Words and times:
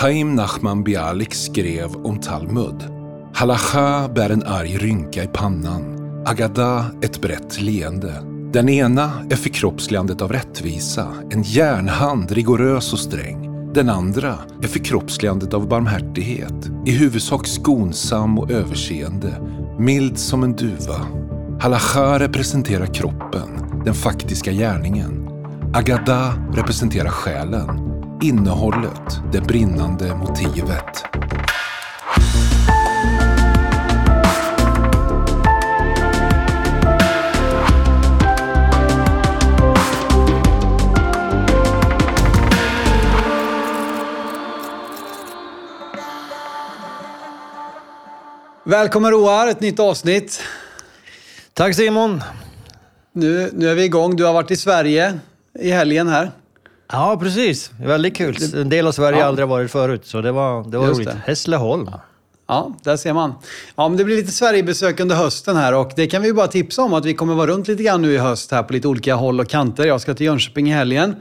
Chaim 0.00 0.34
Nachman 0.34 0.84
Bialik 0.84 1.34
skrev 1.34 1.96
om 1.96 2.20
Talmud. 2.20 2.84
Halacha 3.34 4.08
bär 4.08 4.30
en 4.30 4.42
arg 4.42 4.76
rynka 4.76 5.24
i 5.24 5.26
pannan. 5.26 5.82
Agada 6.26 6.84
ett 7.02 7.20
brett 7.20 7.60
leende. 7.60 8.22
Den 8.52 8.68
ena 8.68 9.12
är 9.30 9.36
förkroppsligandet 9.36 10.22
av 10.22 10.32
rättvisa, 10.32 11.08
en 11.30 11.42
järnhand 11.42 12.30
rigorös 12.30 12.92
och 12.92 12.98
sträng. 12.98 13.72
Den 13.72 13.88
andra 13.88 14.34
är 14.62 14.68
förkroppsligandet 14.68 15.54
av 15.54 15.68
barmhärtighet, 15.68 16.70
i 16.86 16.90
huvudsak 16.90 17.46
skonsam 17.46 18.38
och 18.38 18.50
överseende, 18.50 19.32
mild 19.78 20.18
som 20.18 20.42
en 20.42 20.56
duva. 20.56 21.06
Halacha 21.60 22.18
representerar 22.18 22.86
kroppen, 22.86 23.48
den 23.84 23.94
faktiska 23.94 24.52
gärningen. 24.52 25.28
Agada 25.74 26.34
representerar 26.52 27.10
själen, 27.10 27.87
innehållet, 28.22 29.20
det 29.32 29.40
brinnande 29.40 30.14
motivet. 30.14 31.04
Välkommen 48.64 49.10
Roar, 49.10 49.46
ett 49.46 49.60
nytt 49.60 49.80
avsnitt. 49.80 50.40
Tack 51.54 51.74
Simon. 51.74 52.22
Nu, 53.12 53.50
nu 53.52 53.68
är 53.68 53.74
vi 53.74 53.84
igång. 53.84 54.16
Du 54.16 54.24
har 54.24 54.32
varit 54.32 54.50
i 54.50 54.56
Sverige 54.56 55.18
i 55.58 55.70
helgen 55.70 56.08
här. 56.08 56.30
Ja, 56.92 57.16
precis. 57.20 57.70
Väldigt 57.80 58.16
kul. 58.16 58.36
En 58.54 58.68
del 58.68 58.86
av 58.86 58.92
Sverige 58.92 59.14
har 59.16 59.20
Ja. 59.22 59.26
aldrig 59.28 59.48
varit 59.48 59.70
förut, 59.70 60.06
så 60.06 60.20
det 60.20 60.32
var, 60.32 60.64
det 60.70 60.78
var 60.78 60.86
Just 60.86 60.96
roligt. 61.00 61.08
det. 61.08 61.20
Hässleholm. 61.26 61.90
Ja, 62.48 62.72
där 62.82 62.96
ser 62.96 63.12
man. 63.12 63.34
Ja, 63.76 63.88
men 63.88 63.98
det 63.98 64.04
blir 64.04 64.16
lite 64.16 64.32
Sverigebesök 64.32 65.00
under 65.00 65.16
hösten 65.16 65.56
här 65.56 65.74
och 65.74 65.92
det 65.96 66.06
kan 66.06 66.22
vi 66.22 66.28
ju 66.28 66.34
bara 66.34 66.46
tipsa 66.46 66.82
om 66.82 66.94
att 66.94 67.04
vi 67.04 67.14
kommer 67.14 67.34
vara 67.34 67.46
runt 67.50 67.68
lite 67.68 67.82
grann 67.82 68.02
nu 68.02 68.12
i 68.12 68.18
höst 68.18 68.50
här 68.50 68.62
på 68.62 68.72
lite 68.72 68.88
olika 68.88 69.14
håll 69.14 69.40
och 69.40 69.48
kanter. 69.48 69.86
Jag 69.86 70.00
ska 70.00 70.14
till 70.14 70.26
Jönköping 70.26 70.68
i 70.70 70.72
helgen. 70.72 71.16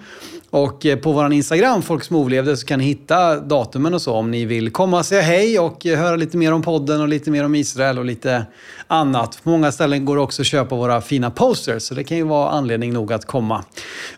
Och 0.58 0.86
eh, 0.86 0.98
på 0.98 1.12
vår 1.12 1.34
Instagram, 1.34 1.82
Folk 1.82 2.04
som 2.04 2.16
overlevde, 2.16 2.58
så 2.58 2.66
kan 2.66 2.80
ni 2.80 2.86
hitta 2.86 3.40
datumen 3.40 3.94
och 3.94 4.02
så 4.02 4.14
om 4.14 4.32
ni 4.32 4.46
vill 4.46 4.72
komma 4.72 4.98
och 4.98 5.06
säga 5.06 5.22
hej 5.22 5.60
och 5.60 5.86
eh, 5.86 6.00
höra 6.00 6.16
lite 6.16 6.38
mer 6.38 6.54
om 6.54 6.62
podden 6.62 7.02
och 7.02 7.08
lite 7.08 7.32
mer 7.32 7.46
om 7.46 7.56
Israel 7.56 8.00
och 8.00 8.06
lite 8.06 8.46
annat. 8.88 9.40
På 9.44 9.50
många 9.50 9.72
ställen 9.72 10.06
går 10.06 10.16
det 10.16 10.22
också 10.22 10.42
att 10.42 10.46
köpa 10.46 10.76
våra 10.76 11.02
fina 11.02 11.32
posters, 11.32 11.84
så 11.84 11.94
det 11.94 12.04
kan 12.04 12.18
ju 12.18 12.24
vara 12.24 12.50
anledning 12.50 12.94
nog 12.94 13.14
att 13.14 13.26
komma. 13.26 13.64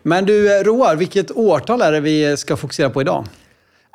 Men 0.03 0.25
du, 0.25 0.59
eh, 0.59 0.63
Roar, 0.63 0.95
vilket 0.95 1.31
årtal 1.31 1.81
är 1.81 1.91
det 1.91 1.99
vi 1.99 2.37
ska 2.37 2.57
fokusera 2.57 2.89
på 2.89 3.01
idag? 3.01 3.25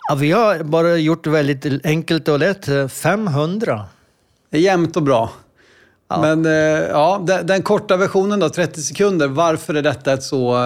Ja, 0.09 0.15
vi 0.15 0.33
har 0.33 0.63
bara 0.63 0.97
gjort 0.97 1.25
det 1.25 1.31
väldigt 1.31 1.87
enkelt 1.87 2.29
och 2.29 2.39
lätt. 2.39 2.93
500. 2.93 3.85
Det 4.51 4.57
är 4.57 4.63
jämnt 4.63 4.97
och 4.97 5.03
bra. 5.03 5.31
Men 6.21 6.47
eh, 6.47 6.53
ja, 6.91 7.25
den, 7.45 7.63
korta 7.63 7.97
versionen 7.97 8.41
då, 8.41 8.49
30 8.49 8.81
sekunder. 8.81 9.29
Varför 9.29 9.75
är 9.75 9.83
detta 9.83 10.13
ett 10.13 10.23
så 10.23 10.59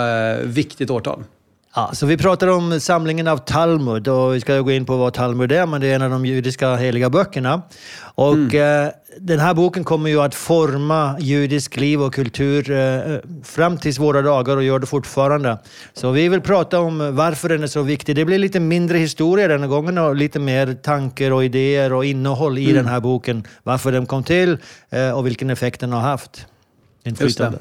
viktigt 0.45 0.91
årtal? 0.91 1.25
Ja, 1.75 1.91
så 1.93 2.07
vi 2.07 2.17
pratar 2.17 2.49
om 2.49 2.81
samlingen 2.81 3.29
av 3.29 3.39
Talmud 3.39 4.09
och 4.09 4.35
vi 4.35 4.41
ska 4.41 4.61
gå 4.61 4.71
in 4.71 4.85
på 4.85 4.97
vad 4.97 5.15
Talmud 5.15 5.53
är, 5.53 5.67
men 5.67 5.81
det 5.81 5.87
är 5.87 5.95
en 5.95 6.03
av 6.03 6.11
de 6.11 6.27
judiska 6.27 6.77
heliga 6.77 7.11
böckerna. 7.11 7.63
Och 8.15 8.55
eh, 8.55 8.91
den 9.19 9.39
här 9.39 9.55
boken 9.55 9.85
kommer 9.85 10.11
ju 10.11 10.21
att 10.21 10.35
forma 10.35 11.17
judisk 11.21 11.77
liv 11.77 12.03
och 12.03 12.15
kultur 12.15 12.71
eh, 12.71 13.19
fram 13.45 13.79
till 13.79 13.93
våra 13.93 14.23
dagar 14.23 14.57
och 14.57 14.63
gör 14.63 14.79
det 14.79 14.87
fortfarande. 14.87 15.59
Så 15.93 16.11
vi 16.11 16.29
vill 16.29 16.41
prata 16.41 16.81
om 16.81 17.17
varför 17.17 17.49
den 17.49 17.63
är 17.63 17.67
så 17.67 17.83
viktig. 17.83 18.17
Det 18.17 18.25
blir 18.25 18.39
lite 18.39 18.61
mindre 18.61 18.99
historia 18.99 19.49
denna 19.49 19.67
gången 19.67 19.99
och 19.99 20.17
lite 20.17 20.39
mer 20.39 20.75
tankar 20.75 21.31
och 21.31 21.45
idéer 21.45 21.93
och 21.93 22.05
innehåll 22.05 22.59
i 22.59 22.73
den 22.73 22.87
här 22.87 23.01
boken. 23.01 23.45
Varför 23.63 23.93
den 23.93 24.07
kom 24.07 24.25
till 24.25 24.59
eh, 24.91 25.11
och 25.11 25.27
vilken 25.27 25.51
effekt 25.51 25.81
den 25.81 25.93
har 25.93 26.01
haft. 26.01 26.47
Inflytande. 27.05 27.59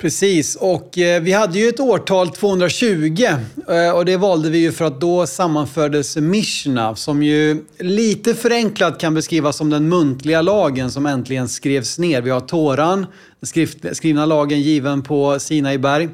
Precis, 0.00 0.56
och 0.56 0.98
eh, 0.98 1.22
vi 1.22 1.32
hade 1.32 1.58
ju 1.58 1.68
ett 1.68 1.80
årtal 1.80 2.28
220 2.28 3.26
eh, 3.68 3.90
och 3.90 4.04
det 4.04 4.16
valde 4.16 4.50
vi 4.50 4.58
ju 4.58 4.72
för 4.72 4.84
att 4.84 5.00
då 5.00 5.26
sammanfördes 5.26 6.16
Mishna 6.16 6.96
som 6.96 7.22
ju 7.22 7.64
lite 7.78 8.34
förenklat 8.34 9.00
kan 9.00 9.14
beskrivas 9.14 9.56
som 9.56 9.70
den 9.70 9.88
muntliga 9.88 10.42
lagen 10.42 10.90
som 10.90 11.06
äntligen 11.06 11.48
skrevs 11.48 11.98
ner. 11.98 12.22
Vi 12.22 12.30
har 12.30 12.40
Toran, 12.40 13.06
den 13.40 13.46
skrift, 13.46 13.78
skrivna 13.92 14.26
lagen 14.26 14.60
given 14.60 15.02
på 15.02 15.38
Sinai 15.40 15.78
berg. 15.78 16.08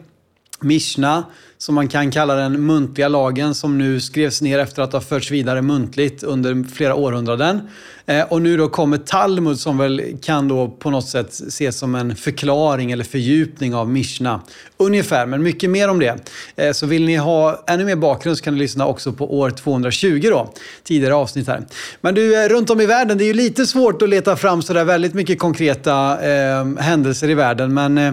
Mishna, 0.60 1.24
som 1.58 1.74
man 1.74 1.88
kan 1.88 2.10
kalla 2.10 2.34
den 2.34 2.66
muntliga 2.66 3.08
lagen, 3.08 3.54
som 3.54 3.78
nu 3.78 4.00
skrevs 4.00 4.42
ner 4.42 4.58
efter 4.58 4.82
att 4.82 4.92
ha 4.92 5.00
förts 5.00 5.30
vidare 5.30 5.62
muntligt 5.62 6.22
under 6.22 6.74
flera 6.74 6.94
århundraden. 6.94 7.60
Eh, 8.06 8.22
och 8.22 8.42
nu 8.42 8.56
då 8.56 8.68
kommer 8.68 8.98
Talmud 8.98 9.60
som 9.60 9.78
väl 9.78 10.02
kan 10.22 10.48
då 10.48 10.68
på 10.68 10.90
något 10.90 11.08
sätt 11.08 11.32
ses 11.32 11.78
som 11.78 11.94
en 11.94 12.16
förklaring 12.16 12.92
eller 12.92 13.04
fördjupning 13.04 13.74
av 13.74 13.90
Mishna. 13.90 14.40
Ungefär, 14.76 15.26
men 15.26 15.42
mycket 15.42 15.70
mer 15.70 15.88
om 15.88 15.98
det. 15.98 16.30
Eh, 16.56 16.72
så 16.72 16.86
vill 16.86 17.04
ni 17.04 17.16
ha 17.16 17.64
ännu 17.66 17.84
mer 17.84 17.96
bakgrund 17.96 18.38
så 18.38 18.44
kan 18.44 18.54
ni 18.54 18.60
lyssna 18.60 18.86
också 18.86 19.12
på 19.12 19.38
år 19.38 19.50
220 19.50 20.20
då, 20.30 20.52
tidigare 20.82 21.14
avsnitt 21.14 21.48
här. 21.48 21.62
Men 22.00 22.14
du, 22.14 22.44
eh, 22.44 22.48
runt 22.48 22.70
om 22.70 22.80
i 22.80 22.86
världen, 22.86 23.18
det 23.18 23.24
är 23.24 23.26
ju 23.26 23.34
lite 23.34 23.66
svårt 23.66 24.02
att 24.02 24.08
leta 24.08 24.36
fram 24.36 24.62
sådär 24.62 24.84
väldigt 24.84 25.14
mycket 25.14 25.38
konkreta 25.38 26.22
eh, 26.22 26.66
händelser 26.78 27.30
i 27.30 27.34
världen, 27.34 27.74
men 27.74 27.98
Eh, 27.98 28.12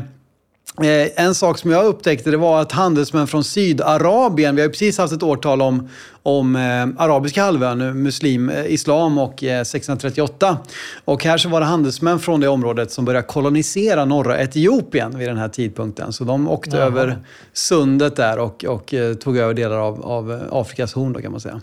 en 1.16 1.36
sak 1.36 1.58
som 1.58 1.72
jag 1.72 1.86
upptäckte 1.86 2.32
det 2.32 2.38
var 2.38 2.62
att 2.62 2.72
handelsmän 2.72 3.28
från 3.28 3.44
Sydarabien, 3.44 4.56
vi 4.56 4.62
har 4.62 4.70
precis 4.70 4.98
haft 4.98 5.14
ett 5.14 5.24
årtal 5.24 5.62
om, 5.62 5.90
om 6.24 6.56
eh, 6.56 7.04
arabiska 7.04 7.44
halvön, 7.44 7.82
eh, 7.82 7.94
muslim, 7.94 8.50
eh, 8.50 8.66
islam 8.74 9.18
och 9.18 9.44
eh, 9.44 9.62
1638. 9.62 10.58
Och 11.06 11.24
här 11.24 11.38
så 11.38 11.50
var 11.50 11.60
det 11.60 11.66
handelsmän 11.66 12.20
från 12.20 12.40
det 12.40 12.48
området 12.48 12.92
som 12.92 13.06
började 13.06 13.28
kolonisera 13.28 14.06
norra 14.06 14.42
Etiopien 14.42 15.18
vid 15.18 15.28
den 15.28 15.38
här 15.38 15.50
tidpunkten. 15.50 16.14
Så 16.14 16.24
de 16.24 16.50
åkte 16.50 16.78
Jaha. 16.78 16.86
över 16.86 17.18
sundet 17.54 18.16
där 18.16 18.40
och, 18.40 18.66
och 18.66 18.94
eh, 18.94 19.14
tog 19.14 19.38
över 19.38 19.54
delar 19.54 19.78
av, 19.78 20.06
av 20.06 20.32
eh, 20.32 20.40
Afrikas 20.52 20.94
horn 20.94 21.14
då 21.14 21.22
kan 21.22 21.32
man 21.32 21.42
säga. 21.42 21.62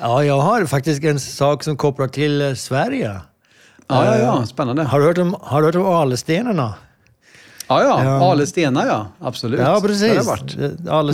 Ja, 0.00 0.24
jag 0.24 0.40
har 0.40 0.64
faktiskt 0.64 1.04
en 1.04 1.20
sak 1.20 1.64
som 1.64 1.76
kopplar 1.76 2.08
till 2.08 2.40
eh, 2.40 2.54
Sverige. 2.54 3.20
Ja, 3.86 4.04
ja, 4.04 4.14
Eh, 4.14 4.20
ja, 4.20 4.46
spännande. 4.46 4.82
Har 4.82 5.00
du 5.00 5.06
hört 5.06 5.18
om, 5.18 5.36
har 5.40 5.60
du 5.60 5.66
hört 5.66 5.74
om 5.74 5.86
Alstenarna? 5.86 6.74
Ja, 7.68 7.82
ja, 7.82 8.04
Ja. 8.04 8.30
Ale 8.32 8.46
Stena 8.46 8.86
ja, 8.86 9.06
absolut. 9.20 9.60
Ja, 9.60 9.80
precis. 9.86 10.26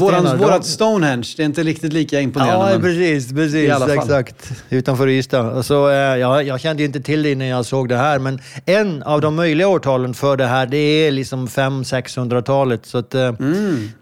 Våran, 0.00 0.38
vårat 0.38 0.66
Stonehenge, 0.66 1.26
det 1.36 1.42
är 1.42 1.46
inte 1.46 1.62
riktigt 1.62 1.92
lika 1.92 2.20
imponerande. 2.20 2.72
Ja, 2.72 2.78
precis. 2.78 3.32
precis 3.32 3.70
exakt. 3.88 4.50
Utanför 4.70 5.08
Ystad. 5.08 5.62
Så, 5.66 5.88
eh, 5.88 5.94
ja, 5.96 6.42
jag 6.42 6.60
kände 6.60 6.82
ju 6.82 6.86
inte 6.86 7.00
till 7.00 7.22
det 7.22 7.32
innan 7.32 7.46
jag 7.46 7.66
såg 7.66 7.88
det 7.88 7.96
här, 7.96 8.18
men 8.18 8.40
en 8.66 9.02
av 9.02 9.20
de 9.20 9.34
möjliga 9.34 9.68
årtalen 9.68 10.14
för 10.14 10.36
det 10.36 10.46
här, 10.46 10.66
det 10.66 10.76
är 10.76 11.10
liksom 11.10 11.46
500-600-talet. 11.48 12.86
Så 12.86 12.98
att, 12.98 13.14
eh, 13.14 13.32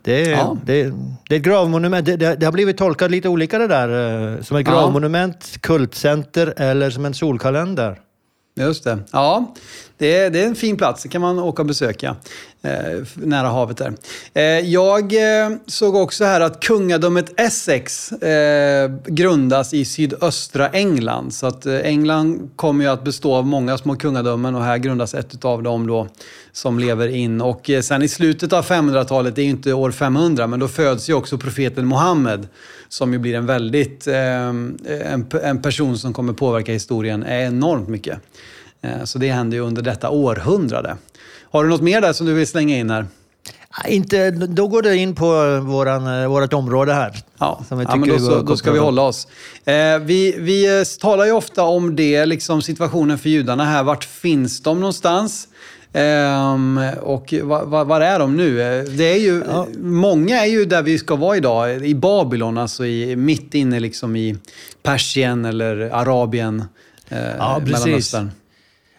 det, 0.04 0.22
är- 0.26 0.30
Ja. 0.30 0.56
det, 0.64 0.92
det 1.28 1.34
är 1.34 1.38
ett 1.38 1.44
gravmonument. 1.44 2.06
Det, 2.06 2.16
det, 2.16 2.34
det 2.34 2.46
har 2.46 2.52
blivit 2.52 2.76
tolkat 2.78 3.10
lite 3.10 3.28
olika 3.28 3.58
det 3.58 3.66
där. 3.66 3.88
eh, 4.36 4.42
Som 4.42 4.56
ett 4.56 4.66
Ja. 4.66 4.72
gravmonument, 4.72 5.52
kultcenter 5.60 6.54
eller 6.56 6.90
som 6.90 7.04
en 7.04 7.14
solkalender. 7.14 7.98
Just 8.54 8.84
det. 8.84 8.98
Ja, 9.12 9.54
det 9.98 10.16
är, 10.16 10.30
det 10.30 10.42
är 10.42 10.46
en 10.46 10.54
fin 10.54 10.76
plats. 10.76 11.02
Det 11.02 11.08
kan 11.08 11.20
man 11.20 11.38
åka 11.38 11.62
och 11.62 11.66
besöka. 11.66 12.16
Eh, 12.62 13.06
nära 13.14 13.48
havet 13.48 13.76
där. 13.76 13.92
Eh, 14.34 14.42
jag 14.44 15.02
eh, 15.14 15.50
såg 15.66 15.94
också 15.94 16.24
här 16.24 16.40
att 16.40 16.60
kungadömet 16.60 17.40
Essex 17.40 18.12
eh, 18.12 18.90
grundas 19.06 19.74
i 19.74 19.84
sydöstra 19.84 20.68
England. 20.68 21.34
Så 21.34 21.46
att 21.46 21.66
eh, 21.66 21.74
England 21.76 22.50
kommer 22.56 22.84
ju 22.84 22.90
att 22.90 23.04
bestå 23.04 23.34
av 23.34 23.46
många 23.46 23.78
små 23.78 23.96
kungadömen 23.96 24.54
och 24.54 24.64
här 24.64 24.78
grundas 24.78 25.14
ett 25.14 25.44
av 25.44 25.62
dem 25.62 25.86
då 25.86 26.08
som 26.52 26.78
lever 26.78 27.08
in. 27.08 27.40
Och 27.40 27.70
eh, 27.70 27.80
sen 27.80 28.02
i 28.02 28.08
slutet 28.08 28.52
av 28.52 28.64
500-talet, 28.64 29.36
det 29.36 29.42
är 29.42 29.44
ju 29.44 29.50
inte 29.50 29.72
år 29.72 29.90
500, 29.90 30.46
men 30.46 30.60
då 30.60 30.68
föds 30.68 31.10
ju 31.10 31.14
också 31.14 31.38
profeten 31.38 31.88
Muhammed 31.88 32.48
som 32.92 33.12
ju 33.12 33.18
blir 33.18 33.34
en 33.34 33.46
väldigt, 33.46 34.06
eh, 34.06 34.16
en, 34.16 35.26
en 35.42 35.62
person 35.62 35.98
som 35.98 36.12
kommer 36.12 36.32
påverka 36.32 36.72
historien 36.72 37.24
enormt 37.26 37.88
mycket. 37.88 38.18
Eh, 38.82 39.04
Så 39.04 39.18
det 39.18 39.28
händer 39.30 39.56
ju 39.56 39.62
under 39.62 39.82
detta 39.82 40.10
århundrade. 40.10 40.96
Har 41.50 41.64
du 41.64 41.70
något 41.70 41.80
mer 41.82 42.00
där 42.00 42.12
som 42.12 42.26
du 42.26 42.34
vill 42.34 42.46
slänga 42.46 42.76
in 42.76 42.90
här? 42.90 43.06
Inte, 43.88 44.30
då 44.30 44.68
går 44.68 44.82
det 44.82 44.96
in 44.96 45.14
på 45.14 45.60
våran, 45.60 46.22
eh, 46.22 46.28
vårat 46.28 46.52
område 46.52 46.92
här. 46.94 47.16
Ja, 47.38 47.64
ja 47.70 47.76
men 47.96 48.08
då, 48.08 48.18
så, 48.18 48.42
då 48.42 48.56
ska 48.56 48.72
vi 48.72 48.78
hålla 48.78 49.02
oss. 49.02 49.28
Eh, 49.64 49.98
vi, 49.98 50.36
vi 50.38 50.78
eh, 50.78 50.84
talar 51.00 51.24
ju 51.24 51.32
ofta 51.32 51.62
om 51.62 51.96
det, 51.96 52.26
liksom 52.26 52.62
situationen 52.62 53.18
för 53.18 53.28
judarna 53.28 53.64
här. 53.64 53.82
Vart 53.82 54.04
finns 54.04 54.62
de 54.62 54.80
någonstans? 54.80 55.48
Ehm, 55.92 56.80
och 57.02 57.34
var, 57.42 58.00
är 58.00 58.18
de 58.18 58.36
nu? 58.36 58.56
Det 58.96 59.04
är 59.04 59.18
ju, 59.18 59.42
Ja. 59.48 59.66
Många 59.78 60.40
är 60.40 60.46
ju 60.50 60.64
där 60.64 60.82
vi 60.82 60.98
ska 60.98 61.16
vara 61.16 61.36
idag, 61.36 61.86
i 61.86 61.94
Babylon, 61.94 62.58
alltså 62.58 62.86
i, 62.86 63.16
mitt 63.16 63.54
inne 63.54 63.80
liksom 63.80 64.16
i 64.16 64.36
Persien 64.82 65.44
eller 65.44 65.90
Arabien, 65.92 66.64
eh, 67.08 67.18
Ja. 67.38 67.60
Mellanöstern. 67.64 68.30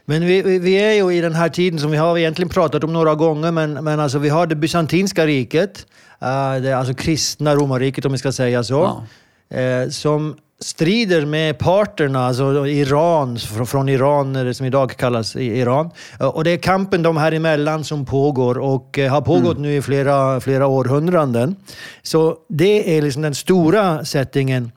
Men 0.06 0.26
vi, 0.26 0.60
vi- 0.60 0.74
är 0.76 0.94
ju 0.94 1.12
i 1.18 1.22
den 1.22 1.34
här 1.34 1.50
tiden 1.50 1.80
som 1.80 1.92
vi 1.92 1.98
har 1.98 2.18
egentligen 2.18 2.50
pratat 2.50 2.84
om 2.84 2.94
några 2.94 3.16
gånger, 3.16 3.52
men, 3.52 3.74
men 3.74 4.00
alltså 4.00 4.20
vi 4.20 4.30
har 4.30 4.48
det 4.48 4.56
bysantinska 4.56 5.26
riket, 5.26 5.86
eh, 6.22 6.62
det 6.62 6.70
är 6.70 6.76
alltså 6.76 6.94
kristna 6.94 7.56
romarriket 7.56 8.06
om 8.06 8.12
vi 8.12 8.18
ska 8.18 8.32
säga 8.32 8.64
så. 8.64 9.04
Ja. 9.50 9.58
eh, 9.58 9.90
som 9.90 10.36
strider 10.64 11.26
med 11.26 11.60
parterna, 11.60 12.28
alltså 12.28 12.68
Iran, 12.68 13.38
från 13.68 13.90
Iran, 13.90 14.54
som 14.54 14.66
idag 14.66 14.98
kallas 14.98 15.36
Iran. 15.36 15.90
Och 16.20 16.44
det 16.44 16.52
är 16.52 16.58
kampen 16.58 17.04
de 17.04 17.18
här 17.18 17.32
emellan 17.32 17.84
som 17.84 18.06
pågår 18.06 18.58
och 18.58 19.00
har 19.10 19.22
pågått 19.22 19.58
mm. 19.58 19.62
nu 19.62 19.76
i 19.76 19.82
flera, 19.82 20.40
flera 20.40 20.68
århundraden. 20.68 21.56
Så 22.04 22.38
det 22.50 22.98
är 22.98 23.02
liksom 23.02 23.22
den 23.22 23.36
stora 23.36 24.06
settingen. 24.06 24.72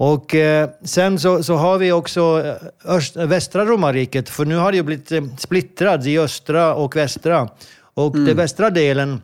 Och 0.00 0.34
eh, 0.34 0.70
sen 0.84 1.18
så, 1.18 1.42
så 1.42 1.54
har 1.54 1.78
vi 1.78 1.92
också 1.92 2.42
eh, 2.44 2.94
öst, 2.94 3.16
västra 3.16 3.64
romarriket, 3.64 4.28
för 4.28 4.44
nu 4.44 4.56
har 4.56 4.72
det 4.72 4.76
ju 4.76 4.82
blivit 4.82 5.12
eh, 5.12 5.22
splittrat 5.38 6.06
i 6.06 6.18
östra 6.18 6.74
och 6.74 6.96
västra. 6.96 7.48
Och 7.94 8.14
mm. 8.14 8.26
den 8.26 8.36
västra 8.36 8.70
delen 8.70 9.22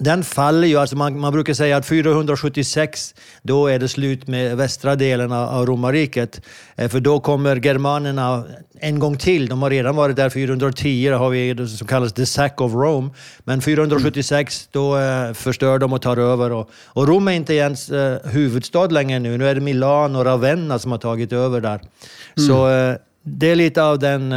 den 0.00 0.24
faller 0.24 0.68
ju, 0.68 0.76
alltså 0.76 0.96
man, 0.96 1.20
man, 1.20 1.32
brukar 1.32 1.54
säga 1.54 1.76
att 1.76 1.86
476, 1.86 3.14
då 3.42 3.66
är 3.66 3.78
det 3.78 3.88
slut 3.88 4.26
med 4.26 4.56
västra 4.56 4.96
delen 4.96 5.32
av 5.32 5.66
romarriket. 5.66 6.40
Eh, 6.76 6.88
för 6.88 7.00
då 7.00 7.20
kommer 7.20 7.56
germanerna 7.66 8.44
en 8.80 8.98
gång 8.98 9.16
till. 9.16 9.48
De 9.48 9.62
har 9.62 9.70
redan 9.70 9.96
varit 9.96 10.16
där 10.16 10.30
410, 10.30 11.10
då 11.10 11.16
har 11.16 11.30
vi 11.30 11.54
det 11.54 11.68
som 11.68 11.86
kallas 11.86 12.12
the 12.12 12.26
sack 12.26 12.60
of 12.60 12.72
Rome. 12.72 13.10
Men 13.44 13.60
476, 13.60 14.68
då 14.72 14.98
eh, 14.98 15.32
förstör 15.32 15.78
de 15.78 15.92
och 15.92 16.02
tar 16.02 16.16
över. 16.16 16.52
Och, 16.52 16.70
och 16.86 17.08
Rom 17.08 17.28
är 17.28 17.32
inte 17.32 17.54
ens 17.54 17.90
eh, 17.90 18.18
huvudstad 18.24 18.86
längre 18.86 19.18
nu. 19.18 19.38
Nu 19.38 19.48
är 19.48 19.54
det 19.54 19.60
Milano 19.60 20.18
och 20.18 20.24
Ravenna 20.24 20.78
som 20.78 20.90
har 20.90 20.98
tagit 20.98 21.32
över 21.32 21.60
där. 21.60 21.80
Mm. 22.36 22.48
Så 22.48 22.68
det 23.22 23.50
är 23.50 23.56
lite 23.56 23.82
av 23.82 23.98
den 23.98 24.34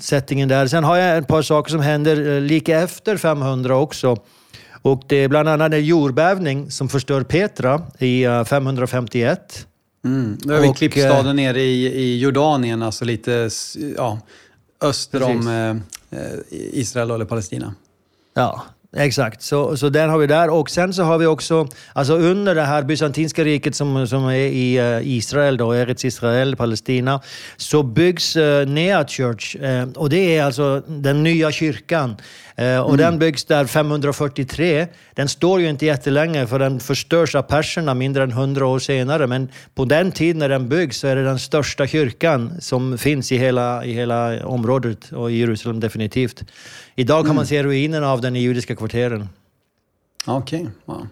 settingen 0.00 0.48
där. 0.48 0.66
Sen 0.66 0.84
har 0.84 0.96
jag 0.96 1.18
ett 1.18 1.28
par 1.28 1.42
saker 1.42 1.70
som 1.70 1.80
händer 1.80 2.40
lika 2.40 2.80
efter 2.80 3.16
500 3.16 3.76
också. 3.76 4.16
Och 4.86 5.02
det 5.06 5.16
är 5.16 5.28
bland 5.28 5.48
annat 5.48 5.72
en 5.72 5.84
jordbävning 5.84 6.70
som 6.70 6.88
förstör 6.88 7.22
Petra 7.22 7.82
i 7.98 8.24
551. 8.46 9.66
Eh, 10.04 10.10
mm. 10.10 10.38
Då 10.40 10.54
har 10.54 10.60
vi 10.60 10.72
klippstaden 10.72 11.26
eh, 11.26 11.34
nere 11.34 11.60
i, 11.60 11.86
i 11.86 12.18
Jordanien, 12.18 12.82
alltså 12.82 13.04
lite 13.04 13.50
ja, 13.96 14.18
öster 14.80 15.18
precis. 15.18 15.36
om 15.36 15.82
eh, 16.10 16.18
Israel 16.50 17.10
eller 17.10 17.24
Palestina. 17.24 17.74
Ja, 18.34 18.64
Exakt, 18.96 19.42
så, 19.42 19.76
så 19.76 19.88
den 19.88 20.10
har 20.10 20.18
vi 20.18 20.26
där. 20.26 20.50
Och 20.50 20.70
sen 20.70 20.94
så 20.94 21.02
har 21.02 21.18
vi 21.18 21.26
också, 21.26 21.68
alltså 21.92 22.14
under 22.14 22.54
det 22.54 22.62
här 22.62 22.82
bysantinska 22.82 23.44
riket 23.44 23.74
som, 23.74 24.06
som 24.06 24.24
är 24.24 24.34
i 24.34 24.80
uh, 24.80 25.08
Israel, 25.08 25.56
då, 25.56 25.72
Eretz 25.72 26.04
Israel, 26.04 26.56
Palestina, 26.56 27.20
så 27.56 27.82
byggs 27.82 28.36
uh, 28.36 28.66
Nea 28.66 29.06
Church. 29.06 29.56
Uh, 29.56 29.88
och 29.92 30.10
det 30.10 30.36
är 30.36 30.44
alltså 30.44 30.82
den 30.86 31.22
nya 31.22 31.52
kyrkan. 31.52 32.16
Uh, 32.60 32.78
och 32.78 32.94
mm. 32.94 32.96
den 32.96 33.18
byggs 33.18 33.44
där 33.44 33.66
543. 33.66 34.86
Den 35.14 35.28
står 35.28 35.60
ju 35.60 35.68
inte 35.68 35.86
jättelänge 35.86 36.46
för 36.46 36.58
den 36.58 36.80
förstörs 36.80 37.34
av 37.34 37.42
perserna 37.42 37.94
mindre 37.94 38.22
än 38.22 38.30
100 38.30 38.66
år 38.66 38.78
senare. 38.78 39.26
Men 39.26 39.48
på 39.74 39.84
den 39.84 40.12
tiden 40.12 40.38
när 40.38 40.48
den 40.48 40.68
byggs 40.68 40.98
så 40.98 41.06
är 41.06 41.16
det 41.16 41.24
den 41.24 41.38
största 41.38 41.86
kyrkan 41.86 42.60
som 42.60 42.98
finns 42.98 43.32
i 43.32 43.36
hela, 43.36 43.84
i 43.84 43.92
hela 43.92 44.46
området 44.46 45.12
och 45.12 45.32
i 45.32 45.36
Jerusalem 45.36 45.80
definitivt. 45.80 46.44
Idag 46.94 47.20
kan 47.20 47.26
mm. 47.26 47.36
man 47.36 47.46
se 47.46 47.62
ruinerna 47.62 48.12
av 48.12 48.20
den 48.20 48.36
i 48.36 48.40
judiska 48.40 48.76
kvarteren. 48.76 49.28
Okej. 50.26 50.60
Okay. 50.60 50.72
Wow. 50.84 51.08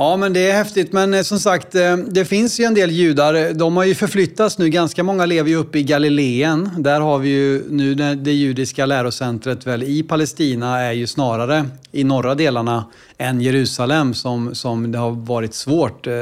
Ja, 0.00 0.16
men 0.16 0.32
det 0.32 0.50
är 0.50 0.52
häftigt. 0.52 0.92
Men 0.92 1.14
eh, 1.14 1.22
som 1.22 1.40
sagt, 1.40 1.74
eh, 1.74 1.96
det 1.96 2.24
finns 2.24 2.60
ju 2.60 2.64
en 2.64 2.74
del 2.74 2.90
judar. 2.90 3.54
De 3.54 3.76
har 3.76 3.84
ju 3.84 3.94
förflyttats 3.94 4.58
nu. 4.58 4.68
Ganska 4.68 5.02
många 5.02 5.26
lever 5.26 5.50
ju 5.50 5.56
uppe 5.56 5.78
i 5.78 5.82
Galileen. 5.82 6.70
Där 6.78 7.00
har 7.00 7.18
vi 7.18 7.28
ju 7.28 7.64
nu 7.70 7.94
det 7.94 8.32
judiska 8.32 8.86
lärocentret 8.86 9.66
väl 9.66 9.82
i 9.82 10.02
Palestina 10.02 10.80
är 10.80 10.92
ju 10.92 11.06
snarare 11.06 11.66
i 11.92 12.04
norra 12.04 12.34
delarna 12.34 12.84
än 13.18 13.40
Jerusalem 13.40 14.14
som, 14.14 14.54
som 14.54 14.92
det 14.92 14.98
har 14.98 15.10
varit 15.10 15.54
svårt. 15.54 16.06
Eh, 16.06 16.12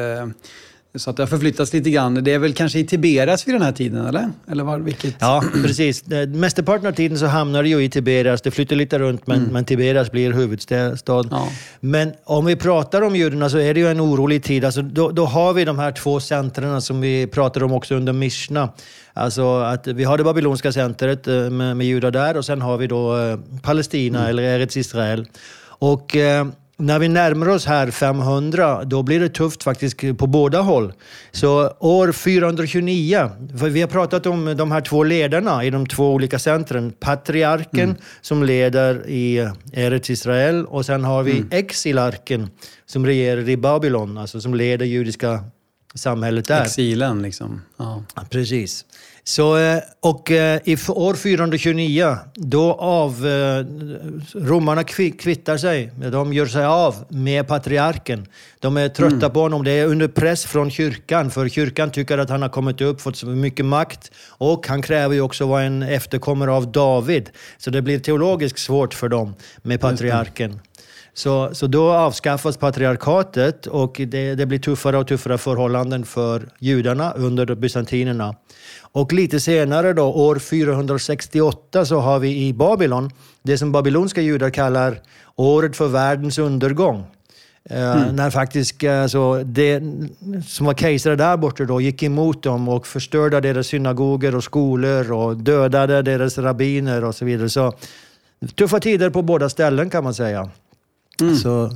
Eh, 0.96 0.98
så 0.98 1.10
att 1.10 1.16
det 1.16 1.22
har 1.22 1.28
förflyttats 1.28 1.72
lite 1.72 1.90
grann. 1.90 2.24
Det 2.24 2.32
är 2.32 2.38
väl 2.38 2.54
kanske 2.54 2.78
i 2.78 2.84
Tiberias 2.84 3.48
vid 3.48 3.54
den 3.54 3.62
här 3.62 3.72
tiden, 3.72 4.06
eller? 4.06 4.30
eller 4.50 4.64
var, 4.64 4.78
vilket? 4.78 5.14
Ja, 5.18 5.44
precis. 5.62 6.04
Mesteparten 6.28 6.86
av 6.86 6.92
tiden 6.92 7.18
så 7.18 7.26
hamnar 7.26 7.62
det 7.62 7.68
ju 7.68 7.84
i 7.84 7.90
Tiberias. 7.90 8.42
Det 8.42 8.50
flyttar 8.50 8.76
lite 8.76 8.98
runt, 8.98 9.26
men, 9.26 9.38
mm. 9.38 9.52
men 9.52 9.64
Tiberias 9.64 10.10
blir 10.10 10.32
huvudstad. 10.32 10.96
Ja. 11.06 11.48
Men 11.80 12.12
om 12.24 12.46
vi 12.46 12.56
pratar 12.56 13.02
om 13.02 13.16
judarna 13.16 13.50
så 13.50 13.58
är 13.58 13.74
det 13.74 13.80
ju 13.80 13.88
en 13.88 14.00
orolig 14.00 14.42
tid. 14.42 14.64
Alltså, 14.64 14.82
då, 14.82 15.10
då 15.10 15.24
har 15.24 15.52
vi 15.52 15.64
de 15.64 15.78
här 15.78 15.92
två 15.92 16.20
centren 16.20 16.82
som 16.82 17.00
vi 17.00 17.26
pratade 17.26 17.64
om 17.64 17.72
också 17.72 17.94
under 17.94 18.12
Mishna. 18.12 18.68
Alltså 19.12 19.60
att 19.60 19.86
vi 19.86 20.04
har 20.04 20.18
det 20.18 20.24
babyloniska 20.24 20.72
centret 20.72 21.28
eh, 21.28 21.50
med, 21.50 21.76
med 21.76 21.86
judar 21.86 22.10
där 22.10 22.36
och 22.36 22.44
sen 22.44 22.62
har 22.62 22.76
vi 22.76 22.86
då 22.86 23.18
eh, 23.18 23.38
Palestina, 23.62 24.18
mm. 24.18 24.30
eller 24.30 24.42
Eretz 24.42 24.76
Israel. 24.76 25.26
Och... 25.78 26.16
När 26.78 26.98
vi 26.98 27.08
närmar 27.08 27.48
oss 27.48 27.66
här 27.66 27.90
500, 27.90 28.84
då 28.84 29.02
blir 29.02 29.20
det 29.20 29.28
tufft 29.28 29.62
faktiskt 29.62 30.18
på 30.18 30.26
båda 30.26 30.60
håll. 30.60 30.92
Så 31.32 31.68
år 31.78 32.12
429, 32.12 33.30
för 33.58 33.68
vi 33.68 33.80
har 33.80 33.88
pratat 33.88 34.26
om 34.26 34.56
de 34.56 34.72
här 34.72 34.80
två 34.80 35.04
ledarna 35.04 35.64
i 35.64 35.70
de 35.70 35.86
två 35.86 36.12
olika 36.12 36.38
centren. 36.38 36.92
Patriarken 37.00 37.90
mm. 37.90 37.96
som 38.20 38.42
leder 38.42 39.08
i 39.08 39.50
Eretz 39.72 40.10
Israel 40.10 40.66
och 40.66 40.86
sen 40.86 41.04
har 41.04 41.22
vi 41.22 41.32
mm. 41.32 41.48
exilarken 41.50 42.50
som 42.86 43.06
regerar 43.06 43.48
i 43.48 43.56
Babylon, 43.56 44.18
alltså 44.18 44.40
som 44.40 44.54
leder 44.54 44.86
judiska 44.86 45.44
samhället 45.94 46.48
där. 46.48 46.62
Exilen 46.62 47.22
liksom. 47.22 47.60
Ja. 47.76 48.02
Precis. 48.30 48.84
Så, 49.28 49.56
eh, 49.58 49.78
och 50.00 50.30
eh, 50.30 50.60
i 50.64 50.76
år 50.88 51.14
429, 51.14 52.16
då 52.34 52.72
av 52.72 53.26
eh, 53.26 53.64
romarna 54.34 54.84
kvittar 54.84 55.56
sig. 55.56 55.92
De 56.12 56.32
gör 56.32 56.46
sig 56.46 56.64
av 56.64 57.04
med 57.08 57.48
patriarken. 57.48 58.26
De 58.60 58.76
är 58.76 58.88
trötta 58.88 59.16
mm. 59.16 59.30
på 59.30 59.40
honom. 59.40 59.64
Det 59.64 59.70
är 59.70 59.86
under 59.86 60.08
press 60.08 60.46
från 60.46 60.70
kyrkan, 60.70 61.30
för 61.30 61.48
kyrkan 61.48 61.90
tycker 61.90 62.18
att 62.18 62.30
han 62.30 62.42
har 62.42 62.48
kommit 62.48 62.80
upp, 62.80 63.00
fått 63.00 63.16
så 63.16 63.26
mycket 63.26 63.64
makt. 63.64 64.10
Och 64.28 64.66
han 64.68 64.82
kräver 64.82 65.14
ju 65.14 65.20
också 65.20 65.46
vara 65.46 65.62
en 65.62 65.82
efterkommare 65.82 66.52
av 66.52 66.72
David. 66.72 67.30
Så 67.58 67.70
det 67.70 67.82
blir 67.82 67.98
teologiskt 67.98 68.58
svårt 68.58 68.94
för 68.94 69.08
dem 69.08 69.34
med 69.62 69.80
patriarken. 69.80 70.60
Så, 71.16 71.54
så 71.54 71.66
då 71.66 71.92
avskaffas 71.92 72.56
patriarkatet 72.56 73.66
och 73.66 74.00
det, 74.06 74.34
det, 74.34 74.46
blir 74.46 74.58
tuffare 74.58 74.98
och 74.98 75.06
tuffare 75.06 75.38
förhållanden 75.38 76.04
för 76.04 76.48
judarna 76.58 77.12
under 77.12 77.54
bysantinerna. 77.54 78.34
Och 78.80 79.12
lite 79.12 79.40
senare, 79.40 79.92
då, 79.92 80.02
år 80.02 80.38
468, 80.38 81.84
så 81.84 81.98
har 82.00 82.18
vi 82.18 82.46
i 82.46 82.52
Babylon 82.52 83.10
det 83.42 83.58
som 83.58 83.72
babylonska 83.72 84.20
judar 84.20 84.50
kallar 84.50 85.00
året 85.36 85.76
för 85.76 85.88
världens 85.88 86.38
undergång. 86.38 87.04
Eh, 87.70 88.02
mm. 88.02 88.16
när 88.16 88.30
faktiskt 88.30 88.84
alltså, 88.84 89.42
det 89.44 89.82
som 90.46 90.66
var 90.66 90.74
kejsare 90.74 91.16
där 91.16 91.36
borta 91.36 91.64
då 91.64 91.80
gick 91.80 92.02
emot 92.02 92.42
dem 92.42 92.68
och 92.68 92.86
förstörde 92.86 93.40
deras 93.40 93.66
synagogor 93.66 94.34
och 94.34 94.44
skolor 94.44 95.12
och 95.12 95.36
dödade 95.36 96.02
deras 96.02 96.38
rabbiner 96.38 97.04
och 97.04 97.14
så 97.14 97.24
vidare. 97.24 97.48
Så 97.48 97.72
tuffa 98.54 98.80
tider 98.80 99.10
på 99.10 99.22
båda 99.22 99.48
ställen 99.48 99.90
kan 99.90 100.04
man 100.04 100.14
säga. 100.14 100.50
Mm. 101.20 101.36
Så, 101.36 101.70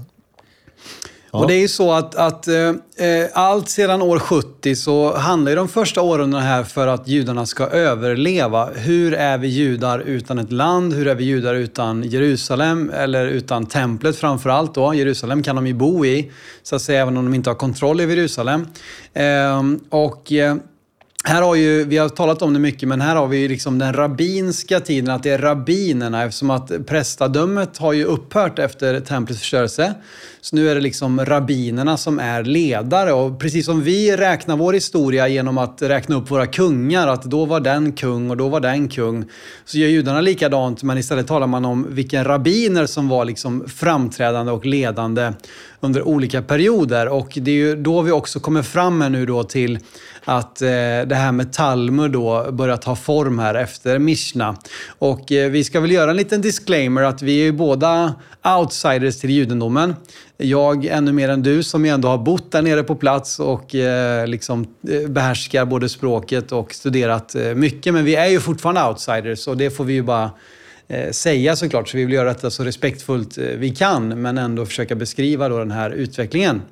ja. 1.32 1.38
Och 1.38 1.47
det 1.47 1.54
är 1.54 1.61
ju 1.61 1.68
så 1.68 1.92
att, 1.92 2.14
att 2.14 2.49
eh, 2.49 2.68
eh 3.06 3.28
allt 3.32 3.68
sedan 3.68 4.02
år 4.02 4.18
70 4.18 4.76
så 4.76 5.16
handlar 5.16 5.50
ju 5.50 5.56
de 5.56 5.68
första 5.68 6.02
åren 6.02 6.35
här 6.35 6.64
för 6.64 6.87
att 6.87 7.09
judarna 7.09 7.47
ska 7.47 7.66
överleva. 7.66 8.68
Hur 8.75 9.14
är 9.14 9.38
vi 9.38 9.49
judar 9.49 9.99
utan 9.99 10.38
ett 10.38 10.52
land? 10.52 10.94
Hur 10.94 11.09
är 11.09 11.14
vi 11.14 11.25
judar 11.25 11.54
utan 11.54 12.02
Jerusalem? 12.02 12.90
Eller 12.94 13.26
utan 13.26 13.66
templet 13.66 14.16
framför 14.16 14.50
allt 14.50 14.75
då. 14.75 14.94
Jerusalem 14.94 15.42
kan 15.42 15.56
de 15.56 15.66
ju 15.66 15.75
bo 15.75 16.06
i, 16.06 16.30
så 16.62 16.76
att 16.76 16.82
säga, 16.82 17.02
även 17.02 17.16
om 17.16 17.25
de 17.25 17.35
inte 17.35 17.50
har 17.50 17.54
kontroll 17.54 18.00
över 18.00 18.16
Jerusalem. 18.16 18.66
Eh, 19.12 19.62
och 19.90 20.32
eh, 20.32 20.56
här 21.24 21.42
har 21.42 21.54
ju, 21.54 21.84
vi 21.84 21.98
har 21.98 22.08
talat 22.08 22.42
om 22.42 22.52
det 22.52 22.58
mycket, 22.58 22.88
men 22.88 23.00
här 23.00 23.16
har 23.16 23.26
vi 23.26 23.48
liksom 23.48 23.78
den 23.78 23.92
rabbinska 23.92 24.80
tiden, 24.80 25.10
att 25.10 25.22
det 25.22 25.30
är 25.30 25.38
rabbinerna 25.38 26.24
eftersom 26.24 26.50
att 26.50 26.86
prästadömet 26.86 27.78
har 27.78 27.92
ju 27.92 28.04
upphört 28.04 28.58
efter 28.58 29.00
templets 29.00 29.40
förstörelse. 29.40 29.94
Så 30.40 30.56
nu 30.56 30.70
är 30.70 30.74
det 30.74 30.80
liksom 30.80 31.24
rabbinerna 31.24 31.96
som 31.96 32.18
är 32.18 32.44
ledare 32.44 33.12
och 33.12 33.40
precis 33.40 33.66
som 33.66 33.82
vi 33.82 34.16
räknar 34.16 34.56
vår 34.56 34.72
historia 34.72 35.28
genom 35.28 35.58
att 35.58 35.82
räkna 35.82 36.16
upp 36.16 36.30
våra 36.30 36.46
kungar, 36.46 37.08
att 37.08 37.22
då 37.22 37.44
var 37.44 37.60
den 37.60 37.92
kung 37.92 38.30
och 38.30 38.36
då 38.36 38.48
var 38.48 38.60
den 38.60 38.88
kung, 38.88 39.24
så 39.64 39.78
gör 39.78 39.88
judarna 39.88 40.20
likadant, 40.20 40.82
men 40.82 40.98
istället 40.98 41.26
talar 41.26 41.46
man 41.46 41.64
om 41.64 41.86
vilka 41.90 42.24
rabbiner 42.24 42.86
som 42.86 43.08
var 43.08 43.24
liksom 43.24 43.68
framträdande 43.68 44.52
och 44.52 44.66
ledande 44.66 45.32
under 45.80 46.02
olika 46.02 46.42
perioder. 46.42 47.08
Och 47.08 47.38
det 47.40 47.50
är 47.50 47.54
ju 47.54 47.76
då 47.76 48.02
vi 48.02 48.10
också 48.10 48.40
kommer 48.40 48.62
fram 48.62 49.00
här 49.00 49.10
nu 49.10 49.26
då 49.26 49.44
till 49.44 49.78
att 50.25 50.62
eh, 50.62 50.68
det 51.06 51.14
här 51.14 51.32
med 51.32 51.52
Talmud 51.52 52.10
då 52.10 52.52
börjar 52.52 52.76
ta 52.76 52.96
form 52.96 53.38
här 53.38 53.54
efter 53.54 53.99
Mishna. 53.99 54.56
Och 54.99 55.32
eh, 55.32 55.50
vi 55.50 55.64
ska 55.64 55.80
väl 55.80 55.90
göra 55.90 56.10
en 56.10 56.16
liten 56.16 56.40
disclaimer 56.40 57.02
att 57.02 57.22
vi 57.22 57.40
är 57.40 57.44
ju 57.44 57.52
båda 57.52 58.14
outsiders 58.58 59.20
till 59.20 59.30
judendomen. 59.30 59.94
Jag 60.37 60.84
ännu 60.84 61.12
mer 61.12 61.28
än 61.28 61.42
du 61.42 61.62
som 61.62 61.84
ju 61.84 61.90
ändå 61.90 62.08
har 62.08 62.18
bott 62.18 62.52
där 62.52 62.62
nere 62.62 62.82
på 62.82 62.94
plats 62.94 63.40
och 63.40 63.75
eh, 63.75 64.26
liksom 64.26 64.66
eh, 64.88 65.08
behärskar 65.08 65.64
både 65.64 65.88
språket 65.88 66.52
och 66.52 66.75
studerat 66.75 67.34
eh, 67.34 67.54
mycket. 67.54 67.94
Men 67.94 68.04
vi 68.04 68.14
är 68.14 68.26
ju 68.26 68.40
fortfarande 68.40 68.88
outsiders 68.88 69.46
och 69.49 69.56
det 69.56 69.70
får 69.70 69.84
vi 69.84 69.92
ju 69.92 70.02
bara 70.02 70.30
eh, 70.90 71.11
säga 71.11 71.56
såklart. 71.56 71.88
Så 71.88 71.97
vi 71.97 72.04
vill 72.04 72.14
göra 72.14 72.28
detta 72.28 72.50
så 72.50 72.64
respektfullt 72.64 73.38
vi 73.38 73.70
kan 73.70 74.23
men 74.23 74.38
ändå 74.38 74.66
försöka 74.66 74.94
beskriva 74.94 75.49
då 75.49 75.59
den 75.59 75.70
här 75.70 75.90
utvecklingen. 75.90 76.62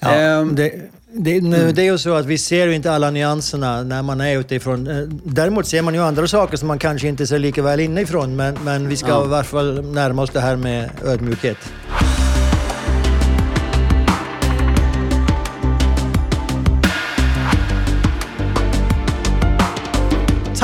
Ja, 0.00 0.10
det, 0.52 0.72
Det, 1.16 1.40
det 1.72 1.82
är 1.82 1.92
ju 1.92 1.98
så 1.98 2.14
att 2.14 2.26
vi 2.26 2.38
ser 2.38 2.66
ju 2.66 2.74
inte 2.74 2.92
alla 2.92 3.10
nyanserna 3.10 3.82
när 3.82 4.02
man 4.02 4.20
är 4.20 4.38
utifrån. 4.38 4.86
Eh, 4.86 5.02
Däremot 5.24 5.66
ser 5.66 5.82
man 5.82 5.94
ju 5.94 6.00
andra 6.00 6.26
saker 6.26 6.56
som 6.56 6.68
man 6.68 6.78
kanske 6.78 7.08
inte 7.08 7.26
ser 7.26 7.38
lika 7.38 7.62
väl 7.62 7.80
inifrån, 7.80 8.36
men, 8.36 8.54
men 8.64 8.88
vi 8.88 8.96
ska 8.96 9.08
Ja. 9.08 9.24
i 9.24 9.28
varje 9.28 9.44
fall 9.44 9.84
närma 9.92 10.22
oss 10.22 10.30
det 10.30 10.40
här 10.40 10.56
med 10.56 10.90
ödmjukhet. 11.04 11.58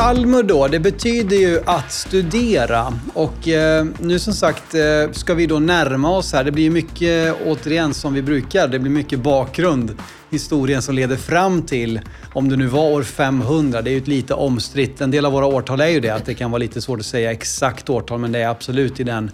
Talmud 0.01 0.47
då, 0.47 0.69
det 0.69 0.81
betyder 0.81 1.37
ju 1.37 1.61
att 1.67 1.93
studera. 1.93 2.99
Och 3.15 3.49
eh, 3.49 3.87
nu 3.99 4.19
som 4.19 4.33
sagt 4.33 4.75
eh, 4.75 5.13
ska 5.13 5.35
vi 5.35 5.47
då 5.47 5.59
närma 5.59 6.11
oss 6.11 6.33
här. 6.33 6.45
Det 6.45 6.53
blir 6.53 6.71
mycket, 6.71 7.37
återigen 7.47 7.95
som 7.95 8.15
vi 8.15 8.23
brukar, 8.23 8.69
det 8.69 8.79
blir 8.79 8.93
mycket 8.93 9.21
bakgrund. 9.21 9.99
Historien 10.31 10.83
som 10.83 10.95
leder 10.95 11.17
fram 11.17 11.63
till, 11.63 12.01
om 12.35 12.49
det 12.49 12.57
nu 12.57 12.67
var 12.67 12.91
år 12.91 13.03
500, 13.03 13.83
det 13.83 13.91
är 13.91 13.93
ju 13.93 13.99
ett 13.99 14.09
lite 14.09 14.35
omstritt. 14.35 15.01
En 15.01 15.11
del 15.11 15.27
av 15.27 15.33
våra 15.33 15.47
årtal 15.47 15.81
är 15.81 15.89
ju 15.89 16.01
det, 16.01 16.11
att 16.11 16.25
det 16.25 16.35
kan 16.35 16.51
vara 16.51 16.59
lite 16.59 16.81
svårt 16.81 17.01
att 17.01 17.07
säga 17.07 17.33
exakt 17.33 17.91
årtal, 17.91 18.19
men 18.19 18.33
det 18.33 18.39
är 18.39 18.49
absolut 18.49 19.01
i 19.01 19.05
den, 19.05 19.31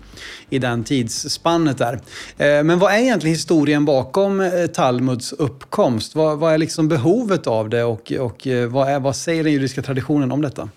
i 0.50 0.58
den 0.58 0.84
tidsspannet 0.84 1.78
där. 1.78 1.92
Eh, 2.36 2.62
men 2.62 2.78
vad 2.78 2.92
är 2.92 2.98
egentligen 2.98 3.34
historien 3.34 3.84
bakom 3.84 4.40
eh, 4.40 4.66
Talmuds 4.66 5.32
uppkomst? 5.32 6.14
Vad, 6.14 6.38
vad 6.38 6.52
är 6.52 6.58
liksom 6.58 6.88
behovet 6.88 7.46
av 7.46 7.68
det 7.68 7.84
och, 7.84 8.12
och 8.12 8.46
eh, 8.46 8.68
vad, 8.68 8.88
är, 8.88 9.00
vad 9.00 9.16
säger 9.16 9.44
den 9.44 9.52
judiska 9.52 9.82
traditionen 9.82 10.32
om 10.32 10.42
detta? 10.42 10.68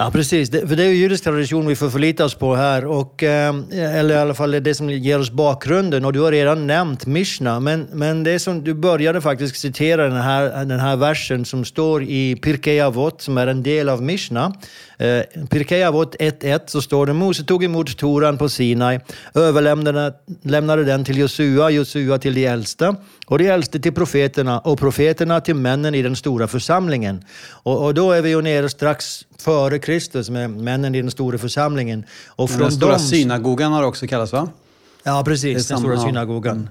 Ja, 0.00 0.10
precis. 0.10 0.50
Det, 0.50 0.68
för 0.68 0.76
det 0.76 0.84
är 0.84 0.88
ju 0.88 0.94
judisk 0.94 1.24
tradition 1.24 1.66
vi 1.66 1.76
får 1.76 1.90
förlita 1.90 2.24
oss 2.24 2.34
på 2.34 2.54
här. 2.54 2.86
Och, 2.86 3.22
eh, 3.22 3.54
eller 3.72 4.14
i 4.14 4.18
alla 4.18 4.34
fall 4.34 4.50
det 4.50 4.74
som 4.74 4.90
ger 4.90 5.18
oss 5.18 5.30
bakgrunden. 5.30 6.04
Och 6.04 6.12
du 6.12 6.20
har 6.20 6.32
redan 6.32 6.66
nämnt 6.66 7.06
Mishna. 7.06 7.60
Men, 7.60 7.88
men 7.92 8.24
det 8.24 8.38
som 8.38 8.64
du 8.64 8.74
började 8.74 9.20
faktiskt 9.20 9.56
citera 9.56 10.08
den 10.08 10.20
här, 10.20 10.64
den 10.64 10.80
här 10.80 10.96
versen 10.96 11.44
som 11.44 11.64
står 11.64 12.02
i 12.02 12.36
Pirkei 12.36 12.80
Avot, 12.80 13.22
som 13.22 13.38
är 13.38 13.46
en 13.46 13.62
del 13.62 13.88
av 13.88 14.02
Mishna. 14.02 14.52
Eh, 14.98 15.22
Pirkei 15.50 15.82
Avot 15.84 16.14
1.1 16.16 16.60
så 16.66 16.82
står 16.82 17.06
det 17.06 17.12
Mose 17.12 17.44
tog 17.44 17.64
emot 17.64 17.96
Toran 17.96 18.38
på 18.38 18.48
Sinai, 18.48 19.00
överlämnade 19.34 20.12
lämnade 20.42 20.84
den 20.84 21.04
till 21.04 21.18
Josua, 21.18 21.70
Josua 21.70 22.18
till 22.18 22.34
de 22.34 22.46
äldste 22.46 22.94
och 23.26 23.38
de 23.38 23.48
äldste 23.48 23.80
till 23.80 23.92
profeterna 23.94 24.58
och 24.58 24.78
profeterna 24.78 25.40
till 25.40 25.54
männen 25.54 25.94
i 25.94 26.02
den 26.02 26.16
stora 26.16 26.46
församlingen. 26.48 27.24
Och, 27.50 27.84
och 27.84 27.94
då 27.94 28.12
är 28.12 28.22
vi 28.22 28.28
ju 28.30 28.42
nere 28.42 28.68
strax 28.68 29.26
före 29.38 29.78
Kristus 29.78 30.30
med 30.30 30.50
männen 30.50 30.94
i 30.94 31.02
den 31.02 31.10
stora 31.10 31.38
församlingen. 31.38 32.04
Och 32.28 32.50
Den 32.58 32.72
stora 32.72 32.90
dem- 32.92 33.00
synagogan 33.00 33.72
har 33.72 33.80
det 33.82 33.86
också 33.88 34.06
kallats 34.06 34.32
va? 34.32 34.48
Ja, 35.02 35.22
precis. 35.24 35.68
Den 35.68 35.78
stora 35.78 36.00
synagogan. 36.00 36.68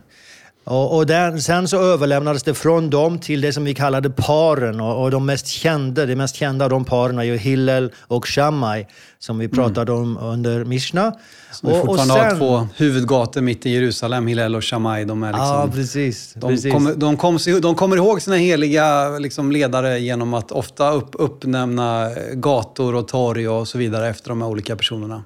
Och, 0.69 0.95
och 0.95 1.05
där, 1.05 1.37
sen 1.37 1.67
så 1.67 1.81
överlämnades 1.81 2.43
det 2.43 2.53
från 2.53 2.89
dem 2.89 3.19
till 3.19 3.41
det 3.41 3.53
som 3.53 3.63
vi 3.63 3.73
kallade 3.73 4.09
paren. 4.09 4.81
Och, 4.81 5.03
och 5.03 5.11
de 5.11 5.25
mest 5.25 5.47
kända, 5.47 6.05
de 6.05 6.15
mest 6.15 6.35
kända 6.35 6.65
av 6.65 6.69
de 6.69 6.85
paren 6.85 7.19
är 7.19 7.23
ju 7.23 7.37
Hillel 7.37 7.91
och 7.99 8.27
Shammai, 8.27 8.87
som 9.19 9.37
vi 9.37 9.47
pratade 9.47 9.91
om 9.91 10.17
under 10.17 10.65
Mishna. 10.65 11.13
Som 11.51 11.69
vi 11.69 11.75
fortfarande 11.75 12.13
har 12.13 12.37
två 12.37 12.67
huvudgator 12.75 13.41
mitt 13.41 13.65
i 13.65 13.69
Jerusalem, 13.69 14.27
Hillel 14.27 14.55
och 14.55 14.63
Shammai. 14.63 15.05
De, 15.05 15.23
är 15.23 15.27
liksom, 15.27 15.45
Ja, 15.45 15.69
precis. 15.73 16.33
de, 16.33 16.49
precis. 16.49 16.73
kommer, 16.73 16.95
de, 16.95 17.17
kommer, 17.17 17.61
de 17.61 17.75
kommer 17.75 17.97
ihåg 17.97 18.21
sina 18.21 18.35
heliga 18.35 19.09
liksom, 19.09 19.51
ledare 19.51 19.99
genom 19.99 20.33
att 20.33 20.51
ofta 20.51 20.91
upp, 20.91 21.09
uppnämna 21.13 22.09
gator 22.33 22.95
och 22.95 23.07
torg 23.07 23.49
och 23.49 23.67
så 23.67 23.77
vidare 23.77 24.09
efter 24.09 24.29
de 24.29 24.41
här 24.41 24.49
olika 24.49 24.75
personerna. 24.75 25.23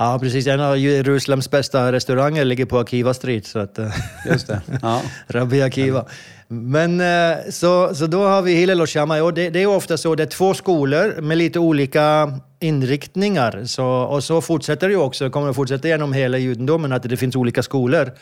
Ja, 0.00 0.18
precis. 0.18 0.46
En 0.46 0.60
av 0.60 0.78
Jerusalems 0.78 1.50
bästa 1.50 1.92
restauranger 1.92 2.44
ligger 2.44 2.66
på 2.66 2.78
Akiva 2.78 3.14
Street. 3.14 3.46
Så 3.46 3.58
att, 3.58 3.78
eh, 3.78 3.90
Just 4.26 4.46
det. 4.46 4.60
Ja. 4.82 5.02
Rabbi 5.26 5.62
Akiva. 5.62 6.04
Men 6.48 7.00
eh, 7.00 7.36
så, 7.50 7.94
så 7.94 8.06
då 8.06 8.26
har 8.26 8.42
vi 8.42 8.54
Hillel 8.54 8.80
och 8.80 8.90
Shammai. 8.90 9.20
Och 9.20 9.34
det, 9.34 9.50
det 9.50 9.62
är 9.62 9.66
ofta 9.66 9.96
så, 9.96 10.14
det 10.14 10.22
är 10.22 10.26
två 10.26 10.54
skolor 10.54 11.20
med 11.20 11.38
lite 11.38 11.58
olika 11.58 12.32
inriktningar. 12.60 13.64
Så, 13.64 13.86
och 13.86 14.24
så 14.24 14.40
fortsätter 14.40 14.88
det 14.88 14.92
ju 14.92 15.00
också, 15.00 15.30
kommer 15.30 15.50
att 15.50 15.56
fortsätta 15.56 15.88
genom 15.88 16.12
hela 16.12 16.38
judendomen, 16.38 16.92
att 16.92 17.02
det 17.02 17.16
finns 17.16 17.36
olika 17.36 17.62
skolor. 17.62 18.12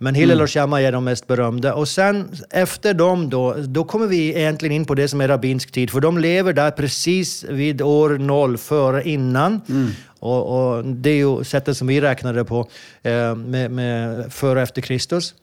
Men 0.00 0.14
Hillel 0.14 0.40
och 0.40 0.50
Shammai 0.50 0.84
är 0.84 0.92
de 0.92 1.04
mest 1.04 1.26
berömda. 1.26 1.74
Och 1.74 1.88
sen 1.88 2.28
efter 2.50 2.94
dem 2.94 3.30
då, 3.30 3.54
då 3.54 3.84
kommer 3.84 4.06
vi 4.06 4.28
egentligen 4.36 4.72
in 4.72 4.84
på 4.84 4.94
det 4.94 5.08
som 5.08 5.20
är 5.20 5.28
rabbinsk 5.28 5.72
tid. 5.72 5.90
För 5.90 6.00
de 6.00 6.18
lever 6.18 6.52
där 6.52 6.70
precis 6.70 7.44
vid 7.44 7.82
år 7.82 8.18
noll, 8.18 8.58
före 8.58 9.08
innan. 9.08 9.60
Och, 10.18 10.76
och 10.76 10.84
det 10.84 11.10
är 11.10 11.16
ju 11.16 11.44
sättet 11.44 11.76
som 11.76 11.86
vi 11.86 12.00
räknade 12.00 12.44
på 12.44 12.68
eh, 13.02 13.34
med, 13.34 13.70
med 13.70 14.32
före 14.32 14.58
och 14.58 14.62
efter 14.62 14.82
Kristus. 14.82 15.34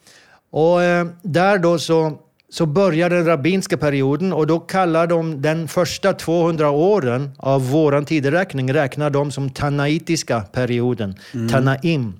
Och 0.51 0.83
eh, 0.83 1.07
där 1.21 1.57
då 1.57 1.79
så, 1.79 2.19
så 2.55 2.65
börjar 2.65 3.09
den 3.09 3.25
rabbinska 3.25 3.77
perioden 3.77 4.33
och 4.33 4.47
då 4.47 4.59
kallar 4.59 5.07
de 5.07 5.41
den 5.41 5.67
första 5.67 6.13
200 6.13 6.69
åren 6.69 7.31
av 7.37 7.69
våran 7.69 8.05
tideräkning 8.05 8.73
räknar 8.73 9.09
de 9.09 9.31
som 9.31 9.49
tanaitiska 9.49 10.41
perioden, 10.41 11.15
Tanaim. 11.51 12.13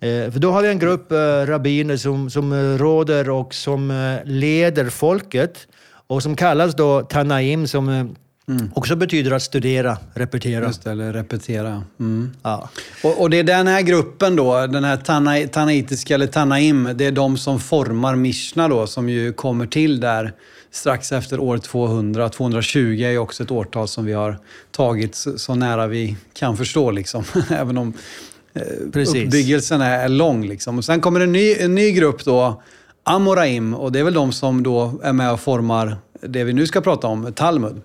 Eh, 0.00 0.30
för 0.30 0.38
då 0.38 0.50
har 0.50 0.62
vi 0.62 0.68
en 0.68 0.78
grupp 0.78 1.12
eh, 1.12 1.16
rabbiner 1.46 1.96
som, 1.96 2.30
som 2.30 2.52
eh, 2.52 2.78
råder 2.78 3.30
och 3.30 3.54
som 3.54 4.18
leder 4.24 4.90
folket 4.90 5.68
och 6.06 6.22
som 6.22 6.36
kallas 6.36 6.74
då 6.74 7.02
Tanaim 7.02 7.66
som 7.66 8.14
eh, 8.48 8.56
också 8.74 8.96
betyder 8.96 9.30
att 9.30 9.42
studera, 9.42 9.98
repetera. 10.14 10.66
Just 10.66 10.84
det, 10.84 10.90
eller 10.90 11.12
repetera. 11.12 11.84
Mm. 12.00 12.30
Ja. 12.42 12.68
Och, 13.04 13.20
och 13.20 13.30
det 13.30 13.38
är 13.38 13.44
den 13.44 13.66
här 13.66 13.82
gruppen 13.82 14.36
då, 14.36 14.66
den 14.66 14.84
här 14.84 14.96
tana, 14.96 15.46
tanaitiska 15.46 16.14
eller 16.14 16.26
tanaim, 16.26 16.88
det 16.94 17.06
är 17.06 17.12
de 17.12 17.36
som 17.36 17.60
formar 17.60 18.16
Mishna 18.16 18.68
då, 18.68 18.86
som 18.86 19.08
ju 19.08 19.32
kommer 19.32 19.66
till 19.66 20.00
där 20.00 20.32
strax 20.70 21.12
efter 21.12 21.40
år 21.40 21.58
200. 21.58 22.28
220 22.28 22.78
är 22.78 23.10
ju 23.10 23.18
också 23.18 23.42
ett 23.42 23.50
årtal 23.50 23.88
som 23.88 24.04
vi 24.04 24.12
har 24.12 24.38
tagit 24.70 25.14
så, 25.14 25.38
så 25.38 25.54
nära 25.54 25.86
vi 25.86 26.16
kan 26.32 26.56
förstå 26.56 26.90
liksom. 26.90 27.24
Även 27.50 27.78
om 27.78 27.92
eh, 28.54 28.62
Precis. 28.92 29.24
uppbyggelsen 29.24 29.80
är, 29.80 29.98
är 29.98 30.08
lång 30.08 30.46
liksom. 30.46 30.78
Och 30.78 30.84
sen 30.84 31.00
kommer 31.00 31.20
en 31.20 31.32
ny, 31.32 31.54
en 31.54 31.74
ny 31.74 31.90
grupp 31.90 32.24
då, 32.24 32.62
Amoraim, 33.04 33.74
och 33.74 33.92
det 33.92 33.98
är 33.98 34.04
väl 34.04 34.14
de 34.14 34.32
som 34.32 34.62
då 34.62 35.00
är 35.02 35.12
med 35.12 35.32
och 35.32 35.40
formar 35.40 35.96
det 36.20 36.44
vi 36.44 36.52
nu 36.52 36.66
ska 36.66 36.80
prata 36.80 37.06
om, 37.06 37.32
Talmud. 37.32 37.80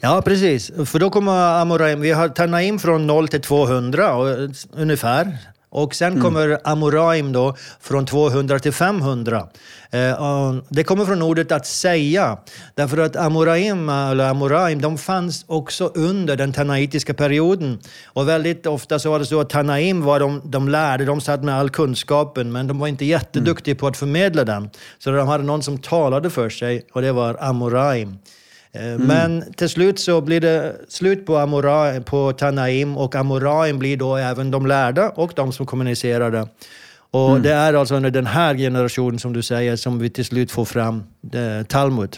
Ja, 0.00 0.22
precis. 0.22 0.70
För 0.84 0.98
då 0.98 1.10
kommer 1.10 1.60
Amoraim. 1.60 2.00
Vi 2.00 2.10
har 2.10 2.28
Tanaim 2.28 2.78
från 2.78 3.06
0 3.06 3.28
till 3.28 3.40
200 3.40 4.14
och, 4.14 4.28
eh, 4.28 4.48
ungefär. 4.72 5.38
Och 5.70 5.94
sen 5.94 6.22
kommer 6.22 6.58
Amoraim 6.64 7.32
då 7.32 7.56
från 7.80 8.06
200 8.06 8.58
till 8.58 8.72
500. 8.72 9.48
Eh, 9.90 10.54
det 10.68 10.84
kommer 10.84 11.04
från 11.04 11.22
ordet 11.22 11.52
att 11.52 11.66
säga. 11.66 12.38
Därför 12.74 12.98
att 12.98 13.16
Amoraim, 13.16 13.88
eller 13.88 14.28
Amoraim, 14.30 14.80
de 14.80 14.98
fanns 14.98 15.44
också 15.48 15.92
under 15.94 16.36
den 16.36 16.52
tanaitiska 16.52 17.14
perioden. 17.14 17.78
Och 18.06 18.28
väldigt 18.28 18.66
ofta 18.66 18.98
så 18.98 19.10
var 19.10 19.18
det 19.18 19.26
så 19.26 19.40
att 19.40 19.50
Tanaim 19.50 20.02
var 20.02 20.20
de, 20.20 20.42
de 20.44 20.68
lärde, 20.68 21.04
de 21.04 21.20
satt 21.20 21.44
med 21.44 21.54
all 21.54 21.70
kunskapen, 21.70 22.52
men 22.52 22.66
de 22.66 22.78
var 22.78 22.88
inte 22.88 23.04
jätteduktiga 23.04 23.74
på 23.74 23.86
att 23.86 23.96
förmedla 23.96 24.44
den. 24.44 24.70
Så 24.98 25.10
de 25.10 25.28
hade 25.28 25.44
någon 25.44 25.62
som 25.62 25.78
talade 25.78 26.30
för 26.30 26.50
sig 26.50 26.86
och 26.92 27.02
det 27.02 27.12
var 27.12 27.36
Amoraim. 27.40 28.18
Eh, 28.72 28.98
Men 28.98 29.52
till 29.56 29.68
slut 29.68 29.98
så 30.00 30.20
blir 30.20 30.40
det 30.40 30.76
slut 30.88 31.26
på, 31.26 31.36
Amora, 31.36 32.00
på 32.00 32.32
Tanaim 32.32 32.96
och 32.96 33.14
Amoraim 33.14 33.78
blir 33.78 33.96
då 33.96 34.16
även 34.16 34.50
de 34.50 34.66
lärda 34.66 35.08
och 35.10 35.32
de 35.36 35.52
som 35.52 35.66
kommunicerade. 35.66 36.48
Och 37.10 37.40
det 37.40 37.52
är 37.52 37.74
alltså 37.74 37.94
under 37.94 38.10
den 38.10 38.26
här 38.26 38.54
generationen 38.54 39.18
som 39.18 39.32
du 39.32 39.42
säger 39.42 39.76
som 39.76 39.98
vi 39.98 40.10
till 40.10 40.24
slut 40.24 40.50
får 40.50 40.64
fram 40.64 41.04
eh, 41.32 41.66
Talmud. 41.66 42.16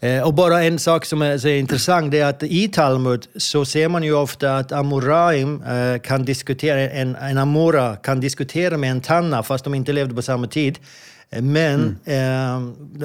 Eh, 0.00 0.22
Och 0.22 0.34
bara 0.34 0.64
en 0.64 0.78
sak 0.78 1.04
som 1.04 1.22
är 1.22 1.38
så 1.38 1.48
intressant 1.48 2.10
det 2.10 2.20
är 2.20 2.26
att 2.26 2.42
i 2.42 2.68
Talmud 2.68 3.26
så 3.36 3.64
ser 3.64 3.88
man 3.88 4.02
ju 4.02 4.14
ofta 4.14 4.56
att 4.56 4.72
Amoraim 4.72 5.62
kan 6.02 6.24
diskutera, 6.24 6.80
en, 6.90 7.16
en 7.16 7.38
Amora 7.38 7.96
kan 7.96 8.20
diskutera 8.20 8.76
med 8.76 8.90
en 8.90 9.00
Tanna 9.00 9.42
fast 9.42 9.64
de 9.64 9.74
inte 9.74 9.92
levde 9.92 10.14
på 10.14 10.22
samma 10.22 10.46
tid. 10.46 10.78
Men 11.42 11.96
eh, 12.04 12.60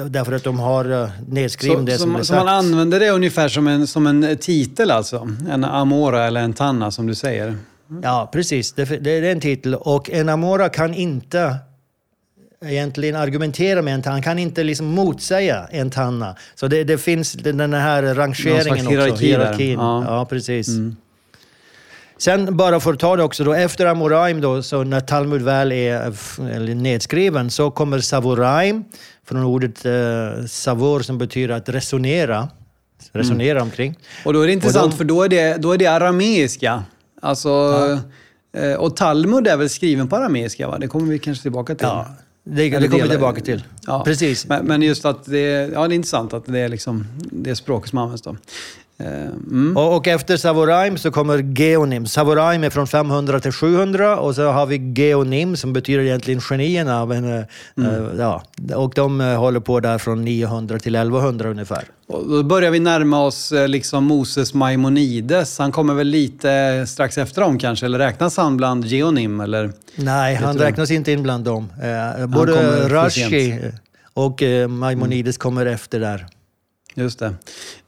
därför 0.08 0.32
att 0.32 0.44
de 0.44 0.58
har 0.60 1.02
eh, 1.02 1.08
nedskrivet 1.28 1.78
Så, 1.78 1.84
det 1.84 1.98
som 1.98 2.10
är 2.10 2.12
man- 2.12 2.24
så 2.24 2.34
man 2.34 2.48
använder 2.48 3.00
det 3.00 3.10
ungefär 3.10 3.48
som 3.48 3.66
en, 3.66 3.86
som 3.86 4.06
en 4.06 4.36
titel 4.40 4.90
alltså? 4.90 5.28
En 5.50 5.64
Amora 5.64 6.26
eller 6.26 6.40
en 6.40 6.52
Tanna 6.52 6.90
som 6.90 7.06
du 7.06 7.14
säger? 7.14 7.56
Ja, 8.02 8.28
precis. 8.32 8.72
Det, 8.72 8.84
det 8.84 9.10
är 9.10 9.22
en 9.22 9.40
titel. 9.40 9.74
Och 9.74 10.10
en 10.10 10.28
Amora 10.28 10.68
kan 10.68 10.94
inte 10.94 11.56
egentligen 12.66 13.16
argumentera 13.16 13.82
med 13.82 13.94
en 13.94 14.02
tanna. 14.02 14.14
Han 14.14 14.22
kan 14.22 14.38
inte 14.38 14.62
liksom 14.64 14.86
motsäga 14.86 15.68
en 15.70 15.90
tanna. 15.90 16.36
Så 16.54 16.66
det, 16.66 16.84
det 16.84 16.98
finns 16.98 17.32
den 17.32 17.72
här 17.72 18.02
rangeringen 18.14 18.84
Någon 18.84 18.94
slags 18.94 19.12
också. 19.12 19.24
hierarki 19.24 19.26
där. 19.32 19.38
Hierarkin. 19.38 19.78
Ja. 19.78 20.04
Ja. 20.04 20.24
precis. 20.24 20.68
Sen 22.20 22.56
bara 22.56 22.80
för 22.80 22.92
att 22.92 22.98
ta 22.98 23.16
det 23.16 23.22
också 23.22 23.44
då, 23.44 23.52
efter 23.54 23.86
Amoraim 23.86 24.40
då, 24.40 24.62
så 24.62 24.84
när 24.84 25.00
Talmud 25.00 25.42
väl 25.42 25.72
är 25.72 26.12
eller 26.54 26.74
nedskriven 26.74 27.50
så 27.50 27.70
kommer 27.70 27.98
Savoraim 28.00 28.84
från 29.24 29.44
ordet 29.44 29.84
eh, 29.86 29.92
savor 30.48 31.00
som 31.00 31.18
betyder 31.18 31.54
att 31.54 31.68
resonera. 31.68 32.48
Resonera 33.12 33.62
omkring. 33.62 33.98
Och 34.24 34.32
då 34.32 34.40
är 34.42 34.46
det 34.46 34.52
intressant 34.52 34.92
de- 34.92 34.96
för 34.96 35.04
då 35.04 35.22
är 35.22 35.28
det, 35.28 35.56
då 35.56 35.72
är 35.72 35.78
det 35.78 35.86
arameiska. 35.86 36.84
Alltså, 37.22 37.74
eh, 38.56 38.72
och 38.74 38.96
Talmud 38.96 39.46
är 39.46 39.56
väl 39.56 39.68
skriven 39.68 40.08
på 40.08 40.16
arameiska 40.16 40.68
va? 40.68 40.78
Det 40.78 40.88
kommer 40.88 41.06
vi 41.12 41.18
kanske 41.18 41.42
tillbaka 41.42 41.74
till. 41.74 41.86
Ja, 41.86 42.06
Det, 42.44 42.52
det 42.52 42.70
kommer 42.88 43.02
vi 43.02 43.08
tillbaka 43.08 43.40
till. 43.40 43.62
Ja. 43.86 44.02
Precis. 44.04 44.46
Men, 44.48 44.64
men 44.66 44.82
just 44.82 45.04
att 45.04 45.24
det, 45.24 45.70
ja, 45.74 45.88
det 45.88 45.94
är 45.94 45.96
intressant 45.96 46.32
att 46.32 46.44
det 46.46 46.58
är 46.58 46.68
liksom 46.68 47.06
det 47.32 47.56
språk 47.56 47.86
som 47.86 47.98
används 47.98 48.22
då. 48.22 48.36
Eh, 49.00 49.30
Mm. 49.50 49.76
Och, 49.76 49.96
och 49.96 50.08
efter 50.08 50.36
Savoraim 50.36 50.98
så 50.98 51.10
kommer 51.10 51.38
Geonim. 51.38 52.06
Savoraim 52.06 52.64
är 52.64 52.70
från 52.70 52.86
500 52.86 53.40
till 53.40 53.52
700 53.52 54.16
och 54.18 54.34
så 54.34 54.46
har 54.50 54.66
vi 54.66 54.76
Geonim 54.96 55.56
som 55.56 55.72
betyder 55.72 56.02
egentligen 56.02 56.40
genierna. 56.40 57.06
Men, 57.06 57.38
eh, 57.38 57.44
Mm. 57.76 57.90
eh, 57.90 58.10
ja, 58.18 58.42
och 58.74 58.92
de 58.94 59.20
håller 59.20 59.60
på 59.60 59.80
där 59.80 59.98
från 59.98 60.24
900 60.24 60.78
till 60.78 60.94
1100 60.96 61.48
ungefär. 61.50 61.84
Och 62.08 62.28
då 62.28 62.42
börjar 62.42 62.70
vi 62.70 62.80
närma 62.80 63.22
oss 63.24 63.52
liksom 63.66 64.04
Moses 64.04 64.54
Maimonides. 64.54 65.58
Han 65.58 65.72
kommer 65.72 65.94
väl 65.94 66.06
lite 66.06 66.84
strax 66.88 67.18
efter 67.18 67.40
dem 67.40 67.58
kanske, 67.58 67.86
eller 67.86 67.98
räknas 67.98 68.36
han 68.36 68.56
bland 68.56 68.84
Geonim? 68.84 69.40
Eller? 69.40 69.72
Nej, 69.96 70.34
han 70.34 70.56
du? 70.56 70.62
räknas 70.62 70.90
inte 70.90 71.12
in 71.12 71.22
bland 71.22 71.44
dem. 71.44 71.68
Både 72.28 72.88
Rashi 72.88 73.58
och 74.14 74.42
Maimonides 74.68 75.36
kommer 75.38 75.66
efter 75.66 76.00
där. 76.00 76.26
Just 77.00 77.18
det. 77.18 77.26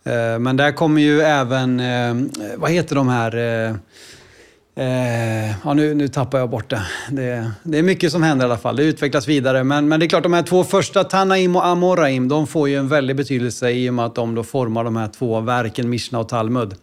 Eh, 0.05 0.39
men 0.39 0.57
där 0.57 0.73
kommer 0.73 1.01
ju 1.03 1.21
även, 1.21 1.81
eh, 1.81 2.15
vad 2.57 2.71
heter 2.71 2.95
de 2.97 3.09
här? 3.09 3.37
eh, 3.37 3.75
eh, 4.77 5.55
Ja, 5.65 5.75
nu, 5.75 5.95
nu 5.95 6.09
tappar 6.09 6.39
jag 6.39 6.51
bort 6.51 6.71
det. 6.71 6.83
det. 7.11 7.51
Det 7.63 7.79
är 7.79 7.83
mycket 7.83 8.13
som 8.13 8.23
händer 8.23 8.45
i 8.47 8.49
alla 8.49 8.59
fall. 8.59 8.77
Det 8.77 8.83
utvecklas 8.85 9.29
vidare. 9.29 9.65
Men, 9.65 9.89
men 9.89 10.01
det 10.01 10.07
är 10.07 10.09
klart, 10.09 10.23
de 10.23 10.33
här 10.33 10.43
två 10.43 10.65
första, 10.65 11.05
Tanaim 11.05 11.57
och 11.57 11.67
Amoraim, 11.67 12.29
de 12.29 12.47
får 12.47 12.69
ju 12.69 12.77
en 12.77 12.89
väldig 12.89 13.17
betydelse 13.17 13.71
i 13.71 13.91
och 13.91 13.95
med 13.95 14.05
att 14.05 14.15
de 14.15 14.35
då 14.35 14.43
formar 14.45 14.85
de 14.85 14.97
här 14.97 15.09
två 15.09 15.41
verken, 15.41 15.91
Mishna 15.91 16.19
och 16.19 16.29
Talmud. 16.29 16.75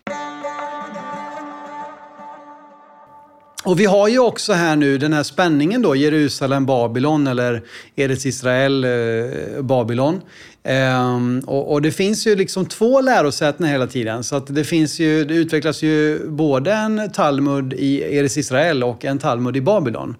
Och 3.63 3.79
vi 3.79 3.85
har 3.85 4.07
ju 4.07 4.19
också 4.19 4.53
här 4.53 4.75
nu 4.75 4.97
den 4.97 5.13
här 5.13 5.23
spänningen 5.23 5.81
då, 5.81 5.95
Jerusalem, 5.95 6.65
Babylon 6.65 7.27
eller 7.27 7.63
Eretz 7.95 8.25
Israel, 8.25 8.83
eh, 8.83 9.61
Babylon. 9.61 10.21
Ehm, 10.63 11.43
och, 11.47 11.71
och 11.71 11.81
det 11.81 11.91
finns 11.91 12.27
ju 12.27 12.35
liksom 12.35 12.65
två 12.65 13.01
lärosäten 13.01 13.65
hela 13.65 13.87
tiden. 13.87 14.23
Så 14.23 14.35
att 14.35 14.55
det, 14.55 14.63
finns 14.63 14.99
ju, 14.99 15.25
det 15.25 15.33
utvecklas 15.33 15.81
ju 15.81 16.27
både 16.29 16.73
en 16.73 17.11
Talmud 17.11 17.73
i 17.73 18.17
Eretz 18.17 18.37
Israel 18.37 18.83
och 18.83 19.05
en 19.05 19.19
Talmud 19.19 19.57
i 19.57 19.61
Babylon. 19.61 20.15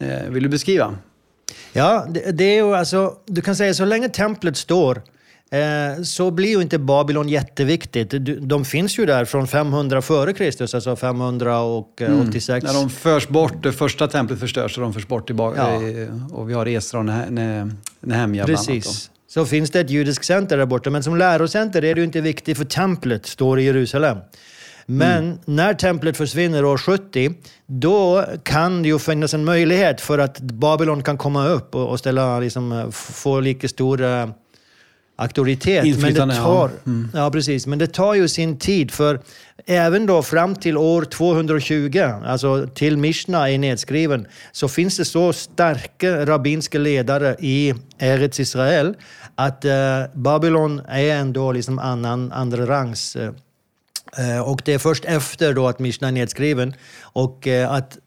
Ehm, 0.00 0.34
vill 0.34 0.42
du 0.42 0.48
beskriva? 0.48 0.94
Ja, 1.72 2.06
det, 2.08 2.32
det 2.32 2.44
är 2.44 2.54
ju 2.54 2.74
alltså, 2.74 3.14
du 3.26 3.42
kan 3.42 3.56
säga 3.56 3.74
så 3.74 3.84
länge 3.84 4.08
templet 4.08 4.56
står 4.56 5.02
så 6.04 6.30
blir 6.30 6.48
ju 6.48 6.62
inte 6.62 6.78
Babylon 6.78 7.28
jätteviktigt. 7.28 8.14
De 8.40 8.64
finns 8.64 8.98
ju 8.98 9.06
där 9.06 9.24
från 9.24 9.46
500 9.46 10.02
före 10.02 10.32
Kristus, 10.32 10.74
alltså 10.74 10.96
586. 10.96 12.66
När 12.66 12.74
de 12.74 12.90
förs 12.90 13.28
bort, 13.28 13.62
det 13.62 13.72
första 13.72 14.08
templet 14.08 14.40
förstörs 14.40 14.76
och 14.78 14.82
de 14.82 14.92
förs 14.94 15.06
bort 15.08 15.26
tillbaka. 15.26 15.60
Ja. 15.60 15.88
eh, 16.02 16.34
Och 16.34 16.50
vi 16.50 16.54
har 16.54 16.66
Esra 16.68 16.98
och 16.98 17.04
Ne- 17.04 17.30
Ne- 17.30 17.70
Nehemja 18.00 18.44
bland 18.44 18.58
annat. 18.58 18.66
då. 18.68 18.72
Precis. 18.74 19.10
Så 19.28 19.44
finns 19.46 19.70
det 19.70 19.80
ett 19.80 19.90
judiskt 19.90 20.24
center 20.24 20.56
där 20.58 20.66
borta, 20.66 20.90
men 20.90 21.02
som 21.02 21.16
lärocenter 21.16 21.84
är 21.84 21.94
det 21.94 22.00
ju 22.00 22.04
inte 22.04 22.20
viktigt 22.20 22.56
för 22.58 22.64
templet 22.64 23.26
står 23.26 23.60
i 23.60 23.64
Jerusalem. 23.64 24.18
Men 24.88 25.24
Mm. 25.24 25.38
när 25.44 25.74
templet 25.74 26.16
försvinner 26.16 26.64
år 26.64 26.78
70, 26.78 27.34
då 27.66 28.24
kan 28.42 28.82
det 28.82 28.88
ju 28.88 28.98
finnas 28.98 29.34
en 29.34 29.44
möjlighet 29.44 30.00
för 30.00 30.18
att 30.18 30.40
Babylon 30.40 31.02
kan 31.02 31.18
komma 31.18 31.48
upp 31.48 31.74
och, 31.74 31.98
ställa, 31.98 32.40
liksom, 32.40 32.72
eh, 32.72 32.90
få 32.90 33.40
lika 33.40 33.68
stor 33.68 34.02
eh, 34.02 34.28
auktoritet. 35.16 36.00
Men 36.00 36.14
det 36.14 36.20
ja. 36.20 36.42
tar, 36.42 36.70
ja. 37.14 37.30
precis. 37.30 37.66
Men 37.66 37.78
det 37.78 37.86
tar 37.86 38.14
ju 38.14 38.28
sin 38.28 38.58
tid, 38.58 38.90
för 38.90 39.20
även 39.66 40.06
då 40.06 40.22
fram 40.22 40.54
till 40.54 40.76
år 40.76 41.04
220, 41.04 41.98
alltså 42.26 42.66
till 42.74 42.96
Mishna 42.96 43.50
är 43.50 43.58
nedskriven, 43.58 44.26
så 44.52 44.68
finns 44.68 44.96
det 44.96 45.04
så 45.04 45.32
starka 45.32 46.26
rabbinska 46.26 46.78
ledare 46.78 47.36
i 47.38 47.74
Eretz 47.98 48.40
Israel 48.40 48.94
att 49.34 49.64
eh, 49.64 50.02
Babylon 50.14 50.82
är 50.88 51.16
ändå 51.16 51.52
liksom 51.52 51.78
annan, 51.78 52.32
andra 52.32 52.66
rangs. 52.66 53.16
Eh, 53.16 53.32
eh, 54.18 54.40
och 54.40 54.62
det 54.64 54.74
är 54.74 54.78
först 54.78 55.04
efter 55.04 55.52
då 55.52 55.68
att 55.68 55.78
Mishna 55.78 56.08
är 56.08 56.12
nedskriven 56.12 56.74
och 57.02 57.46
eh, 57.46 57.72
att 57.72 57.98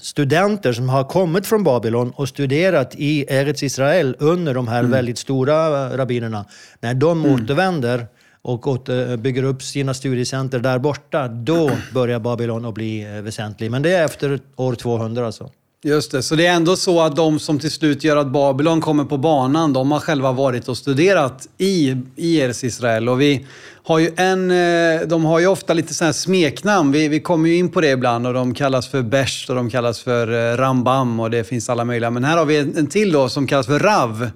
studenter 0.00 0.72
som 0.72 0.88
har 0.88 1.04
kommit 1.04 1.46
från 1.46 1.64
Babylon 1.64 2.12
och 2.16 2.28
studerat 2.28 2.94
i 2.94 3.24
Eretz 3.28 3.62
Israel 3.62 4.16
under 4.18 4.54
de 4.54 4.68
här 4.68 4.82
väldigt 4.82 5.18
stora 5.18 5.86
eh, 5.86 5.96
rabbinerna, 5.96 6.44
när 6.80 6.94
de 6.94 7.26
återvänder 7.26 8.06
och 8.42 8.66
åter, 8.66 9.16
bygger 9.16 9.42
upp 9.42 9.62
sina 9.62 9.94
studiecenter 9.94 10.58
där 10.58 10.78
borta, 10.78 11.28
då 11.28 11.70
börjar 11.94 12.20
Babylon 12.20 12.64
att 12.64 12.74
bli 12.74 13.02
eh, 13.02 13.22
väsentlig. 13.22 13.70
Men 13.70 13.82
det 13.82 13.90
är 13.90 14.04
efter 14.04 14.40
år 14.56 14.74
200 14.74 15.26
alltså. 15.26 15.50
Just 15.82 16.12
det, 16.12 16.22
så 16.22 16.34
det 16.34 16.46
är 16.46 16.52
ändå 16.54 16.76
så 16.76 17.00
att 17.00 17.16
de 17.16 17.38
som 17.38 17.58
till 17.58 17.70
slut 17.70 18.04
gör 18.04 18.16
att 18.16 18.32
Babylon 18.32 18.80
kommer 18.80 19.04
på 19.04 19.18
banan, 19.18 19.72
de 19.72 19.92
har 19.92 20.00
själva 20.00 20.32
varit 20.32 20.68
och 20.68 20.76
studerat 20.76 21.48
i, 21.58 21.96
i 22.16 22.36
Eretz 22.38 22.64
Israel. 22.64 23.08
Och 23.08 23.20
vi 23.20 23.46
har 23.88 23.98
ju 23.98 24.10
en, 24.16 24.50
eh, 24.50 25.00
de 25.06 25.24
har 25.24 25.38
ju 25.38 25.46
ofta 25.46 25.74
lite 25.74 25.94
sådana 25.94 26.08
här 26.08 26.12
smeknamn, 26.12 26.92
vi, 26.92 27.08
vi 27.08 27.20
kommer 27.20 27.48
ju 27.48 27.56
in 27.56 27.68
på 27.68 27.80
det 27.80 27.90
ibland 27.90 28.26
och 28.26 28.34
de 28.34 28.54
kallas 28.54 28.88
för 28.88 29.02
Bärs 29.02 29.46
och 29.48 29.56
de 29.56 29.70
kallas 29.70 30.00
för 30.00 30.52
eh, 30.52 30.56
Rambam 30.56 31.20
och 31.20 31.30
det 31.30 31.44
finns 31.44 31.70
alla 31.70 31.84
möjliga. 31.84 32.10
Men 32.10 32.24
här 32.24 32.36
har 32.36 32.44
vi 32.44 32.58
en, 32.58 32.76
en 32.76 32.86
till 32.86 33.12
då 33.12 33.28
som 33.28 33.46
kallas 33.46 33.66
för 33.66 33.78
Rav. 33.78 34.30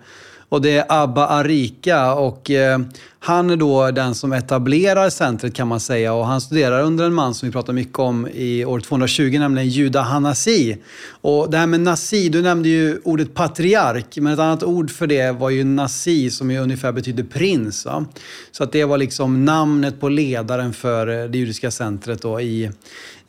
Och 0.49 0.63
det 0.63 0.77
är 0.77 0.85
Abba 0.89 1.27
Arika 1.27 2.15
och 2.15 2.51
eh, 2.51 2.79
han 3.25 3.51
är 3.51 3.57
då 3.57 3.91
den 3.91 4.15
som 4.15 4.33
etablerar 4.33 5.11
centret 5.11 5.55
kan 5.55 5.69
man 5.69 5.81
säga 5.81 6.13
och 6.13 6.27
han 6.27 6.41
studerar 6.41 6.83
under 6.83 7.05
en 7.05 7.15
man 7.15 7.35
som 7.35 7.49
vi 7.49 7.53
pratar 7.53 7.73
mycket 7.73 7.99
om 7.99 8.29
i 8.29 8.65
år 8.65 8.81
220, 8.81 9.37
nämligen 9.39 9.69
Juda 9.69 10.01
Hanasi. 10.01 10.77
Och 11.21 11.51
det 11.51 11.59
här 11.59 11.67
med 11.67 11.81
Nasi, 11.81 12.29
du 12.29 12.43
nämnde 12.43 12.69
ju 12.69 13.01
ordet 13.05 13.35
patriark, 13.35 14.17
men 14.17 14.33
ett 14.33 14.39
annat 14.39 14.63
ord 14.63 14.91
för 14.91 15.07
det 15.07 15.31
var 15.31 15.51
ju 15.51 15.65
Nasi 15.65 16.31
som 16.31 16.51
ju 16.51 16.59
ungefär 16.59 16.93
betyder 16.93 17.25
prins. 17.25 17.85
Va? 17.85 18.05
Så 18.53 18.65
att 18.65 18.73
det 18.73 18.85
var 18.85 18.99
liksom 18.99 19.45
namnet 19.45 20.01
på 20.01 20.09
ledaren 20.09 20.73
för 20.73 21.23
eh, 21.23 21.31
det 21.31 21.39
judiska 21.39 21.71
centret 21.71 22.23
då 22.23 22.41
i 22.41 22.71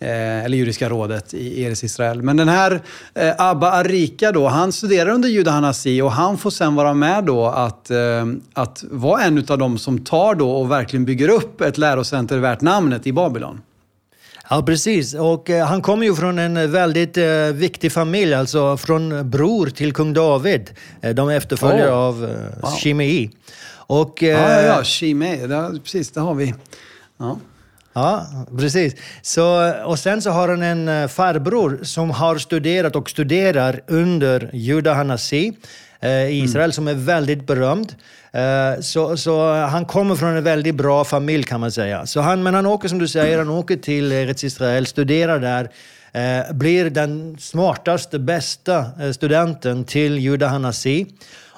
eh, 0.04 0.46
eller 0.46 0.58
judiska 0.58 0.90
rådet 0.90 1.34
i 1.34 1.64
Eres 1.64 1.84
Israel. 1.84 2.22
Men 2.22 2.38
den 2.38 2.50
här 2.50 2.82
eh, 3.14 3.34
Abba 3.38 3.72
Arika 3.72 4.32
då, 4.32 4.48
han 4.48 4.72
studerar 4.72 5.10
under 5.10 5.30
Juda 5.30 5.52
Hanasi 5.52 6.02
och 6.02 6.12
han 6.12 6.38
får 6.38 6.50
sen 6.50 6.76
vara 6.76 6.94
med 6.94 7.24
då 7.24 7.46
att, 7.46 7.92
eh, 7.92 7.98
att 8.54 8.84
vara 8.92 9.24
en 9.24 9.46
av 9.48 9.58
de 9.58 9.78
som 9.84 10.00
tar 10.04 10.36
då 10.36 10.52
och 10.52 10.72
verkligen 10.72 11.06
bygger 11.06 11.30
upp 11.30 11.62
ett 11.62 11.78
lärocenter 11.78 12.38
värt 12.38 12.62
namnet 12.62 13.08
i 13.08 13.14
Babylon. 13.14 13.62
Ja, 14.50 14.64
precis. 14.66 15.14
Och 15.14 15.50
eh, 15.50 15.66
han 15.66 15.82
kommer 15.82 16.06
ju 16.06 16.16
från 16.16 16.40
en 16.40 16.72
väldigt 16.72 17.18
eh, 17.18 17.26
viktig 17.54 17.92
familj, 17.92 18.34
alltså 18.34 18.78
från 18.78 19.30
bror 19.30 19.66
till 19.68 19.94
kung 19.94 20.14
David. 20.14 20.72
Eh, 21.02 21.16
de 21.16 21.30
är 21.30 21.38
efterföljare 21.38 21.92
Oh. 21.92 21.98
av 21.98 22.24
eh, 22.24 22.62
Wow. 22.62 22.72
Shimei. 22.72 23.30
Och, 23.88 24.18
Ja, 24.22 24.28
ja, 24.30 24.60
eh, 24.60 24.66
ja, 24.66 24.84
Shimei, 24.84 25.48
det, 25.48 25.80
precis, 25.84 26.12
det 26.12 26.20
har 26.22 26.34
vi. 26.34 26.54
Ja. 27.20 27.38
Ja, 27.94 28.26
precis. 28.58 28.96
Så, 29.22 29.74
och 29.86 30.00
sen 30.00 30.22
så 30.22 30.30
har 30.30 30.48
han 30.50 30.62
en 30.62 30.88
eh, 30.88 31.08
farbror 31.08 31.80
som 31.84 32.10
har 32.10 32.38
studerat 32.38 32.96
och 32.96 33.10
studerar 33.10 33.82
under 33.88 34.50
Juda 34.54 34.94
Hanasi 34.94 35.48
eh, 35.48 35.54
i 36.10 36.44
Israel 36.44 36.74
som 36.74 36.88
är 36.88 36.94
väldigt 36.94 37.48
berömd. 37.48 37.96
Eh, 38.34 38.82
så, 38.82 39.18
så 39.18 39.54
han 39.54 39.86
kommer 39.86 40.16
från 40.16 40.38
en 40.38 40.44
väldigt 40.44 40.76
bra 40.76 41.04
familj 41.04 41.44
kan 41.44 41.60
man 41.60 41.72
säga. 41.72 42.06
Så 42.06 42.22
han, 42.22 42.44
men 42.44 42.54
han 42.54 42.66
åker 42.66 42.88
som 42.90 43.00
du 43.00 43.08
säger, 43.08 43.38
han 43.38 43.50
åker 43.50 43.76
till 43.76 44.12
Eretz 44.12 44.44
Israel, 44.44 44.86
studerar 44.86 45.40
där, 45.40 45.70
eh, 46.12 46.54
blir 46.54 46.90
den 46.90 47.38
smartaste, 47.40 48.20
bästa 48.20 48.86
eh, 49.02 49.12
studenten 49.12 49.84
till 49.84 50.20
Juda 50.20 50.48
Hanasi. 50.48 51.06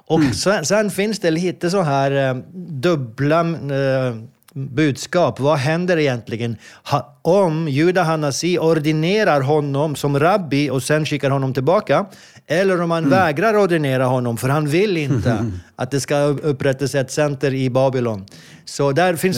Och 0.07 0.21
sen, 0.35 0.65
sen 0.65 0.91
finns 0.91 1.19
det 1.19 1.31
lite 1.31 1.69
så 1.69 1.81
här 1.81 2.29
eh, 2.29 2.35
dubbla 2.55 3.39
eh, 3.39 4.15
budskap. 4.55 5.39
Vad 5.39 5.57
händer 5.57 5.97
egentligen? 5.97 6.57
Ha, 6.83 7.19
om 7.21 7.67
Juda 7.67 8.03
Hanasi 8.03 8.57
ordinerar 8.59 9.41
honom 9.41 9.95
som 9.95 10.19
rabbi 10.19 10.69
och 10.69 10.83
sen 10.83 11.05
skickar 11.05 11.29
honom 11.29 11.53
tillbaka, 11.53 12.05
eller 12.47 12.81
om 12.81 12.91
han 12.91 13.09
vägrar 13.09 13.57
ordinera 13.57 14.05
honom 14.05 14.37
för 14.37 14.49
han 14.49 14.67
vill 14.67 14.97
inte 14.97 15.51
att 15.75 15.91
det 15.91 15.99
ska 15.99 16.17
upprättas 16.25 16.95
ett 16.95 17.11
center 17.11 17.53
i 17.53 17.69
Babylon. 17.69 18.25
Så 18.65 18.91
där 18.91 19.15
finns 19.15 19.37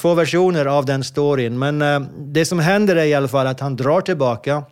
två 0.00 0.14
versioner 0.14 0.66
av 0.66 0.86
den 0.86 1.04
storyn. 1.04 1.58
Men 1.58 1.82
eh, 1.82 2.00
det 2.18 2.44
som 2.44 2.58
händer 2.58 2.96
är 2.96 3.04
i 3.04 3.14
alla 3.14 3.28
fall 3.28 3.46
att 3.46 3.60
han 3.60 3.76
drar 3.76 4.00
tillbaka 4.00 4.62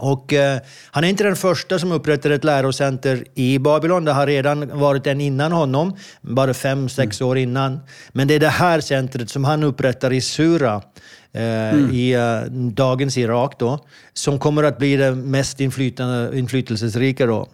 och 0.00 0.32
eh, 0.32 0.58
han 0.90 1.04
är 1.04 1.08
inte 1.08 1.24
den 1.24 1.36
första 1.36 1.78
som 1.78 1.92
upprättar 1.92 2.30
ett 2.30 2.44
lärocenter 2.44 3.24
i 3.34 3.58
Babylon. 3.58 4.04
Det 4.04 4.12
har 4.12 4.26
redan 4.26 4.78
varit 4.78 5.06
en 5.06 5.20
innan 5.20 5.52
honom, 5.52 5.96
bara 6.20 6.54
fem, 6.54 6.88
sex 6.88 7.20
år 7.20 7.38
innan. 7.38 7.80
Men 8.12 8.28
det 8.28 8.34
är 8.34 8.40
det 8.40 8.48
här 8.48 8.80
centret 8.80 9.30
som 9.30 9.44
han 9.44 9.62
upprättar 9.62 10.12
i 10.12 10.20
Sura, 10.20 10.82
eh, 11.32 11.94
i 11.94 12.12
eh, 12.12 12.52
dagens 12.52 13.18
Irak 13.18 13.54
då, 13.58 13.86
som 14.12 14.38
kommer 14.38 14.62
att 14.62 14.78
bli 14.78 14.96
det 14.96 15.14
mest 15.14 15.60
inflytande, 15.60 16.38
inflytelsesrika 16.38 17.26
då. 17.26 17.48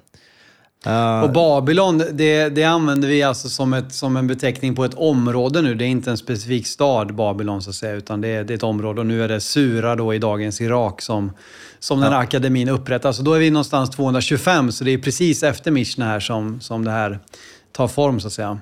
Uh, 0.86 1.22
och 1.22 1.32
Babylon, 1.32 2.02
det, 2.12 2.48
det 2.48 2.64
använder 2.64 3.08
vi 3.08 3.22
alltså 3.22 3.48
som, 3.48 3.72
ett, 3.72 3.92
som 3.92 4.16
en 4.16 4.26
beteckning 4.26 4.74
på 4.74 4.84
ett 4.84 4.94
område 4.94 5.62
nu. 5.62 5.74
Det 5.74 5.84
är 5.84 5.88
inte 5.88 6.10
en 6.10 6.18
specifik 6.18 6.66
stad, 6.66 7.14
Babylon, 7.14 7.62
så 7.62 7.70
att 7.70 7.76
säga, 7.76 7.92
utan 7.92 8.20
det 8.20 8.28
är, 8.28 8.44
det 8.44 8.52
är 8.52 8.56
ett 8.56 8.62
område. 8.62 9.00
Och 9.00 9.06
nu 9.06 9.24
är 9.24 9.28
det 9.28 9.40
Sura 9.40 9.96
då 9.96 10.14
i 10.14 10.18
dagens 10.18 10.60
Irak 10.60 11.02
som, 11.02 11.32
som 11.78 12.00
den 12.00 12.12
här 12.12 12.20
akademin 12.20 12.68
upprättas. 12.68 13.16
Så 13.16 13.22
då 13.22 13.32
är 13.32 13.38
vi 13.38 13.50
någonstans 13.50 13.90
225, 13.90 14.72
så 14.72 14.84
det 14.84 14.90
är 14.90 14.98
precis 14.98 15.42
efter 15.42 15.70
Mishna 15.70 16.04
här 16.04 16.20
som, 16.20 16.60
som 16.60 16.84
det 16.84 16.90
här 16.90 17.18
tar 17.72 17.88
form, 17.88 18.20
så 18.20 18.26
att 18.26 18.32
säga. 18.32 18.58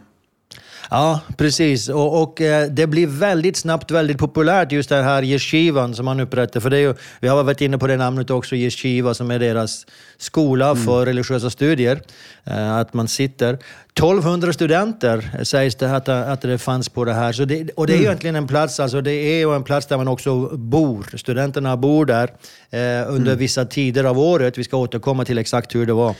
Ja, 0.90 1.20
precis. 1.37 1.88
Och, 1.88 2.23
och 2.23 2.40
eh, 2.40 2.66
det 2.70 2.87
blir 2.87 3.07
väldigt 3.07 3.57
snabbt 3.57 3.90
väldigt 3.90 4.18
populärt, 4.18 4.73
just 4.73 4.88
det 4.88 5.03
här 5.03 5.23
yeshivan 5.23 5.94
som 5.94 6.05
man 6.05 6.20
upprättar. 6.20 6.61
För 6.61 6.70
det 6.70 6.77
är 6.77 6.81
ju, 6.81 6.94
vi 7.20 7.29
har 7.29 7.44
varit 7.44 7.61
inne 7.61 7.79
på 7.79 7.87
det 7.87 7.97
namnet 7.97 8.31
också, 8.31 8.57
yeshiva, 8.57 9.14
som 9.14 9.31
är 9.31 9.38
deras 9.38 9.87
skola 10.18 10.70
mm. 10.70 10.85
för 10.85 11.07
religiösa 11.07 11.51
studier. 11.51 12.01
Eh, 12.44 12.77
att 12.77 12.94
man 12.94 13.09
sitter. 13.09 13.59
1200 13.99 14.53
studenter 14.53 15.44
sägs 15.44 15.75
det 15.75 15.97
att, 15.97 16.09
att 16.09 16.40
det 16.40 16.59
fanns 16.59 16.88
på 16.88 17.05
det 17.05 17.12
här. 17.12 17.33
Så 17.33 17.44
det, 17.44 17.70
och 17.70 17.87
det 17.87 17.92
är 17.92 17.94
mm. 17.94 18.07
egentligen 18.07 18.37
en 18.37 18.47
plats, 18.47 18.81
alltså 18.81 19.01
det 19.01 19.12
är 19.12 19.38
ju 19.38 19.55
en 19.55 19.64
plats 19.64 19.87
där 19.87 19.97
man 19.97 20.09
också 20.09 20.57
bor. 20.57 21.16
Studenterna 21.16 21.77
bor 21.77 22.07
där 22.07 22.29
eh, 22.70 23.09
under 23.09 23.33
mm. 23.33 23.38
vissa 23.38 23.64
tider 23.64 24.05
av 24.05 24.18
året. 24.18 24.59
Vi 24.59 24.64
ska 24.64 24.77
återkomma 24.77 25.25
till 25.25 25.38
exakt 25.38 25.75
hur 25.75 25.87
det 25.87 25.92
var. 25.92 26.14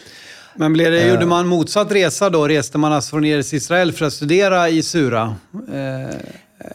Men 0.57 0.73
blev 0.73 0.93
det, 0.93 1.09
gjorde 1.09 1.27
man 1.27 1.47
motsatt 1.47 1.93
resa 1.93 2.31
då? 2.31 2.49
Reste 2.49 2.79
man 2.79 2.93
alltså 2.93 3.11
från 3.11 3.25
Eres 3.25 3.55
Israel 3.55 3.93
för 3.93 4.07
att 4.07 4.13
studera 4.13 4.69
i 4.69 4.83
Sura? 4.83 5.37
Eh, 5.53 6.17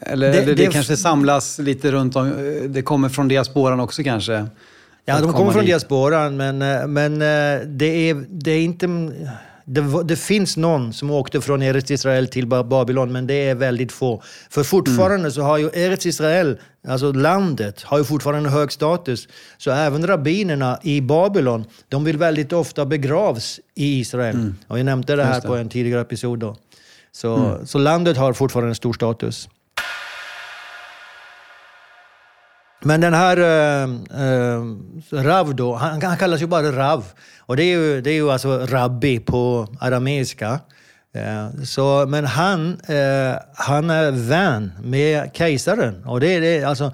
eller 0.02 0.34
det, 0.34 0.42
det, 0.46 0.54
det 0.54 0.68
kanske 0.68 0.98
samlas 0.98 1.60
lite 1.60 1.92
runt 1.92 2.16
om, 2.16 2.28
eh, 2.28 2.70
det 2.70 2.82
kommer 2.82 3.10
från 3.10 3.28
diasporan 3.28 3.80
också 3.80 4.04
kanske? 4.04 4.46
Ja, 5.06 5.20
de 5.20 5.34
kommer 5.34 5.52
från 5.52 5.62
dit. 5.62 5.70
diasporan, 5.70 6.38
men, 6.38 6.62
eh, 6.62 6.88
men 6.88 7.14
eh, 7.14 7.68
det, 7.68 8.10
är, 8.10 8.26
det 8.30 8.52
är 8.52 8.62
inte 8.62 8.88
det, 9.70 10.04
det, 10.04 10.16
finns 10.16 10.58
någon 10.58 10.94
som 10.94 11.12
åkte 11.12 11.42
från 11.42 11.62
Eretz 11.62 11.92
Israel 11.92 12.28
till 12.28 12.48
Babylon, 12.48 13.12
men 13.12 13.28
det 13.28 13.34
är 13.34 13.56
väldigt 13.56 13.92
få. 13.92 14.22
För 14.50 14.64
fortfarande 14.64 15.16
mm. 15.16 15.32
så 15.32 15.42
har 15.42 15.58
ju 15.58 15.70
Eretz 15.74 16.06
Israel, 16.06 16.58
alltså 16.88 17.12
landet, 17.12 17.82
har 17.84 17.98
ju 17.98 18.04
fortfarande 18.04 18.50
hög 18.50 18.72
status. 18.72 19.28
Så 19.58 19.72
även 19.72 20.08
rabbinerna 20.08 20.80
i 20.84 21.02
Babylon, 21.02 21.66
de 21.90 22.04
vill 22.04 22.18
väldigt 22.18 22.54
ofta 22.54 22.86
begravs 22.86 23.60
i 23.76 24.00
Israel. 24.00 24.36
Mm. 24.36 24.56
Och 24.68 24.80
jag 24.80 24.86
nämnde 24.86 25.16
det 25.16 25.24
här 25.24 25.42
det. 25.42 25.48
på 25.48 25.56
en 25.56 25.70
tidigare 25.70 26.02
episod. 26.02 26.40
Då. 26.40 26.56
Så, 27.12 27.36
mm. 27.36 27.66
så 27.66 27.78
landet 27.78 28.18
har 28.18 28.34
fortfarande 28.34 28.72
en 28.72 28.76
stor 28.76 28.94
status. 28.94 29.50
Men 32.82 33.02
den 33.02 33.14
här 33.14 33.38
äh, 33.38 33.84
äh, 33.84 35.24
Rav 35.24 35.56
då, 35.56 35.76
han, 35.76 36.02
han, 36.02 36.18
kallas 36.18 36.42
ju 36.42 36.48
bara 36.48 36.72
Rav. 36.72 37.06
Och 37.40 37.58
det 37.58 37.64
är 37.64 37.78
ju, 37.78 38.02
det 38.02 38.10
är 38.10 38.14
ju 38.14 38.32
alltså 38.32 38.66
rabbi 38.66 39.20
på 39.20 39.68
arameiska. 39.80 40.60
Äh, 41.16 41.64
så, 41.64 42.06
men 42.08 42.26
han, 42.26 42.78
han 43.54 43.90
är 43.90 44.12
vän 44.12 44.72
med 44.84 45.30
kejsaren. 45.34 46.04
Och 46.06 46.20
det, 46.20 46.40
det, 46.40 46.64
alltså, 46.64 46.94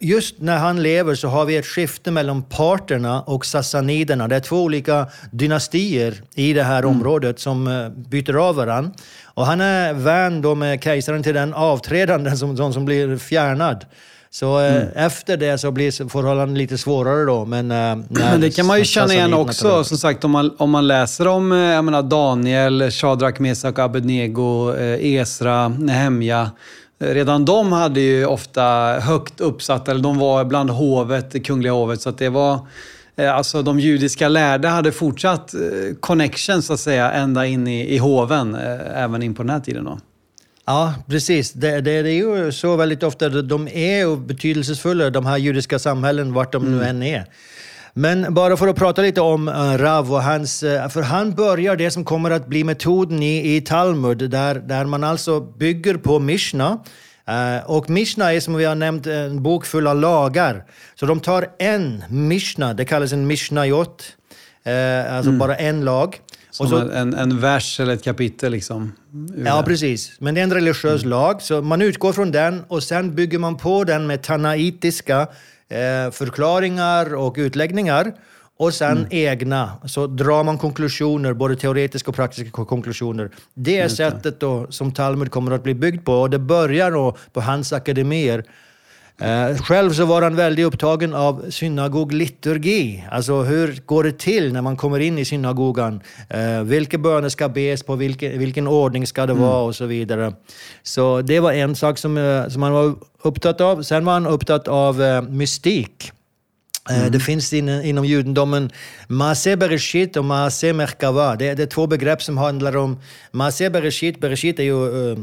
just 0.00 0.40
när 0.40 0.58
han 0.58 0.82
lever 0.82 1.14
så 1.14 1.28
har 1.28 1.44
vi 1.44 1.56
ett 1.56 1.66
skifte 1.66 2.10
mellan 2.10 2.42
parterna 2.42 3.22
och 3.22 3.46
sassaniderna. 3.46 4.28
Det 4.28 4.36
är 4.36 4.40
två 4.40 4.62
olika 4.62 5.06
dynastier 5.30 6.22
i 6.34 6.52
det 6.52 6.62
här 6.62 6.82
mm. 6.82 6.90
området 6.90 7.40
som 7.40 7.90
byter 7.96 8.36
av 8.36 8.56
varandra. 8.56 8.92
Och 9.24 9.46
han 9.46 9.60
är 9.60 9.92
vän 9.92 10.42
då 10.42 10.54
med 10.54 10.82
kejsaren 10.84 11.22
till 11.22 11.34
den 11.34 11.54
avträdande 11.54 12.36
som, 12.36 12.56
som, 12.56 12.72
som 12.72 12.84
blir 12.84 13.16
fjärnad. 13.16 13.86
Så 14.32 14.60
eh, 14.60 14.76
mm. 14.76 14.88
efter 14.94 15.36
det 15.36 15.58
så 15.58 15.70
blir 15.70 16.08
förhållandena 16.08 16.58
lite 16.58 16.78
svårare 16.78 17.24
då. 17.24 17.44
Men, 17.44 17.70
eh, 17.70 18.04
men 18.08 18.40
det 18.40 18.50
kan 18.50 18.66
man 18.66 18.78
ju 18.78 18.84
känna 18.84 19.14
igen 19.14 19.34
också. 19.34 19.84
Som 19.84 19.98
sagt, 19.98 20.24
om 20.24 20.30
man, 20.30 20.54
om 20.58 20.70
man 20.70 20.86
läser 20.86 21.28
om 21.28 21.52
eh, 21.52 21.58
jag 21.58 21.84
menar, 21.84 22.02
Daniel, 22.02 22.90
Shadrach, 22.90 23.40
Mesak, 23.40 23.78
Abednego, 23.78 24.74
Esra, 24.76 25.68
Nehemja. 25.68 26.50
Redan 26.98 27.44
de 27.44 27.72
hade 27.72 28.00
ju 28.00 28.26
ofta 28.26 28.62
högt 29.00 29.40
uppsatta, 29.40 29.90
eller 29.90 30.02
de 30.02 30.18
var 30.18 30.44
bland 30.44 30.70
hovet, 30.70 31.30
det 31.30 31.40
kungliga 31.40 31.72
hovet. 31.72 32.00
Så 32.00 32.08
att 32.08 32.18
det 32.18 32.28
var... 32.28 32.58
Alltså 33.34 33.62
de 33.62 33.80
judiska 33.80 34.28
lärda 34.28 34.68
hade 34.68 34.92
fortsatt 34.92 35.54
connection 36.00 36.62
så 36.62 36.72
att 36.72 36.80
säga 36.80 37.12
ända 37.12 37.46
in 37.46 37.68
i, 37.68 37.94
i 37.94 37.98
hoven, 37.98 38.54
även 38.94 39.22
in 39.22 39.34
på 39.34 39.42
den 39.42 39.50
här 39.50 39.60
tiden. 39.60 39.84
Då. 39.84 39.98
Ja, 40.70 40.94
precis. 41.06 41.52
Det, 41.52 41.80
det, 41.80 42.02
det, 42.02 42.08
är 42.08 42.44
ju 42.44 42.52
så 42.52 42.76
väldigt 42.76 43.02
ofta. 43.02 43.28
De 43.28 43.68
är 43.68 44.16
betydelsefulla, 44.16 45.10
de 45.10 45.26
här 45.26 45.38
judiska 45.38 45.78
samhällen, 45.78 46.32
vart 46.32 46.52
de 46.52 46.66
mm. 46.66 46.78
nu 46.78 46.84
än 46.84 47.02
är. 47.02 47.24
Men 47.92 48.34
bara 48.34 48.56
för 48.56 48.68
att 48.68 48.76
prata 48.76 49.02
lite 49.02 49.20
om 49.20 49.48
uh, 49.48 49.78
Rav 49.78 50.12
och 50.12 50.22
hans... 50.22 50.62
Uh, 50.62 50.88
för 50.88 51.02
han 51.02 51.34
börjar 51.34 51.76
det 51.76 51.90
som 51.90 52.04
kommer 52.04 52.30
att 52.30 52.46
bli 52.46 52.64
metoden 52.64 53.22
i, 53.22 53.56
i 53.56 53.60
Talmud, 53.60 54.30
där, 54.30 54.54
där 54.54 54.84
man 54.84 55.04
alltså 55.04 55.40
bygger 55.40 55.94
på 55.94 56.18
Mishna. 56.18 56.78
Uh, 57.28 57.70
och 57.70 57.90
Mishna 57.90 58.32
är 58.32 58.40
som 58.40 58.54
vi 58.54 58.64
har 58.64 58.74
nämnt 58.74 59.06
en 59.06 59.42
bok 59.42 59.66
full 59.66 59.86
av 59.86 59.96
lagar. 59.96 60.64
Så 60.94 61.06
de 61.06 61.20
tar 61.20 61.46
en 61.58 62.04
Mishna, 62.08 62.74
det 62.74 62.84
kallas 62.84 63.12
en 63.12 63.26
Mishnayot, 63.26 64.16
alltså 65.10 65.30
mm. 65.30 65.38
bara 65.38 65.56
en 65.56 65.84
lag. 65.84 66.18
Som 66.68 66.88
så, 66.88 66.90
en, 66.90 67.14
en 67.14 67.40
vers 67.40 67.80
eller 67.80 67.94
ett 67.94 68.04
kapitel 68.04 68.52
liksom? 68.52 68.92
Ja, 69.44 69.62
precis. 69.66 70.12
Men 70.18 70.34
det 70.34 70.40
är 70.40 70.42
en 70.42 70.54
religiös 70.54 71.02
mm. 71.02 71.10
lag, 71.10 71.42
så 71.42 71.62
man 71.62 71.82
utgår 71.82 72.12
från 72.12 72.30
den 72.30 72.64
och 72.68 72.82
sen 72.82 73.14
bygger 73.14 73.38
man 73.38 73.56
på 73.56 73.84
den 73.84 74.06
med 74.06 74.22
tanaitiska 74.22 75.20
eh, 75.68 76.10
förklaringar 76.12 77.14
och 77.14 77.34
utläggningar. 77.38 78.12
Och 78.58 78.74
sen 78.74 78.98
mm. 78.98 79.08
egna, 79.10 79.72
så 79.84 80.06
drar 80.06 80.44
man 80.44 80.58
konklusioner, 80.58 81.32
både 81.32 81.56
teoretiska 81.56 82.10
och 82.10 82.14
praktiska 82.14 82.64
konklusioner. 82.64 83.30
Det 83.54 83.78
är 83.78 83.88
sättet 83.88 84.40
då 84.40 84.66
som 84.70 84.92
Talmud 84.92 85.30
kommer 85.30 85.52
att 85.52 85.62
bli 85.62 85.74
byggd 85.74 86.04
på 86.04 86.12
och 86.12 86.30
det 86.30 86.38
börjar 86.38 86.90
då 86.90 87.16
på 87.32 87.40
hans 87.40 87.72
akademier 87.72 88.44
själv 89.64 89.92
så 89.92 90.04
var 90.04 90.22
han 90.22 90.36
väldigt 90.36 90.66
upptagen 90.66 91.14
av 91.14 91.50
synagogliturgi. 91.50 93.04
Alltså 93.10 93.42
hur 93.42 93.82
går 93.86 94.04
det 94.04 94.18
till 94.18 94.52
när 94.52 94.62
man 94.62 94.76
kommer 94.76 95.00
in 95.00 95.18
i 95.18 95.24
synagogan? 95.24 96.00
Eh, 96.28 96.62
vilka 96.62 96.98
böner 96.98 97.28
ska 97.28 97.48
bes 97.48 97.82
på, 97.82 97.96
vilken, 97.96 98.38
vilken 98.38 98.66
ordning 98.66 99.06
ska 99.06 99.26
det 99.26 99.34
vara 99.34 99.62
och 99.62 99.76
så 99.76 99.86
vidare. 99.86 100.32
Så 100.82 101.22
det 101.22 101.40
var 101.40 101.52
en 101.52 101.76
sak 101.76 101.98
som, 101.98 102.18
eh, 102.18 102.48
som 102.48 102.62
han 102.62 102.72
var 102.72 102.94
upptatt 103.22 103.60
av. 103.60 103.82
Sen 103.82 104.04
var 104.04 104.12
han 104.12 104.26
upptatt 104.26 104.68
av 104.68 105.02
eh, 105.02 105.22
mystik. 105.22 106.12
Eh, 106.90 106.98
mm. 106.98 107.12
Det 107.12 107.20
finns 107.20 107.52
in, 107.52 107.68
inom 107.68 108.04
judendomen 108.04 108.70
Maase 109.08 109.56
Bereshit 109.56 110.16
och 110.16 110.24
Maase 110.24 110.72
Merkava. 110.72 111.36
Det, 111.36 111.54
det, 111.54 111.62
är 111.62 111.66
två 111.66 111.86
begrepp 111.86 112.22
som 112.22 112.38
handlar 112.38 112.76
om 112.76 113.00
Maase 113.32 113.70
Bereshit. 113.70 114.20
Bereshit 114.20 114.58
är 114.58 114.62
ju 114.62 115.16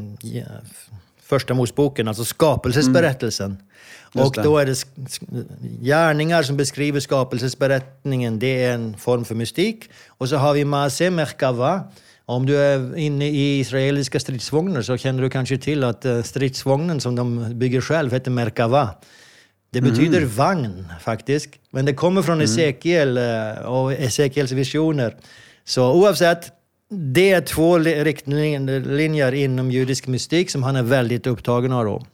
första 1.27 1.53
Moseboken, 1.53 2.07
alltså 2.07 2.25
skapelsesberättelsen. 2.25 3.57
Mm. 4.15 4.27
Och 4.27 4.35
då 4.43 4.57
är 4.57 4.65
det 4.65 4.85
gärningar 5.81 6.43
som 6.43 6.57
beskriver 6.57 6.99
skapelsesberättningen, 6.99 8.39
det 8.39 8.63
är 8.63 8.73
en 8.73 8.97
form 8.97 9.25
för 9.25 9.35
mystik. 9.35 9.89
Och 10.07 10.29
så 10.29 10.37
har 10.37 10.53
vi 10.53 10.65
Maase 10.65 11.09
Merkava. 11.09 11.83
Om 12.25 12.45
du 12.45 12.57
är 12.57 12.95
inne 12.97 13.27
i 13.27 13.59
israeliska 13.59 14.19
stridsvagnar 14.19 14.81
så 14.81 14.97
känner 14.97 15.23
du 15.23 15.29
kanske 15.29 15.57
till 15.57 15.83
att 15.83 16.05
eh, 16.05 16.23
stridsvagnen 16.23 16.99
som 16.99 17.15
de 17.15 17.59
bygger 17.59 17.81
själv 17.81 18.13
heter 18.13 18.31
Merkava. 18.31 18.89
Det 19.69 19.81
betyder 19.81 20.17
mm. 20.17 20.29
vagn 20.29 20.87
faktiskt. 21.01 21.49
Men 21.71 21.85
det 21.85 21.93
kommer 21.93 22.21
från 22.21 22.33
mm. 22.33 22.45
Esekiel 22.45 23.17
eh, 23.17 23.65
och 23.65 23.93
Esekiels 23.93 24.51
visioner. 24.51 25.15
Så 25.65 25.93
oavsett, 25.93 26.51
det 26.89 27.31
är 27.31 27.41
två 27.41 27.77
riktlinjer 27.77 29.31
inom 29.31 29.71
judisk 29.71 30.07
mystik 30.07 30.51
som 30.51 30.63
han 30.63 30.75
är 30.75 30.83
väldigt 30.83 31.27
upptagen 31.27 31.71
av. 31.71 31.85
Då. 31.85 32.05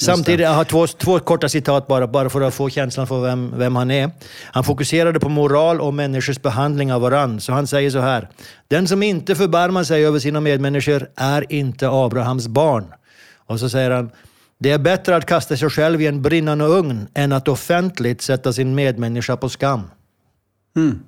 Samtidigt, 0.00 0.40
jag 0.40 0.50
har 0.50 0.64
två, 0.64 0.86
två 0.86 1.18
korta 1.18 1.48
citat 1.48 1.86
bara, 1.86 2.06
bara 2.06 2.30
för 2.30 2.40
att 2.40 2.54
få 2.54 2.70
känslan 2.70 3.06
för 3.06 3.20
vem, 3.20 3.58
vem 3.58 3.76
han 3.76 3.90
är. 3.90 4.10
Han 4.44 4.64
fokuserade 4.64 5.20
på 5.20 5.28
moral 5.28 5.80
och 5.80 5.94
människors 5.94 6.42
behandling 6.42 6.92
av 6.92 7.00
varandra. 7.00 7.40
Så 7.40 7.52
han 7.52 7.66
säger 7.66 7.90
så 7.90 8.00
här. 8.00 8.28
Den 8.68 8.88
som 8.88 9.02
inte 9.02 9.34
förbarmar 9.34 9.84
sig 9.84 10.06
över 10.06 10.18
sina 10.18 10.40
medmänniskor 10.40 11.08
är 11.16 11.52
inte 11.52 11.88
Abrahams 11.88 12.48
barn. 12.48 12.84
Och 13.46 13.60
så 13.60 13.68
säger 13.68 13.90
han. 13.90 14.10
Det 14.60 14.70
är 14.70 14.78
bättre 14.78 15.16
att 15.16 15.26
kasta 15.26 15.56
sig 15.56 15.70
själv 15.70 16.02
i 16.02 16.06
en 16.06 16.22
brinnande 16.22 16.64
ugn 16.64 17.08
än 17.14 17.32
att 17.32 17.48
offentligt 17.48 18.22
sätta 18.22 18.52
sin 18.52 18.74
medmänniska 18.74 19.36
på 19.36 19.48
skam. 19.48 19.82
Mm. 20.76 21.00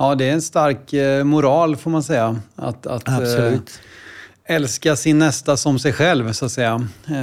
Ja, 0.00 0.14
det 0.14 0.28
är 0.28 0.32
en 0.32 0.42
stark 0.42 0.92
eh, 0.92 1.24
moral 1.24 1.76
får 1.76 1.90
man 1.90 2.02
säga. 2.02 2.36
Att, 2.56 2.86
att, 2.86 3.08
Absolut. 3.08 3.80
Eh, 4.44 4.56
älska 4.56 4.96
sin 4.96 5.18
nästa 5.18 5.56
som 5.56 5.78
sig 5.78 5.92
själv, 5.92 6.32
så 6.32 6.44
att 6.44 6.52
säga. 6.52 6.86
Eh, 7.08 7.16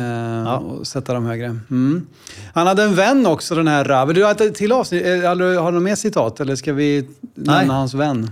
ja. 0.46 0.58
Och 0.58 0.88
sätta 0.88 1.14
dem 1.14 1.26
högre. 1.26 1.46
Mm. 1.46 2.08
Han 2.54 2.68
hade 2.68 2.84
en 2.84 2.96
vän 2.96 3.26
också, 3.26 3.56
den 3.56 3.68
här 3.68 3.84
Rav. 3.84 4.14
Du 4.14 4.24
har 4.24 4.32
ett 4.32 4.56
till 4.56 4.72
avsnitt. 4.72 5.06
Har 5.06 5.36
du, 5.36 5.58
har 5.58 5.72
du 5.72 5.76
något 5.76 5.84
mer 5.84 5.96
citat, 5.96 6.40
eller 6.40 6.56
ska 6.56 6.74
vi 6.74 7.08
nämna 7.36 7.74
hans 7.74 7.94
vän? 7.94 8.32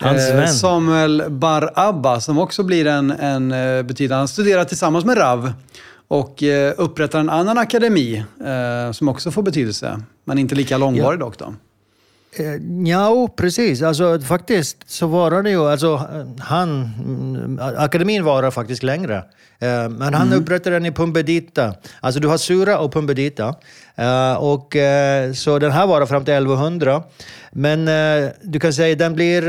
Hans 0.00 0.30
vän. 0.30 0.48
Samuel 0.48 1.24
Bar 1.28 1.70
Abba, 1.74 2.20
som 2.20 2.38
också 2.38 2.62
blir 2.62 2.86
en, 2.86 3.10
en 3.10 3.48
betydande... 3.86 4.14
Han 4.14 4.28
studerar 4.28 4.64
tillsammans 4.64 5.04
med 5.04 5.18
Rav 5.18 5.52
och 6.08 6.42
upprättar 6.76 7.20
en 7.20 7.30
annan 7.30 7.58
akademi 7.58 8.24
som 8.92 9.08
också 9.08 9.30
får 9.30 9.42
betydelse. 9.42 10.00
Men 10.24 10.38
inte 10.38 10.54
lika 10.54 10.78
långvarig 10.78 11.20
ja. 11.20 11.24
dock. 11.24 11.38
Då. 11.38 11.54
Eh, 12.36 12.86
ja, 12.86 13.28
precis. 13.36 13.82
Alltså, 13.82 14.20
faktiskt 14.20 14.90
så 14.90 15.06
var 15.06 15.42
det 15.42 15.50
ju... 15.50 15.70
Alltså, 15.70 15.94
eh, 15.94 16.26
han, 16.38 16.70
mm, 16.98 17.60
akademin 17.76 18.24
varar 18.24 18.50
faktiskt 18.50 18.82
längre. 18.82 19.24
Eh, 19.58 19.88
Men 19.88 20.14
han 20.14 20.32
upprättade 20.32 20.76
den 20.76 20.86
i 20.86 20.92
Pumbedita. 20.92 21.74
Alltså 22.00 22.20
du 22.20 22.28
har 22.28 22.38
Sura 22.38 22.78
och 22.78 22.92
Pumbedita. 22.92 23.54
Eh, 23.96 24.34
Och, 24.34 24.76
eh, 24.76 25.32
så 25.32 25.58
den 25.58 25.72
här 25.72 25.86
varar 25.86 26.06
fram 26.06 26.24
till 26.24 26.34
1100. 26.34 27.02
Men 27.56 27.84
du 28.42 28.60
kan 28.60 28.72
säga 28.72 28.96
den 28.96 29.14
blir 29.14 29.42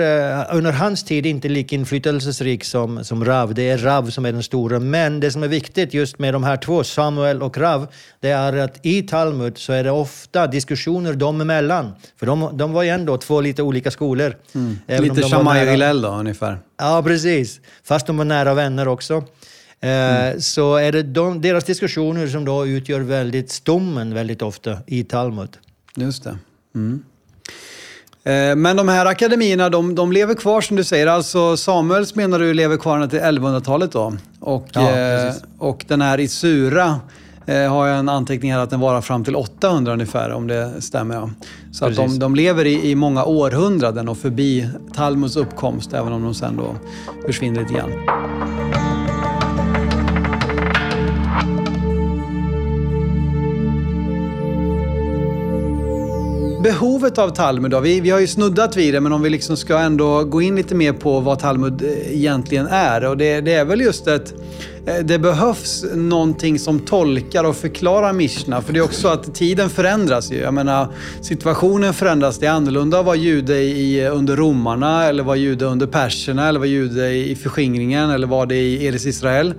under 0.51 0.71
hans 0.71 1.03
tid 1.03 1.25
inte 1.25 1.47
lika 1.49 1.75
inflytelserik 1.75 2.63
som, 2.63 3.03
som 3.03 3.25
Rav. 3.25 3.53
Det 3.53 3.69
är 3.69 3.77
Rav 3.77 4.09
som 4.09 4.25
är 4.25 4.31
den 4.31 4.43
stora. 4.43 4.79
Men 4.79 5.19
det 5.19 5.31
som 5.31 5.43
är 5.43 5.47
viktigt 5.47 5.93
just 5.93 6.19
med 6.19 6.33
de 6.33 6.43
här 6.43 6.57
två, 6.57 6.83
Samuel 6.83 7.41
och 7.43 7.57
Rav, 7.57 7.87
det 8.19 8.29
är 8.29 8.57
att 8.57 8.85
i 8.85 9.01
Talmud 9.01 9.57
så 9.57 9.73
är 9.73 9.83
det 9.83 9.91
ofta 9.91 10.47
diskussioner 10.47 11.13
dem 11.13 11.41
emellan. 11.41 11.91
För 12.19 12.25
de, 12.25 12.49
de 12.57 12.73
var 12.73 12.83
ju 12.83 12.89
ändå 12.89 13.17
två 13.17 13.41
lite 13.41 13.63
olika 13.63 13.91
skolor. 13.91 14.35
Mm. 14.55 14.77
Lite 14.87 15.21
Shammai 15.29 15.65
och 15.67 15.71
Hillel 15.71 16.01
då, 16.01 16.09
ungefär. 16.09 16.59
Ja, 16.77 17.03
precis. 17.05 17.59
Fast 17.83 18.07
de 18.07 18.17
var 18.17 18.25
nära 18.25 18.53
vänner 18.53 18.87
också. 18.87 19.23
Eh, 19.81 20.39
Så 20.39 20.75
är 20.75 20.91
det 20.91 21.03
de, 21.03 21.41
deras 21.41 21.63
diskussioner 21.63 22.27
som 22.27 22.45
då 22.45 22.67
utgör 22.67 22.99
väldigt 22.99 23.51
stommen 23.51 24.13
väldigt 24.13 24.41
ofta 24.41 24.77
i 24.87 25.03
Talmud. 25.03 25.57
Just 25.95 26.23
det. 26.23 26.37
Mm. 26.75 27.03
Eh, 28.23 28.55
Men 28.55 28.77
de 28.77 28.87
här 28.87 29.05
akademierna, 29.05 29.69
de, 29.69 29.95
de 29.95 30.11
lever 30.11 30.33
kvar 30.33 30.61
som 30.61 30.77
du 30.77 30.83
säger. 30.83 31.07
Alltså 31.07 31.57
Samuels 31.57 32.15
menar 32.15 32.39
du 32.39 32.53
lever 32.53 32.77
kvar 32.77 32.95
ända 32.95 33.07
till 33.07 33.19
1100-talet 33.19 33.91
då? 33.91 34.13
Och, 34.39 34.67
Ja, 34.73 34.91
eh, 34.91 35.33
och 35.57 35.85
den 35.87 36.01
här 36.01 36.19
Isura 36.19 36.99
eh, 37.45 37.71
har 37.73 37.87
jag 37.87 37.99
en 37.99 38.09
anteckning 38.09 38.53
här 38.53 38.59
att 38.59 38.69
den 38.69 38.79
varar 38.79 39.01
fram 39.01 39.23
till 39.23 39.35
800 39.35 39.93
ungefär, 39.93 40.31
om 40.31 40.47
det 40.47 40.81
stämmer. 40.81 41.15
Ja. 41.15 41.29
Så 41.71 41.85
att 41.85 41.95
de, 41.95 42.19
de 42.19 42.35
lever 42.35 42.65
i, 42.65 42.89
i 42.89 42.95
många 42.95 43.25
århundraden 43.25 44.09
och 44.09 44.17
förbi 44.17 44.69
Talmuds 44.95 45.35
uppkomst, 45.35 45.93
även 45.93 46.13
om 46.13 46.23
de 46.23 46.33
sen 46.33 46.57
då 46.57 46.75
försvinner 47.25 47.61
lite 47.61 47.73
grann. 47.73 47.91
Behovet 56.65 57.17
av 57.17 57.29
Talmud 57.29 57.71
då? 57.71 57.79
Vi, 57.79 57.99
vi 57.99 58.09
har 58.09 58.19
ju 58.19 58.27
snuddat 58.27 58.77
vid 58.77 58.93
det, 58.93 59.01
men 59.01 59.11
om 59.11 59.21
vi 59.21 59.29
liksom 59.29 59.57
ska 59.57 59.77
ändå 59.77 60.23
gå 60.23 60.41
in 60.41 60.55
lite 60.55 60.75
mer 60.75 60.93
på 60.93 61.19
vad 61.19 61.39
Talmud 61.39 61.81
eh, 61.81 62.15
egentligen 62.15 62.67
är. 62.67 63.05
Och 63.05 63.17
det, 63.17 63.41
det 63.41 63.53
är 63.53 63.65
väl 63.65 63.81
just 63.81 64.07
ett... 64.07 64.33
Eh, 64.85 64.95
det 65.03 65.19
behövs 65.19 65.85
någonting 65.95 66.59
som 66.59 66.79
tolkar 66.79 67.43
och 67.43 67.55
förklarar 67.55 68.13
Mishna. 68.13 68.61
För 68.61 68.73
det 68.73 68.79
är 68.79 68.83
också 68.83 69.07
att 69.07 69.35
tiden 69.35 69.69
förändras 69.69 70.31
ju. 70.31 70.35
Jag 70.35 70.53
menar, 70.53 70.87
situationen 71.21 71.93
förändras. 71.93 72.37
Det 72.37 72.45
är 72.45 72.51
annorlunda 72.51 72.99
att 72.99 73.05
vara 73.05 73.15
jude 73.15 73.57
i, 73.57 74.07
under 74.07 74.35
romarna, 74.35 75.05
eller 75.05 75.23
vara 75.23 75.35
jude 75.35 75.65
under 75.65 75.87
perserna, 75.87 76.47
eller 76.47 76.59
vara 76.59 76.69
jude 76.69 77.09
i 77.11 77.35
förskingringen, 77.35 78.09
eller 78.09 78.27
vara 78.27 78.45
det 78.45 78.55
i 78.55 78.87
Elis 78.87 79.05
Israel. 79.05 79.53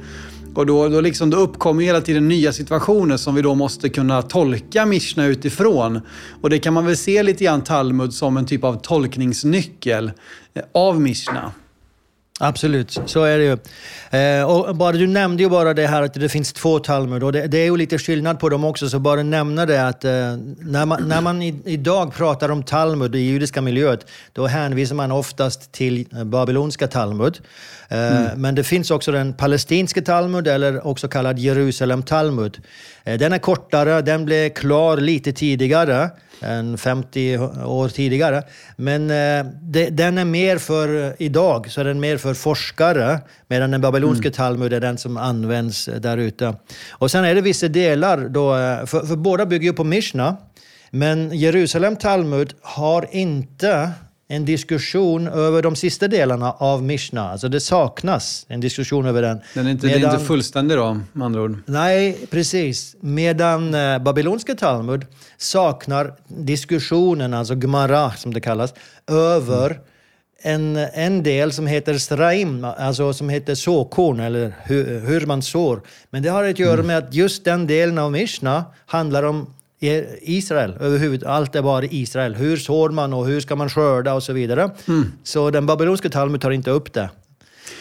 Och 0.56 0.66
då, 0.66 0.88
då, 0.88 1.00
liksom, 1.00 1.30
då 1.30 1.36
uppkommer 1.36 1.84
hela 1.84 2.00
tiden 2.00 2.28
nya 2.28 2.52
situationer 2.52 3.16
som 3.16 3.34
vi 3.34 3.42
då 3.42 3.54
måste 3.54 3.88
kunna 3.88 4.22
tolka 4.22 4.86
Mishna 4.86 5.26
utifrån. 5.26 6.00
Och 6.40 6.50
det 6.50 6.58
kan 6.58 6.74
man 6.74 6.86
väl 6.86 6.96
se 6.96 7.22
lite 7.22 7.44
grann 7.44 7.64
Talmud 7.64 8.14
som 8.14 8.36
en 8.36 8.46
typ 8.46 8.64
av 8.64 8.74
tolkningsnyckel 8.74 10.12
eh, 10.54 10.62
av 10.74 11.00
Mishna. 11.00 11.52
Absolut, 12.40 13.01
så 13.07 13.22
är 13.25 13.38
det 13.38 13.44
ju. 13.44 13.59
Eh, 14.20 14.44
och 14.44 14.77
bara, 14.77 14.92
du 14.92 15.07
nämnde 15.07 15.42
ju 15.42 15.49
bara 15.49 15.75
det 15.75 15.87
här 15.87 16.03
att 16.03 16.14
det 16.14 16.29
finns 16.29 16.53
två 16.53 16.79
Talmud 16.79 17.22
och 17.22 17.33
det, 17.33 17.46
det 17.46 17.59
är 17.59 17.64
ju 17.64 17.77
lite 17.77 17.99
skillnad 17.99 18.40
på 18.40 18.49
dem 18.49 18.64
också, 18.64 18.88
så 18.88 18.99
bara 18.99 19.22
nämna 19.22 19.66
det 19.66 19.87
att 19.87 20.05
eh, 20.05 20.11
när 20.61 20.87
man, 20.87 21.09
när 21.09 21.20
man 21.20 21.42
i, 21.42 21.62
idag 21.64 22.14
pratar 22.14 22.51
om 22.51 22.62
Talmud 22.62 23.14
i 23.14 23.18
judiska 23.18 23.61
miljöet, 23.61 24.07
då 24.33 24.46
hänvisar 24.46 24.94
man 24.94 25.12
oftast 25.12 25.72
till 25.72 26.07
eh, 26.12 26.25
babyloniska 26.25 26.87
Talmud. 26.87 27.40
Eh, 27.88 28.37
Men 28.37 28.55
det 28.55 28.64
finns 28.64 28.90
också 28.90 29.12
den 29.12 29.35
palestinska 29.35 30.03
Talmud, 30.03 30.49
eller 30.49 30.87
också 30.87 31.09
kallad 31.09 31.38
Jerusalem 31.38 32.03
Talmud. 32.03 32.59
Eh, 33.05 33.18
den 33.18 33.33
är 33.33 33.38
kortare, 33.38 34.03
den 34.03 34.25
blev 34.25 34.51
klar 34.51 34.96
lite 34.96 35.33
tidigare 35.33 36.11
än 36.40 36.79
50 36.79 37.38
år 37.64 37.88
tidigare. 37.88 38.42
Men 38.77 39.11
eh, 39.11 39.53
det, 39.62 39.90
den 39.90 40.18
är 40.18 40.25
mer 40.25 40.59
för, 40.59 41.16
idag, 41.18 41.70
så 41.70 41.81
är 41.81 41.85
den 41.85 42.01
mer 42.01 42.16
för 42.16 42.35
forskare, 42.35 43.20
medan 43.49 43.70
den 43.70 43.81
babyloniska 43.81 44.31
Talmud 44.31 44.72
är 44.72 44.81
den 44.81 44.99
som 44.99 45.16
används 45.16 45.88
där 45.99 46.18
ute. 46.18 46.55
Och 46.90 47.11
sen 47.11 47.25
är 47.25 47.35
det 47.35 47.40
vissa 47.40 47.68
delar, 47.68 48.29
då, 48.29 48.57
eh, 48.57 48.87
för, 48.87 49.07
för 49.07 49.16
båda 49.16 49.46
bygger 49.46 49.66
ju 49.66 49.72
på 49.72 49.85
Mishna, 49.85 50.37
men 50.90 51.38
Jerusalem 51.38 51.96
Talmud 51.96 52.55
har 52.61 53.09
inte 53.11 53.90
en 54.28 54.44
diskussion 54.44 55.28
över 55.28 55.62
de 55.62 55.76
sista 55.76 56.08
delarna 56.08 56.52
av 56.52 56.82
Mishna. 56.82 57.30
Alltså 57.30 57.48
det 57.48 57.60
saknas 57.60 58.46
en 58.48 58.60
diskussion 58.60 59.06
över 59.06 59.22
den. 59.22 59.40
Den 59.54 59.66
är 59.66 59.70
inte, 59.70 59.86
Det 59.86 59.92
är 59.92 59.98
Medan- 59.98 60.14
inte 60.14 60.26
fullständig 60.26 60.76
då, 60.76 61.00
med 61.12 61.26
andra 61.26 61.40
ord. 61.42 61.58
Nej, 61.66 62.18
precis. 62.30 62.96
Medan 63.00 63.74
eh, 63.74 63.98
babyloniska 63.98 64.54
Talmud 64.54 65.06
saknar 65.36 66.12
diskussionen, 66.28 67.34
alltså 67.34 67.54
Gemara 67.54 68.10
som 68.12 68.34
det 68.34 68.40
kallas, 68.40 68.74
över 69.10 69.80
en, 70.42 70.76
en 70.76 71.22
del 71.22 71.52
som 71.52 71.66
heter 71.66 71.98
straim, 71.98 72.64
alltså 72.64 73.12
som 73.12 73.28
heter 73.28 73.54
såkorn 73.54 74.20
eller 74.20 74.54
hur, 74.64 75.00
hur 75.00 75.26
man 75.26 75.42
sår. 75.42 75.80
Men 76.10 76.22
det 76.22 76.28
har 76.28 76.44
att 76.44 76.58
göra 76.58 76.82
med 76.82 76.98
att 76.98 77.14
just 77.14 77.44
den 77.44 77.66
delen 77.66 77.98
av 77.98 78.12
Mishna 78.12 78.64
handlar 78.86 79.22
om 79.22 79.46
Israel 79.80 80.74
överhuvudtaget. 80.80 81.36
Allt 81.36 81.54
är 81.54 81.62
bara 81.62 81.84
Israel. 81.84 82.34
Hur 82.34 82.56
sår 82.56 82.90
man 82.90 83.12
och 83.12 83.26
hur 83.26 83.40
ska 83.40 83.56
man 83.56 83.70
skörda 83.70 84.14
och 84.14 84.22
så 84.22 84.32
vidare. 84.32 84.70
Så 85.24 85.50
den 85.50 85.66
babyloniska 85.66 86.08
Talmud 86.08 86.40
tar 86.40 86.50
inte 86.50 86.70
upp 86.70 86.92
det. 86.92 87.10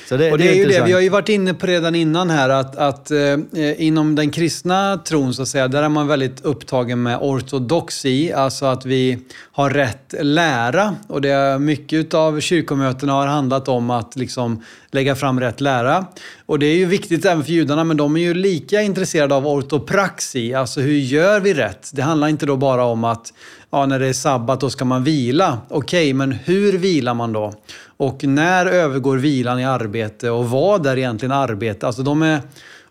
Så 0.09 0.17
det, 0.17 0.31
Och 0.31 0.37
det 0.37 0.49
är 0.49 0.55
ju 0.55 0.65
det, 0.65 0.83
vi 0.85 0.91
har 0.91 1.01
ju 1.01 1.09
varit 1.09 1.29
inne 1.29 1.53
på 1.53 1.67
redan 1.67 1.95
innan 1.95 2.29
här 2.29 2.49
att, 2.49 2.75
att 2.75 3.11
eh, 3.11 3.37
inom 3.77 4.15
den 4.15 4.31
kristna 4.31 4.97
tron 4.97 5.33
så 5.33 5.41
att 5.41 5.47
säga, 5.47 5.67
där 5.67 5.83
är 5.83 5.89
man 5.89 6.07
väldigt 6.07 6.41
upptagen 6.41 7.03
med 7.03 7.17
ortodoxi, 7.21 8.33
alltså 8.33 8.65
att 8.65 8.85
vi 8.85 9.19
har 9.51 9.69
rätt 9.69 10.15
lära. 10.21 10.95
Och 11.07 11.21
det 11.21 11.29
är 11.29 11.59
mycket 11.59 12.13
av 12.13 12.39
kyrkomötena 12.39 13.13
har 13.13 13.27
handlat 13.27 13.67
om 13.67 13.89
att 13.89 14.15
liksom 14.15 14.63
lägga 14.95 15.15
fram 15.15 15.39
rätt 15.39 15.61
lära. 15.61 16.05
Och 16.45 16.59
det 16.59 16.65
är 16.65 16.75
ju 16.75 16.85
viktigt 16.85 17.25
även 17.25 17.43
för 17.43 17.51
judarna, 17.51 17.83
men 17.83 17.97
de 17.97 18.15
är 18.15 18.21
ju 18.21 18.33
lika 18.33 18.81
intresserade 18.81 19.35
av 19.35 19.47
ortopraxi, 19.47 20.53
alltså 20.53 20.81
hur 20.81 20.97
gör 20.97 21.39
vi 21.39 21.53
rätt? 21.53 21.91
Det 21.93 22.01
handlar 22.01 22.27
inte 22.27 22.45
då 22.45 22.57
bara 22.57 22.83
om 22.83 23.03
att 23.03 23.33
ja, 23.69 23.85
när 23.85 23.99
det 23.99 24.07
är 24.07 24.13
sabbat 24.13 24.59
då 24.59 24.69
ska 24.69 24.85
man 24.85 25.03
vila. 25.03 25.57
Okej, 25.69 26.13
men 26.13 26.31
hur 26.31 26.77
vilar 26.77 27.13
man 27.13 27.33
då? 27.33 27.53
Och 27.97 28.23
när 28.23 28.65
övergår 28.65 29.17
vilan 29.17 29.59
i 29.59 29.65
arbete 29.65 30.29
och 30.29 30.49
vad 30.49 30.85
är 30.85 30.97
egentligen 30.97 31.31
arbete? 31.31 31.87
Alltså 31.87 32.03
de 32.03 32.21
är 32.21 32.41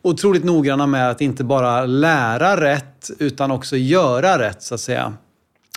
otroligt 0.02 0.44
noggranna 0.44 0.86
med 0.86 1.10
att 1.10 1.20
inte 1.20 1.44
bara 1.44 1.86
lära 1.86 2.60
rätt 2.60 3.10
utan 3.18 3.50
också 3.50 3.76
göra 3.76 4.38
rätt 4.38 4.62
så 4.62 4.74
att 4.74 4.80
säga. 4.80 5.12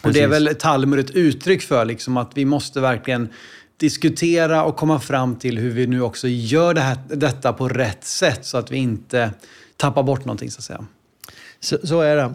Och 0.04 0.14
det 0.14 0.22
är 0.22 0.28
Precis. 0.28 0.48
väl 0.48 0.56
Talmud 0.56 1.00
ett 1.00 1.12
uttryck 1.12 1.62
för, 1.62 1.86
liksom, 1.86 2.18
att 2.18 2.32
vi 2.34 2.46
måste 2.46 2.80
verkligen 2.80 3.30
diskutera 3.78 4.64
och 4.64 4.78
komma 4.78 5.00
fram 5.00 5.36
till 5.36 5.58
hur 5.58 5.72
vi 5.72 5.88
nu 5.88 6.02
också 6.02 6.28
gör 6.28 6.74
det 6.74 6.82
här, 6.82 6.98
detta 7.08 7.54
på 7.54 7.68
rätt 7.68 8.04
sätt 8.04 8.46
så 8.46 8.58
att 8.58 8.72
vi 8.72 8.78
inte 8.78 9.32
tappar 9.78 10.04
bort 10.04 10.26
någonting 10.26 10.52
så 10.52 10.60
att 10.60 10.64
säga. 10.64 10.86
Så, 11.60 11.78
så 11.84 12.02
är 12.02 12.16
det. 12.16 12.34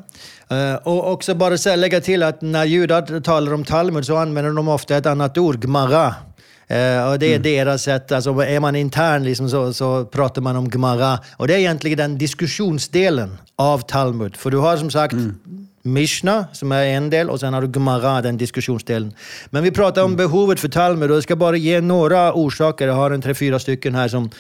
Eh, 0.56 0.74
och 0.74 1.12
också 1.12 1.34
bara 1.34 1.58
så 1.58 1.70
här 1.70 1.76
lägga 1.76 2.00
till 2.00 2.22
att 2.22 2.42
när 2.42 2.64
judar 2.64 3.20
talar 3.20 3.54
om 3.54 3.64
Talmud 3.64 4.06
så 4.06 4.16
använder 4.16 4.52
de 4.52 4.68
ofta 4.68 4.96
ett 4.96 5.06
annat 5.06 5.38
ord, 5.38 5.64
Gemara. 5.64 6.14
Eh, 6.66 7.10
och 7.10 7.18
det 7.18 7.34
är 7.34 7.38
deras 7.38 7.82
sätt, 7.82 8.12
alltså 8.12 8.30
är 8.30 8.60
man 8.60 8.76
intern 8.76 9.24
liksom 9.24 9.48
så, 9.50 9.72
så 9.72 10.04
pratar 10.04 10.42
man 10.42 10.56
om 10.56 10.70
Gemara. 10.72 11.18
Och 11.36 11.48
det 11.48 11.54
är 11.54 11.58
egentligen 11.58 11.98
den 11.98 12.18
diskussionsdelen 12.18 13.38
av 13.56 13.78
Talmud. 13.78 14.36
För 14.36 14.50
du 14.50 14.58
har 14.58 14.76
som 14.76 14.90
sagt 14.90 15.14
Mishna 15.82 16.44
som 16.52 16.72
är 16.72 16.84
en 16.84 17.10
del 17.10 17.30
och 17.30 17.40
sen 17.40 17.54
har 17.54 17.62
du 17.62 17.70
Gemara, 17.74 18.22
den 18.22 18.36
diskussionsdelen. 18.36 19.14
Men 19.50 19.62
vi 19.62 19.70
pratar 19.70 20.02
om 20.02 20.16
behovet 20.16 20.60
för 20.60 20.68
Talmud 20.68 21.10
och 21.10 21.16
jag 21.16 21.22
ska 21.22 21.36
bara 21.36 21.56
ge 21.56 21.80
några 21.80 22.32
orsaker. 22.34 22.86
Jag 22.86 22.94
har 22.94 23.10
en 23.10 23.22
tre, 23.22 23.34
fyra 23.34 23.58
stycken 23.58 23.94
här 23.94 24.08
som 24.08 24.30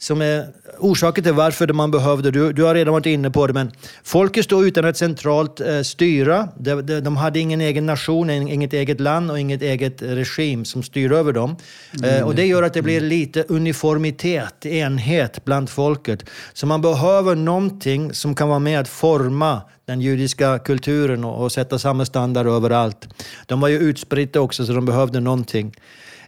som 0.00 0.22
är 0.22 0.46
orsaken 0.78 1.24
till 1.24 1.32
varför 1.32 1.72
man 1.72 1.90
behövde, 1.90 2.30
du, 2.30 2.52
du 2.52 2.62
har 2.62 2.74
redan 2.74 2.92
varit 2.92 3.06
inne 3.06 3.30
på 3.30 3.46
det, 3.46 3.52
men 3.52 3.72
folket 4.04 4.44
stod 4.44 4.66
utan 4.66 4.84
ett 4.84 4.96
centralt 4.96 5.60
eh, 5.60 5.80
styre. 5.82 6.48
De, 6.58 6.86
de, 6.86 7.00
de 7.00 7.16
hade 7.16 7.38
ingen 7.38 7.60
egen 7.60 7.86
nation, 7.86 8.30
ing- 8.30 8.52
inget 8.52 8.72
eget 8.72 9.00
land 9.00 9.30
och 9.30 9.40
inget 9.40 9.62
eget 9.62 10.02
regim 10.02 10.64
som 10.64 10.82
styr 10.82 11.12
över 11.12 11.32
dem. 11.32 11.56
Eh, 12.04 12.22
och 12.22 12.34
det 12.34 12.46
gör 12.46 12.62
att 12.62 12.74
det 12.74 12.82
blir 12.82 13.00
lite 13.00 13.44
uniformitet, 13.48 14.66
enhet 14.66 15.44
bland 15.44 15.70
folket. 15.70 16.24
Så 16.52 16.66
man 16.66 16.82
behöver 16.82 17.34
någonting 17.34 18.14
som 18.14 18.34
kan 18.34 18.48
vara 18.48 18.58
med 18.58 18.80
att 18.80 18.88
forma 18.88 19.62
den 19.86 20.00
judiska 20.00 20.58
kulturen 20.58 21.24
och, 21.24 21.42
och 21.44 21.52
sätta 21.52 21.78
samma 21.78 22.04
standard 22.04 22.46
överallt. 22.46 23.08
De 23.46 23.60
var 23.60 23.68
ju 23.68 23.78
utspridda 23.78 24.40
också, 24.40 24.66
så 24.66 24.72
de 24.72 24.86
behövde 24.86 25.20
någonting. 25.20 25.74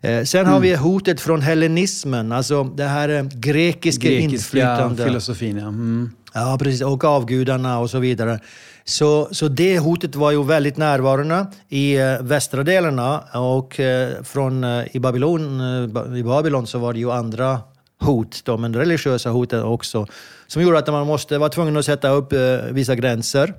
Eh, 0.03 0.25
sen 0.25 0.47
har 0.47 0.61
vi 0.61 0.75
hotet 0.75 1.21
från 1.21 1.41
hellenismen, 1.43 2.33
alltså 2.33 2.65
det 2.65 2.85
här 2.85 3.09
eh, 3.09 3.23
grekiska, 3.23 4.09
Grekiska 4.09 4.35
inflytande. 4.35 5.05
filosofin, 5.05 5.57
ja. 5.57 5.67
Mm. 5.69 6.11
Ja, 6.35 6.57
precis. 6.61 6.83
Och 6.83 7.05
avgudarna 7.05 7.79
och 7.79 7.91
så 7.91 7.99
vidare. 7.99 8.39
Så, 8.85 9.29
så 9.31 9.49
det 9.49 9.79
hotet 9.79 10.15
var 10.15 10.31
ju 10.31 10.45
väldigt 10.45 10.77
närvarande 10.77 11.47
i 11.69 11.97
eh, 11.97 12.21
västra 12.21 12.63
delarna 12.63 13.19
och 13.19 13.81
från, 14.23 14.65
i, 14.93 14.99
Babylon, 15.01 15.59
Ba- 15.93 16.17
i 16.17 16.23
Babylon 16.23 16.67
så 16.67 16.79
var 16.79 16.93
det 16.93 16.99
ju 16.99 17.13
andra 17.13 17.59
hot, 18.01 18.41
då, 18.45 18.57
men 18.57 18.75
religiösa 18.75 19.31
hot 19.31 19.53
också, 19.53 20.07
som 20.47 20.63
gjorde 20.63 20.79
att 20.79 20.87
man 20.87 21.07
måste 21.07 21.39
vara 21.39 21.49
tvungen 21.49 21.77
att 21.77 21.85
sätta 21.85 22.09
upp 22.09 22.33
vissa 22.71 22.95
gränser. 22.95 23.55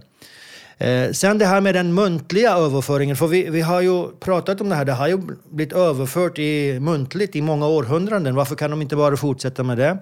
Eh, 0.82 1.12
sen 1.12 1.38
det 1.38 1.46
här 1.46 1.62
med 1.62 1.76
den 1.76 1.94
muntliga 1.94 2.52
överföringen, 2.52 3.16
för 3.16 3.28
vi, 3.28 3.50
vi 3.50 3.62
har 3.62 3.82
ju 3.82 4.08
pratat 4.20 4.62
om 4.62 4.70
det 4.70 4.76
här, 4.76 4.86
det 4.86 4.92
har 4.92 5.08
ju 5.08 5.18
blivit 5.50 5.74
överfört 5.74 6.40
i, 6.40 6.80
muntligt 6.80 7.36
i 7.36 7.42
många 7.42 7.68
århundraden. 7.68 8.36
Varför 8.36 8.56
kan 8.56 8.72
de 8.72 8.82
inte 8.82 8.96
bara 8.96 9.18
fortsätta 9.18 9.64
med 9.64 9.78
det? 9.78 9.98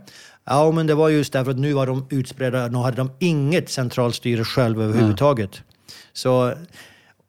Ja, 0.46 0.72
men 0.72 0.88
det 0.88 0.96
var 0.96 1.10
just 1.10 1.34
därför 1.34 1.52
att 1.52 1.58
nu 1.58 1.74
var 1.74 1.88
de 1.88 2.08
utspridda, 2.10 2.68
nu 2.68 2.78
hade 2.78 2.98
de 2.98 3.12
inget 3.20 3.70
centralstyre 3.70 4.44
själv 4.44 4.82
överhuvudtaget. 4.82 5.62
Så, 6.14 6.54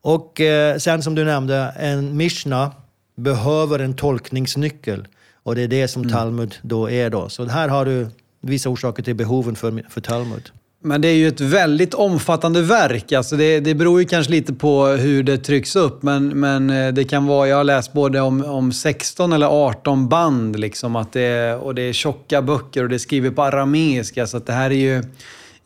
och 0.03 0.41
eh, 0.41 0.77
sen 0.77 1.03
som 1.03 1.15
du 1.15 1.25
nämnde, 1.25 1.75
en 1.79 2.17
Mishna 2.17 2.73
behöver 3.17 3.79
en 3.79 3.95
tolkningsnyckel. 3.95 5.09
Och 5.43 5.55
det 5.55 5.63
är 5.63 5.69
det 5.69 5.89
som 5.89 6.09
Talmud 6.09 6.55
då 6.63 6.91
är 6.91 7.11
då. 7.11 7.29
Så 7.29 7.45
här 7.45 7.69
har 7.69 7.85
du 7.85 8.09
vissa 8.41 8.69
orsaker 8.69 9.03
till 9.03 9.15
behoven 9.15 9.57
för, 9.57 9.85
för 9.89 10.01
Talmud. 10.01 10.53
Men 10.83 11.01
det 11.01 11.09
är 11.09 11.15
ju 11.15 11.29
ett 11.29 11.41
väldigt 11.41 11.95
omfattande 11.95 12.63
verk. 12.63 13.13
Alltså 13.13 13.37
det, 13.37 13.61
det 13.61 13.75
beror 13.75 14.01
ju 14.01 14.07
kanske 14.07 14.33
lite 14.33 14.53
på 14.53 14.87
hur 14.87 15.23
det 15.23 15.39
trycks 15.39 15.77
upp. 15.77 16.03
Men, 16.03 16.29
men 16.29 16.71
eh, 16.71 16.93
det 16.93 17.05
kan 17.05 17.27
vara, 17.27 17.49
jag 17.49 17.57
har 17.57 17.65
läst 17.65 17.93
både 17.93 18.21
om, 18.21 18.45
om 18.45 18.73
16 18.73 19.33
eller 19.33 19.47
18 19.47 20.09
band. 20.09 20.59
Liksom, 20.61 20.97
att 20.97 21.13
det, 21.13 21.21
är- 21.23 21.57
och 21.59 21.75
det 21.75 21.83
är 21.83 21.93
tjocka 21.93 22.43
böcker 22.43 22.83
och 22.83 22.89
det 22.89 22.97
är 22.97 22.99
skrivet 22.99 23.37
på 23.37 23.43
arameiska. 23.43 24.27
Så 24.27 24.37
att 24.37 24.47
det 24.47 24.53
här 24.53 24.71
är 24.71 24.75
ju 24.75 24.97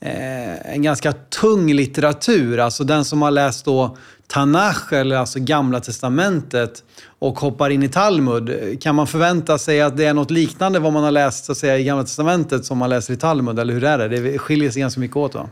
eh, 0.01 0.75
en 0.75 0.83
ganska 0.83 1.13
tung 1.13 1.73
litteratur. 1.73 2.59
Alltså 2.59 2.85
den 2.85 3.05
som 3.05 3.23
har 3.23 3.31
läst 3.31 3.65
då 3.65 3.97
Tanach, 4.29 4.93
eller 4.93 5.17
alltså 5.17 5.39
Gamla 5.41 5.81
Testamentet, 5.81 6.83
och 7.25 7.39
hoppar 7.39 7.71
in 7.71 7.83
i 7.83 7.89
Talmud. 7.89 8.79
Kan 8.83 8.95
man 8.95 9.07
förvänta 9.07 9.59
sig 9.59 9.81
att 9.81 9.97
det 9.97 10.05
är 10.05 10.15
något 10.15 10.31
liknande 10.31 10.79
vad 10.79 10.93
man 10.93 11.05
har 11.05 11.11
läst 11.11 11.45
så 11.45 11.53
att 11.53 11.59
säga, 11.59 11.79
i 11.79 11.85
Gamla 11.85 12.05
Testamentet 12.05 12.65
som 12.65 12.79
man 12.79 12.91
läser 12.91 13.15
i 13.15 13.17
Talmud? 13.17 13.59
Eller 13.59 13.75
hur 13.75 13.85
är 13.85 13.99
det? 13.99 14.09
Det 14.09 14.39
skiljer 14.39 14.71
sig 14.71 14.81
ganska 14.81 15.01
mycket 15.01 15.17
åt 15.17 15.35
va? 15.35 15.49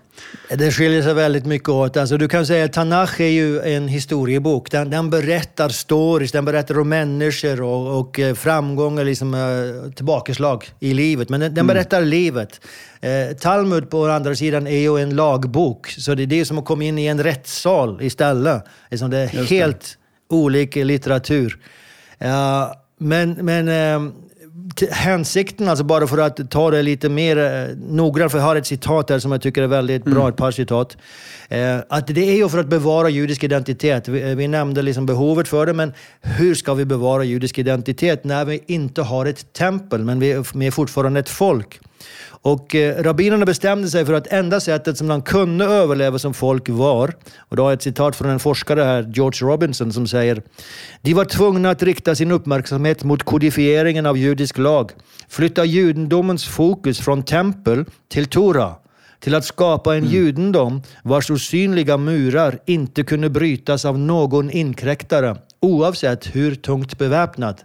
Det 0.49 0.71
skiljer 0.71 1.03
sig 1.03 1.15
väldigt 1.15 1.47
mycket 1.47 1.69
åt. 1.69 1.97
Alltså, 1.97 2.17
du 2.17 2.29
kan 2.29 2.47
säga 2.47 2.65
att 2.65 2.73
Tanach 2.73 3.21
är 3.21 3.29
ju 3.29 3.61
en 3.61 3.89
historiebok. 3.89 4.71
Den, 4.71 4.91
den 4.91 5.11
berättar 5.11 5.69
stories, 5.69 6.33
den 6.33 6.45
berättar 6.45 6.79
om 6.79 6.89
människor 6.89 7.63
och, 7.63 8.01
och 8.01 8.21
eh, 8.21 8.35
framgångar, 8.35 9.05
liksom, 9.05 9.35
eh, 9.35 9.93
tillbakaslag 9.93 10.71
i 10.81 10.95
livet. 10.95 11.29
Men 11.29 11.41
den, 11.41 11.55
den 11.55 11.67
berättar 11.67 12.01
livet. 12.01 12.61
Eh, 13.01 13.37
Talmud 13.37 13.91
på 13.91 14.07
andra 14.07 14.35
sidan 14.35 14.67
är 14.67 14.79
ju 14.79 14.99
en 14.99 15.17
lagbok, 15.17 15.89
så 15.89 16.15
det 16.15 16.23
är 16.23 16.27
det 16.27 16.45
som 16.45 16.59
att 16.59 16.65
komma 16.65 16.85
in 16.85 16.99
i 16.99 17.07
en 17.07 17.23
rättssal 17.23 18.03
istället. 18.03 18.65
Liksom, 18.91 19.11
det 19.11 19.19
är 19.19 19.35
Just 19.35 19.49
det. 19.49 20.02
Olika 20.33 20.85
litteratur. 20.85 21.59
Ja, 22.19 22.75
men 22.99 23.33
men 23.33 23.67
t- 24.77 24.89
hänsikten, 24.91 25.69
alltså 25.69 25.85
bara 25.85 26.07
för 26.07 26.19
att 26.19 26.51
ta 26.51 26.71
det 26.71 26.83
lite 26.83 27.09
mer 27.09 27.37
eh, 27.39 27.77
noggrant, 27.89 28.33
för 28.33 28.39
jag 28.39 28.47
har 28.47 28.57
ett 28.57 28.67
citat 28.67 29.11
här 29.11 29.19
som 29.19 29.33
jag 29.33 29.43
tycker 29.43 29.63
är 29.63 29.67
väldigt 29.67 30.05
bra, 30.05 30.29
ett 30.29 30.37
par 30.37 30.51
citat. 30.51 30.97
Eh, 31.49 31.79
att 31.89 32.07
det 32.07 32.29
är 32.31 32.37
ju 32.37 32.49
för 32.49 32.59
att 32.59 32.67
bevara 32.67 33.09
judisk 33.09 33.45
identitet. 33.45 34.09
Vi, 34.09 34.23
eh, 34.31 34.37
vi 34.37 34.49
nämnde 34.49 34.83
liksom 34.83 35.07
behovet 35.07 35.49
för 35.49 35.67
det, 35.67 35.73
men 35.73 35.93
hur 36.21 36.55
ska 36.55 36.75
vi 36.75 36.85
bevara 36.85 37.25
judisk 37.25 37.59
identitet 37.59 38.25
när 38.25 38.45
vi 38.45 38.63
inte 38.67 39.03
har 39.03 39.27
ett 39.27 39.53
tempel, 39.53 40.05
men 40.05 40.21
vi 40.21 40.31
är 40.31 40.71
fortfarande 40.71 41.21
ett 41.21 41.29
folk? 41.29 41.81
Och 42.45 42.75
eh, 42.75 43.03
rabbinerna 43.03 43.45
bestämde 43.45 43.89
sig 43.89 44.07
för 44.07 44.13
att 44.13 44.27
enda 44.27 44.61
sättet 44.61 44.99
som 44.99 45.09
de 45.09 45.23
kunde 45.23 45.65
överleva 45.65 46.19
som 46.19 46.35
folk 46.35 46.69
var, 46.69 47.15
och 47.39 47.57
då 47.57 47.63
har 47.63 47.71
jag 47.71 47.77
ett 47.77 47.83
citat 47.83 48.17
från 48.17 48.31
en 48.31 48.41
forskare 48.41 48.83
här, 48.83 49.11
George 49.15 49.49
Robinson, 49.49 49.93
som 49.93 50.07
säger 50.07 50.43
De 51.03 51.15
var 51.15 51.25
tvungna 51.25 51.71
att 51.71 51.83
rikta 51.83 52.15
sin 52.15 52.31
uppmärksamhet 52.31 53.05
mot 53.05 53.23
kodifieringen 53.23 54.07
av 54.07 54.19
judisk 54.19 54.59
lag, 54.59 54.91
flytta 55.29 55.65
judendomens 55.65 56.45
fokus 56.45 57.01
från 57.01 57.23
tempel 57.23 57.85
till 58.09 58.27
Tora, 58.27 58.75
till 59.21 59.35
att 59.35 59.45
skapa 59.45 59.97
en 59.97 60.05
judendom 60.05 60.83
vars 61.03 61.31
osynliga 61.31 61.97
murar 61.97 62.59
inte 62.67 63.03
kunde 63.05 63.31
brytas 63.31 63.85
av 63.85 63.99
någon 63.99 64.51
inkräktare, 64.51 65.37
oavsett 65.61 66.37
hur 66.37 66.55
tungt 66.55 66.99
beväpnad. 66.99 67.63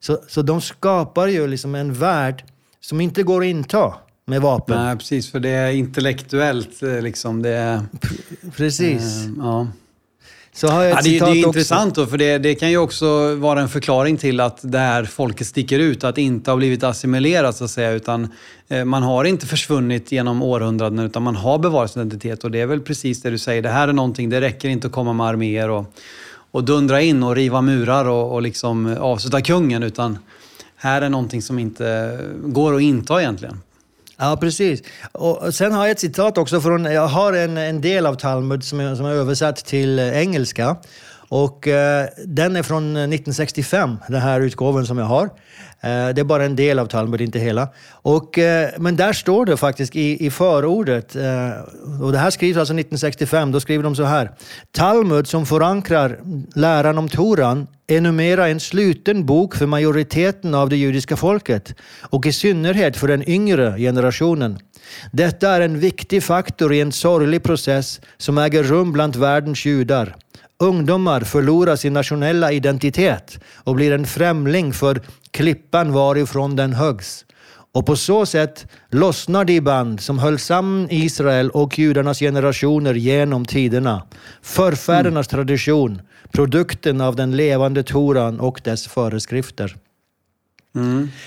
Så, 0.00 0.18
så 0.28 0.42
de 0.42 0.60
skapar 0.60 1.26
ju 1.26 1.46
liksom 1.46 1.74
en 1.74 1.94
värld 1.94 2.44
som 2.80 3.00
inte 3.00 3.22
går 3.22 3.40
att 3.40 3.46
inta 3.46 3.94
med 4.26 4.42
vapen. 4.42 4.84
Nej, 4.84 4.96
precis. 4.96 5.30
För 5.30 5.40
det 5.40 5.48
är 5.48 5.70
intellektuellt. 5.72 6.82
eh, 6.82 7.00
Liksom, 7.02 7.42
det 7.42 7.50
är, 7.50 7.80
Precis. 8.56 9.24
eh, 9.26 9.30
ja. 9.38 9.68
Så 10.52 10.68
har 10.68 10.82
jag 10.82 10.90
ett 10.90 10.96
Ja, 10.96 11.02
det, 11.02 11.08
är- 11.08 11.12
det 11.12 11.18
citat 11.18 11.28
är 11.28 11.32
också. 11.38 11.48
intressant 11.48 11.94
då, 11.94 12.06
för 12.06 12.18
det, 12.18 12.38
det 12.38 12.54
kan 12.54 12.70
ju 12.70 12.78
också 12.78 13.34
vara 13.34 13.60
en 13.60 13.68
förklaring 13.68 14.16
till 14.16 14.40
att 14.40 14.58
det 14.62 14.78
här 14.78 15.04
folket 15.04 15.46
sticker 15.46 15.78
ut, 15.78 16.04
att 16.04 16.18
inte 16.18 16.50
har 16.50 16.56
blivit 16.58 16.82
assimilerat 16.82 17.56
så 17.56 17.64
att 17.64 17.70
säga, 17.70 17.90
utan 17.90 18.28
eh, 18.68 18.84
man 18.84 19.02
har 19.02 19.24
inte 19.24 19.46
försvunnit 19.46 20.12
genom 20.12 20.42
århundraden, 20.42 20.98
utan 20.98 21.22
man 21.22 21.36
har 21.36 21.58
bevarat 21.58 21.90
sin 21.90 22.02
identitet. 22.02 22.44
Och 22.44 22.50
det 22.50 22.60
är 22.60 22.66
väl 22.66 22.80
precis 22.80 23.22
det 23.22 23.30
du 23.30 23.38
säger, 23.38 23.62
det 23.62 23.68
här 23.68 23.88
är 23.88 23.92
någonting, 23.92 24.30
det 24.30 24.40
räcker 24.40 24.68
inte 24.68 24.86
att 24.86 24.92
komma 24.92 25.12
med 25.12 25.26
arméer 25.26 25.70
och, 25.70 25.84
och 26.50 26.64
dundra 26.64 27.00
in 27.02 27.22
och 27.22 27.34
riva 27.36 27.60
murar 27.60 28.04
och, 28.04 28.32
och 28.34 28.42
liksom 28.42 28.96
avsluta 29.00 29.40
kungen, 29.40 29.82
utan 29.82 30.18
här 30.76 31.02
är 31.02 31.08
någonting 31.08 31.42
som 31.42 31.58
inte 31.58 32.18
går 32.44 32.74
att 32.76 32.82
inta 32.82 33.20
egentligen. 33.20 33.60
Ja, 34.18 34.36
precis. 34.40 34.82
Och 35.12 35.54
sen 35.54 35.72
har 35.72 35.84
jag 35.84 35.90
ett 35.90 36.00
citat 36.00 36.38
också 36.38 36.60
från, 36.60 36.84
jag 36.84 37.06
har 37.06 37.32
en, 37.32 37.56
en 37.56 37.80
del 37.80 38.06
av 38.06 38.14
Talmud 38.14 38.64
som 38.64 38.80
är, 38.80 38.94
som 38.94 39.06
är 39.06 39.10
översatt 39.10 39.56
till 39.56 39.98
engelska. 39.98 40.76
Och 41.28 41.68
eh, 41.68 42.08
den 42.24 42.56
är 42.56 42.62
från 42.62 42.96
eh, 42.96 43.02
1965, 43.02 43.96
den 44.08 44.20
här 44.20 44.40
utgåvan 44.40 44.86
som 44.86 44.98
jag 44.98 45.06
har. 45.06 45.30
Eh, 45.80 46.08
det 46.14 46.20
är 46.20 46.24
bara 46.24 46.44
en 46.44 46.56
del 46.56 46.78
av 46.78 46.86
Talmud, 46.86 47.20
inte 47.20 47.38
hela. 47.38 47.68
Och, 47.90 48.38
eh, 48.38 48.70
men 48.78 48.96
där 48.96 49.12
står 49.12 49.46
det 49.46 49.56
faktiskt 49.56 49.96
i, 49.96 50.26
i 50.26 50.30
förordet, 50.30 51.16
eh, 51.16 52.02
och 52.02 52.12
det 52.12 52.18
här 52.18 52.30
skrivs 52.30 52.56
alltså 52.56 52.74
1965, 52.74 53.52
då 53.52 53.60
skriver 53.60 53.84
de 53.84 53.96
så 53.96 54.04
här. 54.04 54.30
Talmud 54.72 55.26
som 55.26 55.46
förankrar 55.46 56.20
läran 56.54 56.98
om 56.98 57.08
Toran 57.08 57.66
är 57.86 58.00
numera 58.00 58.48
en 58.48 58.60
sluten 58.60 59.26
bok 59.26 59.54
för 59.54 59.66
majoriteten 59.66 60.54
av 60.54 60.68
det 60.68 60.76
judiska 60.76 61.16
folket 61.16 61.74
och 62.00 62.26
i 62.26 62.32
synnerhet 62.32 62.96
för 62.96 63.08
den 63.08 63.28
yngre 63.28 63.78
generationen. 63.78 64.58
Detta 65.12 65.50
är 65.50 65.60
en 65.60 65.78
viktig 65.78 66.22
faktor 66.22 66.72
i 66.72 66.80
en 66.80 66.92
sorglig 66.92 67.42
process 67.42 68.00
som 68.16 68.38
äger 68.38 68.62
rum 68.62 68.92
bland 68.92 69.16
världens 69.16 69.64
judar. 69.64 70.16
Ungdomar 70.58 71.20
förlorar 71.20 71.76
sin 71.76 71.92
nationella 71.92 72.52
identitet 72.52 73.38
och 73.64 73.74
blir 73.74 73.92
en 73.92 74.06
främling 74.06 74.72
för 74.72 75.00
klippan 75.30 75.92
varifrån 75.92 76.56
den 76.56 76.72
höggs. 76.72 77.24
Och 77.72 77.86
på 77.86 77.96
så 77.96 78.26
sätt 78.26 78.66
lossnar 78.90 79.44
de 79.44 79.60
band 79.60 80.00
som 80.00 80.18
höll 80.18 80.38
samman 80.38 80.88
Israel 80.90 81.50
och 81.50 81.78
judarnas 81.78 82.18
generationer 82.18 82.94
genom 82.94 83.44
tiderna. 83.44 84.02
Förfädernas 84.42 85.28
tradition, 85.28 86.02
produkten 86.32 87.00
av 87.00 87.16
den 87.16 87.36
levande 87.36 87.82
Toran 87.82 88.40
och 88.40 88.60
dess 88.64 88.86
föreskrifter. 88.86 89.76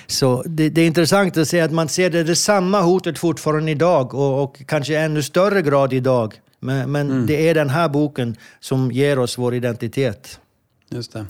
Så 0.08 0.44
det, 0.46 0.70
det 0.70 0.82
är 0.82 0.88
intressant 0.88 1.38
att 1.38 1.48
se 1.48 1.62
att 1.62 1.72
man 1.72 1.88
ser 1.88 2.10
det, 2.10 2.24
det 2.24 2.36
samma 2.36 2.82
hotet 2.82 3.20
fortfarande 3.20 3.72
idag 3.72 4.14
och, 4.14 4.44
och 4.44 4.62
kanske 4.68 4.98
ännu 4.98 5.24
större 5.24 5.62
grad 5.62 5.94
idag. 5.94 6.40
Men, 6.60 6.92
men 6.92 7.26
det 7.26 7.50
är 7.50 7.54
den 7.54 7.70
här 7.70 7.90
boken 7.90 8.36
som 8.60 8.92
ger 8.92 9.20
oss 9.20 9.38
vår 9.38 9.56
identitet. 9.56 10.40
Just 10.90 11.14
det. 11.14 11.26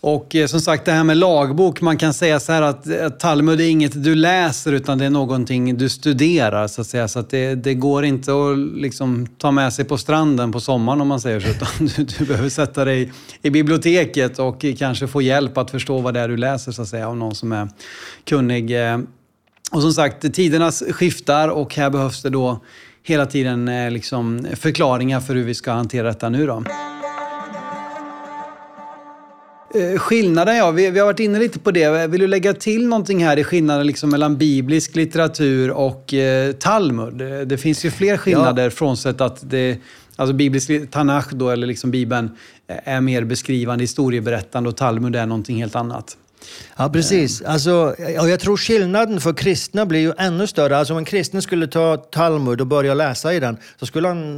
Och 0.00 0.34
eh, 0.36 0.46
som 0.46 0.60
sagt, 0.60 0.84
det 0.84 0.92
här 0.92 1.04
med 1.04 1.16
lagbok. 1.16 1.80
Man 1.80 1.96
kan 1.98 2.14
säga 2.14 2.40
så 2.40 2.52
här 2.52 2.62
att 2.62 2.86
eh, 2.86 3.08
Talmud 3.08 3.60
är 3.60 3.68
inget 3.68 4.04
du 4.04 4.14
läser 4.14 4.72
utan 4.72 4.98
det 4.98 5.04
är 5.04 5.10
någonting 5.10 5.76
du 5.76 5.88
studerar. 5.88 6.68
Så 6.68 6.80
att 6.80 6.86
säga. 6.86 7.08
Så 7.08 7.18
att 7.18 7.30
det, 7.30 7.54
det 7.54 7.74
går 7.74 8.04
inte 8.04 8.32
att 8.32 8.58
liksom 8.58 9.26
ta 9.38 9.50
med 9.50 9.72
sig 9.72 9.84
på 9.84 9.98
stranden 9.98 10.52
på 10.52 10.60
sommaren 10.60 11.00
om 11.00 11.08
man 11.08 11.20
säger 11.20 11.40
så. 11.40 11.48
Utan 11.50 11.68
du, 11.96 12.04
du 12.18 12.24
behöver 12.24 12.48
sätta 12.48 12.84
dig 12.84 13.12
i 13.42 13.50
biblioteket 13.50 14.38
och 14.38 14.64
kanske 14.78 15.08
få 15.08 15.22
hjälp 15.22 15.58
att 15.58 15.70
förstå 15.70 15.98
vad 16.00 16.14
det 16.14 16.20
är 16.20 16.28
du 16.28 16.36
läser 16.36 16.72
så 16.72 16.82
att 16.82 16.88
säga. 16.88 17.08
Av 17.08 17.16
någon 17.16 17.34
som 17.34 17.52
är 17.52 17.68
kunnig. 18.24 18.90
eh. 18.92 18.98
Och 19.72 19.82
som 19.82 19.92
sagt, 19.92 20.34
tiderna 20.34 20.72
skiftar 20.72 21.48
och 21.48 21.74
här 21.74 21.90
behövs 21.90 22.22
det 22.22 22.30
då 22.30 22.60
hela 23.02 23.26
tiden 23.26 23.68
eh, 23.68 23.90
liksom 23.90 24.46
förklaringar 24.54 25.20
för 25.20 25.34
hur 25.34 25.44
vi 25.44 25.54
ska 25.54 25.72
hantera 25.72 26.06
detta 26.06 26.28
nu 26.28 26.46
då. 26.46 26.64
Eh, 29.74 29.98
skillnaden, 29.98 30.56
ja. 30.56 30.70
Vi, 30.70 30.90
vi, 30.90 30.98
har 30.98 31.06
varit 31.06 31.20
inne 31.20 31.38
lite 31.38 31.58
på 31.58 31.70
det. 31.70 32.06
Vill 32.06 32.20
du 32.20 32.26
lägga 32.26 32.54
till 32.54 32.88
någonting 32.88 33.24
här 33.24 33.36
i 33.36 33.44
skillnaden 33.44 33.86
liksom 33.86 34.10
mellan 34.10 34.36
biblisk 34.36 34.96
litteratur 34.96 35.70
och 35.70 36.14
eh, 36.14 36.52
Talmud? 36.52 37.14
Det, 37.14 37.44
det, 37.44 37.58
finns 37.58 37.84
ju 37.84 37.90
fler 37.90 38.16
skillnader 38.16 38.64
ja. 38.64 38.70
frånsett 38.70 39.20
att 39.20 39.50
det... 39.50 39.78
Alltså 40.16 40.34
biblisk 40.34 40.70
Tanach 40.90 41.32
då, 41.32 41.50
eller 41.50 41.66
liksom 41.66 41.90
Bibeln, 41.90 42.30
är 42.66 43.00
mer 43.00 43.24
beskrivande, 43.24 43.82
historieberättande 43.82 44.68
och 44.68 44.76
Talmud 44.76 45.16
är 45.16 45.26
någonting 45.26 45.56
helt 45.60 45.76
annat. 45.76 46.16
Ja, 46.76 46.88
precis. 46.88 47.42
Alltså, 47.42 47.96
och 48.20 48.28
jag 48.28 48.40
tror 48.40 48.56
skillnaden 48.56 49.20
för 49.20 49.32
kristna 49.32 49.86
blir 49.86 50.00
ju 50.00 50.12
ännu 50.18 50.46
större. 50.46 50.76
Alltså 50.76 50.94
om 50.94 50.98
en 50.98 51.04
kristen 51.04 51.42
skulle 51.42 51.66
ta 51.66 51.96
Talmud 51.96 52.60
och 52.60 52.66
börja 52.66 52.94
läsa 52.94 53.34
i 53.34 53.40
den, 53.40 53.56
så 53.80 53.86
skulle 53.86 54.08
han, 54.08 54.36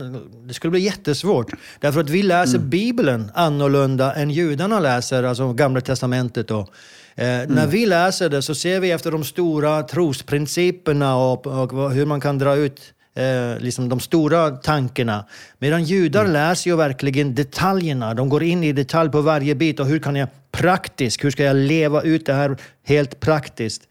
det 0.49 0.55
skulle 0.55 0.71
bli 0.71 0.81
jättesvårt. 0.81 1.53
Därför 1.81 2.01
att 2.01 2.11
vi 2.11 2.23
läser 2.23 2.57
mm. 2.59 2.71
Bibeln 2.71 3.31
annorlunda 3.35 4.15
än 4.15 4.31
judarna 4.31 4.81
läser, 4.81 5.23
alltså 5.23 5.53
Gamla 5.53 5.81
Testamentet. 5.81 6.49
Då. 6.49 6.69
Eh, 7.15 7.29
mm. 7.29 7.55
När 7.55 7.67
vi 7.67 7.87
läser 7.87 8.29
det 8.29 8.43
så 8.43 8.55
ser 8.55 8.81
vi 8.81 8.91
efter 8.91 9.11
de 9.11 9.25
stora 9.25 9.83
trosprinciperna 9.83 11.17
och, 11.17 11.47
och 11.47 11.93
hur 11.93 12.07
man 12.07 12.21
kan 12.21 12.39
dra 12.39 12.57
ut 12.57 12.81
eh, 13.15 13.59
liksom 13.59 13.89
de 13.89 14.01
stora 14.01 14.51
tankarna. 14.51 15.25
Medan 15.59 15.85
judar 15.85 16.21
mm. 16.21 16.33
läser 16.33 16.71
ju 16.71 16.77
verkligen 16.77 17.35
detaljerna. 17.35 18.15
De 18.15 18.29
går 18.29 18.43
in 18.43 18.65
i 18.65 18.73
detalj 18.73 19.11
på 19.11 19.21
varje 19.21 19.55
bit 19.55 19.81
och 19.81 19.87
hur 19.87 19.99
kan 19.99 20.17
jag 20.17 20.29
praktiskt, 20.53 21.25
hur 21.25 21.31
ska 21.31 21.45
jag 21.45 21.57
leva 21.57 22.03
ut 22.03 22.27
det 22.27 22.35
här 22.35 22.57
helt 22.83 23.21
praktiskt? 23.21 23.83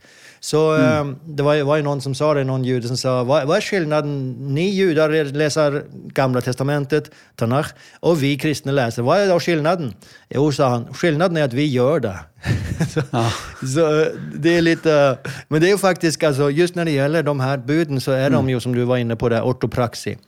Så 0.44 0.74
mm. 0.74 1.10
eh, 1.10 1.16
det 1.26 1.42
var, 1.42 1.62
var 1.62 1.76
ju 1.76 1.82
någon 1.82 2.00
som 2.00 2.14
sa 2.14 2.34
det, 2.34 2.44
någon 2.44 2.64
jude 2.64 2.88
som 2.88 2.96
sa, 2.96 3.24
vad, 3.24 3.46
vad 3.46 3.56
är 3.56 3.60
skillnaden? 3.60 4.30
Ni 4.54 4.68
judar 4.68 5.24
läser 5.24 5.82
Gamla 5.92 6.40
Testamentet, 6.40 7.10
Tanach, 7.36 7.66
och 8.00 8.22
vi 8.22 8.38
kristna 8.38 8.72
läser. 8.72 9.02
Vad 9.02 9.18
är 9.18 9.28
då 9.28 9.40
skillnaden? 9.40 9.94
Jo, 10.28 10.52
sa 10.52 10.68
han, 10.68 10.94
skillnaden 10.94 11.36
är 11.36 11.44
att 11.44 11.52
vi 11.52 11.66
gör 11.66 12.00
det. 12.00 12.18
så, 12.94 13.02
ja. 13.10 13.32
så, 13.74 14.00
eh, 14.00 14.06
det 14.34 14.56
är 14.56 14.62
lite, 14.62 15.18
men 15.48 15.60
det 15.60 15.66
är 15.66 15.70
ju 15.70 15.78
faktiskt, 15.78 16.24
alltså, 16.24 16.50
just 16.50 16.74
när 16.74 16.84
det 16.84 16.90
gäller 16.90 17.22
de 17.22 17.40
här 17.40 17.56
buden 17.56 18.00
så 18.00 18.12
är 18.12 18.26
mm. 18.26 18.32
de 18.32 18.50
ju, 18.50 18.60
som 18.60 18.74
du 18.74 18.84
var 18.84 18.96
inne 18.96 19.16
på, 19.16 19.28
det, 19.28 19.42
ortopraxi. 19.42 20.18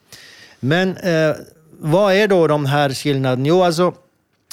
Men 0.61 0.97
eh, 0.97 1.37
vad 1.79 2.15
är 2.15 2.29
då 2.29 2.47
de 2.47 2.67
här 2.67 2.91
skillnaderna? 2.91 3.49
Jo, 3.49 3.63
alltså, 3.63 3.95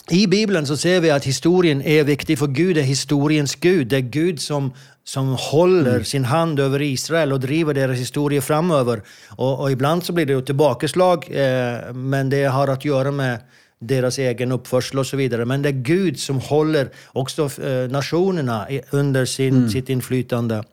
i 0.10 0.28
Bibeln 0.28 0.68
så 0.68 0.78
ser 0.78 1.02
vi 1.02 1.12
att 1.12 1.26
historien 1.26 1.82
är 1.82 2.04
viktig, 2.04 2.40
för 2.40 2.48
Gud 2.48 2.78
är 2.78 2.82
historiens 2.82 3.56
Gud. 3.56 3.88
Det 3.88 3.98
är 3.98 4.02
Gud 4.02 4.42
som 4.42 4.74
som 5.04 5.36
håller 5.40 5.92
mm. 5.92 6.06
sin 6.06 6.26
hand 6.26 6.60
över 6.60 6.82
Israel 6.82 7.34
och 7.34 7.40
driver 7.40 7.74
deras 7.74 7.98
historia 7.98 8.42
framöver. 8.42 9.02
Och, 9.30 9.60
och 9.60 9.72
ibland 9.72 10.04
så 10.04 10.14
blir 10.14 10.26
det 10.26 10.34
ett 10.34 10.46
tillbakaslag, 10.46 11.26
eh, 11.32 11.94
men 11.94 12.30
det 12.30 12.44
har 12.44 12.68
att 12.68 12.86
göra 12.86 13.12
med 13.12 13.40
deras 13.80 14.18
egen 14.18 14.52
uppförsel 14.52 15.00
och 15.00 15.08
så 15.08 15.18
vidare. 15.18 15.46
Men 15.46 15.62
det 15.62 15.70
är 15.70 15.74
Gud 15.74 16.20
som 16.20 16.40
håller 16.40 16.90
också 17.08 17.50
eh, 17.62 17.90
nationerna 17.90 18.68
under 18.92 19.26
sin, 19.26 19.56
mm. 19.56 19.70
sitt 19.70 19.90
inflytande. 19.90 20.64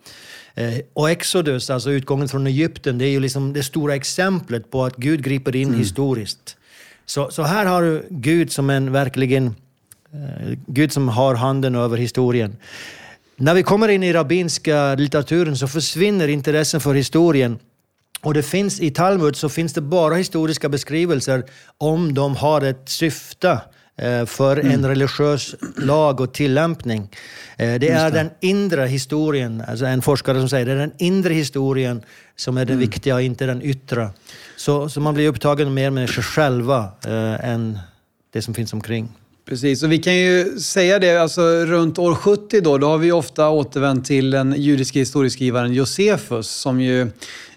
Eh, 0.55 0.74
och 0.93 1.11
Exodus, 1.11 1.70
alltså 1.70 1.91
utgången 1.91 2.28
från 2.28 2.47
Egypten, 2.47 2.99
det 2.99 3.05
är 3.05 3.11
ju 3.11 3.20
liksom 3.20 3.53
det 3.53 3.62
stora 3.62 3.95
exemplet 3.95 4.70
på 4.70 4.85
att 4.85 4.97
Gud 4.97 5.22
griper 5.22 5.57
in 5.57 5.68
mm. 5.68 5.81
historiskt. 5.81 6.57
Så, 7.07 7.31
så 7.31 7.43
här 7.43 7.66
har 7.66 7.83
du 7.83 8.07
Gud 8.11 8.53
som 8.53 8.70
en 8.70 8.93
verkligen 8.93 9.47
eh, 10.12 10.59
Gud 10.66 10.93
som 10.93 11.09
har 11.09 11.35
handen 11.35 11.74
över 11.74 11.97
historien. 11.97 12.57
När 13.43 13.55
vi 13.55 13.62
kommer 13.62 13.88
in 13.88 14.03
i 14.03 14.12
rabbinska 14.12 14.95
litteraturen 14.95 15.57
så 15.57 15.68
försvinner 15.68 16.28
intressen 16.28 16.80
för 16.80 16.95
historien. 16.95 17.59
Och 18.22 18.34
det 18.34 18.43
finns 18.43 18.80
i 18.80 18.91
Talmud 18.91 19.36
så 19.36 19.49
finns 19.49 19.72
det 19.72 19.80
bara 19.80 20.14
historiska 20.14 20.68
beskrivelser 20.68 21.45
om 21.78 22.14
de 22.14 22.36
har 22.36 22.61
ett 22.61 22.88
syfte 22.88 23.61
eh, 23.97 24.26
för 24.26 24.57
mm. 24.57 24.72
en 24.72 24.88
religiös 24.88 25.55
lag 25.76 26.20
och 26.20 26.34
tillämpning. 26.34 27.09
Eh, 27.57 27.74
det 27.74 27.88
är 27.88 28.11
den 28.11 28.30
inre 28.41 28.86
historien, 28.86 29.64
alltså 29.68 29.86
en 29.86 30.03
forskare 30.03 30.41
som 30.41 30.49
säger 30.49 30.66
det 30.66 30.72
är 30.72 30.76
den 30.76 30.95
inre 30.99 31.34
historien 31.34 32.03
som 32.36 32.57
är 32.57 32.64
det 32.64 32.72
mm. 32.72 32.80
viktiga, 32.80 33.20
inte 33.20 33.47
den 33.47 33.62
yttre. 33.62 34.11
Så, 34.57 34.88
så 34.88 35.01
man 35.01 35.14
blir 35.14 35.28
upptagen 35.28 35.74
mer 35.74 35.91
med 35.91 36.11
sig 36.11 36.24
själva 36.24 36.88
eh, 37.07 37.51
än 37.51 37.78
det 38.32 38.43
som 38.43 38.55
finns 38.55 38.72
omkring. 38.72 39.09
Precis, 39.51 39.82
och 39.82 39.92
vi 39.92 39.98
kan 39.98 40.16
ju 40.16 40.59
säga 40.59 40.98
det, 40.98 41.16
alltså 41.16 41.42
runt 41.42 41.98
år 41.98 42.14
70 42.14 42.61
då, 42.61 42.78
då 42.78 42.86
har 42.86 42.98
vi 42.98 43.12
ofta 43.12 43.48
återvänt 43.48 44.07
till 44.07 44.30
den 44.30 44.55
judiska 44.59 44.98
historieskrivaren 44.98 45.72
Josefus 45.72 46.51
som 46.51 46.80
ju 46.80 47.01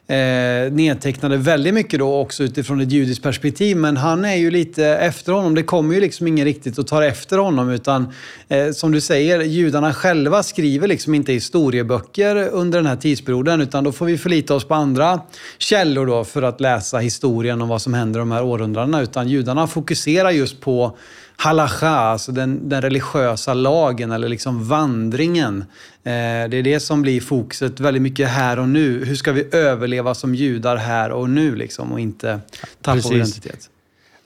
eh, 0.08 0.72
nedtecknade 0.72 1.38
väldigt 1.38 1.74
mycket 1.74 2.00
då 2.00 2.16
också 2.16 2.44
utifrån 2.44 2.82
ett 2.82 2.92
judiskt 2.92 3.24
perspektiv. 3.24 3.78
Men 3.78 3.98
han 3.98 4.26
är 4.26 4.36
ju 4.36 4.52
lite 4.52 4.86
efter 4.86 5.34
honom. 5.34 5.56
Det 5.56 5.64
kommer 5.64 5.96
ju 5.96 6.02
liksom 6.02 6.28
ingen 6.28 6.46
riktigt 6.46 6.78
och 6.78 6.88
tar 6.88 7.02
efter 7.02 7.38
honom. 7.38 7.70
Utan 7.70 8.14
eh, 8.48 8.72
som 8.72 8.92
du 8.92 9.02
säger, 9.02 9.42
judarna 9.42 9.94
själva 9.94 10.44
skriver 10.44 10.88
liksom 10.88 11.14
inte 11.14 11.34
historieböcker 11.34 12.36
under 12.48 12.80
den 12.80 12.88
här 12.88 12.96
tidsperioden. 12.96 13.62
Utan 13.62 13.84
då 13.84 13.92
får 13.92 14.06
vi 14.06 14.18
förlita 14.18 14.56
oss 14.56 14.68
på 14.68 14.74
andra 14.74 15.22
källor 15.58 16.06
då 16.06 16.24
för 16.24 16.42
att 16.42 16.62
läsa 16.62 16.98
historien 16.98 17.62
om 17.62 17.70
vad 17.70 17.82
som 17.82 17.94
händer 17.94 18.20
de 18.20 18.32
här 18.32 18.44
århundradena. 18.44 19.02
Utan 19.02 19.28
judarna 19.28 19.68
fokuserar 19.68 20.32
just 20.32 20.62
på 20.62 20.98
halacha, 21.38 21.90
alltså 21.90 22.32
den, 22.32 22.70
den 22.70 22.82
religiösa 22.82 23.54
lagen 23.54 24.12
eller 24.12 24.30
liksom 24.30 24.68
vandringen. 24.68 25.62
Eh, 26.04 26.50
det 26.50 26.58
är 26.58 26.64
det 26.64 26.80
som 26.80 27.02
blir 27.02 27.22
fokuset 27.22 27.80
väldigt 27.80 28.04
mycket 28.04 28.30
här 28.30 28.60
och 28.60 28.70
nu. 28.70 29.06
Hur 29.06 29.16
ska 29.16 29.32
vi 29.32 29.48
överleva 29.52 30.14
som 30.14 30.36
judar 30.36 30.76
här 30.76 31.12
och 31.12 31.30
nu 31.30 31.56
liksom 31.56 31.92
och 31.92 32.00
inte 32.00 32.40
tappa 32.82 33.00
vår 33.04 33.16
identitet? 33.16 33.70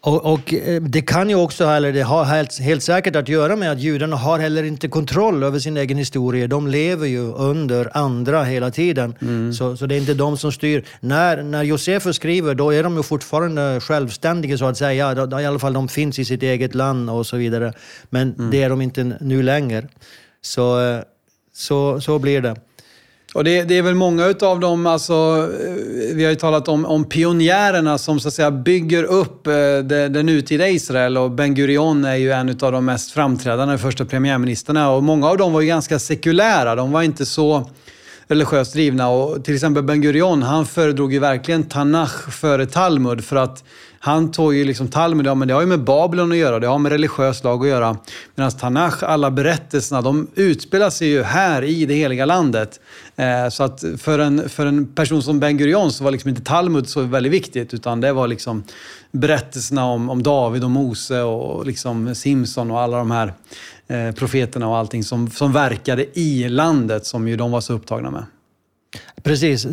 Och, 0.08 0.34
och, 0.34 0.54
eh, 0.54 0.82
det 0.82 1.02
kan 1.02 1.30
ju 1.30 1.36
också, 1.36 1.64
eller 1.66 1.94
det 1.94 2.02
har 2.02 2.24
helt, 2.24 2.60
helt, 2.60 2.84
säkert 2.84 3.16
att 3.16 3.30
göra 3.30 3.56
med 3.56 3.72
att 3.72 3.80
judarna 3.80 4.16
har 4.16 4.40
heller 4.40 4.64
inte 4.64 4.88
kontroll 4.88 5.44
över 5.44 5.60
sin 5.60 5.78
egen 5.78 5.98
historia. 5.98 6.48
De 6.48 6.68
lever 6.68 7.08
ju 7.08 7.34
under 7.34 7.98
andra 7.98 8.44
hela 8.44 8.72
tiden. 8.72 9.16
Mm. 9.22 9.54
Så, 9.54 9.78
så 9.78 9.86
det 9.86 9.96
är 9.96 10.00
inte 10.00 10.14
de 10.14 10.38
som 10.38 10.52
styr. 10.52 10.86
När, 11.00 11.44
när 11.44 11.64
Josefus 11.64 12.16
skriver, 12.16 12.56
då 12.56 12.74
är 12.74 12.84
de 12.84 12.98
ju 12.98 13.04
fortfarande 13.04 13.80
självständiga 13.80 14.58
så 14.58 14.66
att 14.66 14.78
säga. 14.78 15.28
I 15.42 15.46
alla 15.46 15.60
fall 15.60 15.74
de 15.74 15.88
finns 15.88 16.20
i 16.20 16.26
sitt 16.26 16.44
eget 16.44 16.76
land 16.76 17.10
och 17.10 17.26
så 17.26 17.38
vidare. 17.38 17.74
Men 18.10 18.34
mm. 18.34 18.52
det 18.52 18.64
är 18.64 18.70
de 18.70 18.82
inte 18.82 19.04
nu 19.22 19.44
längre. 19.44 19.88
Så, 20.42 20.80
eh, 20.82 21.02
så, 21.54 22.02
så 22.02 22.20
blir 22.20 22.42
det. 22.42 22.56
Och 23.38 23.44
det, 23.44 23.64
det, 23.64 23.78
är 23.78 23.82
väl 23.82 23.96
många 23.96 24.34
av 24.42 24.60
dem, 24.60 24.86
alltså, 24.86 25.50
eh, 25.64 26.16
vi 26.16 26.24
har 26.24 26.32
ju 26.32 26.36
talat 26.36 26.68
om, 26.68 26.86
om 26.86 27.04
pionjärerna 27.04 27.98
som 27.98 28.20
så 28.20 28.28
att 28.28 28.34
säga 28.34 28.52
bygger 28.52 29.04
upp 29.04 29.48
eh, 29.48 29.54
det, 29.54 30.10
det 30.10 30.24
nutida 30.24 30.68
Israel. 30.68 31.18
Och 31.18 31.32
Ben 31.32 31.56
Gurion 31.56 32.06
är 32.06 32.16
ju 32.16 32.32
en 32.32 32.50
av 32.50 32.72
de 32.72 32.86
mest 32.86 33.12
framträdande 33.12 33.78
första 33.78 34.06
premiärministerna 34.06 34.92
och 34.92 35.04
många 35.04 35.28
av 35.28 35.38
dem 35.38 35.54
var 35.54 35.62
ju 35.62 35.68
ganska 35.68 36.00
sekulära. 36.00 36.76
De 36.76 36.92
var 36.92 37.02
inte 37.02 37.26
så 37.26 37.70
religiöst 38.28 38.74
drivna. 38.74 39.10
Och 39.10 39.46
till 39.46 39.56
exempel 39.56 39.84
Ben 39.84 40.02
Gurion, 40.02 40.44
han 40.44 40.66
föredrog 40.66 41.14
ju 41.14 41.20
verkligen 41.20 41.64
Tanach 41.64 42.32
före 42.32 42.66
Talmud 42.66 43.26
för 43.26 43.36
att 43.36 43.64
han 44.08 44.32
tog 44.32 44.56
ju 44.56 44.66
liksom 44.66 44.88
Talmud, 44.88 45.26
ja, 45.26 45.36
men 45.36 45.48
det 45.48 45.54
har 45.54 45.62
ju 45.62 45.68
med 45.68 45.84
Babylon 45.84 46.32
att 46.32 46.38
göra, 46.38 46.60
det 46.60 46.68
har 46.68 46.80
med 46.80 46.92
religiös 46.92 47.44
lag 47.44 47.62
att 47.62 47.68
göra. 47.68 47.98
Medan 48.36 48.52
Tanach, 48.52 49.04
alla 49.04 49.32
berättelserna, 49.32 50.02
de 50.02 50.28
utspelar 50.36 50.90
sig 50.90 51.08
ju 51.08 51.24
här 51.24 51.64
i 51.64 51.86
det 51.86 51.94
heliga 51.94 52.26
landet. 52.26 52.80
Eh, 53.16 53.50
så 53.50 53.64
att 53.64 53.84
för 53.98 54.20
en, 54.20 54.50
för 54.50 54.66
en 54.66 54.88
person 54.88 55.24
som 55.24 55.40
Ben 55.40 55.58
Gurion 55.58 55.92
så 55.92 56.04
var 56.04 56.12
liksom 56.12 56.30
inte 56.30 56.42
Talmud 56.42 56.90
så 56.90 57.02
väldigt 57.02 57.32
viktigt, 57.32 57.74
utan 57.74 58.02
det 58.02 58.14
var 58.14 58.28
liksom 58.28 58.64
berättelserna 59.12 59.86
om, 59.86 60.10
om 60.10 60.24
David 60.24 60.64
och 60.64 60.72
Mose 60.72 61.22
och 61.22 61.66
liksom 61.66 62.16
Simson 62.16 62.72
och 62.72 62.80
alla 62.80 62.98
de 62.98 63.12
här 63.12 63.34
eh, 63.88 64.12
profeterna 64.12 64.68
och 64.68 64.78
allting 64.78 65.04
som, 65.04 65.30
som 65.30 65.54
verkade 65.54 66.20
i 66.20 66.50
landet 66.50 67.06
som 67.06 67.28
ju 67.28 67.36
de 67.36 67.52
var 67.52 67.62
så 67.62 67.74
upptagna 67.74 68.12
med. 68.12 68.24
Precis, 69.24 69.66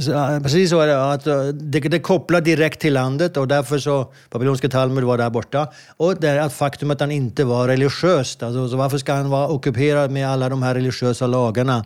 precis 0.43 0.71
så 0.71 0.81
är 0.81 0.87
det. 0.87 1.13
Att 1.13 1.27
eh, 1.27 1.47
det, 1.47 1.81
det 1.81 1.99
kopplar 1.99 2.41
direkt 2.41 2.81
till 2.81 2.93
landet 2.93 3.37
och 3.37 3.49
därför 3.49 3.79
så 3.79 4.13
babyloniska 4.31 4.69
Talmud 4.69 5.05
var 5.05 5.19
där 5.19 5.31
borta. 5.31 5.69
Och 5.97 6.17
det 6.21 6.29
är 6.29 6.39
att 6.39 6.53
faktum 6.53 6.91
att 6.91 7.01
han 7.01 7.11
inte 7.11 7.45
var 7.45 7.69
religiös. 7.69 8.39
Alltså, 8.43 8.69
så 8.69 8.77
varför 8.77 8.99
ska 8.99 9.13
han 9.13 9.31
vara 9.31 9.49
ockuperad 9.49 10.11
med 10.11 10.29
alla 10.29 10.49
de 10.49 10.63
här 10.63 10.75
religiösa 10.75 11.27
lagarna? 11.27 11.85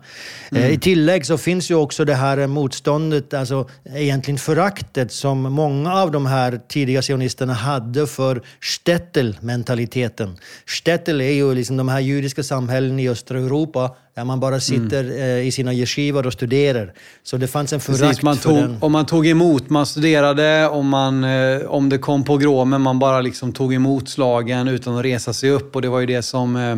Eh, 0.51 0.57
mm. 0.57 0.73
I 0.73 0.79
tillägg 0.79 1.25
så 1.25 1.37
finns 1.37 1.71
ju 1.71 1.75
också 1.75 2.05
det 2.05 2.15
här 2.15 2.47
motståndet, 2.47 3.33
alltså 3.33 3.69
egentligen 3.95 4.37
föraktet 4.37 5.11
som 5.11 5.41
många 5.41 5.93
av 5.93 6.11
de 6.11 6.25
här 6.25 6.59
tidiga 6.67 7.01
sionisterna 7.01 7.53
hade 7.53 8.07
för 8.07 8.41
shtetl-mentaliteten. 8.61 10.37
Shtetl 10.65 11.21
är 11.21 11.31
ju 11.31 11.53
liksom 11.53 11.77
de 11.77 11.89
här 11.89 11.99
judiska 11.99 12.43
samhällen 12.43 12.99
i 12.99 13.09
östra 13.09 13.39
Europa 13.39 13.95
där 14.19 14.25
man 14.25 14.39
bara 14.39 14.59
sitter 14.59 15.03
mm. 15.03 15.19
Eh, 15.19 15.47
i 15.47 15.51
sina 15.51 15.73
yeshivor 15.73 16.27
och 16.27 16.33
studerar. 16.33 16.93
Så 17.23 17.37
det 17.37 17.47
fanns 17.47 17.73
en 17.73 17.79
förakt 17.79 18.01
Precis, 18.01 18.23
man 18.23 18.37
tog, 18.37 18.55
för 18.55 18.61
den. 18.61 18.77
Och 18.79 18.91
man 18.91 19.05
tog 19.05 19.27
emot, 19.27 19.69
man 19.69 19.85
studerade, 19.85 20.67
och 20.67 20.85
man, 20.85 21.23
eh, 21.23 21.61
om 21.67 21.89
det 21.89 21.97
kom 21.97 22.23
pogromer, 22.23 22.77
man 22.77 22.99
bara 22.99 23.21
liksom 23.21 23.53
tog 23.53 23.73
emot 23.73 24.09
slagen 24.09 24.67
utan 24.67 24.97
att 24.97 25.05
resa 25.05 25.33
sig 25.33 25.49
upp. 25.49 25.75
Och 25.75 25.81
det 25.81 25.89
var 25.89 25.99
ju 25.99 26.05
det 26.05 26.21
som, 26.21 26.55
eh, 26.55 26.75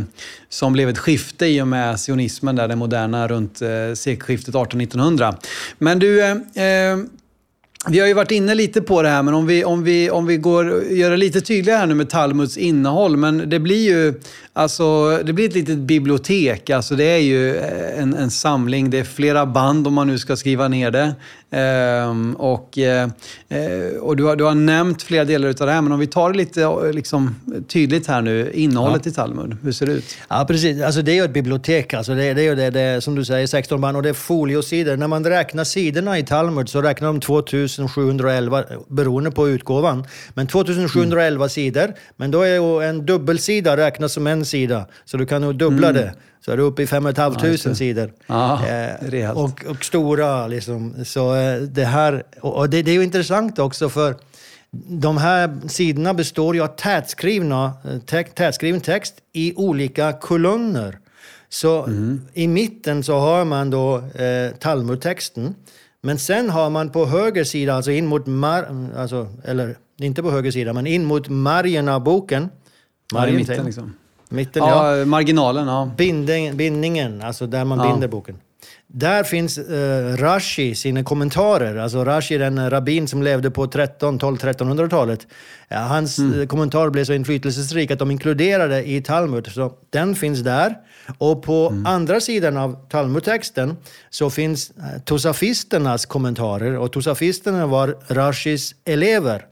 som 0.49 0.73
blev 0.73 0.89
ett 0.89 0.97
skifte 0.97 1.45
i 1.45 1.61
och 1.61 1.67
med 1.67 1.99
sionismen, 1.99 2.55
där 2.55 2.67
den 2.67 2.77
moderna, 2.77 3.27
runt 3.27 3.61
sekelskiftet 3.95 4.55
1800-1900. 4.55 5.35
Men 5.77 5.99
du, 5.99 6.21
vi 7.87 7.99
har 7.99 8.07
ju 8.07 8.13
varit 8.13 8.31
inne 8.31 8.55
lite 8.55 8.81
på 8.81 9.01
det 9.01 9.09
här, 9.09 9.23
men 9.23 9.33
om 9.33 9.47
vi, 9.47 9.63
om 9.63 9.83
vi, 9.83 10.09
om 10.09 10.25
vi 10.25 10.37
går, 10.37 10.83
gör 10.83 11.11
det 11.11 11.17
lite 11.17 11.41
tydligare 11.41 11.79
här 11.79 11.87
nu 11.87 11.93
med 11.93 12.09
Talmuds 12.09 12.57
innehåll. 12.57 13.17
Men 13.17 13.49
det 13.49 13.59
blir 13.59 13.89
ju 13.89 14.13
alltså, 14.53 15.17
det 15.23 15.33
blir 15.33 15.49
ett 15.49 15.55
litet 15.55 15.77
bibliotek. 15.77 16.69
Alltså, 16.69 16.95
det 16.95 17.03
är 17.03 17.17
ju 17.17 17.57
en, 17.97 18.13
en 18.13 18.31
samling. 18.31 18.89
Det 18.89 18.99
är 18.99 19.03
flera 19.03 19.45
band 19.45 19.87
om 19.87 19.93
man 19.93 20.07
nu 20.07 20.19
ska 20.19 20.35
skriva 20.35 20.67
ner 20.67 20.91
det. 20.91 21.13
Ehm, 21.51 22.35
och 22.35 22.77
eh, 22.77 23.09
och 24.01 24.15
du, 24.15 24.23
har, 24.23 24.35
du 24.35 24.43
har 24.43 24.55
nämnt 24.55 25.03
flera 25.03 25.25
delar 25.25 25.47
av 25.47 25.53
det 25.53 25.71
här, 25.71 25.81
men 25.81 25.91
om 25.91 25.99
vi 25.99 26.07
tar 26.07 26.31
det 26.31 26.37
lite 26.37 26.91
liksom, 26.93 27.35
tydligt 27.67 28.07
här 28.07 28.21
nu. 28.21 28.51
Innehållet 28.53 29.01
ja. 29.05 29.11
i 29.11 29.13
Talmud, 29.13 29.57
hur 29.63 29.71
ser 29.71 29.85
det 29.85 29.91
ut? 29.91 30.17
Ja, 30.29 30.45
precis. 30.47 30.81
Alltså, 30.81 31.01
det 31.01 31.11
är 31.11 31.15
ju 31.15 31.23
ett 31.23 31.33
bibliotek. 31.33 31.93
Alltså, 31.93 32.15
det, 32.15 32.33
det 32.33 32.41
är 32.41 32.45
ju 32.45 32.55
det, 32.55 32.69
det, 32.69 33.01
som 33.01 33.15
du 33.15 33.25
säger, 33.25 33.47
16 33.47 33.81
band 33.81 33.97
och 33.97 34.03
det 34.03 34.09
är 34.09 34.13
foliosidor. 34.13 34.97
När 34.97 35.07
man 35.07 35.25
räknar 35.25 35.63
sidorna 35.63 36.19
i 36.19 36.23
Talmud 36.23 36.69
så 36.69 36.81
räknar 36.81 37.07
de 37.07 37.19
2000 37.19 37.81
2711 37.87 38.63
beroende 38.87 39.31
på 39.31 39.49
utgåvan. 39.49 40.05
Men 40.33 40.47
2711 40.47 41.43
mm. 41.43 41.49
sidor. 41.49 41.93
Men 42.15 42.31
då 42.31 42.41
är 42.41 42.83
en 42.83 43.05
dubbelsida 43.05 43.77
räknas 43.77 44.13
som 44.13 44.27
en 44.27 44.45
sida. 44.45 44.85
Så 45.05 45.17
du 45.17 45.25
kan 45.25 45.41
nog 45.41 45.55
dubbla 45.55 45.89
mm. 45.89 46.01
det. 46.01 46.13
Så 46.45 46.51
är 46.51 46.57
du 46.57 46.63
uppe 46.63 46.81
i 46.81 46.87
5 46.87 47.03
500 47.15 47.47
ja, 47.65 47.75
sidor. 47.75 48.13
Ja, 48.27 48.65
eh, 48.65 49.31
och, 49.31 49.65
och, 49.65 49.85
stora 49.85 50.47
liksom. 50.47 51.05
Så 51.05 51.35
eh, 51.35 51.61
det 51.61 51.85
här... 51.85 52.23
Och 52.41 52.69
det, 52.69 52.81
det 52.81 52.91
är 52.91 52.95
ju 52.95 53.03
intressant 53.03 53.59
också 53.59 53.89
för 53.89 54.15
de 54.87 55.17
här 55.17 55.67
sidorna 55.67 56.13
består 56.13 56.55
ju 56.55 56.61
av 56.61 56.67
tätskrivna, 56.67 57.73
te, 58.05 58.23
tätskriven 58.23 58.81
text 58.81 59.15
i 59.33 59.53
olika 59.55 60.13
kolumner. 60.13 60.99
Så 61.49 61.85
mm. 61.85 62.21
i 62.33 62.47
mitten 62.47 63.03
så 63.03 63.19
har 63.19 63.45
man 63.45 63.69
då 63.69 63.97
eh, 63.97 64.51
Talmudtexten. 64.59 65.55
Men 66.01 66.19
sen 66.19 66.49
har 66.49 66.69
man 66.69 66.89
på 66.89 67.05
höger 67.05 67.43
sida, 67.43 67.73
alltså 67.73 67.91
in 67.91 68.05
mot, 68.05 68.27
mar, 68.27 68.91
alltså, 68.97 69.27
eller 69.43 69.77
inte 69.97 70.23
på 70.23 70.31
höger 70.31 70.51
sida, 70.51 70.73
men 70.73 70.87
in 70.87 71.05
mot 71.05 71.29
margen 71.29 71.87
av 71.87 72.03
boken. 72.03 72.49
Margen, 73.13 73.33
ja, 73.33 73.39
mitten 73.39 73.65
liksom. 73.65 73.93
Mitten, 74.31 74.63
ja. 74.63 74.97
ja. 74.97 75.05
Marginalen, 75.05 75.67
ja. 75.67 75.91
Binding, 75.97 76.57
bindningen, 76.57 77.21
alltså 77.21 77.47
där 77.47 77.65
man 77.65 77.79
ja. 77.79 77.91
binder 77.91 78.07
boken. 78.07 78.35
Där 78.93 79.23
finns 79.23 79.57
eh, 79.57 80.17
Rashi, 80.17 80.75
sina 80.75 81.03
kommentarer. 81.03 81.77
Alltså 81.77 82.05
Rashi, 82.05 82.37
den 82.37 82.69
rabbin 82.69 83.07
som 83.07 83.23
levde 83.23 83.51
på 83.51 83.67
13, 83.67 84.19
12-1300-talet. 84.19 85.27
Ja, 85.67 85.77
hans 85.77 86.17
mm. 86.17 86.41
Eh, 86.41 86.47
kommentarer 86.47 86.89
blev 86.89 87.05
så 87.05 87.13
inflytelserik 87.13 87.91
att 87.91 87.99
de 87.99 88.11
inkluderade 88.11 88.89
i 88.89 89.01
Talmud. 89.01 89.47
Så 89.47 89.71
den 89.89 90.15
finns 90.15 90.39
där. 90.39 90.75
Och 91.17 91.43
på 91.43 91.69
mm. 91.69 91.85
andra 91.85 92.19
sidan 92.19 92.57
av 92.57 92.87
Talmudtexten 92.89 93.77
så 94.09 94.29
finns 94.29 94.69
eh, 94.69 95.01
tosafisternas 95.05 96.05
kommentarer. 96.05 96.77
Och 96.77 96.91
tosafisterna 96.91 97.67
var 97.67 97.95
Rashis 98.07 98.75
elever. 98.85 99.45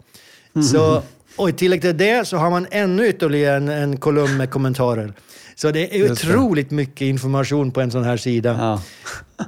Mm. 0.56 0.68
Så, 0.68 1.02
och 1.40 1.50
i 1.50 1.54
tillägg 1.54 1.82
till 1.82 1.98
det 1.98 2.28
så 2.28 2.38
har 2.38 2.50
man 2.50 2.68
ännu 2.72 3.08
ytterligare 3.08 3.58
en, 3.58 3.70
en 3.70 3.98
kolumn 3.98 4.38
med 4.38 4.50
kommentarer. 4.50 5.14
Så 5.56 5.72
det 5.72 6.00
är 6.00 6.12
otroligt 6.12 6.72
mycket 6.72 7.02
information 7.02 7.72
på 7.72 7.82
en 7.82 7.92
sån 7.92 8.04
här 8.04 8.18
sida. 8.18 8.80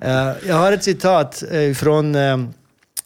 Ja. 0.02 0.32
uh, 0.32 0.38
jag 0.48 0.56
har 0.56 0.72
ett 0.72 0.84
citat 0.84 1.44
uh, 1.54 1.74
från 1.74 2.16
uh, 2.16 2.50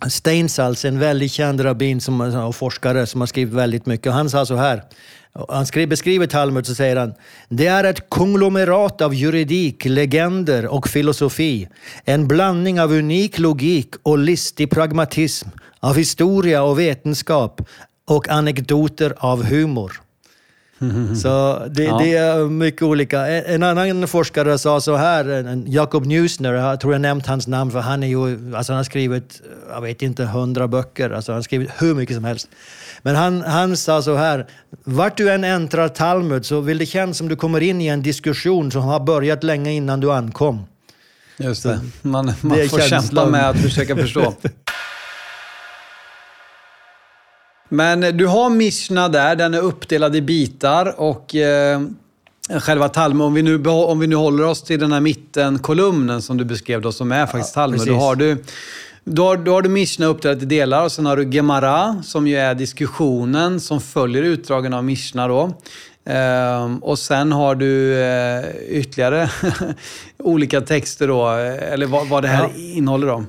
Steinsals, 0.10 0.86
en 0.86 1.00
väldigt 1.00 1.32
känd 1.32 1.66
rabbin 1.66 2.02
som, 2.02 2.22
och 2.22 2.56
forskare 2.56 3.06
som 3.06 3.22
har 3.22 3.28
skrivit 3.28 3.54
väldigt 3.54 3.86
mycket. 3.86 4.12
Han 4.12 4.30
sa 4.30 4.46
så 4.46 4.56
här, 4.56 4.84
han 5.50 5.66
skrev, 5.66 5.90
beskriver 5.90 6.28
Talmud 6.28 6.66
så 6.66 6.76
säger 6.76 6.96
han, 6.96 7.14
det 7.50 7.68
är 7.68 7.84
ett 7.84 8.10
konglomerat 8.10 9.02
av 9.02 9.14
juridik, 9.14 9.86
legender 9.86 10.68
och 10.68 10.88
filosofi. 10.88 11.68
En 12.04 12.28
blandning 12.28 12.82
av 12.82 12.92
unik 12.92 13.40
logik 13.40 13.96
och 14.04 14.18
listig 14.18 14.70
pragmatism, 14.70 15.50
av 15.80 15.96
historia 15.96 16.64
och 16.64 16.80
vetenskap 16.80 17.62
och 18.06 18.30
anekdoter 18.30 19.14
av 19.18 19.44
humor. 19.44 20.02
Så 21.22 21.66
det, 21.70 21.84
ja. 21.84 21.98
det, 21.98 22.16
är 22.16 22.50
mycket 22.50 22.82
olika. 22.82 23.28
En 23.28 23.64
annan 23.64 24.08
forskare 24.08 24.58
sa 24.58 24.82
så 24.82 24.96
här, 24.96 25.64
Jakob 25.68 26.06
Newsner, 26.06 26.54
jag 26.54 26.80
tror 26.80 26.94
jag 26.94 27.02
nämnt 27.02 27.26
hans 27.26 27.48
namn 27.48 27.72
för 27.72 27.80
han 27.80 28.04
är 28.04 28.08
ju, 28.08 28.56
alltså 28.56 28.74
han 28.74 28.78
har 28.78 28.84
skrivit, 28.84 29.42
jag 29.70 29.82
vet 29.82 30.02
inte, 30.02 30.26
hundra 30.26 30.68
böcker. 30.68 31.10
Alltså 31.10 31.32
han 31.32 31.38
har 31.38 31.44
skrivit 31.44 31.70
hur 31.78 31.96
mycket 31.96 32.16
som 32.16 32.26
helst. 32.26 32.50
Men 33.02 33.16
han, 33.16 33.42
han 33.42 33.78
sa 33.78 34.02
så 34.02 34.16
här, 34.16 34.48
vart 34.84 35.18
du 35.18 35.32
än 35.32 35.44
äntrar 35.44 35.88
Talmud 35.88 36.46
så 36.46 36.62
vill 36.62 36.78
det 36.78 36.86
kännas 36.86 37.18
som 37.18 37.30
du 37.30 37.36
kommer 37.36 37.62
in 37.62 37.82
i 37.82 37.88
en 37.88 38.02
diskussion 38.02 38.72
som 38.72 38.84
har 38.84 39.00
börjat 39.00 39.44
länge 39.44 39.72
innan 39.72 40.00
du 40.00 40.12
ankom. 40.12 40.66
Just 41.38 41.64
det, 41.64 41.80
man, 42.02 42.34
man 42.42 42.70
får 42.70 42.90
kämpa 42.90 43.26
med 43.26 43.50
att 43.50 43.58
försöka 43.58 43.96
förstå. 43.96 44.34
Men 47.76 48.18
du 48.18 48.28
har 48.28 48.50
Mishna 48.50 49.10
där, 49.10 49.36
den 49.36 49.54
är 49.54 49.60
uppdelad 49.60 50.16
i 50.16 50.22
bitar 50.22 51.00
och 51.00 51.36
eh, 51.36 51.82
själva 52.60 52.90
Talmud, 52.90 53.22
om 53.22 53.34
vi, 53.34 53.42
nu, 53.42 53.64
om 53.66 54.00
vi 54.00 54.08
nu 54.08 54.16
håller 54.16 54.44
oss 54.44 54.64
till 54.64 54.80
den 54.80 54.92
här 54.92 55.00
mittenkolumnen 55.00 56.22
som 56.22 56.38
du 56.38 56.46
beskrev 56.46 56.82
då, 56.82 56.92
som 56.92 57.12
är 57.12 57.26
faktiskt 57.26 57.56
ja, 57.56 57.62
Talmud, 57.62 57.88
då 57.88 57.96
har 57.96 58.16
du 58.16 58.44
då 59.04 59.24
har, 59.24 59.38
då 59.38 59.52
har 59.52 59.62
du 59.62 59.70
Mishna 59.70 60.06
uppdelat 60.06 60.42
i 60.42 60.46
delar 60.46 60.84
och 60.84 60.92
sen 60.92 61.06
har 61.06 61.18
du 61.18 61.30
Gemara 61.30 62.04
som 62.04 62.28
ju 62.28 62.38
är 62.38 62.56
diskussionen 62.56 63.60
som 63.60 63.82
följer 63.82 64.24
utdragen 64.24 64.74
av 64.74 64.84
Mishna 64.84 65.28
då. 65.28 65.54
Ehm, 66.06 66.78
och 66.78 67.00
sen 67.00 67.32
har 67.32 67.56
du 67.56 68.02
eh, 68.04 68.46
ytterligare 68.70 69.30
olika 70.18 70.62
texter 70.62 71.08
då, 71.08 71.30
eller 71.30 71.86
vad, 71.86 72.08
vad 72.08 72.24
det 72.24 72.28
här 72.28 72.44
ja. 72.44 72.62
innehåller 72.62 73.08
då. 73.08 73.24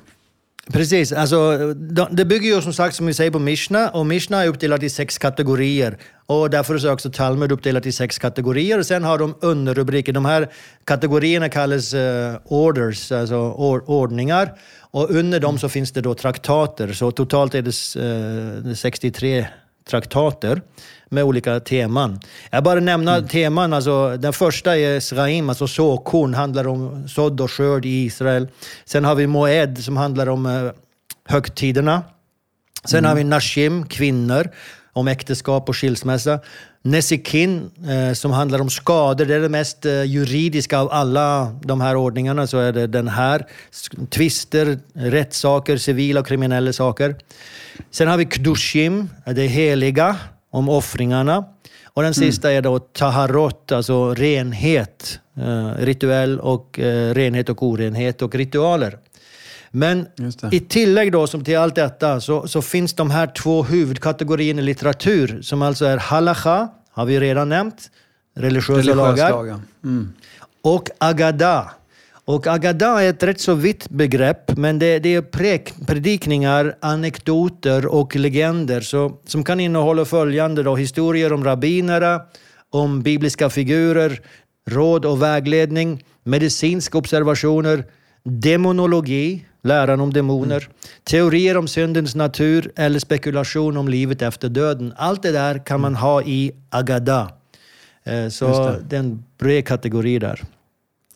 Precis, 0.72 1.12
alltså, 1.12 1.74
det 2.10 2.24
bygger 2.24 2.54
ju 2.54 2.62
som 2.62 2.72
sagt 2.72 2.96
som 2.96 3.06
vi 3.06 3.14
säger 3.14 3.30
på 3.30 3.38
Mishna 3.38 3.88
och 3.88 4.06
Mishna 4.06 4.44
är 4.44 4.48
uppdelat 4.48 4.82
i 4.82 4.90
sex 4.90 5.18
kategorier. 5.18 5.98
Och 6.26 6.50
därför 6.50 6.86
är 6.86 6.92
också 6.92 7.10
Talmud 7.10 7.52
uppdelat 7.52 7.86
i 7.86 7.92
sex 7.92 8.18
kategorier. 8.18 8.78
Och 8.78 8.86
sen 8.86 9.04
har 9.04 9.18
de 9.18 9.34
underrubriker. 9.40 10.12
De 10.12 10.24
här 10.24 10.48
kategorierna 10.84 11.48
kallas 11.48 11.94
uh, 11.94 12.36
orders, 12.44 13.12
alltså 13.12 13.34
or 13.34 13.90
ordningar. 13.90 14.58
Och 14.80 15.10
under 15.10 15.40
dem 15.40 15.58
så 15.58 15.68
finns 15.68 15.92
det 15.92 16.00
då 16.00 16.14
traktater. 16.14 16.92
Så 16.92 17.10
totalt 17.10 17.54
är 17.54 17.62
det 17.62 18.00
uh, 18.02 18.70
eh, 18.70 18.74
63 18.74 19.46
traktater 19.90 20.62
med 21.08 21.24
olika 21.24 21.60
teman. 21.60 22.20
Jag 22.50 22.64
bara 22.64 22.80
nämna 22.80 23.16
mm. 23.16 23.28
teman. 23.28 23.72
Alltså, 23.72 24.16
den 24.16 24.32
första 24.32 24.78
är 24.78 25.00
Sraim, 25.00 25.48
alltså 25.48 25.68
såkorn, 25.68 26.34
handlar 26.34 26.68
om 26.68 27.08
sådd 27.08 27.40
och 27.40 27.50
skörd 27.50 27.84
i 27.84 28.04
Israel. 28.04 28.48
Sen 28.84 29.04
har 29.04 29.14
vi 29.14 29.26
Moed 29.26 29.84
som 29.84 29.96
handlar 29.96 30.28
om 30.28 30.46
eh, 30.46 30.70
högtiderna. 31.24 32.02
Sen 32.84 32.98
mm. 32.98 33.08
har 33.08 33.16
vi 33.16 33.24
Nashim, 33.24 33.86
kvinnor, 33.86 34.50
om 34.96 35.08
äktenskap 35.08 35.68
och 35.68 35.76
skilsmässa. 35.76 36.40
Nesikin, 36.82 37.70
eh, 37.88 38.12
som 38.14 38.30
handlar 38.30 38.60
om 38.60 38.70
skador. 38.70 39.24
Det 39.24 39.34
är 39.34 39.40
det 39.40 39.48
mest 39.48 39.86
eh, 39.86 40.02
juridiska 40.02 40.78
av 40.78 40.92
alla 40.92 41.56
de 41.62 41.80
här 41.80 41.96
ordningarna. 41.96 42.46
Så 42.46 42.58
är 42.58 42.72
det 42.72 42.86
den 42.86 43.08
här. 43.08 43.46
Tvister, 44.10 44.78
rättssaker, 44.94 45.76
civila 45.76 46.20
och 46.20 46.26
kriminella 46.26 46.72
saker. 46.72 47.16
Sen 47.90 48.08
har 48.08 48.16
vi 48.16 48.24
Kdushim, 48.24 49.08
det 49.26 49.46
heliga 49.46 50.16
om 50.50 50.68
offringarna. 50.68 51.44
Och 51.84 52.02
den 52.02 52.12
mm. 52.12 52.30
sista 52.30 52.52
är 52.52 52.62
då 52.62 52.78
taharot, 52.78 53.72
alltså 53.72 54.14
renhet. 54.14 55.20
Eh, 55.38 55.70
rituell 55.78 56.40
och 56.40 56.80
eh, 56.80 57.14
renhet 57.14 57.48
och 57.48 57.62
orenhet 57.62 58.22
och 58.22 58.34
ritualer. 58.34 58.98
Men 59.76 60.06
i 60.50 60.60
tillägg 60.60 61.12
då, 61.12 61.26
som 61.26 61.44
till 61.44 61.58
allt 61.58 61.74
detta 61.74 62.20
så, 62.20 62.48
så 62.48 62.62
finns 62.62 62.92
de 62.94 63.10
här 63.10 63.26
två 63.26 63.62
huvudkategorierna 63.62 64.62
i 64.62 64.64
litteratur 64.64 65.42
som 65.42 65.62
alltså 65.62 65.84
är 65.84 65.96
halacha, 65.96 66.68
har 66.90 67.06
vi 67.06 67.20
redan 67.20 67.48
nämnt, 67.48 67.90
religiösa 68.34 68.72
Religiös 68.72 68.96
lagar. 68.96 69.30
lagar. 69.30 69.60
Mm. 69.84 70.12
Och 70.62 70.88
agada, 70.98 71.70
och 72.24 72.46
agada 72.46 73.02
är 73.02 73.10
ett 73.10 73.22
rätt 73.22 73.40
så 73.40 73.54
vitt 73.54 73.88
begrepp, 73.88 74.56
men 74.56 74.78
det, 74.78 74.98
det 74.98 75.14
är 75.14 75.22
predikningar, 75.86 76.76
anekdoter 76.80 77.86
och 77.86 78.16
legender 78.16 78.80
så, 78.80 79.12
som 79.26 79.44
kan 79.44 79.60
innehålla 79.60 80.04
följande 80.04 80.62
då, 80.62 80.76
historier 80.76 81.32
om 81.32 81.44
rabbinerna, 81.44 82.20
om 82.70 83.02
bibliska 83.02 83.50
figurer, 83.50 84.20
råd 84.70 85.04
och 85.04 85.22
vägledning, 85.22 86.04
medicinska 86.24 86.98
observationer, 86.98 87.84
demonologi, 88.24 89.44
läran 89.66 90.00
om 90.00 90.12
demoner, 90.12 90.56
mm. 90.60 90.72
teorier 91.04 91.56
om 91.56 91.68
syndens 91.68 92.14
natur 92.14 92.72
eller 92.76 92.98
spekulation 92.98 93.76
om 93.76 93.88
livet 93.88 94.22
efter 94.22 94.48
döden. 94.48 94.94
Allt 94.96 95.22
det 95.22 95.32
där 95.32 95.66
kan 95.66 95.80
man 95.80 95.94
ha 95.94 96.22
i 96.22 96.52
agada. 96.70 97.30
Eh, 98.04 98.28
så 98.28 98.46
det. 98.46 98.80
det 98.88 98.96
är 98.96 99.00
en 99.00 99.24
bred 99.38 99.66
kategori 99.66 100.18
där. 100.18 100.42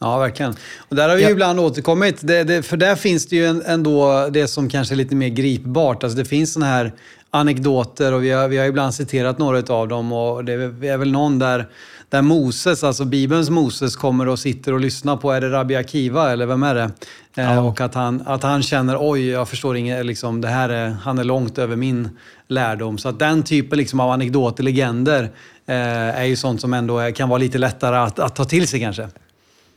Ja, 0.00 0.18
verkligen. 0.18 0.54
Och 0.88 0.96
där 0.96 1.08
har 1.08 1.16
vi 1.16 1.22
ja. 1.22 1.30
ibland 1.30 1.60
återkommit. 1.60 2.18
Det, 2.20 2.44
det, 2.44 2.62
för 2.62 2.76
där 2.76 2.96
finns 2.96 3.26
det 3.26 3.36
ju 3.36 3.62
ändå 3.66 4.28
det 4.32 4.48
som 4.48 4.68
kanske 4.68 4.94
är 4.94 4.96
lite 4.96 5.14
mer 5.14 5.28
gripbart. 5.28 6.04
Alltså 6.04 6.18
det 6.18 6.24
finns 6.24 6.52
sådana 6.52 6.72
här 6.72 6.92
anekdoter 7.30 8.12
och 8.12 8.24
vi 8.24 8.30
har, 8.30 8.48
vi 8.48 8.58
har 8.58 8.66
ibland 8.66 8.94
citerat 8.94 9.38
några 9.38 9.74
av 9.74 9.88
dem. 9.88 10.12
Och 10.12 10.44
det 10.44 10.52
är 10.52 10.96
väl 10.96 11.12
någon 11.12 11.38
där, 11.38 11.68
där 12.10 12.22
Moses, 12.22 12.84
alltså 12.84 13.04
Bibelns 13.04 13.50
Moses, 13.50 13.96
kommer 13.96 14.28
och 14.28 14.38
sitter 14.38 14.72
och 14.72 14.80
lyssnar 14.80 15.16
på, 15.16 15.32
är 15.32 15.40
det 15.40 15.50
Rabbi 15.50 15.76
Akiva 15.76 16.32
eller 16.32 16.46
vem 16.46 16.62
är 16.62 16.74
det? 16.74 16.90
Eh, 17.36 17.44
ja. 17.44 17.60
och 17.60 17.80
att 17.80 17.94
han, 17.94 18.22
att 18.26 18.42
han 18.42 18.62
känner, 18.62 18.96
oj, 19.00 19.28
jag 19.28 19.48
förstår 19.48 19.76
inget, 19.76 20.06
liksom, 20.06 20.40
det 20.40 20.48
här 20.48 20.68
är, 20.68 20.88
han 20.88 21.18
är 21.18 21.24
långt 21.24 21.58
över 21.58 21.76
min 21.76 22.08
lärdom. 22.48 22.98
Så 22.98 23.08
att 23.08 23.18
den 23.18 23.42
typen 23.42 23.78
liksom 23.78 24.00
av 24.00 24.10
anekdoter, 24.10 24.62
legender, 24.62 25.22
eh, 25.66 26.20
är 26.20 26.24
ju 26.24 26.36
sånt 26.36 26.60
som 26.60 26.74
ändå 26.74 26.98
är, 26.98 27.10
kan 27.10 27.28
vara 27.28 27.38
lite 27.38 27.58
lättare 27.58 27.96
att, 27.96 28.18
att 28.18 28.36
ta 28.36 28.44
till 28.44 28.68
sig 28.68 28.80
kanske. 28.80 29.08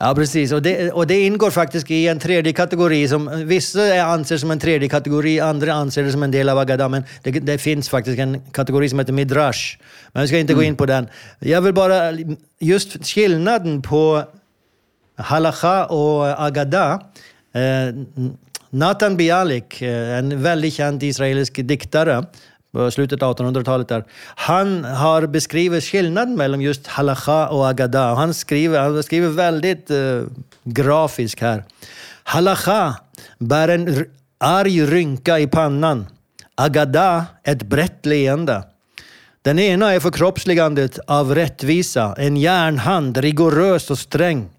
Ja, 0.04 0.16
precis. 0.16 0.52
Och 0.52 0.62
det, 0.62 0.92
och 0.92 1.08
det 1.08 1.26
ingår 1.26 1.52
faktiskt 1.52 1.92
i 1.92 2.08
en 2.08 2.20
tredje 2.20 2.54
kategori 2.54 3.08
som 3.08 3.48
vissa 3.48 4.02
anser 4.02 4.38
som 4.38 4.52
en 4.52 4.60
tredje 4.60 4.90
kategori, 4.90 5.40
andra 5.40 5.74
anser 5.74 6.04
det 6.04 6.12
som 6.12 6.24
en 6.24 6.32
del 6.32 6.50
av 6.50 6.58
Agada. 6.58 6.90
Men 6.90 7.04
det, 7.24 7.32
det 7.32 7.58
finns 7.58 7.90
faktiskt 7.90 8.20
en 8.20 8.42
kategori 8.52 8.90
som 8.90 9.00
heter 9.00 9.14
Midrash. 9.14 9.78
Men 10.12 10.22
jag 10.22 10.30
ska 10.30 10.38
inte 10.38 10.54
mm. 10.54 10.64
gå 10.64 10.68
in 10.68 10.76
på 10.76 10.86
den. 10.86 11.08
Jag 11.40 11.62
vill 11.62 11.74
bara, 11.74 12.12
just 12.60 13.06
skillnaden 13.06 13.82
på 13.82 14.24
Halacha 15.18 15.86
och 15.86 16.46
Agada. 16.46 17.02
Eh, 17.54 17.96
Nathan 18.70 19.18
Bialik, 19.18 19.82
eh, 19.82 20.18
en 20.18 20.42
väldigt 20.42 20.74
känd 20.74 21.04
israelisk 21.04 21.60
diktare, 21.64 22.26
slutet 22.92 23.24
av 23.24 23.38
1800-talet 23.38 23.88
där. 23.88 24.04
Han 24.36 24.84
har 24.84 25.28
beskrivit 25.28 25.84
skillnaden 25.84 26.36
mellan 26.36 26.62
just 26.62 26.88
halacha 26.88 27.48
och 27.48 27.70
agada. 27.70 28.14
Han 28.14 28.34
skriver, 28.34 28.80
han 28.80 29.04
skriver 29.04 29.28
väldigt 29.28 29.92
eh, 29.92 29.98
uh, 29.98 30.24
grafiskt 30.64 31.42
här. 31.42 31.64
Halacha 32.24 32.96
bär 33.38 33.68
en 33.68 34.06
arg 34.38 34.86
rynka 34.86 35.40
i 35.40 35.48
pannan. 35.48 36.06
Agada 36.56 37.26
ett 37.44 37.64
brett 37.64 38.06
leende. 38.06 38.64
Den 39.42 39.60
ena 39.60 39.94
är 39.94 40.00
förkroppsligandet 40.00 41.00
av 41.08 41.36
rättvisa, 41.36 42.16
en 42.18 42.38
järnhand, 42.38 43.18
rigorös 43.18 43.92
och 43.92 44.00
sträng. 44.00 44.50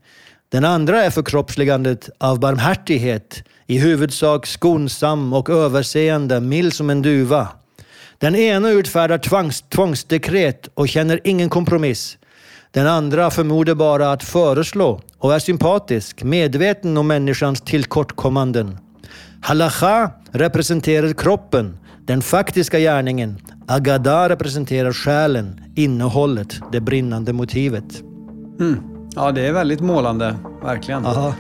Den 0.49 0.65
andra 0.65 1.05
är 1.05 1.11
förkroppsligandet 1.11 2.11
av 2.19 2.41
barmhärtighet, 2.41 3.43
i 3.67 3.79
huvudsak 3.79 4.47
skonsam 4.47 5.33
och 5.33 5.51
överseende, 5.51 6.41
mild 6.41 6.75
som 6.75 6.91
en 6.91 7.03
duva. 7.03 7.49
Den 8.19 8.37
ena 8.37 8.71
utfärdar 8.71 9.19
tvangs, 9.19 9.63
tvångsdekret 9.63 10.69
och 10.75 10.89
känner 10.89 11.21
ingen 11.25 11.49
kompromiss. 11.49 12.19
Den 12.71 12.87
andra 12.87 13.31
förmodar 13.31 13.75
bara 13.75 14.13
att 14.13 14.23
föreslå 14.23 15.01
och 15.19 15.35
är 15.35 15.39
sympatisk, 15.39 16.23
medveten 16.23 16.97
om 16.97 17.07
människans 17.07 17.61
tillkortkommanden. 17.61 18.79
Halacha 19.43 20.11
representerar 20.33 21.13
kroppen, 21.13 21.79
den 22.07 22.23
faktiska 22.23 22.79
gärningen. 22.79 23.39
Agada 23.67 24.29
representerar 24.29 24.93
själen, 24.93 25.61
innehållet, 25.77 26.61
det 26.73 26.81
brinnande 26.81 27.33
motivet. 27.33 28.03
Mm. 28.61 28.81
Ja, 29.15 29.33
det 29.33 29.47
är 29.47 29.53
väldigt 29.53 29.81
målande, 29.81 30.37
verkligen. 30.63 31.07
Aha. 31.07 31.35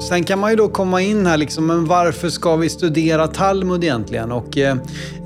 Sen 0.00 0.24
kan 0.24 0.38
man 0.38 0.50
ju 0.50 0.56
då 0.56 0.68
komma 0.68 1.02
in 1.02 1.26
här 1.26 1.36
liksom, 1.36 1.66
men 1.66 1.84
varför 1.84 2.28
ska 2.28 2.56
vi 2.56 2.68
studera 2.68 3.26
Talmud 3.26 3.84
egentligen? 3.84 4.32
Och, 4.32 4.58
eh, 4.58 4.76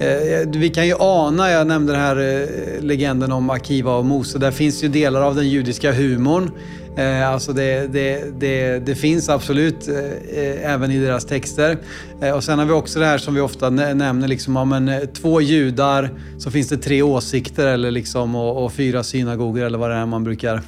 eh, 0.00 0.48
vi 0.48 0.68
kan 0.68 0.86
ju 0.86 0.94
ana, 0.98 1.50
jag 1.50 1.66
nämnde 1.66 1.92
den 1.92 2.02
här 2.02 2.16
eh, 2.16 2.82
legenden 2.82 3.32
om 3.32 3.50
Akiva 3.50 3.96
och 3.96 4.04
Mose, 4.04 4.38
där 4.38 4.50
finns 4.50 4.84
ju 4.84 4.88
delar 4.88 5.22
av 5.22 5.34
den 5.34 5.48
judiska 5.48 5.92
humorn. 5.92 6.50
Eh, 6.96 7.28
alltså 7.28 7.52
det, 7.52 7.92
det, 7.92 8.40
det, 8.40 8.78
det, 8.78 8.94
finns 8.94 9.28
absolut 9.28 9.88
eh, 9.88 10.72
även 10.72 10.90
i 10.90 10.98
deras 10.98 11.24
texter. 11.24 11.78
Eh, 12.20 12.30
och 12.30 12.44
sen 12.44 12.58
har 12.58 12.66
vi 12.66 12.72
också 12.72 12.98
det 12.98 13.06
här 13.06 13.18
som 13.18 13.34
vi 13.34 13.40
ofta 13.40 13.70
nämner, 13.70 14.28
liksom, 14.28 14.56
om 14.56 14.72
en, 14.72 14.88
eh, 14.88 15.00
två 15.00 15.40
judar 15.40 16.10
så 16.38 16.50
finns 16.50 16.68
det 16.68 16.76
tre 16.76 17.02
åsikter 17.02 17.66
eller 17.66 17.90
liksom, 17.90 18.34
och, 18.34 18.64
och 18.64 18.72
fyra 18.72 19.02
synagogor 19.02 19.62
eller 19.62 19.78
vad 19.78 19.90
det 19.90 19.96
är 19.96 20.06
man 20.06 20.24
brukar 20.24 20.62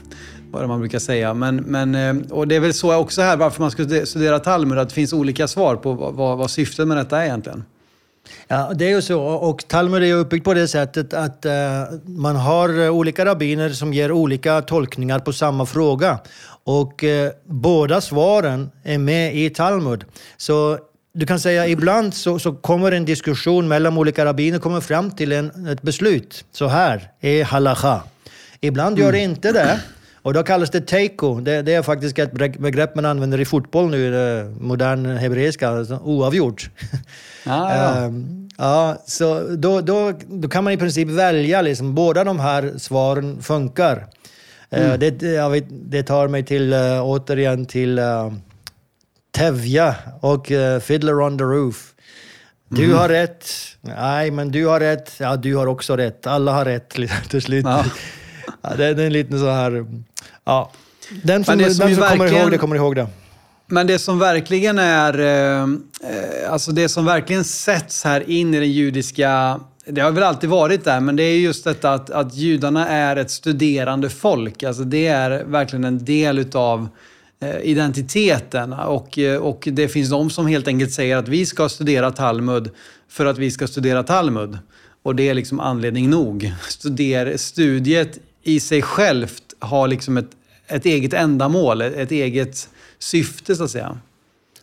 vad 0.60 0.68
man 0.68 0.80
brukar 0.80 0.98
säga. 0.98 1.34
Men, 1.34 1.56
men, 1.56 1.94
eh, 1.94 2.30
och 2.30 2.48
det 2.48 2.56
är 2.56 2.60
väl 2.60 2.74
så 2.74 2.94
också 2.94 3.22
här 3.22 3.36
varför 3.36 3.60
man 3.60 3.70
ska 3.70 4.06
studera 4.06 4.38
Talmud, 4.38 4.78
att 4.78 4.88
det 4.88 4.94
finns 4.94 5.12
olika 5.12 5.48
svar 5.48 5.76
på 5.76 5.92
vad, 5.92 6.38
vad 6.38 6.50
syftet 6.50 6.88
med 6.88 6.96
detta 6.96 7.18
är 7.20 7.24
egentligen. 7.24 7.64
Ja, 8.48 8.72
det 8.74 8.84
är 8.84 8.90
ju 8.90 9.02
så. 9.02 9.22
Och 9.22 9.68
Talmud 9.68 10.02
är 10.02 10.06
ju 10.06 10.14
uppbyggt 10.14 10.44
på 10.44 10.54
det 10.54 10.68
sättet 10.68 11.14
att 11.14 11.46
uh, 11.46 11.52
man 12.04 12.36
har 12.36 12.88
olika 12.88 13.24
rabbiner 13.24 13.68
som 13.68 13.92
ger 13.92 14.12
olika 14.12 14.62
tolkningar 14.62 15.18
på 15.18 15.32
samma 15.32 15.66
fråga. 15.66 16.18
Och 16.64 17.04
båda 17.44 18.00
svaren 18.00 18.70
är 18.82 18.98
med 18.98 19.36
i 19.36 19.50
Talmud. 19.50 20.04
Så 20.36 20.78
du 21.14 21.26
kan 21.26 21.40
säga 21.40 21.66
ibland 21.66 22.14
så, 22.14 22.38
så 22.38 22.52
kommer 22.52 22.92
en 22.92 23.04
diskussion 23.04 23.68
mellan 23.68 23.98
olika 23.98 24.24
rabbiner 24.24 24.58
kommer 24.58 24.80
fram 24.80 25.10
till 25.10 25.32
en, 25.32 25.66
ett 25.66 25.82
beslut. 25.82 26.44
Så 26.52 26.66
här 26.66 27.10
är 27.20 27.44
halacha. 27.44 28.02
Ibland 28.60 28.98
gör 28.98 29.12
det 29.12 29.18
mm. 29.18 29.30
inte 29.30 29.52
det. 29.52 29.80
Och 30.24 30.34
då 30.34 30.42
kallas 30.42 30.70
det 30.70 30.80
teiko. 30.80 31.40
Det, 31.40 31.62
det, 31.62 31.74
är 31.74 31.82
faktiskt 31.82 32.18
ett 32.18 32.32
begrepp 32.58 32.94
man 32.94 33.04
använder 33.04 33.40
i 33.40 33.44
fotboll 33.44 33.90
nu, 33.90 34.54
modern 34.60 35.06
hebreiska, 35.06 35.68
alltså 35.68 36.00
oavgjort. 36.04 36.70
Ah, 37.46 37.76
ja. 37.76 38.06
um, 38.06 38.48
ja, 38.58 39.02
så 39.06 39.40
då, 39.56 39.80
då, 39.80 40.12
då 40.26 40.48
kan 40.48 40.64
man 40.64 40.72
i 40.72 40.76
princip 40.76 41.08
välja, 41.08 41.62
liksom, 41.62 41.94
båda 41.94 42.24
de 42.24 42.40
här 42.40 42.72
svaren 42.78 43.42
funkar. 43.42 44.06
Eh, 44.70 44.86
mm. 44.86 45.00
Det, 45.00 45.48
vet, 45.48 45.64
det 45.68 46.02
tar 46.02 46.28
mig 46.28 46.44
till, 46.44 46.72
uh, 46.72 47.02
återigen 47.02 47.66
till 47.66 47.98
uh, 47.98 48.32
Tevja 49.36 49.94
och 50.20 50.50
uh, 50.50 50.78
Fiddler 50.78 51.20
on 51.20 51.38
the 51.38 51.44
Roof. 51.44 51.94
Du 52.68 52.84
mm. 52.84 52.96
har 52.96 53.08
rätt. 53.08 53.46
Nej, 53.80 54.30
men 54.30 54.50
du 54.50 54.66
har 54.66 54.80
rätt. 54.80 55.12
Ja, 55.20 55.36
du 55.36 55.56
har 55.56 55.66
också 55.66 55.96
rätt. 55.96 56.26
Alla 56.26 56.52
har 56.52 56.64
rätt 56.64 56.88
till 57.28 57.42
slut. 57.42 57.64
Ja. 57.64 57.84
Ja, 58.62 58.70
det, 58.76 58.84
är 58.84 58.98
en 58.98 59.12
liten 59.12 59.38
så 59.38 59.50
här 59.50 59.86
Ja. 60.44 60.70
Den 61.22 61.44
som, 61.44 61.58
den 61.58 61.74
som 61.74 61.94
kommer 61.94 62.32
ihåg 62.32 62.50
det 62.50 62.58
kommer 62.58 62.76
ihåg 62.76 62.96
det. 62.96 63.06
Men 63.66 63.86
det 63.86 63.98
som 63.98 64.18
verkligen 64.18 64.78
är, 64.78 65.18
eh, 65.18 65.62
eh, 65.62 66.52
alltså 66.52 66.72
det 66.72 66.88
som 66.88 67.04
verkligen 67.04 67.44
sätts 67.44 68.04
här 68.04 68.30
in 68.30 68.54
i 68.54 68.60
den 68.60 68.72
judiska, 68.72 69.60
det 69.86 70.00
har 70.00 70.10
väl 70.10 70.22
alltid 70.22 70.50
varit 70.50 70.84
där, 70.84 71.00
men 71.00 71.16
det 71.16 71.22
är 71.22 71.38
just 71.38 71.64
detta 71.64 71.92
att, 71.92 72.10
att 72.10 72.34
judarna 72.34 72.88
är 72.88 73.16
ett 73.16 73.30
studerande 73.30 74.10
folk. 74.10 74.62
Alltså 74.62 74.84
det 74.84 75.06
är 75.06 75.44
verkligen 75.44 75.84
en 75.84 76.04
del 76.04 76.38
utav 76.38 76.88
eh, 77.40 77.56
identiteten. 77.62 78.72
Och, 78.72 79.18
eh, 79.18 79.40
och 79.40 79.68
det 79.72 79.88
finns 79.88 80.10
de 80.10 80.30
som 80.30 80.46
helt 80.46 80.68
enkelt 80.68 80.92
säger 80.92 81.16
att 81.16 81.28
vi 81.28 81.46
ska 81.46 81.68
studera 81.68 82.10
Talmud 82.10 82.70
för 83.08 83.26
att 83.26 83.38
vi 83.38 83.50
ska 83.50 83.66
studera 83.66 84.02
Talmud. 84.02 84.58
Och 85.02 85.14
det 85.14 85.28
är 85.28 85.34
liksom 85.34 85.60
anledning 85.60 86.10
nog. 86.10 86.52
Studier, 86.68 87.36
studiet 87.36 88.18
i 88.44 88.60
sig 88.60 88.82
självt 88.82 89.42
har 89.58 89.88
liksom 89.88 90.16
ett, 90.16 90.30
ett 90.66 90.86
eget 90.86 91.12
ändamål, 91.12 91.80
ett 91.80 92.10
eget 92.10 92.68
syfte 92.98 93.56
så 93.56 93.64
att 93.64 93.70
säga. 93.70 93.98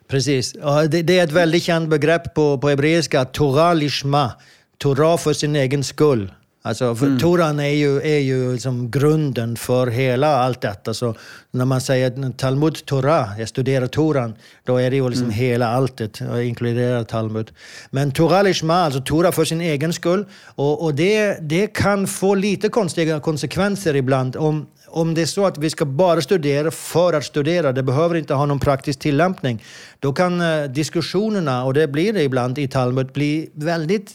Precis. 0.08 0.54
Det, 0.90 1.02
det 1.02 1.20
är 1.20 1.24
ett 1.24 1.32
väldigt 1.32 1.64
känt 1.64 1.90
begrepp 1.90 2.34
på, 2.34 2.58
på 2.58 2.70
hebreiska, 2.70 3.26
Torah 3.26 3.76
lishma. 3.76 4.32
Torah 4.78 5.18
för 5.18 5.34
sin 5.34 5.56
egen 5.56 5.84
skull. 5.84 6.32
Alltså, 6.64 6.96
för 6.96 7.06
mm. 7.06 7.20
Toran 7.20 7.60
är 7.60 7.70
ju, 7.70 8.02
är 8.02 8.20
ju 8.20 8.54
liksom 8.54 8.92
grunden 8.92 9.56
för 9.56 9.88
hela 9.88 10.36
allt 10.36 10.62
detta. 10.62 10.94
Så 10.94 11.16
när 11.52 11.66
man 11.66 11.82
säger 11.82 12.32
Talmud 12.32 12.86
Torah, 12.86 13.40
jag 13.40 13.50
studerar 13.50 13.88
Toran, 13.88 14.34
då 14.64 14.78
är 14.78 14.90
det 14.90 14.96
ju 14.96 15.10
liksom 15.10 15.24
mm. 15.24 15.36
hela 15.36 15.68
alltet, 15.68 16.22
inkluderar 16.44 17.04
Talmud. 17.04 17.52
Men 17.90 18.12
Torah 18.12 18.44
Lishma, 18.44 18.76
alltså 18.76 19.02
Torah 19.02 19.32
för 19.32 19.46
sin 19.46 19.62
egen 19.62 19.94
skull. 19.94 20.26
Och, 20.46 20.84
och 20.84 20.96
det, 20.96 21.38
det 21.42 21.68
kan 21.68 22.08
få 22.08 22.36
lite 22.36 22.70
konstiga 22.70 23.20
konsekvenser 23.20 23.96
ibland. 23.96 24.36
Om, 24.36 24.68
om 24.88 25.14
det 25.14 25.22
är 25.22 25.26
så 25.26 25.46
att 25.46 25.58
vi 25.58 25.70
ska 25.70 25.86
bara 25.86 26.22
studera 26.22 26.72
för 26.72 27.14
att 27.14 27.26
studera, 27.26 27.72
det 27.72 27.84
behöver 27.84 28.16
inte 28.16 28.34
ha 28.34 28.46
någon 28.46 28.60
praktisk 28.60 29.00
tillämpning, 29.00 29.64
då 30.00 30.14
kan 30.14 30.42
eh, 30.42 30.64
diskussionerna, 30.64 31.64
och 31.64 31.74
det 31.74 31.88
blir 31.88 32.14
det 32.14 32.24
ibland 32.24 32.58
i 32.58 32.68
Talmud, 32.68 33.12
bli 33.12 33.50
väldigt, 33.54 34.12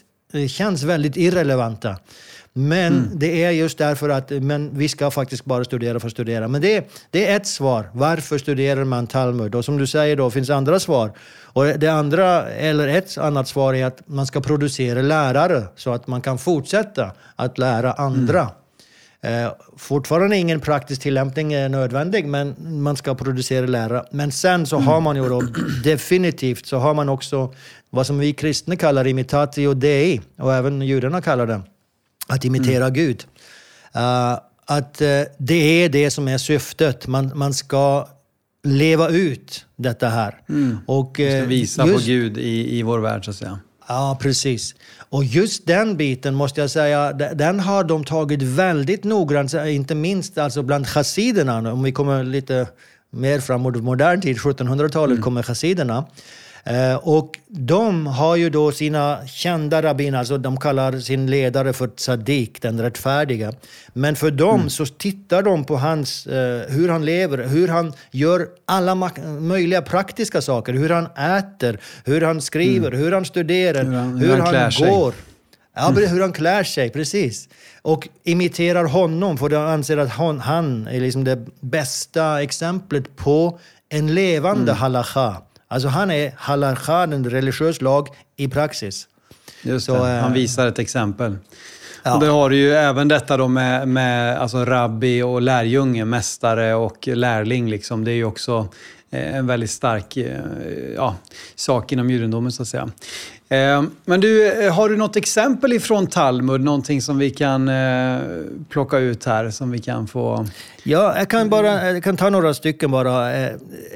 känns 0.48 0.82
väldigt 0.82 1.16
irrelevanta. 1.16 1.96
Men 2.52 2.92
mm. 2.92 3.10
det 3.14 3.44
är 3.44 3.50
just 3.50 3.78
därför 3.78 4.08
att 4.08 4.30
men 4.30 4.78
vi 4.78 4.88
ska 4.88 5.10
faktiskt 5.10 5.44
bara 5.44 5.64
studera 5.64 6.00
för 6.00 6.06
att 6.06 6.12
studera. 6.12 6.48
Men 6.48 6.60
det, 6.60 6.90
det 7.10 7.26
är 7.26 7.36
ett 7.36 7.46
svar. 7.46 7.90
Varför 7.92 8.38
studerar 8.38 8.84
man 8.84 9.06
Talmud? 9.06 9.54
Och 9.54 9.64
som 9.64 9.78
du 9.78 9.86
säger, 9.86 10.16
då 10.16 10.30
finns 10.30 10.50
andra 10.50 10.80
svar. 10.80 11.12
Och 11.42 11.64
det 11.64 11.88
andra, 11.88 12.48
eller 12.48 12.88
ett 12.88 13.18
annat 13.18 13.48
svar 13.48 13.74
är 13.74 13.86
att 13.86 14.08
man 14.08 14.26
ska 14.26 14.40
producera 14.40 15.02
lärare 15.02 15.62
så 15.76 15.92
att 15.92 16.06
man 16.06 16.20
kan 16.20 16.38
fortsätta 16.38 17.12
att 17.36 17.58
lära 17.58 17.92
andra. 17.92 18.48
Eh, 19.20 19.52
fortfarande 19.76 20.36
ingen 20.36 20.60
praktisk 20.60 21.02
tillämpning 21.02 21.52
är 21.52 21.68
nödvändig, 21.68 22.26
men 22.26 22.54
man 22.82 22.96
ska 22.96 23.14
producera 23.14 23.66
lära. 23.66 24.04
Men 24.10 24.32
sen 24.32 24.66
så 24.66 24.78
har 24.78 25.00
man 25.00 25.16
ju 25.16 25.28
då 25.28 25.42
definitivt 25.84 26.66
så 26.66 26.76
har 26.76 26.94
man 26.94 27.08
också 27.08 27.54
vad 27.90 28.06
som 28.06 28.18
vi 28.18 28.32
kristna 28.32 28.76
kallar 28.76 29.06
imitatio 29.06 29.74
dei, 29.74 30.20
och 30.38 30.54
även 30.54 30.82
judarna 30.82 31.22
kallar 31.22 31.46
det, 31.46 31.60
att 32.26 32.44
imitera 32.44 32.90
Gud. 32.90 33.24
Uh, 33.96 34.38
att 34.66 35.02
uh, 35.02 35.22
det 35.38 35.84
är 35.84 35.88
det 35.88 36.10
som 36.10 36.28
är 36.28 36.38
syftet. 36.38 37.06
Man, 37.06 37.32
man 37.34 37.54
ska 37.54 38.08
leva 38.64 39.08
ut 39.08 39.66
detta 39.76 40.08
här. 40.08 40.40
Mm. 40.48 40.78
Och, 40.86 41.20
uh, 41.20 41.42
visa 41.42 41.86
just, 41.86 41.98
på 41.98 42.10
Gud 42.10 42.38
i, 42.38 42.78
i 42.78 42.82
vår 42.82 42.98
värld, 42.98 43.24
så 43.24 43.30
att 43.30 43.36
säga. 43.36 43.58
Ja, 43.88 44.18
precis. 44.20 44.74
Och 45.08 45.24
just 45.24 45.66
den 45.66 45.96
biten 45.96 46.34
måste 46.34 46.60
jag 46.60 46.70
säga, 46.70 47.12
den 47.12 47.60
har 47.60 47.84
de 47.84 48.04
tagit 48.04 48.42
väldigt 48.42 49.04
noggrant, 49.04 49.54
inte 49.54 49.94
minst 49.94 50.38
alltså 50.38 50.62
bland 50.62 50.86
chassiderna. 50.86 51.72
Om 51.72 51.82
vi 51.82 51.92
kommer 51.92 52.24
lite 52.24 52.66
mer 53.10 53.40
framåt 53.40 53.76
modern 53.76 54.20
tid, 54.20 54.36
1700-talet, 54.36 55.12
mm. 55.12 55.22
kommer 55.22 55.42
chassiderna. 55.42 56.04
Eh, 56.66 56.94
och 56.96 57.38
de 57.48 58.06
har 58.06 58.36
ju 58.36 58.50
då 58.50 58.72
sina 58.72 59.26
kända 59.26 59.82
rabbiner, 59.82 60.18
alltså 60.18 60.38
de 60.38 60.56
kallar 60.56 60.98
sin 60.98 61.26
ledare 61.26 61.72
för 61.72 61.88
tzadik, 61.88 62.62
den 62.62 62.80
rättfärdiga. 62.80 63.52
Men 63.92 64.16
för 64.16 64.30
dem 64.30 64.54
mm. 64.54 64.70
så 64.70 64.86
tittar 64.86 65.42
de 65.42 65.64
på 65.64 65.76
hans, 65.76 66.26
eh, 66.26 66.62
hur 66.68 66.88
han 66.88 67.04
lever, 67.04 67.38
hur 67.38 67.68
han 67.68 67.92
gör 68.10 68.48
alla 68.64 69.10
möjliga 69.40 69.82
praktiska 69.82 70.42
saker. 70.42 70.72
Hur 70.72 70.90
han 70.90 71.06
äter, 71.38 71.80
hur 72.04 72.20
han 72.20 72.40
skriver, 72.40 72.88
mm. 72.88 73.00
hur 73.00 73.12
han 73.12 73.24
studerar, 73.24 73.84
hur 73.84 73.92
han, 73.92 74.16
hur 74.18 74.26
hur 74.26 74.38
han, 74.38 74.54
han 74.54 74.90
går. 74.90 75.14
Ja, 75.76 75.88
mm. 75.88 76.08
hur 76.08 76.20
han 76.20 76.32
klär 76.32 76.64
sig, 76.64 76.90
precis. 76.90 77.48
Och 77.82 78.08
imiterar 78.24 78.84
honom, 78.84 79.38
för 79.38 79.48
de 79.48 79.56
anser 79.56 79.96
att 79.96 80.12
hon, 80.12 80.40
han 80.40 80.86
är 80.86 81.00
liksom 81.00 81.24
det 81.24 81.46
bästa 81.60 82.42
exemplet 82.42 83.16
på 83.16 83.58
en 83.88 84.14
levande 84.14 84.72
mm. 84.72 84.76
halacha. 84.76 85.42
Alltså 85.68 85.88
han 85.88 86.10
är 86.10 86.32
halarcha, 86.36 87.02
en 87.02 87.30
religiös 87.30 87.80
lag, 87.80 88.08
i 88.36 88.48
praxis. 88.48 89.08
Just 89.62 89.86
Så, 89.86 89.96
han 89.96 90.24
eh, 90.24 90.32
visar 90.32 90.66
ett 90.66 90.78
exempel. 90.78 91.36
Ja. 92.02 92.14
Och 92.14 92.20
det 92.20 92.26
har 92.26 92.50
du 92.50 92.56
ju 92.56 92.72
även 92.72 93.08
detta 93.08 93.36
då 93.36 93.48
med, 93.48 93.88
med 93.88 94.38
alltså 94.38 94.64
rabbi 94.64 95.22
och 95.22 95.42
lärjunge, 95.42 96.04
mästare 96.04 96.74
och 96.74 97.08
lärling. 97.08 97.70
Liksom. 97.70 98.04
Det 98.04 98.10
är 98.10 98.14
ju 98.14 98.24
också 98.24 98.68
eh, 99.10 99.36
en 99.36 99.46
väldigt 99.46 99.70
stark 99.70 100.16
eh, 100.16 100.40
ja, 100.96 101.16
sak 101.54 101.92
inom 101.92 102.10
judendomen 102.10 102.52
så 102.52 102.62
att 102.62 102.68
säga. 102.68 102.90
Eh, 103.48 103.82
men 104.04 104.20
du, 104.20 104.52
eh, 104.52 104.74
har 104.74 104.88
du 104.88 104.96
något 104.96 105.16
exempel 105.16 105.72
ifrån 105.72 106.06
Talmud? 106.06 106.60
Någonting 106.60 107.02
som 107.02 107.18
vi 107.18 107.30
kan 107.30 107.68
eh, 107.68 108.20
plocka 108.68 108.98
ut 108.98 109.24
här, 109.24 109.50
som 109.50 109.70
vi 109.70 109.78
kan 109.78 110.06
få... 110.06 110.46
Ja, 110.82 111.18
jag 111.18 111.30
kan, 111.30 111.48
bara, 111.48 111.92
jag 111.92 112.04
kan 112.04 112.16
ta 112.16 112.30
några 112.30 112.54
stycken 112.54 112.90
bara. 112.90 113.32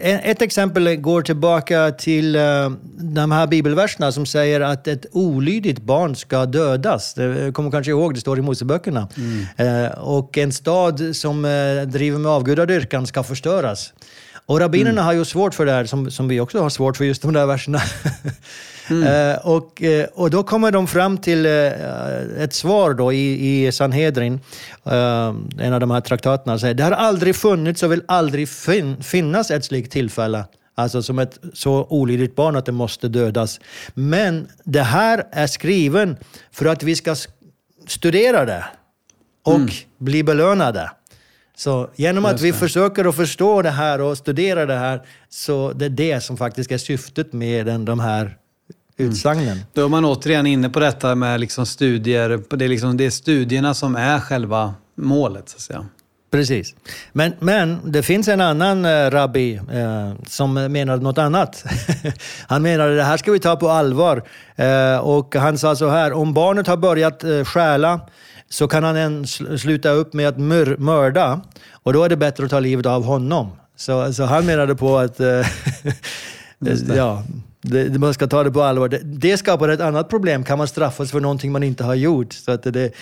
Ett 0.00 0.42
exempel 0.42 0.96
går 0.96 1.22
tillbaka 1.22 1.90
till 1.90 2.32
de 2.98 3.32
här 3.32 3.46
bibelverserna 3.46 4.12
som 4.12 4.26
säger 4.26 4.60
att 4.60 4.88
ett 4.88 5.06
olydigt 5.12 5.82
barn 5.82 6.16
ska 6.16 6.46
dödas. 6.46 7.14
Du 7.14 7.52
kommer 7.52 7.70
kanske 7.70 7.90
ihåg, 7.90 8.14
det 8.14 8.20
står 8.20 8.38
i 8.38 8.42
Moseböckerna. 8.42 9.08
Mm. 9.16 9.92
Och 9.98 10.38
en 10.38 10.52
stad 10.52 11.16
som 11.16 11.42
driver 11.86 12.18
med 12.18 12.32
avgudadyrkan 12.32 13.06
ska 13.06 13.22
förstöras. 13.22 13.92
Och 14.46 14.60
rabbinerna 14.60 14.90
mm. 14.90 15.04
har 15.04 15.12
ju 15.12 15.24
svårt 15.24 15.54
för 15.54 15.66
det 15.66 15.72
här, 15.72 15.84
som, 15.84 16.10
som 16.10 16.28
vi 16.28 16.40
också 16.40 16.62
har 16.62 16.70
svårt 16.70 16.96
för 16.96 17.04
just 17.04 17.22
de 17.22 17.32
där 17.32 17.46
verserna. 17.46 17.80
Mm. 18.90 19.32
Uh, 19.32 19.46
och, 19.46 19.82
uh, 19.82 20.04
och 20.14 20.30
då 20.30 20.42
kommer 20.42 20.70
de 20.70 20.86
fram 20.86 21.18
till 21.18 21.46
uh, 21.46 22.42
ett 22.42 22.54
svar 22.54 22.94
då 22.94 23.12
i, 23.12 23.66
i 23.66 23.72
Sanhedrin, 23.72 24.40
en 25.58 25.72
av 25.72 25.80
de 25.80 25.90
här 25.90 26.00
traktaterna, 26.00 26.58
säger 26.58 26.74
det 26.74 26.82
har 26.82 26.92
aldrig 26.92 27.36
funnits 27.36 27.82
och 27.82 27.92
vill 27.92 28.02
aldrig 28.08 28.48
fin 28.48 29.02
finnas 29.02 29.50
ett 29.50 29.64
slikt 29.64 29.92
tillfälle. 29.92 30.44
Alltså 30.74 31.02
som 31.02 31.18
ett 31.18 31.38
så 31.54 31.86
olydigt 31.90 32.36
barn 32.36 32.56
att 32.56 32.66
det 32.66 32.72
måste 32.72 33.08
dödas. 33.08 33.60
Men 33.94 34.48
det 34.64 34.82
här 34.82 35.24
är 35.32 35.46
skriven 35.46 36.16
för 36.52 36.66
att 36.66 36.82
vi 36.82 36.96
ska 36.96 37.16
studera 37.86 38.44
det 38.44 38.64
och 39.44 39.54
mm. 39.54 39.70
bli 39.98 40.22
belönade. 40.22 40.90
Så 41.56 41.90
genom 41.96 42.24
att 42.24 42.40
vi 42.40 42.52
försöker 42.52 43.04
att 43.04 43.16
förstå 43.16 43.62
det 43.62 43.70
här 43.70 44.00
och 44.00 44.18
studera 44.18 44.66
det 44.66 44.76
här, 44.76 45.02
så 45.28 45.72
det 45.72 45.84
är 45.84 45.90
det 45.90 46.20
som 46.20 46.36
faktiskt 46.36 46.72
är 46.72 46.78
syftet 46.78 47.32
med 47.32 47.66
den, 47.66 47.84
de 47.84 48.00
här 48.00 48.36
utsagnen. 49.00 49.48
Mm. 49.48 49.64
Då 49.72 49.84
är 49.84 49.88
man 49.88 50.04
återigen 50.04 50.46
inne 50.46 50.70
på 50.70 50.80
detta 50.80 51.14
med 51.14 51.40
liksom 51.40 51.66
studier. 51.66 52.42
Det 52.50 52.64
är, 52.64 52.68
liksom, 52.68 52.96
det 52.96 53.06
är 53.06 53.10
studierna 53.10 53.74
som 53.74 53.96
är 53.96 54.20
själva 54.20 54.74
målet, 54.96 55.48
så 55.48 55.56
att 55.56 55.62
säga. 55.62 55.86
Precis. 56.30 56.74
Men, 57.12 57.32
men 57.38 57.92
det 57.92 58.02
finns 58.02 58.28
en 58.28 58.40
annan 58.40 58.84
eh, 58.84 59.10
rabbi 59.10 59.54
eh, 59.54 60.12
som 60.26 60.54
menar 60.54 60.96
något 60.96 61.18
annat. 61.18 61.64
han 62.46 62.62
menade 62.62 62.96
det 62.96 63.02
här 63.02 63.16
ska 63.16 63.32
vi 63.32 63.38
ta 63.38 63.56
på 63.56 63.68
allvar. 63.68 64.22
Eh, 64.56 64.98
och 64.98 65.34
han 65.34 65.58
sa 65.58 65.76
så 65.76 65.88
här, 65.88 66.12
om 66.12 66.34
barnet 66.34 66.66
har 66.66 66.76
börjat 66.76 67.24
eh, 67.24 67.44
stjäla 67.44 68.00
så 68.48 68.68
kan 68.68 68.84
han 68.84 68.96
en 68.96 69.26
sluta 69.58 69.90
upp 69.90 70.12
med 70.12 70.28
att 70.28 70.38
mörda 70.78 71.40
och 71.72 71.92
då 71.92 72.04
är 72.04 72.08
det 72.08 72.16
bättre 72.16 72.44
att 72.44 72.50
ta 72.50 72.60
livet 72.60 72.86
av 72.86 73.04
honom. 73.04 73.50
Så, 73.76 74.12
så 74.12 74.24
han 74.24 74.46
menade 74.46 74.74
på 74.74 74.98
att 74.98 75.20
eh, 75.20 75.46
ja, 76.96 77.24
det, 77.62 77.98
man 77.98 78.14
ska 78.14 78.26
ta 78.26 78.44
det 78.44 78.50
på 78.50 78.62
allvar. 78.62 78.88
Det, 78.88 79.00
det 79.04 79.36
skapar 79.36 79.68
ett 79.68 79.80
annat 79.80 80.08
problem. 80.08 80.44
Kan 80.44 80.58
man 80.58 80.68
straffas 80.68 81.10
för 81.10 81.20
någonting 81.20 81.52
man 81.52 81.62
inte 81.62 81.84
har 81.84 81.94
gjort? 81.94 82.32
Så 82.32 82.52
att 82.52 82.62
det, 82.62 82.70
det, 82.70 82.92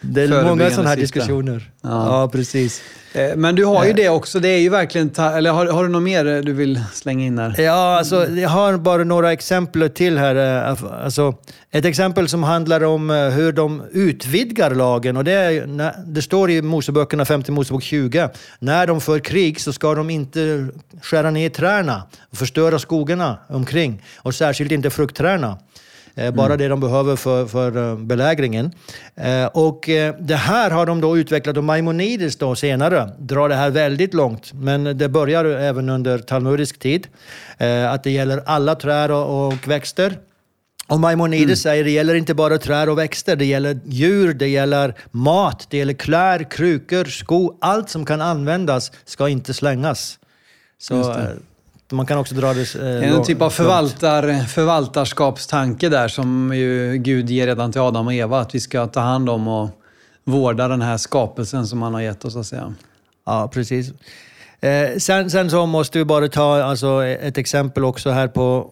det 0.00 0.22
är 0.22 0.44
många 0.44 0.70
sådana 0.70 0.88
här 0.88 0.96
diskussioner. 0.96 1.70
Ja. 1.80 2.22
ja. 2.22 2.28
precis. 2.28 2.82
Eh, 3.14 3.36
men 3.36 3.54
du 3.54 3.64
har 3.64 3.84
ju 3.84 3.90
eh. 3.90 3.96
det 3.96 4.08
också. 4.08 4.40
Det 4.40 4.48
är 4.48 4.58
ju 4.58 4.68
verkligen... 4.68 5.10
Eller 5.18 5.50
har, 5.50 5.66
har 5.66 5.82
du 5.84 5.88
något 5.90 6.02
mer 6.02 6.42
du 6.42 6.52
vill 6.52 6.80
slänga 6.92 7.26
in 7.26 7.36
där? 7.36 7.54
Ja, 7.58 7.98
alltså, 7.98 8.28
jag 8.28 8.48
har 8.48 8.76
bara 8.76 9.04
några 9.04 9.32
exempel 9.32 9.90
till 9.90 10.18
här. 10.18 10.66
Eh, 10.66 11.04
alltså, 11.04 11.34
ett 11.70 11.84
exempel 11.84 12.28
som 12.28 12.42
handlar 12.42 12.84
om 12.84 13.10
hur 13.10 13.52
de 13.52 13.82
utvidgar 13.92 14.74
lagen. 14.74 15.16
Och 15.16 15.24
det, 15.24 15.32
är, 15.32 15.92
det 16.06 16.22
står 16.22 16.50
i 16.50 16.62
Moseböckerna, 16.62 17.24
50 17.24 17.52
Mosebok 17.52 17.82
20. 17.82 18.28
När 18.58 18.86
de 18.86 19.00
för 19.00 19.18
krig 19.18 19.60
så 19.60 19.72
ska 19.72 19.94
de 19.94 20.10
inte 20.10 20.68
skära 21.02 21.30
ner 21.30 21.48
träna 21.48 22.02
och 22.30 22.36
förstöra 22.36 22.78
skogarna 22.78 23.38
omkring. 23.48 24.02
Och 24.16 24.34
särskilt 24.34 24.72
inte 24.72 24.90
fruktträna. 24.90 25.58
Eh, 26.16 26.34
bara 26.34 26.46
mm. 26.46 26.58
det 26.58 26.68
de 26.68 26.80
behöver 26.80 27.16
för, 27.16 27.46
för 27.46 27.90
eh, 27.90 27.98
belägringen. 27.98 28.72
Eh, 29.14 29.46
och 29.46 29.88
det 30.18 30.36
här 30.36 30.70
har 30.70 30.86
de 30.86 31.00
då 31.00 31.18
utvecklat 31.18 31.56
och 31.56 31.64
Maimonides 31.64 32.36
då 32.36 32.54
senare 32.54 33.10
drar 33.18 33.48
det 33.48 33.54
här 33.54 33.70
väldigt 33.70 34.14
långt. 34.14 34.52
Men 34.52 34.98
det 34.98 35.08
börjar 35.08 35.44
även 35.44 35.88
under 35.88 36.18
talmudisk 36.18 36.78
tid. 36.78 37.06
Att 37.90 38.04
det 38.04 38.10
gäller 38.10 38.42
alla 38.46 38.74
träd 38.74 39.10
och, 39.10 39.46
och 39.46 39.68
växter. 39.68 40.18
Och 40.88 41.00
Maimonides 41.00 41.44
mm. 41.44 41.56
säger 41.56 41.84
det 41.84 41.90
gäller 41.90 42.14
inte 42.14 42.34
bara 42.34 42.58
träd 42.58 42.88
och 42.88 42.98
växter, 42.98 43.36
det 43.36 43.44
gäller 43.44 43.80
djur, 43.84 44.34
det 44.34 44.48
gäller 44.48 44.94
mat, 45.10 45.66
det 45.70 45.76
gäller 45.76 45.94
kläder, 45.94 46.50
krukor, 46.50 47.04
sko. 47.04 47.58
Allt 47.60 47.90
som 47.90 48.06
kan 48.06 48.20
användas 48.20 48.92
ska 49.04 49.28
inte 49.28 49.54
slängas. 49.54 50.18
Så 50.78 51.14
man 51.94 52.06
kan 52.06 52.18
också 52.18 52.34
dra 52.34 52.54
det... 52.54 52.74
Eh, 52.74 53.12
en 53.12 53.24
typ 53.24 53.42
av 53.42 53.50
förvaltar, 53.50 54.46
förvaltarskapstanke 54.46 55.88
där 55.88 56.08
som 56.08 56.54
ju 56.54 56.96
Gud 56.96 57.30
ger 57.30 57.46
redan 57.46 57.72
till 57.72 57.80
Adam 57.80 58.06
och 58.06 58.14
Eva. 58.14 58.40
Att 58.40 58.54
vi 58.54 58.60
ska 58.60 58.86
ta 58.86 59.00
hand 59.00 59.30
om 59.30 59.48
och 59.48 59.70
vårda 60.24 60.68
den 60.68 60.82
här 60.82 60.96
skapelsen 60.96 61.66
som 61.66 61.82
han 61.82 61.94
har 61.94 62.00
gett 62.00 62.24
oss, 62.24 62.36
att 62.36 62.46
säga. 62.46 62.74
Ja, 63.26 63.50
precis. 63.52 63.92
Eh, 64.60 64.98
sen, 64.98 65.30
sen, 65.30 65.50
så 65.50 65.66
måste 65.66 65.98
vi 65.98 66.04
bara 66.04 66.28
ta 66.28 66.62
alltså, 66.62 67.04
ett 67.04 67.38
exempel 67.38 67.84
också 67.84 68.10
här 68.10 68.28
på 68.28 68.70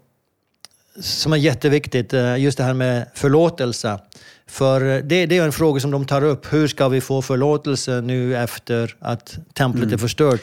som 1.01 1.33
är 1.33 1.37
jätteviktigt, 1.37 2.13
eh, 2.13 2.37
just 2.37 2.59
det 2.59 2.65
här 2.65 2.75
med 2.75 3.07
förlåtelse. 3.15 3.99
För 4.47 4.81
det, 4.81 5.27
det, 5.27 5.39
är 5.39 5.45
en 5.45 5.53
fråga 5.53 5.81
som 5.81 5.91
de 5.91 6.05
tar 6.07 6.25
upp. 6.25 6.53
Hur 6.53 6.69
ska 6.69 6.89
vi 6.89 7.01
få 7.01 7.23
förlåtelse 7.23 8.01
nu 8.01 8.37
efter 8.37 8.97
att 9.01 9.39
templet 9.55 9.85
mm. 9.85 9.95
är 9.95 9.99
förstört? 9.99 10.41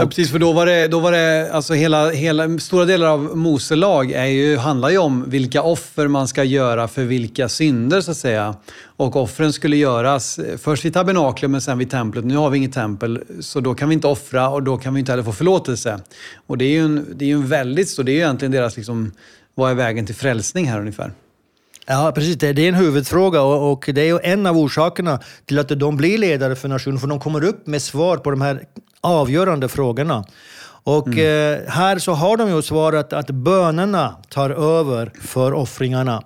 Ja, 0.00 0.06
precis. 0.06 0.30
För 0.30 0.38
då 0.38 0.52
var 0.52 0.66
det, 0.66 0.88
då 0.88 1.00
var 1.00 1.12
det 1.12 1.50
alltså 1.52 1.74
hela, 1.74 2.10
hela, 2.10 2.58
stora 2.58 2.84
delar 2.84 3.06
av 3.06 3.36
Mose 3.36 3.76
lag 3.76 4.12
är 4.12 4.24
ju, 4.24 4.56
handlar 4.56 4.90
ju 4.90 4.98
om 4.98 5.30
vilka 5.30 5.62
offer 5.62 6.08
man 6.08 6.28
ska 6.28 6.44
göra 6.44 6.88
för 6.88 7.04
vilka 7.04 7.48
synder, 7.48 8.00
så 8.00 8.10
att 8.10 8.16
säga. 8.16 8.56
Och 8.96 9.16
offren 9.16 9.52
skulle 9.52 9.76
göras 9.76 10.40
först 10.58 10.84
vid 10.84 10.94
tabernaklet, 10.94 11.50
men 11.50 11.60
sen 11.60 11.78
vid 11.78 11.90
templet. 11.90 12.24
Nu 12.24 12.36
har 12.36 12.50
vi 12.50 12.58
inget 12.58 12.72
tempel, 12.72 13.22
så 13.40 13.60
då 13.60 13.74
kan 13.74 13.88
vi 13.88 13.94
inte 13.94 14.06
offra 14.06 14.48
och 14.48 14.62
då 14.62 14.78
kan 14.78 14.94
vi 14.94 15.00
inte 15.00 15.12
heller 15.12 15.24
få 15.24 15.32
förlåtelse. 15.32 16.00
Och 16.46 16.58
det 16.58 16.64
är 16.64 16.70
ju 16.70 16.84
en, 16.84 17.06
det 17.14 17.30
är 17.30 17.34
en 17.34 17.48
väldigt 17.48 17.88
stor, 17.88 18.04
det 18.04 18.12
är 18.12 18.14
ju 18.14 18.20
egentligen 18.20 18.52
deras, 18.52 18.76
liksom, 18.76 19.12
vad 19.54 19.70
är 19.70 19.74
vägen 19.74 20.06
till 20.06 20.14
frälsning 20.14 20.68
här 20.68 20.80
ungefär? 20.80 21.12
Ja, 21.86 22.12
precis. 22.14 22.36
Det 22.36 22.48
är 22.48 22.58
en 22.58 22.74
huvudfråga 22.74 23.42
och 23.42 23.90
det 23.94 24.08
är 24.08 24.20
en 24.24 24.46
av 24.46 24.58
orsakerna 24.58 25.20
till 25.44 25.58
att 25.58 25.68
de 25.68 25.96
blir 25.96 26.18
ledare 26.18 26.56
för 26.56 26.68
nationen, 26.68 26.98
för 26.98 27.06
de 27.06 27.20
kommer 27.20 27.44
upp 27.44 27.66
med 27.66 27.82
svar 27.82 28.16
på 28.16 28.30
de 28.30 28.40
här 28.40 28.64
avgörande 29.00 29.68
frågorna. 29.68 30.24
Och 30.84 31.08
mm. 31.08 31.62
eh, 31.62 31.68
här 31.68 31.98
så 31.98 32.12
har 32.12 32.36
de 32.36 32.48
ju 32.48 32.62
svarat 32.62 33.12
att 33.12 33.30
bönerna 33.30 34.16
tar 34.28 34.50
över 34.50 35.12
för 35.20 35.52
offringarna. 35.52 36.22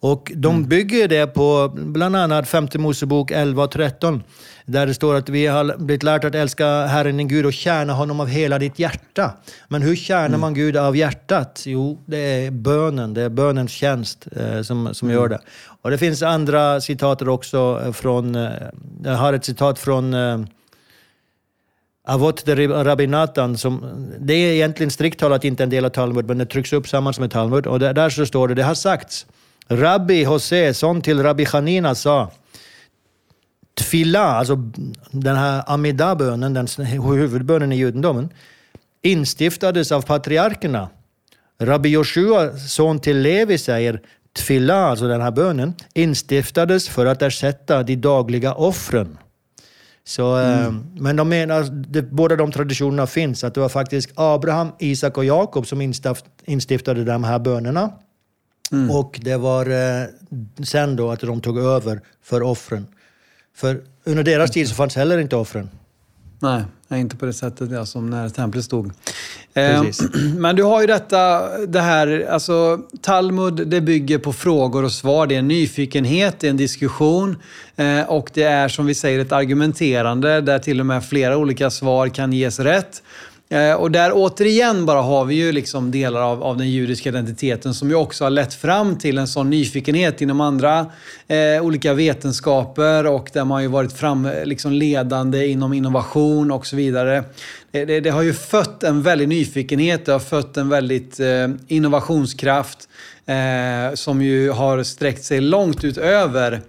Och 0.00 0.32
de 0.34 0.64
bygger 0.64 1.08
det 1.08 1.26
på 1.26 1.72
bland 1.76 2.16
annat 2.16 2.48
femte 2.48 2.78
Mosebok 2.78 3.30
11 3.30 3.64
och 3.64 3.70
13. 3.70 4.22
Där 4.68 4.86
det 4.86 4.94
står 4.94 5.14
att 5.14 5.28
vi 5.28 5.46
har 5.46 5.76
blivit 5.78 6.02
lärt 6.02 6.24
att 6.24 6.34
älska 6.34 6.86
Herren 6.86 7.16
din 7.16 7.28
Gud 7.28 7.46
och 7.46 7.52
tjäna 7.52 7.92
honom 7.92 8.20
av 8.20 8.26
hela 8.26 8.58
ditt 8.58 8.78
hjärta. 8.78 9.32
Men 9.68 9.82
hur 9.82 9.96
tjänar 9.96 10.38
man 10.38 10.54
Gud 10.54 10.76
av 10.76 10.96
hjärtat? 10.96 11.62
Jo, 11.66 12.02
det 12.06 12.18
är 12.18 12.50
bönen. 12.50 13.14
Det 13.14 13.22
är 13.22 13.28
bönens 13.28 13.70
tjänst 13.70 14.26
eh, 14.36 14.62
som, 14.62 14.94
som 14.94 15.10
gör 15.10 15.28
det. 15.28 15.38
Och 15.82 15.90
det 15.90 15.98
finns 15.98 16.22
andra 16.22 16.80
citat 16.80 17.22
också 17.22 17.92
från... 17.92 18.34
Eh, 18.34 18.50
jag 19.04 19.14
har 19.14 19.32
ett 19.32 19.44
citat 19.44 19.78
från 19.78 20.14
eh, 20.14 20.38
Avot 22.08 22.44
de 22.44 22.68
Rabinatan, 22.68 23.58
som, 23.58 24.06
det 24.20 24.34
är 24.34 24.52
egentligen 24.52 24.90
strikt 24.90 25.20
talat 25.20 25.44
inte 25.44 25.62
en 25.62 25.70
del 25.70 25.84
av 25.84 25.88
Talmud, 25.90 26.26
men 26.26 26.38
det 26.38 26.46
trycks 26.46 26.72
upp 26.72 26.84
tillsammans 26.84 27.18
med 27.18 27.30
Talmud. 27.30 27.66
Och 27.66 27.78
där, 27.78 27.92
där 27.94 28.10
så 28.10 28.26
står 28.26 28.48
det, 28.48 28.54
det 28.54 28.62
har 28.62 28.74
sagts, 28.74 29.26
Rabbi 29.68 30.22
Jose, 30.22 30.74
son 30.74 31.02
till 31.02 31.22
Rabbi 31.22 31.44
Hanina, 31.44 31.94
sa 31.94 32.30
Tfilla, 33.80 34.20
alltså 34.20 34.56
den 35.10 35.36
här 35.36 35.62
Amida-bönen, 35.66 36.54
den 36.54 36.86
huvudbönen 36.86 37.72
i 37.72 37.76
judendomen, 37.76 38.28
instiftades 39.02 39.92
av 39.92 40.02
patriarkerna. 40.02 40.88
Rabbi 41.58 41.88
Joshua, 41.88 42.56
son 42.56 42.98
till 42.98 43.18
Levi, 43.18 43.58
säger 43.58 44.00
Tfilla, 44.36 44.74
alltså 44.74 45.08
den 45.08 45.20
här 45.20 45.30
bönen, 45.30 45.74
instiftades 45.94 46.88
för 46.88 47.06
att 47.06 47.22
ersätta 47.22 47.82
de 47.82 47.96
dagliga 47.96 48.54
offren. 48.54 49.18
Så, 50.04 50.38
eh, 50.38 50.66
mm. 50.66 50.86
Men 50.94 51.16
de 51.16 51.28
menar, 51.28 51.62
det, 51.70 52.02
båda 52.02 52.36
de 52.36 52.52
traditionerna 52.52 53.06
finns, 53.06 53.44
att 53.44 53.54
det 53.54 53.60
var 53.60 53.68
faktiskt 53.68 54.10
Abraham, 54.14 54.68
Isak 54.78 55.18
och 55.18 55.24
Jakob 55.24 55.66
som 55.66 55.92
instiftade 56.44 57.04
de 57.04 57.24
här 57.24 57.38
bönerna. 57.38 57.92
Mm. 58.72 58.90
Och 58.90 59.20
det 59.22 59.36
var 59.36 59.66
eh, 59.66 60.06
sen 60.64 60.96
då 60.96 61.10
att 61.10 61.20
de 61.20 61.40
tog 61.40 61.58
över 61.58 62.00
för 62.22 62.42
offren. 62.42 62.86
För 63.56 63.80
under 64.04 64.22
deras 64.22 64.50
tid 64.50 64.68
så 64.68 64.74
fanns 64.74 64.96
heller 64.96 65.18
inte 65.18 65.36
offren. 65.36 65.70
Nej, 66.38 67.00
inte 67.00 67.16
på 67.16 67.26
det 67.26 67.32
sättet 67.32 67.70
ja, 67.70 67.86
som 67.86 68.10
när 68.10 68.28
templet 68.28 68.64
stod. 68.64 68.92
Eh, 69.54 69.82
men 70.36 70.56
du 70.56 70.62
har 70.62 70.80
ju 70.80 70.86
detta, 70.86 71.48
det 71.66 71.80
här, 71.80 72.26
alltså 72.30 72.80
Talmud 73.00 73.68
det 73.68 73.80
bygger 73.80 74.18
på 74.18 74.32
frågor 74.32 74.84
och 74.84 74.92
svar. 74.92 75.26
Det 75.26 75.34
är 75.34 75.38
en 75.38 75.48
nyfikenhet, 75.48 76.40
det 76.40 76.46
är 76.46 76.50
en 76.50 76.56
diskussion 76.56 77.36
eh, 77.76 78.02
och 78.02 78.30
det 78.34 78.42
är 78.42 78.68
som 78.68 78.86
vi 78.86 78.94
säger 78.94 79.18
ett 79.18 79.32
argumenterande 79.32 80.40
där 80.40 80.58
till 80.58 80.80
och 80.80 80.86
med 80.86 81.04
flera 81.04 81.36
olika 81.36 81.70
svar 81.70 82.08
kan 82.08 82.32
ges 82.32 82.60
rätt. 82.60 83.02
Eh, 83.48 83.74
och 83.74 83.90
där 83.90 84.10
återigen 84.14 84.86
bara 84.86 85.02
har 85.02 85.24
vi 85.24 85.34
ju 85.34 85.52
liksom 85.52 85.90
delar 85.90 86.20
av, 86.20 86.42
av 86.42 86.56
den 86.56 86.70
judiska 86.70 87.08
identiteten 87.08 87.74
som 87.74 87.90
ju 87.90 87.94
också 87.94 88.24
har 88.24 88.30
lett 88.30 88.54
fram 88.54 88.98
till 88.98 89.18
en 89.18 89.28
sån 89.28 89.50
nyfikenhet 89.50 90.20
inom 90.20 90.40
andra 90.40 90.86
eh, 91.28 91.62
olika 91.62 91.94
vetenskaper 91.94 93.06
och 93.06 93.30
där 93.32 93.44
man 93.44 93.62
ju 93.62 93.68
varit 93.68 93.92
fram, 93.92 94.26
eh, 94.26 94.44
liksom 94.44 94.72
ledande 94.72 95.46
inom 95.46 95.72
innovation 95.72 96.50
och 96.50 96.66
så 96.66 96.76
vidare. 96.76 97.24
Det, 97.70 97.84
det, 97.84 98.00
det 98.00 98.10
har 98.10 98.22
ju 98.22 98.34
fött 98.34 98.82
en 98.82 99.02
väldig 99.02 99.28
nyfikenhet, 99.28 100.06
det 100.06 100.12
har 100.12 100.18
fött 100.18 100.56
en 100.56 100.68
väldigt 100.68 101.20
eh, 101.20 101.48
innovationskraft 101.68 102.88
eh, 103.26 103.94
som 103.94 104.22
ju 104.22 104.50
har 104.50 104.82
sträckt 104.82 105.24
sig 105.24 105.40
långt 105.40 105.84
utöver 105.84 106.60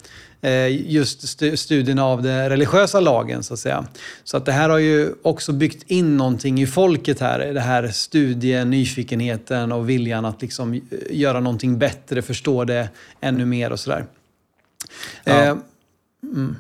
just 0.70 1.40
studien 1.60 2.00
av 2.00 2.22
den 2.22 2.50
religiösa 2.50 3.00
lagen 3.00 3.44
så 3.44 3.54
att 3.54 3.60
säga. 3.60 3.86
Så 4.24 4.38
att 4.38 4.46
det 4.46 4.52
här 4.52 4.70
har 4.70 4.78
ju 4.78 5.14
också 5.22 5.52
byggt 5.52 5.92
in 5.92 6.18
någonting 6.18 6.62
i 6.62 6.68
folket 6.68 7.20
här. 7.20 7.40
Det 7.40 7.60
här 7.60 7.88
studien, 7.88 8.70
nyfikenheten 8.70 9.72
och 9.72 9.90
viljan 9.90 10.26
att 10.26 10.42
liksom 10.42 10.74
eh, 10.74 10.80
göra 11.10 11.40
någonting 11.40 11.80
bättre, 11.80 12.22
förstå 12.22 12.64
det 12.64 12.90
ännu 13.22 13.46
mer 13.46 13.72
och 13.72 13.80
sådär. 13.80 14.06
Ja. 15.24 15.34
Eh, 15.34 15.58
mm. 16.24 16.56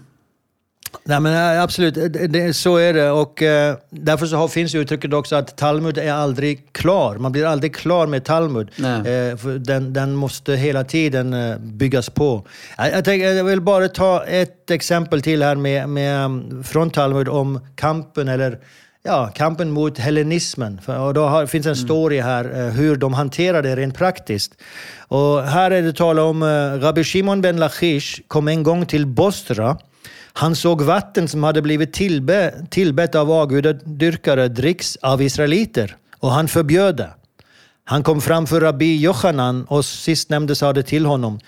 Nej, 1.03 1.19
men 1.19 1.55
eh, 1.55 1.63
absolut, 1.63 2.13
det, 2.29 2.53
så 2.53 2.77
är 2.77 2.93
det. 2.93 3.11
Och, 3.11 3.41
eh, 3.41 3.75
därför 3.89 4.25
så 4.25 4.47
finns 4.47 4.75
uttrycket 4.75 5.13
också 5.13 5.35
att 5.35 5.57
Talmud 5.57 5.97
är 5.97 6.11
aldrig 6.11 6.73
klar. 6.73 7.15
Man 7.15 7.31
blir 7.31 7.45
aldrig 7.45 7.75
klar 7.75 8.07
med 8.07 8.23
Talmud. 8.23 8.69
Eh, 8.79 9.47
den, 9.59 9.93
den, 9.93 10.15
måste 10.15 10.55
hela 10.55 10.83
tiden 10.83 11.33
eh, 11.33 11.57
byggas 11.57 12.09
på. 12.09 12.47
Jag, 12.77 12.91
jag, 12.91 13.05
tänker, 13.05 13.33
jag, 13.33 13.43
vill 13.43 13.61
bara 13.61 13.87
ta 13.87 14.23
ett 14.23 14.71
exempel 14.71 15.21
till 15.21 15.43
här 15.43 15.55
med, 15.55 15.89
med, 15.89 16.25
mm, 16.25 16.63
från 16.63 16.89
Talmud 16.89 17.27
om 17.29 17.59
kampen, 17.75 18.27
eller 18.27 18.59
ja, 19.03 19.31
kampen 19.35 19.71
mot 19.71 19.97
hellenismen. 19.97 20.81
Och 20.85 21.13
då 21.13 21.25
har, 21.25 21.45
finns 21.45 21.65
en 21.65 21.73
mm. 21.73 21.85
story 21.85 22.19
här 22.19 22.45
eh, 22.59 22.71
hur 22.73 22.95
de 22.95 23.13
hanterar 23.13 23.63
det 23.63 23.75
rent 23.75 23.97
praktiskt. 23.97 24.53
Och 25.07 25.43
här 25.43 25.71
är 25.71 25.81
det 25.81 25.93
tal 25.93 26.19
om 26.19 26.43
eh, 26.43 26.47
Rabbi 26.85 27.03
Shimon 27.03 27.41
ben 27.41 27.57
Lachish 27.57 28.21
kom 28.27 28.47
en 28.47 28.63
gång 28.63 28.85
till 28.85 29.05
Bostra 29.05 29.77
han 30.37 30.55
såg 30.55 30.81
vatten 30.81 31.27
som 31.27 31.43
hade 31.43 31.61
blivit 31.61 31.93
tillbe, 31.93 32.53
tillbett 32.69 33.15
av 33.15 33.31
avgudadyrkare 33.31 34.47
dricks 34.47 34.95
av 34.95 35.21
israeliter 35.21 35.95
och 36.19 36.31
han 36.31 36.47
förbjöd 36.47 36.95
det. 36.97 37.09
Han 37.83 38.03
kom 38.03 38.21
framför 38.21 38.61
rabbi 38.61 38.97
Jochanan 38.97 39.65
och 39.65 39.85
sistnämnde 39.85 40.55
sade 40.55 40.83
till 40.83 41.05
honom 41.05 41.39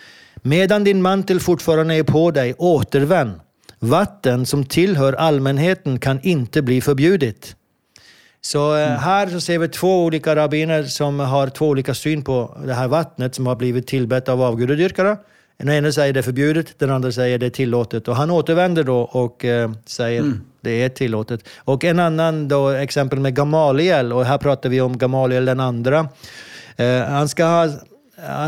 Medan 0.42 0.84
din 0.84 1.02
mantel 1.02 1.40
fortfarande 1.40 1.96
är 1.96 2.04
på 2.04 2.32
dig, 2.32 2.54
återvänd. 2.58 3.32
Vatten 3.80 4.46
som 4.46 4.66
tillhör 4.66 5.14
allmänheten 5.14 6.00
kan 6.00 6.20
inte 6.22 6.62
bli 6.62 6.82
förbjudet. 6.82 7.56
Så 8.42 8.76
eh, 8.76 8.88
mm. 8.88 9.00
här 9.00 9.28
så 9.28 9.42
ser 9.42 9.60
vi 9.60 9.68
två 9.68 10.04
olika 10.06 10.36
rabbiner 10.36 10.84
som 10.84 11.20
har 11.20 11.48
två 11.48 11.68
olika 11.68 11.94
syn 11.94 12.24
på 12.24 12.58
det 12.66 12.74
här 12.74 12.88
vattnet 12.88 13.36
som 13.36 13.48
har 13.48 13.56
blivit 13.56 13.88
tillbett 13.88 14.30
av 14.30 14.42
avgudadyrkare. 14.42 15.18
Den 15.60 15.70
ena 15.70 15.92
säger 15.92 16.14
det 16.14 16.20
är 16.20 16.22
förbjudet, 16.22 16.80
den 16.80 16.90
andra 16.90 17.12
säger 17.12 17.38
det 17.38 17.46
är 17.46 17.50
tillåtet. 17.50 18.08
Och 18.08 18.16
han 18.16 18.32
återvänder 18.32 18.84
då 18.84 19.00
och 19.00 19.46
eh, 19.46 19.72
säger 19.86 20.20
mm. 20.20 20.42
det 20.62 20.84
är 20.84 20.90
tillåtet. 20.90 21.44
Och 21.58 21.84
en 21.84 22.00
annan 22.00 22.48
då, 22.48 22.70
exempel 22.70 23.20
med 23.20 23.36
Gamaliel, 23.36 24.14
och 24.14 24.26
här 24.26 24.38
pratar 24.38 24.70
vi 24.70 24.82
om 24.82 24.98
Gamaliel 24.98 25.46
den 25.46 25.60
andra. 25.60 26.08
Eh, 26.76 27.02
han, 27.02 27.30
ska 27.30 27.46
ha, 27.46 27.70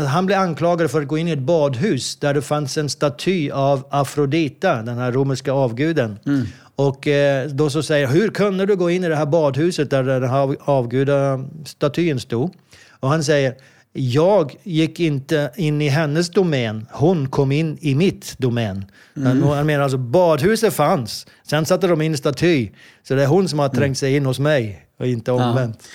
han 0.08 0.26
blev 0.26 0.38
anklagad 0.38 0.90
för 0.90 1.00
att 1.00 1.08
gå 1.08 1.18
in 1.18 1.28
i 1.28 1.30
ett 1.30 1.38
badhus 1.38 2.16
där 2.16 2.34
det 2.34 2.42
fanns 2.42 2.78
en 2.78 2.88
staty 2.88 3.50
av 3.50 3.86
Afrodita, 3.90 4.82
den 4.82 4.98
här 4.98 5.12
romerska 5.12 5.52
avguden. 5.52 6.18
Mm. 6.26 6.46
Och 6.76 7.08
eh, 7.08 7.48
då 7.48 7.70
så 7.70 7.82
säger 7.82 8.06
hur 8.06 8.28
kunde 8.28 8.66
du 8.66 8.76
gå 8.76 8.90
in 8.90 9.04
i 9.04 9.08
det 9.08 9.16
här 9.16 9.26
badhuset 9.26 9.90
där 9.90 10.02
den 10.02 10.30
här 10.30 10.56
avgudastatyn 10.60 12.20
stod? 12.20 12.54
Och 13.00 13.08
han 13.08 13.24
säger, 13.24 13.54
jag 13.92 14.56
gick 14.62 15.00
inte 15.00 15.50
in 15.56 15.82
i 15.82 15.88
hennes 15.88 16.30
domän, 16.30 16.86
hon 16.90 17.28
kom 17.28 17.52
in 17.52 17.78
i 17.80 17.94
mitt 17.94 18.34
domän. 18.38 18.84
Mm. 19.16 19.42
Han 19.42 19.66
menar 19.66 19.82
alltså, 19.82 19.98
badhuset 19.98 20.74
fanns, 20.74 21.26
sen 21.48 21.66
satte 21.66 21.86
de 21.86 22.02
in 22.02 22.16
staty. 22.16 22.68
Så 23.02 23.14
det 23.14 23.22
är 23.22 23.26
hon 23.26 23.48
som 23.48 23.58
har 23.58 23.68
trängt 23.68 23.98
sig 23.98 24.16
in 24.16 24.26
hos 24.26 24.38
mig 24.38 24.86
och 24.98 25.06
inte 25.06 25.32
omvänt. 25.32 25.78
Ja. 25.80 25.88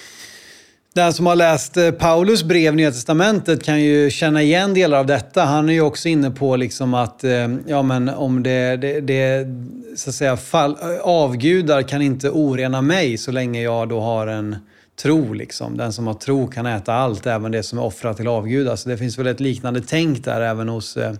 Den 0.93 1.13
som 1.13 1.25
har 1.25 1.35
läst 1.35 1.77
eh, 1.77 1.91
Paulus 1.91 2.43
brev, 2.43 2.75
Nya 2.75 2.91
Testamentet, 2.91 3.63
kan 3.63 3.81
ju 3.81 4.09
känna 4.09 4.41
igen 4.41 4.73
delar 4.73 4.99
av 4.99 5.05
detta. 5.05 5.43
Han 5.43 5.69
är 5.69 5.73
ju 5.73 5.81
också 5.81 6.09
inne 6.09 6.31
på 6.31 6.55
liksom 6.55 6.93
att 6.93 7.23
eh, 7.23 7.31
ja, 7.67 7.81
men 7.81 8.09
om 8.09 8.43
det, 8.43 8.77
det, 8.77 9.01
det 9.01 9.47
så 9.95 10.09
att 10.09 10.15
säga, 10.15 10.37
fall, 10.37 10.77
avgudar 11.01 11.81
kan 11.81 12.01
inte 12.01 12.29
orena 12.29 12.81
mig 12.81 13.17
så 13.17 13.31
länge 13.31 13.61
jag 13.61 13.89
då 13.89 13.99
har 13.99 14.27
en 14.27 14.55
tro. 15.01 15.33
Liksom. 15.33 15.77
Den 15.77 15.93
som 15.93 16.07
har 16.07 16.13
tro 16.13 16.47
kan 16.47 16.65
äta 16.65 16.93
allt, 16.93 17.25
även 17.25 17.51
det 17.51 17.63
som 17.63 17.79
är 17.79 17.83
offrat 17.83 18.17
till 18.17 18.27
avgudar. 18.27 18.75
Så 18.75 18.89
det 18.89 18.97
finns 18.97 19.19
väl 19.19 19.27
ett 19.27 19.39
liknande 19.39 19.81
tänk 19.81 20.25
där 20.25 20.41
även 20.41 20.69
hos... 20.69 20.97
Eh, 20.97 21.13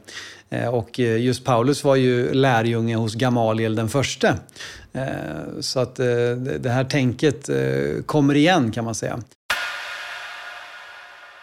eh, 0.49 0.67
och 0.67 0.99
eh, 0.99 1.21
just 1.21 1.45
Paulus 1.45 1.83
var 1.83 1.95
ju 1.95 2.33
lärjunge 2.33 2.95
hos 2.95 3.15
Gamaliel 3.15 3.75
den 3.75 3.89
förste. 3.89 4.35
Så 5.59 5.79
att 5.79 5.95
det 5.95 6.69
här 6.69 6.83
tänket 6.83 7.49
kommer 8.05 8.35
igen 8.35 8.71
kan 8.71 8.85
man 8.85 8.95
säga. 8.95 9.19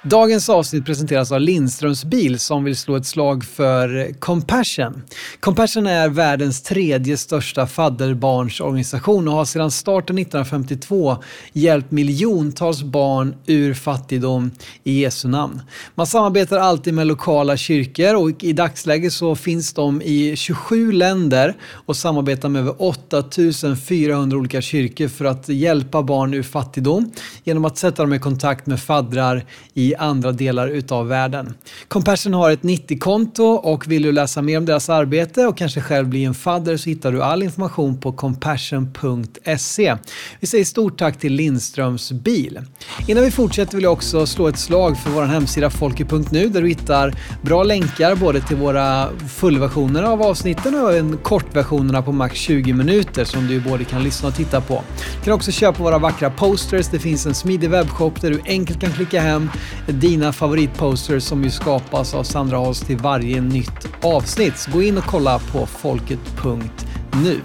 Dagens 0.07 0.49
avsnitt 0.49 0.87
presenteras 0.87 1.33
av 1.33 1.41
Lindströms 1.41 2.05
bil 2.05 2.39
som 2.39 2.65
vill 2.65 2.77
slå 2.77 2.97
ett 2.97 3.07
slag 3.07 3.45
för 3.45 4.13
Compassion. 4.21 5.03
Compassion 5.41 5.87
är 5.87 6.09
världens 6.09 6.63
tredje 6.63 7.17
största 7.17 7.67
fadderbarnsorganisation 7.67 9.29
och 9.29 9.35
har 9.35 9.45
sedan 9.45 9.71
starten 9.71 10.19
1952 10.19 11.17
hjälpt 11.53 11.91
miljontals 11.91 12.83
barn 12.83 13.35
ur 13.47 13.75
fattigdom 13.75 14.51
i 14.85 15.01
Jesu 15.01 15.29
namn. 15.29 15.61
Man 15.95 16.07
samarbetar 16.07 16.59
alltid 16.59 16.95
med 16.95 17.07
lokala 17.07 17.57
kyrkor 17.57 18.15
och 18.15 18.45
i 18.45 18.53
dagsläget 18.53 19.13
så 19.13 19.37
finns 19.37 19.73
de 19.73 20.03
i 20.03 20.37
27 20.37 20.93
länder 20.93 21.55
och 21.87 21.97
samarbetar 21.97 22.49
med 22.49 22.61
över 22.61 22.75
8400 22.83 24.39
olika 24.39 24.61
kyrkor 24.61 25.09
för 25.09 25.25
att 25.25 25.49
hjälpa 25.49 26.03
barn 26.03 26.35
ur 26.35 26.43
fattigdom 26.43 27.13
genom 27.45 27.65
att 27.65 27.79
sätta 27.79 28.03
dem 28.03 28.13
i 28.13 28.19
kontakt 28.19 28.67
med 28.67 28.81
faddrar 28.81 29.45
i 29.75 29.94
i 29.95 29.97
andra 29.97 30.33
delar 30.33 30.69
utav 30.69 31.09
världen. 31.09 31.55
Compassion 31.89 32.35
har 32.35 32.51
ett 32.51 32.63
90-konto 32.63 33.43
och 33.43 33.91
vill 33.91 34.03
du 34.03 34.13
läsa 34.13 34.43
mer 34.43 34.59
om 34.59 34.65
deras 34.65 34.89
arbete 34.89 35.47
och 35.47 35.57
kanske 35.57 35.81
själv 35.81 36.09
bli 36.09 36.25
en 36.25 36.35
fadder 36.35 36.77
så 36.77 36.91
hittar 36.91 37.13
du 37.13 37.23
all 37.23 37.43
information 37.43 38.01
på 38.01 38.13
compassion.se. 38.13 39.97
Vi 40.41 40.47
säger 40.47 40.65
stort 40.65 40.99
tack 40.99 41.19
till 41.19 41.33
Lindströms 41.33 42.13
bil. 42.13 42.61
Innan 43.07 43.25
vi 43.25 43.31
fortsätter 43.31 43.75
vill 43.75 43.85
jag 43.85 43.93
också 43.93 44.27
slå 44.27 44.49
ett 44.49 44.59
slag 44.59 44.99
för 44.99 45.11
vår 45.11 45.23
hemsida 45.23 45.71
folke.nu 45.71 46.49
där 46.49 46.63
du 46.63 46.69
hittar 46.69 47.15
bra 47.43 47.63
länkar 47.63 48.15
både 48.15 48.41
till 48.41 48.57
våra 48.57 49.09
fullversioner 49.29 50.03
av 50.03 50.23
avsnitten 50.23 50.75
och 50.75 50.93
även 50.93 51.17
kortversionerna 51.17 52.03
på 52.03 52.13
max 52.13 52.39
20 52.39 52.73
minuter 52.73 53.25
som 53.25 53.47
du 53.47 53.61
både 53.61 53.85
kan 53.85 54.03
lyssna 54.03 54.29
och 54.29 54.35
titta 54.35 54.61
på. 54.61 54.83
Du 55.19 55.25
kan 55.25 55.35
också 55.35 55.53
köpa 55.53 55.83
våra 55.83 55.99
vackra 55.99 56.31
posters. 56.31 56.87
Det 56.89 56.99
finns 56.99 57.27
en 57.27 57.35
smidig 57.35 57.71
webbshop 57.71 58.21
där 58.21 58.31
du 58.31 58.41
enkelt 58.47 58.81
kan 58.81 58.93
klicka 58.93 59.21
hem 59.21 59.51
dina 59.87 60.33
favoritposters 60.33 61.23
som 61.23 61.45
ju 61.45 61.51
skapas 61.51 62.15
av 62.15 62.23
Sandra 62.23 62.59
Hals 62.59 62.81
till 62.81 62.97
varje 62.97 63.41
nytt 63.41 63.89
avsnitt. 64.03 64.59
Så 64.59 64.71
gå 64.71 64.83
in 64.83 64.99
och 64.99 65.05
kolla 65.05 65.39
på 65.39 65.67
folket.nu. 65.67 67.41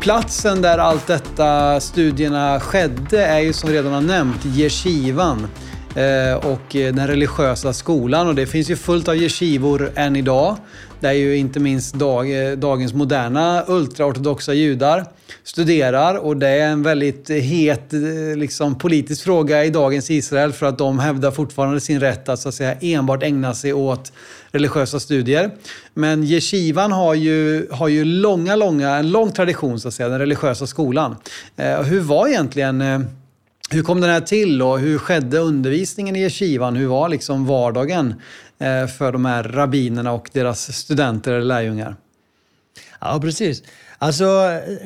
Platsen 0.00 0.62
där 0.62 0.78
allt 0.78 1.06
detta 1.06 1.80
studierna 1.80 2.60
skedde 2.60 3.24
är 3.24 3.38
ju 3.38 3.52
som 3.52 3.70
redan 3.70 3.92
har 3.92 4.00
nämnt 4.00 4.46
Yeshivan 4.46 5.46
eh, 5.94 6.36
och 6.36 6.76
eh, 6.76 6.94
den 6.94 7.06
religiösa 7.06 7.72
skolan 7.72 8.28
och 8.28 8.34
det 8.34 8.46
finns 8.46 8.70
ju 8.70 8.76
fullt 8.76 9.08
av 9.08 9.16
yeshivor 9.16 9.92
än 9.96 10.16
idag. 10.16 10.56
Där 11.00 11.12
ju 11.12 11.36
inte 11.36 11.60
minst 11.60 11.94
dag, 11.94 12.50
eh, 12.50 12.56
dagens 12.56 12.94
moderna 12.94 13.64
ultraortodoxa 13.68 14.54
judar 14.54 15.04
studerar 15.44 16.14
och 16.14 16.36
det 16.36 16.48
är 16.48 16.68
en 16.68 16.82
väldigt 16.82 17.30
het 17.30 17.92
eh, 17.92 18.00
liksom, 18.36 18.78
politisk 18.78 19.24
fråga 19.24 19.64
i 19.64 19.70
dagens 19.70 20.10
Israel 20.10 20.52
för 20.52 20.66
att 20.66 20.78
de 20.78 20.98
hävdar 20.98 21.30
fortfarande 21.30 21.80
sin 21.80 22.00
rätt 22.00 22.28
att, 22.28 22.40
så 22.40 22.48
att 22.48 22.54
säga, 22.54 22.74
enbart 22.80 23.22
ägna 23.22 23.54
sig 23.54 23.72
åt 23.72 24.12
religiösa 24.50 25.00
studier. 25.00 25.50
Men 25.94 26.24
yeshivan 26.24 26.92
har 26.92 27.14
ju, 27.14 27.66
har 27.70 27.88
ju 27.88 28.04
långa, 28.04 28.56
långa, 28.56 28.90
en 28.90 29.10
lång 29.10 29.32
tradition, 29.32 29.80
så 29.80 29.88
att 29.88 29.94
säga, 29.94 30.08
den 30.08 30.18
religiösa 30.18 30.66
skolan. 30.66 31.16
Eh, 31.56 31.82
hur 31.82 32.00
var 32.00 32.28
egentligen 32.28 32.80
eh, 32.80 33.00
hur 33.72 33.82
kom 33.82 34.00
den 34.00 34.10
här 34.10 34.20
till 34.20 34.62
och 34.62 34.78
hur 34.78 34.98
skedde 34.98 35.38
undervisningen 35.38 36.16
i 36.16 36.22
yeshivan? 36.22 36.76
Hur 36.76 36.86
var 36.86 37.08
liksom 37.08 37.46
vardagen 37.46 38.14
för 38.98 39.12
de 39.12 39.24
här 39.24 39.42
rabbinerna 39.42 40.12
och 40.12 40.30
deras 40.32 40.72
studenter 40.72 41.32
eller 41.32 41.44
lärjungar? 41.44 41.96
Ja, 43.00 43.18
precis. 43.20 43.62
Alltså, 44.02 44.24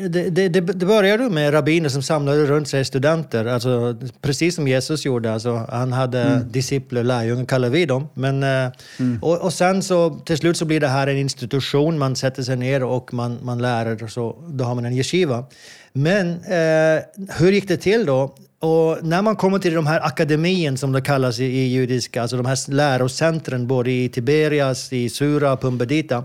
det, 0.09 0.31
det, 0.31 0.49
det 0.49 0.87
började 0.87 1.31
med 1.31 1.55
rabbiner 1.55 1.89
som 1.89 2.03
samlade 2.03 2.47
runt 2.47 2.68
sig 2.68 2.85
studenter, 2.85 3.45
alltså, 3.45 3.97
precis 4.20 4.55
som 4.55 4.68
Jesus 4.68 5.05
gjorde. 5.05 5.33
Alltså, 5.33 5.66
han 5.68 5.93
hade 5.93 6.22
mm. 6.22 6.53
discipler, 6.53 7.03
lärjungar 7.03 7.45
kallar 7.45 7.68
vi 7.68 7.87
dem. 7.87 8.09
Men, 8.14 8.43
eh, 8.43 8.72
mm. 8.99 9.18
och, 9.22 9.39
och 9.39 9.53
sen 9.53 9.83
så 9.83 10.11
till 10.11 10.37
slut 10.37 10.57
så 10.57 10.64
blir 10.64 10.81
det 10.81 10.89
här 10.89 11.07
en 11.07 11.16
institution, 11.16 11.99
man 11.99 12.16
sätter 12.16 12.43
sig 12.43 12.57
ner 12.57 12.83
och 12.85 13.14
man, 13.14 13.39
man 13.43 13.62
lär, 13.62 14.03
och 14.03 14.11
så, 14.11 14.45
då 14.49 14.64
har 14.64 14.75
man 14.75 14.85
en 14.85 14.93
yeshiva. 14.93 15.45
Men 15.93 16.31
eh, 16.31 17.03
hur 17.39 17.53
gick 17.53 17.68
det 17.68 17.77
till 17.77 18.07
då? 18.07 18.35
Och 18.65 19.05
när 19.05 19.23
man 19.23 19.37
kommer 19.37 19.59
till 19.59 19.75
de 19.75 19.87
här 19.87 20.07
akademien 20.07 20.79
som 20.79 20.93
det 20.93 21.01
kallas 21.01 21.39
i, 21.39 21.45
i 21.45 21.67
judiska, 21.67 22.23
alltså 22.23 22.37
de 22.37 22.47
här 22.47 22.71
lärocentren 22.71 23.67
både 23.67 23.91
i 23.91 24.09
Tiberias, 24.09 24.93
i 24.93 25.09
Sura 25.09 25.53
och 25.53 25.61
Pumbedita, 25.61 26.25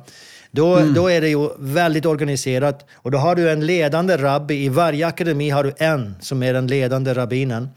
då, 0.52 0.76
mm. 0.76 0.94
då 0.94 1.08
är 1.08 1.22
det 1.22 1.30
ju 1.30 1.50
väldigt 1.60 2.06
organiserat. 2.06 2.86
Och 2.96 3.12
då 3.12 3.18
har 3.18 3.36
du 3.36 3.52
en 3.52 3.66
ledande 3.66 4.18
rabbi. 4.18 4.66
I 4.66 4.70
varje 4.70 5.08
akademi 5.08 5.50
har 5.50 5.64
du 5.64 5.74
en 5.78 6.16
som 6.22 6.44
är 6.44 6.54
den 6.54 6.68
ledande 6.68 7.14
rabbinen. 7.14 7.70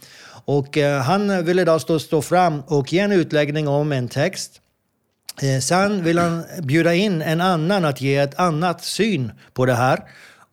Och 0.45 0.79
eh, 0.79 1.03
han 1.03 1.45
vill 1.45 1.59
idag 1.59 1.81
stå, 1.81 1.99
stå 1.99 2.23
fram 2.23 2.63
och 2.67 2.93
ge 2.93 2.99
en 2.99 3.13
utläggning 3.13 3.69
om 3.69 3.93
en 3.93 4.09
text. 4.09 4.61
Eh, 5.43 5.61
sen 5.61 6.05
vill 6.05 6.19
han 6.19 6.45
bjuda 6.63 6.95
in 6.95 7.23
en 7.23 7.41
annan 7.41 7.85
att 7.85 8.01
ge 8.01 8.17
ett 8.17 8.39
annat 8.39 8.85
syn 8.85 9.33
på 9.55 9.67
det 9.67 9.75
här. 9.75 9.99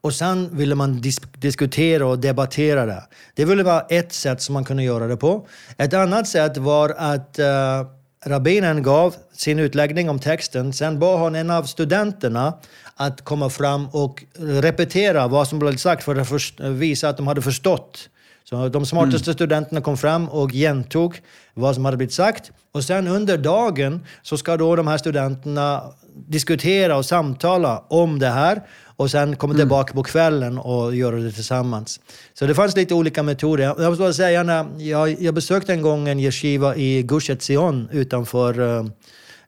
Och 0.02 0.14
sen 0.14 0.58
ville 0.58 0.76
man 0.76 1.02
dis 1.02 1.20
diskutera 1.38 2.08
och 2.08 2.20
debattera 2.20 2.86
det. 2.86 3.04
Det 3.36 3.46
ville 3.46 3.64
vara 3.64 3.82
ett 3.82 4.14
sätt 4.14 4.42
som 4.42 4.54
man 4.54 4.66
kunde 4.66 4.84
göra 4.84 5.08
det 5.08 5.18
på. 5.18 5.48
Ett 5.78 5.94
annat 5.94 6.28
sätt 6.28 6.58
var 6.58 6.94
att 6.98 7.40
uh, 7.40 7.46
rabbinen 8.26 8.84
gav 8.84 9.16
sin 9.34 9.60
utläggning 9.60 10.10
om 10.10 10.20
texten. 10.20 10.74
Sen 10.74 11.00
bad 11.00 11.20
han 11.20 11.36
en 11.36 11.52
av 11.52 11.64
studenterna 11.64 12.54
att 12.96 13.22
komma 13.22 13.50
fram 13.50 13.88
och 13.92 14.24
repetera 14.38 15.28
vad 15.28 15.48
som 15.48 15.60
blev 15.60 15.76
sagt 15.76 16.04
för 16.04 16.16
att 16.16 16.62
visa 16.62 17.10
att 17.10 17.18
de 17.18 17.28
hade 17.28 17.42
förstått. 17.42 18.10
Så 18.44 18.70
de 18.70 18.86
smartaste 18.86 19.30
mm. 19.30 19.36
studenterna 19.36 19.82
kom 19.82 19.98
fram 19.98 20.30
och 20.30 20.52
gentog 20.52 21.22
vad 21.54 21.76
som 21.76 21.86
hade 21.86 21.98
blivit 21.98 22.14
sagt. 22.14 22.52
Och 22.72 22.84
sen 22.84 23.08
under 23.08 23.38
dagen 23.38 24.06
så 24.22 24.38
ska 24.38 24.58
då 24.58 24.76
de 24.76 24.88
här 24.88 24.98
studenterna 24.98 25.84
diskutera 26.28 26.98
och 26.98 27.06
samtala 27.06 27.84
om 27.88 28.20
det 28.20 28.28
här 28.28 28.62
och 29.00 29.12
sen 29.12 29.36
komma 29.36 29.54
mm. 29.54 29.62
tillbaka 29.62 29.94
på 29.94 30.04
kvällen 30.04 30.58
och 30.58 30.96
göra 30.96 31.16
det 31.16 31.32
tillsammans. 31.32 32.00
Så 32.34 32.46
det 32.46 32.56
fanns 32.56 32.76
lite 32.76 32.94
olika 32.94 33.24
metoder. 33.24 33.64
Jag 33.64 33.90
måste 33.90 34.02
bara 34.02 34.14
säga, 34.14 34.44
när 34.44 34.66
jag, 34.78 35.22
jag 35.22 35.34
besökte 35.34 35.74
en 35.74 35.82
gång 35.82 36.08
en 36.08 36.20
yeshiva 36.20 36.76
i 36.76 37.04
Gush 37.04 37.32
Etzion 37.32 37.90
utanför, 37.92 38.60
uh, 38.60 38.86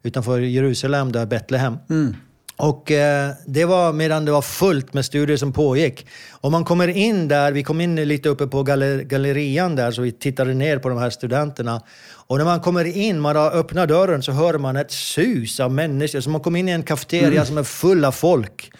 utanför 0.02 0.40
Jerusalem, 0.40 1.12
där 1.12 1.26
Betlehem. 1.26 1.76
Mm. 1.90 2.14
Och 2.56 2.90
eh, 2.90 3.30
det 3.46 3.64
var 3.64 3.92
medan 3.92 4.24
det 4.24 4.32
var 4.32 4.42
fullt 4.42 4.94
med 4.94 5.04
studier 5.04 5.36
som 5.36 5.52
pågick. 5.52 6.06
Och 6.30 6.50
man 6.52 6.64
kommer 6.64 6.88
in 6.88 7.28
där, 7.28 7.52
vi 7.52 7.62
kom 7.62 7.80
in 7.80 7.96
lite 7.96 8.28
uppe 8.28 8.46
på 8.46 8.62
galler, 8.62 9.02
gallerian 9.02 9.76
där, 9.76 9.90
så 9.90 10.02
vi 10.02 10.12
tittade 10.12 10.54
ner 10.54 10.78
på 10.78 10.88
de 10.88 10.98
här 10.98 11.10
studenterna. 11.10 11.82
Och 12.26 12.38
när 12.38 12.44
man 12.44 12.60
kommer 12.60 12.84
in, 12.84 13.20
man 13.20 13.36
har 13.36 13.50
öppnat 13.50 13.88
dörren, 13.88 14.22
så 14.22 14.32
hör 14.32 14.58
man 14.58 14.76
ett 14.76 14.90
sus 14.90 15.60
av 15.60 15.72
människor. 15.72 16.20
Så 16.20 16.30
man 16.30 16.40
kommer 16.40 16.58
in 16.58 16.68
i 16.68 16.72
en 16.72 16.82
kafeteria 16.82 17.28
mm. 17.28 17.46
som 17.46 17.58
är 17.58 17.62
full 17.62 18.04
av 18.04 18.12
folk. 18.12 18.72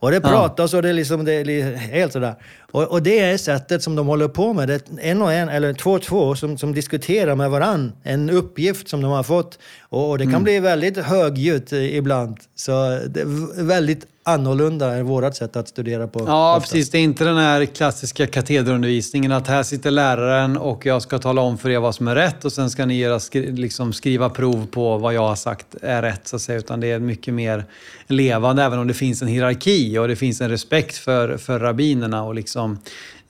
Och 0.00 0.10
det 0.10 0.20
pratas 0.20 0.74
och 0.74 0.82
det 0.82 0.88
är, 0.88 0.92
liksom, 0.92 1.24
det 1.24 1.32
är 1.32 1.76
helt 1.76 2.12
sådär. 2.12 2.34
Och, 2.72 2.82
och, 2.82 3.02
det 3.02 3.18
är 3.18 3.38
sättet 3.38 3.82
som 3.82 3.96
de 3.96 4.06
håller 4.06 4.28
på 4.28 4.52
med. 4.52 4.68
Det 4.68 4.82
en 5.00 5.22
och 5.22 5.32
en, 5.32 5.48
eller 5.48 5.72
två 5.72 5.90
och 5.90 6.02
två, 6.02 6.34
som, 6.34 6.58
som 6.58 6.74
diskuterar 6.74 7.34
med 7.34 7.50
varann. 7.50 7.92
En 8.02 8.30
uppgift 8.30 8.88
som 8.88 9.02
de 9.02 9.10
har 9.10 9.22
fått. 9.22 9.58
Och, 9.80 10.10
och 10.10 10.18
det 10.18 10.24
kan 10.24 10.34
mm. 10.34 10.44
bli 10.44 10.60
väldigt 10.60 10.96
högljutt 10.96 11.72
ibland. 11.72 12.36
Så 12.54 12.72
det 13.08 13.20
är 13.20 13.62
väldigt 13.62 14.06
annorlunda 14.28 14.94
än 14.94 15.06
vårt 15.06 15.34
sätt 15.34 15.56
att 15.56 15.68
studera 15.68 16.08
på. 16.08 16.24
Ja, 16.26 16.56
oftast. 16.56 16.72
precis. 16.72 16.90
Det 16.90 16.98
är 16.98 17.02
inte 17.02 17.24
den 17.24 17.36
här 17.36 17.64
klassiska 17.64 18.26
katederundervisningen 18.26 19.32
att 19.32 19.46
här 19.46 19.62
sitter 19.62 19.90
läraren 19.90 20.56
och 20.56 20.86
jag 20.86 21.02
ska 21.02 21.18
tala 21.18 21.42
om 21.42 21.58
för 21.58 21.70
er 21.70 21.78
vad 21.78 21.94
som 21.94 22.08
är 22.08 22.14
rätt 22.14 22.44
och 22.44 22.52
sen 22.52 22.70
ska 22.70 22.86
ni 22.86 22.98
göra, 22.98 23.20
liksom 23.32 23.92
skriva 23.92 24.30
prov 24.30 24.66
på 24.66 24.98
vad 24.98 25.14
jag 25.14 25.28
har 25.28 25.36
sagt 25.36 25.66
är 25.82 26.02
rätt. 26.02 26.28
Så 26.28 26.36
att 26.36 26.42
säga. 26.42 26.58
Utan 26.58 26.80
det 26.80 26.90
är 26.90 26.98
mycket 26.98 27.34
mer 27.34 27.64
levande, 28.06 28.62
även 28.62 28.78
om 28.78 28.86
det 28.88 28.94
finns 28.94 29.22
en 29.22 29.28
hierarki 29.28 29.98
och 29.98 30.08
det 30.08 30.16
finns 30.16 30.40
en 30.40 30.50
respekt 30.50 30.96
för, 30.96 31.36
för 31.36 31.58
rabbinerna. 31.58 32.24
Och 32.24 32.34
liksom, 32.34 32.78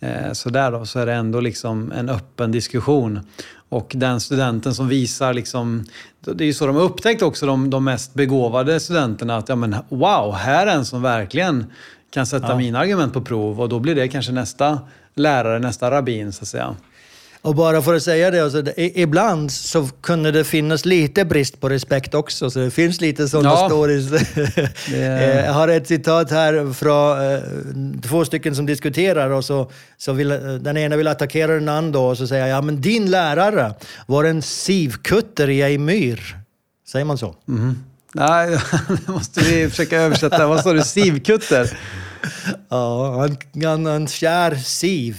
eh, 0.01 0.33
sådär 0.33 0.73
då, 0.73 0.87
så 0.87 0.99
är 0.99 1.07
det 1.07 1.15
ändå 1.15 1.41
liksom 1.41 1.93
en 1.93 2.09
öppen 2.09 2.53
diskussion. 2.53 3.21
Och 3.69 3.93
den 3.95 4.21
studenten 4.21 4.75
som 4.75 4.89
visar, 4.89 5.35
liksom, 5.35 5.85
det 6.21 6.45
är 6.45 6.47
ju 6.47 6.55
så 6.55 6.67
de 6.67 6.77
har 6.77 6.83
upptäckt 6.83 7.23
också, 7.23 7.47
de, 7.47 7.71
de 7.71 7.85
mest 7.85 8.15
begåvade 8.15 8.81
studenterna, 8.81 9.37
att 9.37 9.49
ja, 9.49 9.57
men, 9.57 9.77
wow, 9.89 10.35
här 10.35 10.67
är 10.67 10.77
en 10.77 10.85
som 10.85 11.03
verkligen 11.03 11.67
kan 12.11 12.27
sätta 12.27 12.49
ja. 12.49 12.59
mina 12.59 12.79
argument 12.79 13.13
på 13.13 13.21
prov 13.21 13.61
och 13.61 13.69
då 13.69 13.79
blir 13.79 13.95
det 13.95 14.09
kanske 14.09 14.33
nästa 14.33 14.79
lärare, 15.15 15.59
nästa 15.59 15.91
rabbin 15.91 16.33
så 16.33 16.43
att 16.43 16.49
säga. 16.49 16.77
Och 17.43 17.55
bara 17.55 17.83
för 17.83 17.95
att 17.95 18.03
säga 18.03 18.31
det, 18.31 18.45
alltså, 18.45 18.63
ibland 18.77 19.53
så 19.53 19.89
kunde 20.01 20.31
det 20.31 20.45
finnas 20.45 20.85
lite 20.85 21.25
brist 21.25 21.61
på 21.61 21.69
respekt 21.69 22.15
också, 22.15 22.51
så 22.51 22.59
det 22.59 22.71
finns 22.71 23.01
lite 23.01 23.29
sådana 23.29 23.49
ja. 23.49 23.69
stories. 23.69 24.13
Eh, 24.93 25.45
jag 25.45 25.53
har 25.53 25.69
ett 25.69 25.87
citat 25.87 26.31
här 26.31 26.73
från 26.73 27.35
eh, 27.35 28.01
två 28.03 28.25
stycken 28.25 28.55
som 28.57 28.67
diskuterar 28.67 29.31
och 29.31 29.45
så, 29.45 29.71
så 29.97 30.13
vill, 30.13 30.29
den 30.61 30.77
ena 30.77 30.97
vill 30.97 31.09
attackera 31.09 31.55
den 31.55 31.69
andra 31.69 32.01
och 32.01 32.19
så 32.19 32.27
säger 32.27 32.47
jag, 32.47 32.57
ja 32.57 32.63
men 32.63 32.81
din 32.81 33.11
lärare 33.11 33.75
var 34.07 34.25
en 34.25 34.43
sivkutter 34.43 35.51
i 35.51 35.75
en 35.75 35.85
myr. 35.85 36.37
Säger 36.89 37.05
man 37.05 37.19
så? 37.19 37.35
Mm. 37.49 37.85
Nej, 38.15 38.51
det 38.89 39.13
måste 39.13 39.41
vi 39.41 39.71
försöka 39.71 40.01
översätta. 40.01 40.47
Vad 40.47 40.61
sa 40.61 40.73
du? 40.73 40.83
Sivkutter? 40.83 41.71
Ja, 42.69 43.17
han, 43.19 43.37
han, 43.65 43.87
han 43.87 44.07
kär 44.07 44.55
siv. 44.55 45.17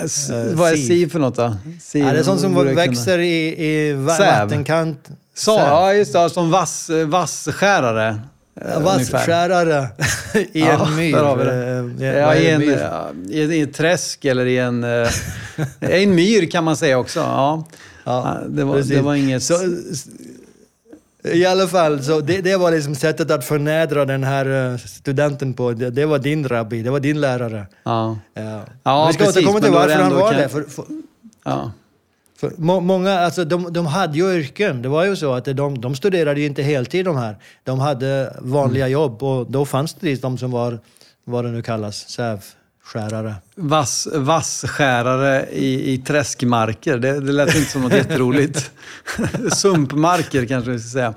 Uh, 0.00 0.54
Vad 0.54 0.72
är 0.72 0.76
siv 0.76 1.10
för 1.10 1.18
något 1.18 1.36
då? 1.36 1.56
Siv, 1.80 2.04
ja, 2.04 2.12
det 2.12 2.18
är 2.18 2.22
sånt 2.22 2.40
som 2.40 2.74
växer 2.74 3.18
i, 3.18 3.66
i 3.66 3.92
vattenkant. 3.92 5.08
Så, 5.34 5.50
ja, 5.50 5.94
just 5.94 6.12
det. 6.12 6.30
Som 6.30 6.50
vass, 6.50 6.90
vasskärare. 7.06 8.20
Ja, 8.54 8.80
vasskärare 8.80 9.88
i 10.52 10.60
ja, 10.60 10.86
en 10.86 10.96
myr. 10.96 11.12
Där 11.12 11.24
har 11.24 11.36
vi 11.36 11.44
det. 11.44 12.18
Ja, 12.18 12.34
i, 12.34 12.50
en, 12.50 12.62
i, 13.30 13.56
i 13.56 13.60
ett 13.60 13.74
träsk 13.74 14.24
eller 14.24 14.46
i 14.46 14.58
en, 14.58 14.84
eh, 14.84 15.08
en 15.80 16.14
myr 16.14 16.50
kan 16.50 16.64
man 16.64 16.76
säga 16.76 16.98
också. 16.98 17.20
Ja. 17.20 17.64
Ja, 18.04 18.38
det, 18.48 18.64
var, 18.64 18.78
det 18.78 19.00
var 19.00 19.14
inget... 19.14 19.42
Så, 19.42 19.54
I 21.24 21.46
alla 21.46 21.66
fall, 21.68 22.02
så 22.02 22.20
det, 22.20 22.40
det 22.40 22.56
var 22.56 22.70
liksom 22.70 22.94
sättet 22.94 23.30
att 23.30 23.44
förnedra 23.44 24.04
den 24.04 24.24
här 24.24 24.72
eh, 24.72 24.78
studenten 24.78 25.54
på. 25.54 25.72
Det, 25.72 25.90
det 25.90 26.06
var 26.06 26.18
din 26.18 26.48
rabbi, 26.48 26.82
det 26.82 26.90
var 26.90 27.00
din 27.00 27.20
lärare. 27.20 27.66
Ja. 27.84 28.18
Ja. 28.34 28.60
Ja, 28.82 29.06
vi 29.06 29.12
ska 29.12 29.24
precis, 29.24 29.36
återkomma 29.36 29.60
till 29.60 29.72
varför 29.72 30.02
han 30.02 30.14
var 30.14 30.30
kan- 30.32 30.40
det. 30.40 30.48
För, 30.48 30.62
för, 30.62 30.84
Ja. 31.44 31.72
för 32.40 32.52
må, 32.56 32.80
många, 32.80 33.18
alltså 33.20 33.44
de, 33.44 33.72
de 33.72 33.86
hade 33.86 34.18
ju 34.18 34.32
yrken. 34.34 34.82
Det 34.82 34.88
var 34.88 35.04
ju 35.04 35.16
så 35.16 35.32
att 35.32 35.44
de, 35.44 35.80
de 35.80 35.94
studerade 35.94 36.40
ju 36.40 36.46
inte 36.46 36.62
heltid 36.62 37.04
de 37.04 37.16
här. 37.16 37.36
De 37.64 37.78
hade 37.78 38.36
vanliga 38.40 38.84
Mm. 38.86 38.92
jobb 38.92 39.22
och 39.22 39.50
då 39.50 39.64
fanns 39.66 39.94
det 39.94 40.22
de 40.22 40.38
som 40.38 40.50
var, 40.50 40.78
vad 41.24 41.44
det 41.44 41.50
nu 41.50 41.62
kallas, 41.62 41.94
sävskärare. 42.92 43.34
Vass, 43.54 44.08
vasskärare 44.14 45.46
i, 45.52 45.92
i 45.92 45.98
träskmarker. 45.98 46.98
Det, 46.98 47.20
det 47.20 47.32
lät 47.32 47.54
inte 47.54 47.70
som 47.70 47.82
något 47.82 47.92
jätteroligt. 47.96 48.70
Sumpmarker 49.52 50.46
kanske 50.46 50.70
vi 50.70 50.78
ska 50.78 50.88
säga. 50.88 51.14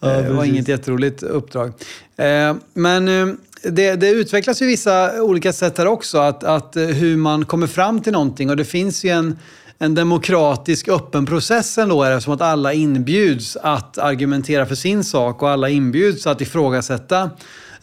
Ja, 0.00 0.10
Eh, 0.10 0.24
det 0.24 0.32
var 0.32 0.44
inget 0.44 0.68
jätteroligt 0.68 1.22
uppdrag. 1.22 1.72
Eh, 2.16 2.54
Men 2.72 3.08
eh, 3.08 3.34
det, 3.62 3.94
det 3.96 4.10
utvecklas 4.10 4.62
ju 4.62 4.66
vissa 4.66 5.22
olika 5.22 5.52
sätt 5.52 5.78
här 5.78 5.86
också. 5.86 6.18
Att, 6.18 6.44
att 6.44 6.76
hur 6.76 7.16
man 7.16 7.44
kommer 7.44 7.66
fram 7.66 8.00
till 8.00 8.12
någonting. 8.12 8.50
Och 8.50 8.56
det 8.56 8.64
finns 8.64 9.04
ju 9.04 9.10
en, 9.10 9.38
en 9.78 9.94
demokratisk 9.94 10.88
öppen 10.88 11.26
process 11.26 11.78
ändå. 11.78 12.02
Är 12.02 12.10
det, 12.10 12.20
som 12.20 12.32
att 12.32 12.40
alla 12.40 12.72
inbjuds 12.72 13.56
att 13.56 13.98
argumentera 13.98 14.66
för 14.66 14.74
sin 14.74 15.04
sak 15.04 15.42
och 15.42 15.50
alla 15.50 15.68
inbjuds 15.68 16.26
att 16.26 16.40
ifrågasätta 16.40 17.30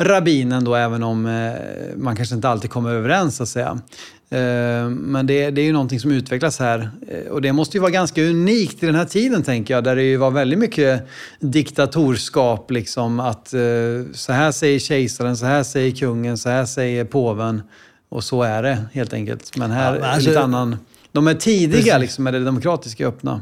rabbinen 0.03 0.63
då, 0.63 0.75
även 0.75 1.03
om 1.03 1.25
eh, 1.25 1.51
man 1.97 2.15
kanske 2.15 2.35
inte 2.35 2.49
alltid 2.49 2.69
kommer 2.69 2.89
överens 2.91 3.35
så 3.35 3.43
att 3.43 3.49
säga. 3.49 3.79
Eh, 4.29 4.89
men 4.89 5.27
det, 5.27 5.51
det 5.51 5.61
är 5.61 5.65
ju 5.65 5.73
någonting 5.73 5.99
som 5.99 6.11
utvecklas 6.11 6.59
här. 6.59 6.89
Eh, 7.07 7.31
och 7.31 7.41
det 7.41 7.53
måste 7.53 7.77
ju 7.77 7.81
vara 7.81 7.91
ganska 7.91 8.21
unikt 8.23 8.83
i 8.83 8.85
den 8.85 8.95
här 8.95 9.05
tiden, 9.05 9.43
tänker 9.43 9.73
jag, 9.73 9.83
där 9.83 9.95
det 9.95 10.03
ju 10.03 10.17
var 10.17 10.31
väldigt 10.31 10.59
mycket 10.59 11.07
diktatorskap. 11.39 12.71
Liksom, 12.71 13.19
att 13.19 13.47
så 14.13 14.33
här 14.33 14.51
säger 14.51 14.79
kejsaren, 14.79 15.37
så 15.37 15.45
här 15.45 15.63
säger 15.63 15.91
kungen, 15.91 16.37
så 16.37 16.49
här 16.49 16.65
säger 16.65 17.05
påven. 17.05 17.61
Och 18.09 18.23
så 18.23 18.43
är 18.43 18.63
det 18.63 18.77
helt 18.93 19.13
enkelt. 19.13 19.57
Men 19.57 19.71
här 19.71 19.85
Ja, 19.85 19.91
men 19.99 20.03
är 20.09 20.13
alltså- 20.13 20.29
lite 20.29 20.41
annan... 20.41 20.77
De 21.13 21.27
är 21.27 21.33
tidiga 21.33 21.81
Precis. 21.81 21.99
liksom, 21.99 22.23
med 22.23 22.33
det 22.33 22.39
demokratiska 22.43 23.07
öppna. 23.07 23.41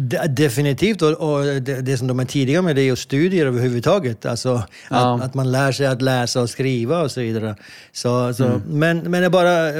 De, 0.00 0.26
definitivt, 0.28 1.02
och, 1.02 1.10
och 1.12 1.44
det, 1.44 1.80
det 1.80 1.98
som 1.98 2.06
de 2.06 2.20
är 2.20 2.24
tidiga 2.24 2.62
med 2.62 2.76
det 2.76 2.82
är 2.82 2.84
ju 2.84 2.96
studier 2.96 3.46
överhuvudtaget. 3.46 4.26
Alltså 4.26 4.62
Ja. 4.90 5.14
att, 5.16 5.22
att 5.22 5.34
man 5.34 5.52
lär 5.52 5.72
sig 5.72 5.86
att 5.86 6.02
läsa 6.02 6.40
och 6.40 6.50
skriva 6.50 7.02
och 7.02 7.10
så 7.10 7.20
vidare. 7.20 7.56
Så, 7.92 8.34
så, 8.34 8.44
Mm. 8.44 8.62
Men, 8.68 8.98
men 8.98 9.22
jag, 9.22 9.32
bara, 9.32 9.70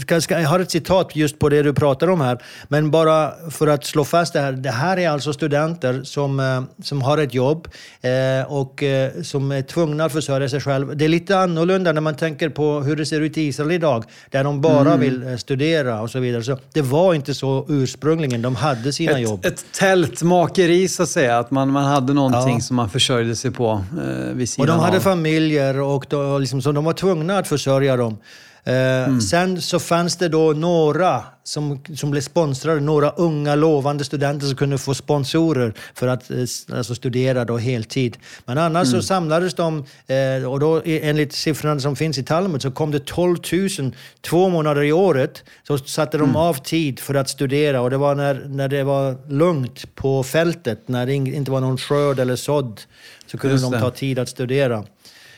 ska, 0.00 0.20
ska, 0.20 0.40
jag 0.40 0.48
har 0.48 0.60
ett 0.60 0.70
citat 0.70 1.16
just 1.16 1.38
på 1.38 1.48
det 1.48 1.62
du 1.62 1.74
pratar 1.74 2.08
om 2.10 2.20
här. 2.20 2.38
Men 2.68 2.90
bara 2.90 3.32
för 3.50 3.66
att 3.66 3.84
slå 3.84 4.04
fast 4.04 4.32
det 4.32 4.40
här. 4.40 4.52
Det 4.52 4.70
här 4.70 4.96
är 4.96 5.08
alltså 5.10 5.32
studenter 5.32 6.02
som, 6.04 6.40
eh, 6.40 6.62
som 6.82 7.02
har 7.02 7.18
ett 7.18 7.34
jobb 7.34 7.68
eh, 8.00 8.52
och 8.52 8.82
eh, 8.82 9.10
som 9.22 9.52
är 9.52 9.62
tvungna 9.62 10.04
att 10.04 10.12
försörja 10.12 10.48
sig 10.48 10.60
själv. 10.60 10.96
Det 10.96 11.04
är 11.04 11.08
lite 11.08 11.38
annorlunda 11.38 11.92
när 11.92 12.00
man 12.00 12.16
tänker 12.16 12.48
på 12.48 12.80
hur 12.80 12.96
det 12.96 13.06
ser 13.06 13.20
ut 13.20 13.38
i 13.38 13.42
Israel 13.42 13.70
idag. 13.72 14.04
Där 14.30 14.44
de 14.44 14.60
bara 14.60 14.80
Mm. 14.86 15.00
vill 15.00 15.22
eh, 15.26 15.36
studera 15.36 16.00
och 16.00 16.10
så 16.10 16.18
vidare. 16.18 16.42
Så 16.42 16.58
det 16.72 16.82
var 16.82 17.14
inte 17.14 17.34
så 17.34 17.66
ursprungligen. 17.68 18.42
De 18.42 18.56
hade 18.56 18.92
sina 18.92 19.20
jobb. 19.20 19.44
Ett, 19.44 19.52
ett 19.52 19.65
tältmakeri 19.72 20.88
så 20.88 21.02
att 21.02 21.08
säga. 21.08 21.38
Att 21.38 21.50
man, 21.50 21.70
man 21.72 21.84
hade 21.84 22.12
någonting 22.12 22.54
Ja. 22.54 22.60
som 22.60 22.76
man 22.76 22.90
försörjde 22.90 23.36
sig 23.36 23.50
på 23.50 23.84
eh, 23.98 24.32
vid 24.34 24.42
Och 24.42 24.48
sidan 24.48 24.66
de 24.66 24.80
hade 24.84 24.96
av. 24.96 25.00
familjer 25.00 25.80
och 25.80 26.06
då, 26.08 26.38
liksom, 26.38 26.62
så 26.62 26.72
de 26.72 26.84
var 26.84 26.92
tvungna 26.92 27.38
att 27.38 27.48
försörja 27.48 27.96
dem. 27.96 28.18
Eh, 28.66 29.18
Sen 29.18 29.62
så 29.62 29.78
fanns 29.78 30.16
det 30.16 30.28
då 30.28 30.52
några 30.52 31.22
som, 31.44 31.80
som 31.96 32.10
blev 32.10 32.20
sponsrade, 32.20 32.80
några 32.80 33.10
unga 33.10 33.54
lovande 33.54 34.04
studenter 34.04 34.46
som 34.46 34.56
kunde 34.56 34.78
få 34.78 34.94
sponsorer 34.94 35.74
för 35.94 36.08
att 36.08 36.30
eh, 36.30 36.36
alltså 36.76 36.94
studera 36.94 37.44
då 37.44 37.56
heltid. 37.58 38.16
Men 38.44 38.58
annars 38.58 38.88
så 38.90 39.02
samlades 39.02 39.54
de, 39.54 39.84
eh, 40.06 40.48
och 40.50 40.60
då 40.60 40.82
enligt 40.84 41.32
siffrorna 41.32 41.80
som 41.80 41.96
finns 41.96 42.18
i 42.18 42.22
Talmud 42.22 42.62
så 42.62 42.70
kom 42.70 42.90
det 42.90 43.06
12 43.06 43.36
000 43.78 43.92
två 44.20 44.48
månader 44.48 44.82
i 44.82 44.92
året. 44.92 45.44
Så 45.66 45.78
satte 45.78 46.18
de 46.18 46.36
av 46.36 46.54
tid 46.54 47.00
för 47.00 47.14
att 47.14 47.28
studera 47.28 47.80
och 47.80 47.90
det 47.90 47.96
var 47.96 48.14
när, 48.14 48.44
när 48.48 48.68
det 48.68 48.84
var 48.84 49.16
lugnt 49.32 49.94
på 49.94 50.22
fältet, 50.22 50.88
när 50.88 51.06
det 51.06 51.14
in- 51.14 51.34
inte 51.34 51.50
var 51.50 51.60
någon 51.60 51.78
skörd 51.78 52.18
eller 52.18 52.36
sådd, 52.36 52.80
så 53.26 53.38
kunde 53.38 53.54
Just 53.56 53.70
de 53.72 53.80
ta 53.80 53.90
tid 53.90 54.18
att 54.18 54.28
studera. 54.28 54.84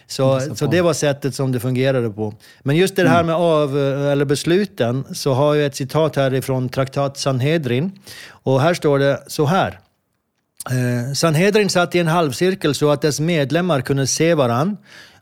Så, 0.09 0.41
så 0.57 0.67
det 0.67 0.81
var 0.81 0.93
sättet 0.93 1.35
som 1.35 1.53
det 1.53 1.61
fungerade 1.61 2.11
på. 2.11 2.35
Men 2.63 2.77
just 2.77 2.97
det 2.97 3.09
här 3.09 3.25
med 3.25 3.35
av, 3.35 3.79
eller 3.79 4.25
besluten 4.25 5.05
så 5.13 5.33
har 5.33 5.55
jag 5.55 5.67
ett 5.67 5.77
citat 5.77 6.17
här 6.17 6.35
ifrån 6.35 6.69
traktat 6.69 7.19
Sanhedrin. 7.19 7.93
Och 8.29 8.61
här 8.61 8.75
står 8.75 8.99
det 8.99 9.23
så 9.27 9.47
här. 9.47 9.79
Eh, 10.71 11.13
Sanhedrin 11.15 11.71
satt 11.71 11.95
i 11.95 11.99
en 11.99 12.07
halvcirkel 12.07 12.75
så 12.75 12.91
att 12.91 13.03
dess 13.03 13.21
medlemmar 13.21 13.81
kunde 13.81 14.07
se 14.07 14.35
varann 14.35 14.77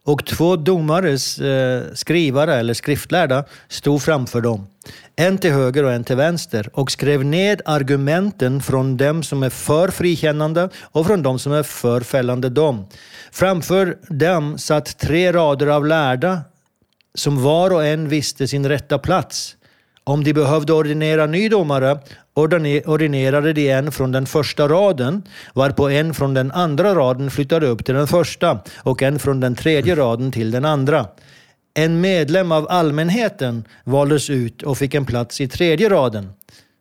och 0.05 0.27
två 0.27 0.57
domares 0.57 1.39
eh, 1.39 1.83
skrivare, 1.95 2.55
eller 2.55 2.75
skriftlärda, 2.75 3.45
stod 3.69 4.03
framför 4.03 4.41
dem. 4.41 4.67
En 5.19 5.39
till 5.39 5.53
höger 5.53 5.85
och 5.85 5.93
en 5.93 6.05
till 6.05 6.17
vänster 6.17 6.71
och 6.73 6.91
skrev 6.91 7.25
ned 7.25 7.63
argumenten 7.65 8.63
från 8.63 8.97
dem 8.97 9.23
som 9.23 9.43
är 9.43 9.51
för 9.51 9.89
frikännande 9.89 10.69
och 10.83 11.07
från 11.07 11.23
dem 11.23 11.39
som 11.39 11.53
är 11.53 11.63
för 11.63 12.01
fällande 12.01 12.49
dom. 12.49 12.87
Framför 13.33 13.97
dem 14.09 14.59
satt 14.59 14.99
tre 14.99 15.33
rader 15.33 15.67
av 15.67 15.87
lärda 15.87 16.41
som 17.15 17.43
var 17.43 17.73
och 17.73 17.85
en 17.85 18.09
visste 18.09 18.49
sin 18.49 18.69
rätta 18.69 18.99
plats. 18.99 19.57
Om 20.05 20.25
de 20.25 20.33
behövde 20.33 20.73
ordinera 20.73 21.27
ny 21.27 21.49
domare 21.49 21.99
ordinerade 22.35 23.53
de 23.53 23.71
en 23.71 23.93
från 23.93 24.13
den 24.13 24.27
första 24.27 24.69
raden, 24.69 25.23
varpå 25.55 25.89
en 25.89 26.15
från 26.15 26.35
den 26.35 26.53
andra 26.53 26.95
raden 26.95 27.31
flyttade 27.31 27.67
upp 27.67 27.85
till 27.85 27.95
den 27.95 28.07
första 28.07 28.59
och 28.77 29.03
en 29.03 29.19
från 29.19 29.41
den 29.41 29.55
tredje 29.55 29.97
raden 29.97 30.33
till 30.33 30.51
den 30.51 30.65
andra. 30.65 31.07
En 31.79 32.01
medlem 32.01 32.53
av 32.53 32.67
allmänheten 32.71 33.65
valdes 33.85 34.31
ut 34.31 34.63
och 34.63 34.79
fick 34.79 34.95
en 34.95 35.05
plats 35.07 35.41
i 35.41 35.49
tredje 35.49 35.89
raden. 35.89 36.29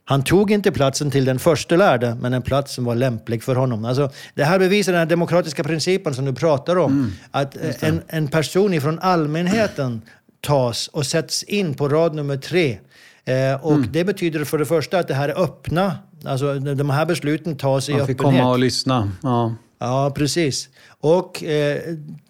Han 0.08 0.24
tog 0.24 0.52
inte 0.52 0.72
platsen 0.72 1.12
till 1.12 1.26
den 1.26 1.40
första 1.40 1.76
lärde, 1.76 2.18
men 2.22 2.34
en 2.34 2.42
plats 2.42 2.74
som 2.76 2.86
var 2.86 2.96
lämplig 2.96 3.44
för 3.44 3.56
honom. 3.56 3.86
Alltså, 3.86 4.10
det 4.36 4.44
här 4.44 4.60
bevisar 4.60 4.92
den 4.92 5.00
här 5.00 5.06
demokratiska 5.06 5.64
principen 5.64 6.14
som 6.14 6.26
du 6.26 6.34
pratar 6.34 6.76
om. 6.76 7.12
att 7.32 7.56
eh, 7.58 7.90
en, 7.90 8.02
en 8.08 8.28
person 8.28 8.74
ifrån 8.74 9.00
allmänheten 9.00 10.02
tas 10.42 10.88
och 10.88 11.06
sätts 11.06 11.44
in 11.44 11.74
på 11.74 11.90
rad 11.90 12.16
nummer 12.16 12.38
tre. 12.38 12.78
Eh, 13.26 13.66
och 13.66 13.80
Det 13.80 14.04
betyder 14.04 14.44
för 14.46 14.58
det 14.58 14.66
första 14.66 15.00
att 15.00 15.08
det 15.08 15.14
här 15.14 15.30
är 15.30 15.44
öppna. 15.44 15.98
Alltså 16.26 16.54
de 16.60 16.90
här 16.90 17.06
besluten 17.06 17.58
tas 17.58 17.90
i 17.90 17.92
Man 17.94 18.08
fick 18.08 18.20
öppenhet. 18.20 18.42
komma 18.42 18.52
och 18.52 18.60
lyssna. 18.60 19.12
Ja. 19.24 19.56
Ja, 19.80 20.12
precis. 20.16 20.70
Och 21.00 21.44
eh, 21.44 21.82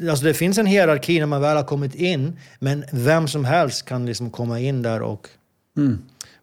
alltså 0.09 0.25
det 0.25 0.33
finns 0.33 0.57
en 0.57 0.65
hierarki 0.65 1.19
när 1.19 1.25
man 1.25 1.41
väl 1.41 1.57
har 1.57 1.63
kommit 1.63 1.95
in, 1.95 2.39
men 2.59 2.85
vem 2.91 3.27
som 3.27 3.45
helst 3.45 3.85
kan 3.85 4.05
liksom 4.05 4.29
komma 4.29 4.59
in 4.59 4.81
där 4.81 5.01
och 5.01 5.27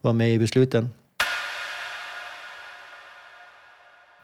vara 0.00 0.14
med 0.14 0.34
i 0.34 0.38
besluten. 0.38 0.88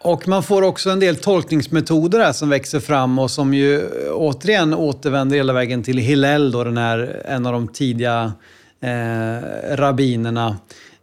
Och 0.00 0.28
man 0.28 0.42
får 0.42 0.62
också 0.62 0.90
en 0.90 1.00
del 1.00 1.16
tolkningsmetoder 1.16 2.18
här 2.18 2.32
som 2.32 2.48
växer 2.48 2.80
fram 2.80 3.18
och 3.18 3.30
som 3.30 3.54
ju 3.54 3.76
eh, 3.76 4.12
återigen 4.12 4.74
återvänder 4.74 5.36
hela 5.36 5.52
vägen 5.52 5.82
till 5.82 5.98
Hillel, 5.98 6.50
då, 6.50 6.64
den 6.64 6.76
här, 6.76 7.22
en 7.24 7.46
av 7.46 7.52
de 7.52 7.68
tidiga 7.68 8.32
eh, 8.80 9.76
rabbinerna. 9.76 10.56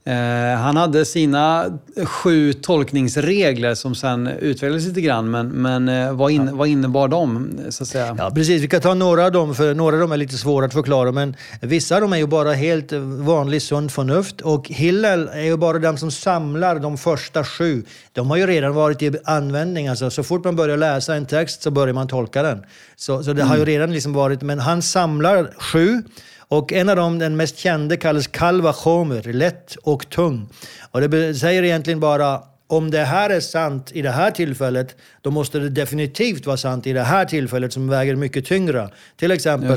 Eh, 0.08 0.58
han 0.58 0.78
hade 0.78 1.06
sina 1.06 1.66
sju 2.06 2.53
tolkningsregler 2.53 3.76
som 3.76 3.95
sen 3.95 4.28
utvecklades 4.28 4.86
lite 4.86 5.01
grann, 5.01 5.32
men, 5.32 5.47
men 5.47 5.89
eh, 5.89 6.14
vad, 6.14 6.32
in, 6.32 6.58
vad 6.58 6.68
innebar 6.68 7.08
de? 7.08 7.49
Så 7.70 7.84
att 7.84 7.89
säga? 7.89 8.16
Ja, 8.18 8.32
precis. 8.36 8.64
Vi 8.64 8.68
kan 8.68 8.82
ta 8.82 8.93
några 8.93 9.26
av 9.26 9.32
dem, 9.32 9.56
för 9.56 9.74
några 9.74 9.95
av 9.95 9.99
dem 9.99 10.12
är 10.12 10.18
lite 10.18 10.38
svåra 10.38 10.66
att 10.66 10.74
förklara, 10.74 11.12
men 11.12 11.36
vissa 11.62 11.95
av 11.95 12.01
dem 12.01 12.14
är 12.14 12.18
ju 12.18 12.28
bara 12.28 12.53
helt 12.53 12.91
vanlig 13.22 13.62
sunt 13.62 13.91
förnuft. 13.91 14.41
Och 14.41 14.68
Hillel 14.70 15.30
är 15.34 15.43
ju 15.43 15.58
bara 15.58 15.80
den 15.80 15.97
som 15.97 16.12
samlar 16.12 16.80
de 16.80 16.97
första 16.97 17.43
sju. 17.43 17.84
De 18.14 18.30
har 18.30 18.38
ju 18.38 18.47
redan 18.47 18.74
varit 18.74 19.01
i 19.01 19.12
användning. 19.26 19.88
Alltså, 19.88 20.10
så 20.10 20.24
fort 20.24 20.43
man 20.43 20.56
börjar 20.56 20.78
läsa 20.78 21.16
en 21.16 21.26
text 21.26 21.62
så 21.62 21.72
börjar 21.72 21.93
man 21.93 22.08
tolka 22.08 22.43
den. 22.43 22.64
Så, 22.95 23.24
så 23.24 23.34
det 23.34 23.43
har 23.43 23.58
ju 23.58 23.66
redan 23.66 23.93
liksom 23.93 24.14
varit, 24.14 24.41
men 24.41 24.60
han 24.60 24.82
samlar 24.82 25.53
sju. 25.58 26.03
Och 26.47 26.73
en 26.73 26.89
av 26.89 26.95
dem, 26.95 27.19
den 27.19 27.35
mest 27.35 27.57
kände, 27.57 27.97
kallas 27.97 28.27
kalva 28.27 28.73
chomer, 28.73 29.33
lätt 29.33 29.75
och 29.83 30.09
tung. 30.09 30.49
Och 30.91 31.01
det 31.01 31.35
säger 31.35 31.63
egentligen 31.63 31.99
bara 31.99 32.41
om 32.67 32.91
det 32.91 33.03
här 33.03 33.29
är 33.29 33.39
sant 33.39 33.91
i 33.93 34.01
det 34.01 34.09
här 34.11 34.31
tillfället, 34.31 34.95
då 35.21 35.31
måste 35.31 35.59
det 35.59 35.69
definitivt 35.69 36.45
vara 36.45 36.57
sant 36.57 36.87
i 36.87 36.93
det 36.93 37.03
här 37.03 37.25
tillfället 37.25 37.73
som 37.73 37.89
väger 37.89 38.15
mycket 38.15 38.45
tyngre. 38.45 38.89
Till 39.17 39.31
exempel, 39.31 39.69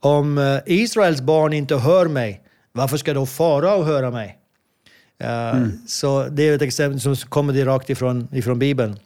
om 0.00 0.38
eh, 0.38 0.58
Israels 0.66 1.20
barn 1.20 1.52
inte 1.52 1.76
hör 1.76 2.06
mig, 2.08 2.40
varför 2.72 2.96
ska 2.96 3.14
då 3.14 3.26
farao 3.26 3.82
höra 3.82 4.10
mig? 4.10 4.38
Eh, 5.22 5.28
Så 5.86 6.26
det 6.30 6.48
är 6.48 6.54
ett 6.54 6.62
exempel 6.62 7.00
som 7.00 7.16
kommer 7.16 7.52
direkt 7.52 7.90
ifrån, 7.90 8.28
ifrån 8.32 8.58
Bibeln. 8.58 8.96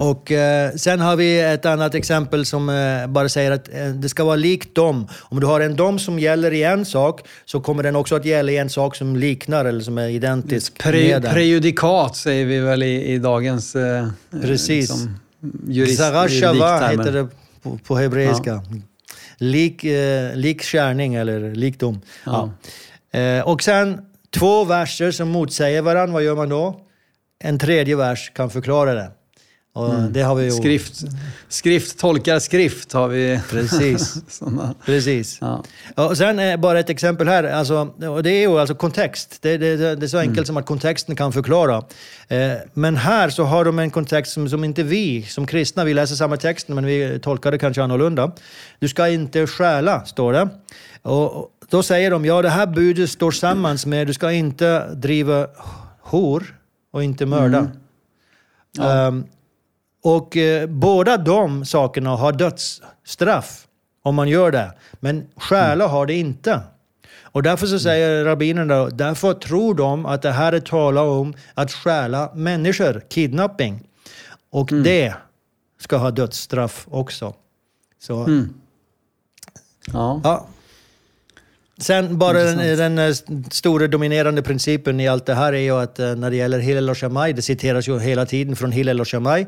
Och 0.00 0.32
eh, 0.32 0.72
sen 0.74 1.00
har 1.00 1.16
vi 1.16 1.40
ett 1.40 1.66
annat 1.66 1.94
exempel 1.94 2.46
som 2.46 2.68
eh, 2.68 3.06
bara 3.06 3.28
säger 3.28 3.50
att 3.50 3.68
eh, 3.74 3.86
det 3.86 4.08
ska 4.08 4.24
vara 4.24 4.36
likt 4.36 4.74
dom. 4.74 5.08
Om 5.18 5.40
du 5.40 5.46
har 5.46 5.60
en 5.60 5.76
dom 5.76 5.98
som 5.98 6.18
gäller 6.18 6.52
i 6.52 6.62
en 6.62 6.84
sak 6.84 7.20
så 7.44 7.60
kommer 7.60 7.82
den 7.82 7.96
också 7.96 8.16
att 8.16 8.24
gälla 8.24 8.52
i 8.52 8.56
en 8.56 8.70
sak 8.70 8.96
som 8.96 9.16
liknar 9.16 9.64
eller 9.64 9.80
som 9.80 9.98
är 9.98 10.08
identisk 10.08 10.78
Pre, 10.78 11.08
med 11.08 11.22
den. 11.22 11.32
prejudikat 11.32 12.16
säger 12.16 12.46
vi 12.46 12.58
väl 12.58 12.82
i, 12.82 13.12
i 13.12 13.18
dagens... 13.18 13.76
Eh, 13.76 14.08
Precis. 14.30 14.90
liksom, 14.90 15.18
jurist, 15.68 15.98
Zarashava 15.98 16.88
heter 16.88 17.12
det 17.12 17.28
på, 17.62 17.78
på 17.86 17.96
hebreiska. 17.96 18.62
Lik, 19.38 19.84
eh, 19.84 20.34
likskärning 20.34 21.14
eller 21.14 21.54
likdom. 21.54 22.00
Ja. 22.24 22.50
Eh, 23.12 23.48
och 23.48 23.62
sen 23.62 23.98
två 24.38 24.64
verser 24.64 25.10
som 25.10 25.28
motsäger 25.28 25.82
varandra, 25.82 26.12
vad 26.12 26.22
gör 26.22 26.36
man 26.36 26.48
då? 26.48 26.80
En 27.38 27.58
tredje 27.58 27.96
vers 27.96 28.32
kan 28.34 28.50
förklara 28.50 28.94
det. 28.94 29.10
Och 29.76 29.94
det 30.10 30.22
har 30.22 30.34
vi 30.34 30.44
ju... 30.44 30.50
Skrift, 30.50 30.94
skrift 31.48 31.98
tolkar 31.98 32.38
skrift 32.38 32.92
har 32.92 33.08
vi. 33.08 33.40
Precis. 33.50 34.14
Precis. 34.86 35.38
Ja. 35.40 35.64
Och 35.94 36.16
sen 36.16 36.38
eh, 36.38 36.56
bara 36.56 36.78
ett 36.80 36.90
exempel 36.90 37.28
här. 37.28 37.44
Alltså, 37.44 37.94
och 38.10 38.22
det 38.22 38.30
är 38.30 38.40
ju 38.40 38.60
alltså 38.60 38.74
kontext. 38.74 39.38
Det, 39.42 39.56
det, 39.58 39.76
det 39.76 40.06
är 40.06 40.08
så 40.08 40.16
Mm. 40.16 40.28
enkelt 40.28 40.46
som 40.46 40.56
att 40.56 40.66
kontexten 40.66 41.16
kan 41.16 41.32
förklara. 41.32 41.82
Eh, 42.28 42.52
men 42.74 42.96
här 42.96 43.30
så 43.30 43.44
har 43.44 43.64
de 43.64 43.78
en 43.78 43.90
kontext 43.90 44.32
som, 44.32 44.48
som 44.48 44.64
inte 44.64 44.82
vi 44.82 45.22
som 45.22 45.46
kristna, 45.46 45.84
vi 45.84 45.94
läser 45.94 46.14
samma 46.14 46.36
text 46.36 46.68
men 46.68 46.86
vi 46.86 47.18
tolkar 47.22 47.50
det 47.52 47.58
kanske 47.58 47.82
annorlunda. 47.82 48.32
Du 48.78 48.88
ska 48.88 49.08
inte 49.08 49.46
stjäla, 49.46 50.04
står 50.04 50.32
det. 50.32 50.48
Och 51.02 51.48
då 51.70 51.82
säger 51.82 52.10
de, 52.10 52.24
ja 52.24 52.42
det 52.42 52.48
här 52.50 52.66
budet 52.66 53.10
står 53.10 53.30
sammans 53.30 53.86
med 53.86 54.06
du 54.06 54.12
ska 54.14 54.32
inte 54.32 54.94
driva 54.94 55.46
hor 56.00 56.58
och 56.92 57.04
inte 57.04 57.26
mörda. 57.26 57.58
Mm. 58.78 58.88
Ehm, 58.90 59.24
och 60.02 60.36
eh, 60.36 60.66
båda 60.66 61.16
de 61.16 61.64
sakerna 61.64 62.10
har 62.10 62.32
dödsstraff 62.32 63.66
om 64.02 64.14
man 64.14 64.28
gör 64.28 64.50
det. 64.50 64.72
Men 65.00 65.26
stjäla 65.36 65.86
har 65.86 66.06
det 66.06 66.14
inte. 66.14 66.60
Och 67.22 67.42
därför 67.42 67.66
så 67.66 67.78
säger 67.78 68.24
rabbinerna, 68.24 68.86
därför 68.88 69.34
tror 69.34 69.74
de 69.74 70.06
att 70.06 70.22
det 70.22 70.30
här 70.30 70.52
är 70.52 70.60
tala 70.60 71.02
om 71.02 71.34
att 71.54 71.72
stjäla 71.72 72.30
människor, 72.34 73.02
kidnapping. 73.08 73.82
Och 74.50 74.68
det 74.84 75.14
ska 75.80 75.96
ha 75.96 76.10
dödsstraff 76.10 76.86
också. 76.90 77.34
Så, 77.98 78.24
Ja. 79.92 80.20
ja. 80.24 80.46
Sen 81.78 82.18
bara 82.18 82.44
den, 82.44 82.78
den 82.78 82.98
eh, 82.98 83.14
stora 83.50 83.86
dominerande 83.86 84.42
principen 84.42 85.00
i 85.00 85.08
allt 85.08 85.26
det 85.26 85.34
här 85.34 85.52
är 85.52 85.60
ju 85.60 85.72
att 85.72 85.98
eh, 85.98 86.14
när 86.14 86.30
det 86.30 86.36
gäller 86.36 86.58
Hillel 86.58 86.90
och 86.90 86.98
Shammai, 86.98 87.32
det 87.32 87.42
citeras 87.42 87.88
ju 87.88 87.98
hela 87.98 88.26
tiden 88.26 88.56
från 88.56 88.72
Hillel 88.72 89.00
och 89.00 89.08
Shammai. 89.08 89.46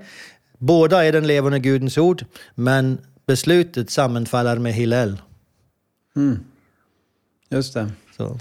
Båda 0.59 1.05
är 1.05 1.13
den 1.13 1.27
levande 1.27 1.59
Gudens 1.59 1.99
ord, 1.99 2.25
men 2.55 2.99
beslutet 3.27 3.91
sammanfaller 3.91 4.59
med 4.59 4.73
Hillel. 4.73 5.17
Just 7.51 7.75
det. 7.75 7.91
Så. 8.17 8.39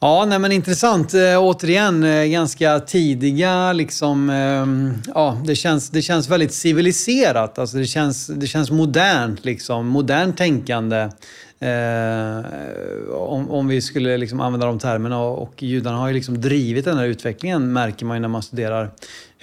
Ja, 0.00 0.24
nej 0.24 0.38
men 0.38 0.52
intressant. 0.52 1.14
Eh, 1.14 1.38
återigen, 1.38 2.04
eh, 2.04 2.24
ganska 2.24 2.80
tidiga 2.80 3.72
liksom... 3.72 4.30
Eh, 4.30 4.66
ja, 5.14 5.42
det 5.44 5.54
känns, 5.54 5.90
det 5.90 6.02
känns 6.02 6.28
väldigt 6.28 6.54
civiliserat. 6.54 7.58
Alltså 7.58 7.76
det 7.76 7.86
känns, 7.86 8.26
det 8.26 8.46
känns 8.46 8.70
modernt 8.70 9.44
liksom. 9.44 9.86
Modernt 9.86 10.36
tänkande. 10.36 11.08
Eh, 11.58 12.44
om, 13.12 13.50
om 13.50 13.68
vi 13.68 13.80
skulle 13.80 14.16
liksom 14.16 14.40
använda 14.40 14.66
de 14.66 14.78
termerna. 14.78 15.20
Och, 15.20 15.42
och 15.42 15.62
judarna 15.62 15.98
har 15.98 16.08
ju 16.08 16.14
liksom 16.14 16.40
drivit 16.40 16.84
den 16.84 16.98
här 16.98 17.06
utvecklingen, 17.06 17.72
märker 17.72 18.06
man 18.06 18.16
ju 18.16 18.20
när 18.20 18.28
man 18.28 18.42
studerar 18.42 18.90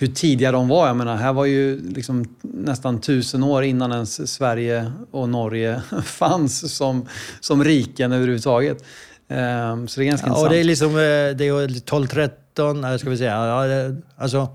hur 0.02 0.07
tidiga 0.07 0.52
de 0.52 0.68
var. 0.68 0.88
Jag 0.88 0.95
menar, 0.95 1.15
här 1.15 1.34
var 1.34 1.45
ju 1.45 1.82
liksom 1.94 2.26
nästan 2.41 3.02
tusen 3.02 3.44
år 3.44 3.64
innan 3.64 3.91
ens 3.91 4.34
Sverige 4.34 4.91
och 5.11 5.30
Norge 5.30 5.82
fanns 6.03 6.76
som, 6.76 7.07
som 7.40 7.64
riken 7.64 8.11
överhuvudtaget. 8.11 8.78
Eh, 9.28 9.86
så 9.88 9.99
det 9.99 10.06
är 10.06 10.10
ganska 10.10 10.28
Ja, 10.28 10.30
intressant. 10.30 10.38
och 10.44 10.49
det 10.49 10.57
är 10.60 10.64
liksom 10.64 10.90
eh, 10.90 10.95
det 11.38 11.48
är 11.48 11.68
12-13, 11.68 12.91
eh, 12.91 12.98
ska 12.98 13.10
vi 13.10 13.18
säga. 13.18 13.45
Ja, 13.45 13.65
alltså, 14.18 14.48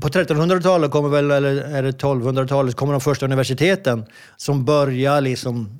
på 0.00 0.08
1300-talet 0.08 0.90
kommer 0.90 1.08
väl, 1.08 1.30
eller 1.30 1.56
är 1.56 1.82
det 1.82 1.90
1200-talet, 2.02 2.74
kommer 2.76 2.92
de 2.92 3.00
första 3.00 3.26
universiteten 3.26 4.04
som 4.36 4.64
börjar 4.64 5.20
liksom 5.20 5.78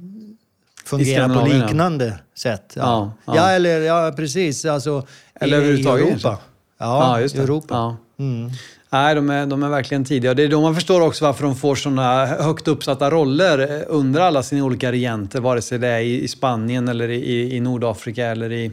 fungera 0.84 1.28
på 1.40 1.46
liknande 1.46 2.18
sätt. 2.36 2.72
Ja, 2.76 3.12
Ja, 3.26 3.36
ja. 3.36 3.50
eller 3.50 3.80
ja, 3.80 4.12
precis. 4.16 4.64
Alltså, 4.64 5.06
Eller 5.34 5.56
i, 5.56 5.60
i 5.60 5.62
överhuvudtaget 5.62 6.06
Europa. 6.06 6.20
kanske. 6.28 6.42
Ja, 6.78 7.16
Ja, 7.18 7.20
just 7.20 7.34
i 7.34 7.38
det. 7.38 7.44
Europa. 7.44 7.74
Ja. 7.74 7.96
Mm. 8.24 8.50
Nej, 8.92 9.14
de 9.14 9.30
är, 9.30 9.46
de 9.46 9.62
är 9.62 9.68
verkligen 9.68 10.04
tidiga. 10.04 10.34
Det 10.34 10.42
är 10.42 10.48
då 10.48 10.60
man 10.60 10.74
förstår 10.74 11.00
också 11.00 11.24
varför 11.24 11.44
de 11.44 11.56
får 11.56 11.74
sådana 11.74 12.26
högt 12.26 12.68
uppsatta 12.68 13.10
roller 13.10 13.58
eh, 13.58 13.82
under 13.88 14.20
alla 14.20 14.42
sina 14.42 14.64
olika 14.64 14.92
regenter. 14.92 15.40
Vare 15.40 15.62
sig 15.62 15.78
det 15.78 15.88
är 15.88 16.00
i, 16.00 16.28
Spanien 16.28 16.88
eller 16.88 17.08
i, 17.08 17.56
i, 17.56 17.60
Nordafrika 17.60 18.26
eller 18.26 18.52
i, 18.52 18.72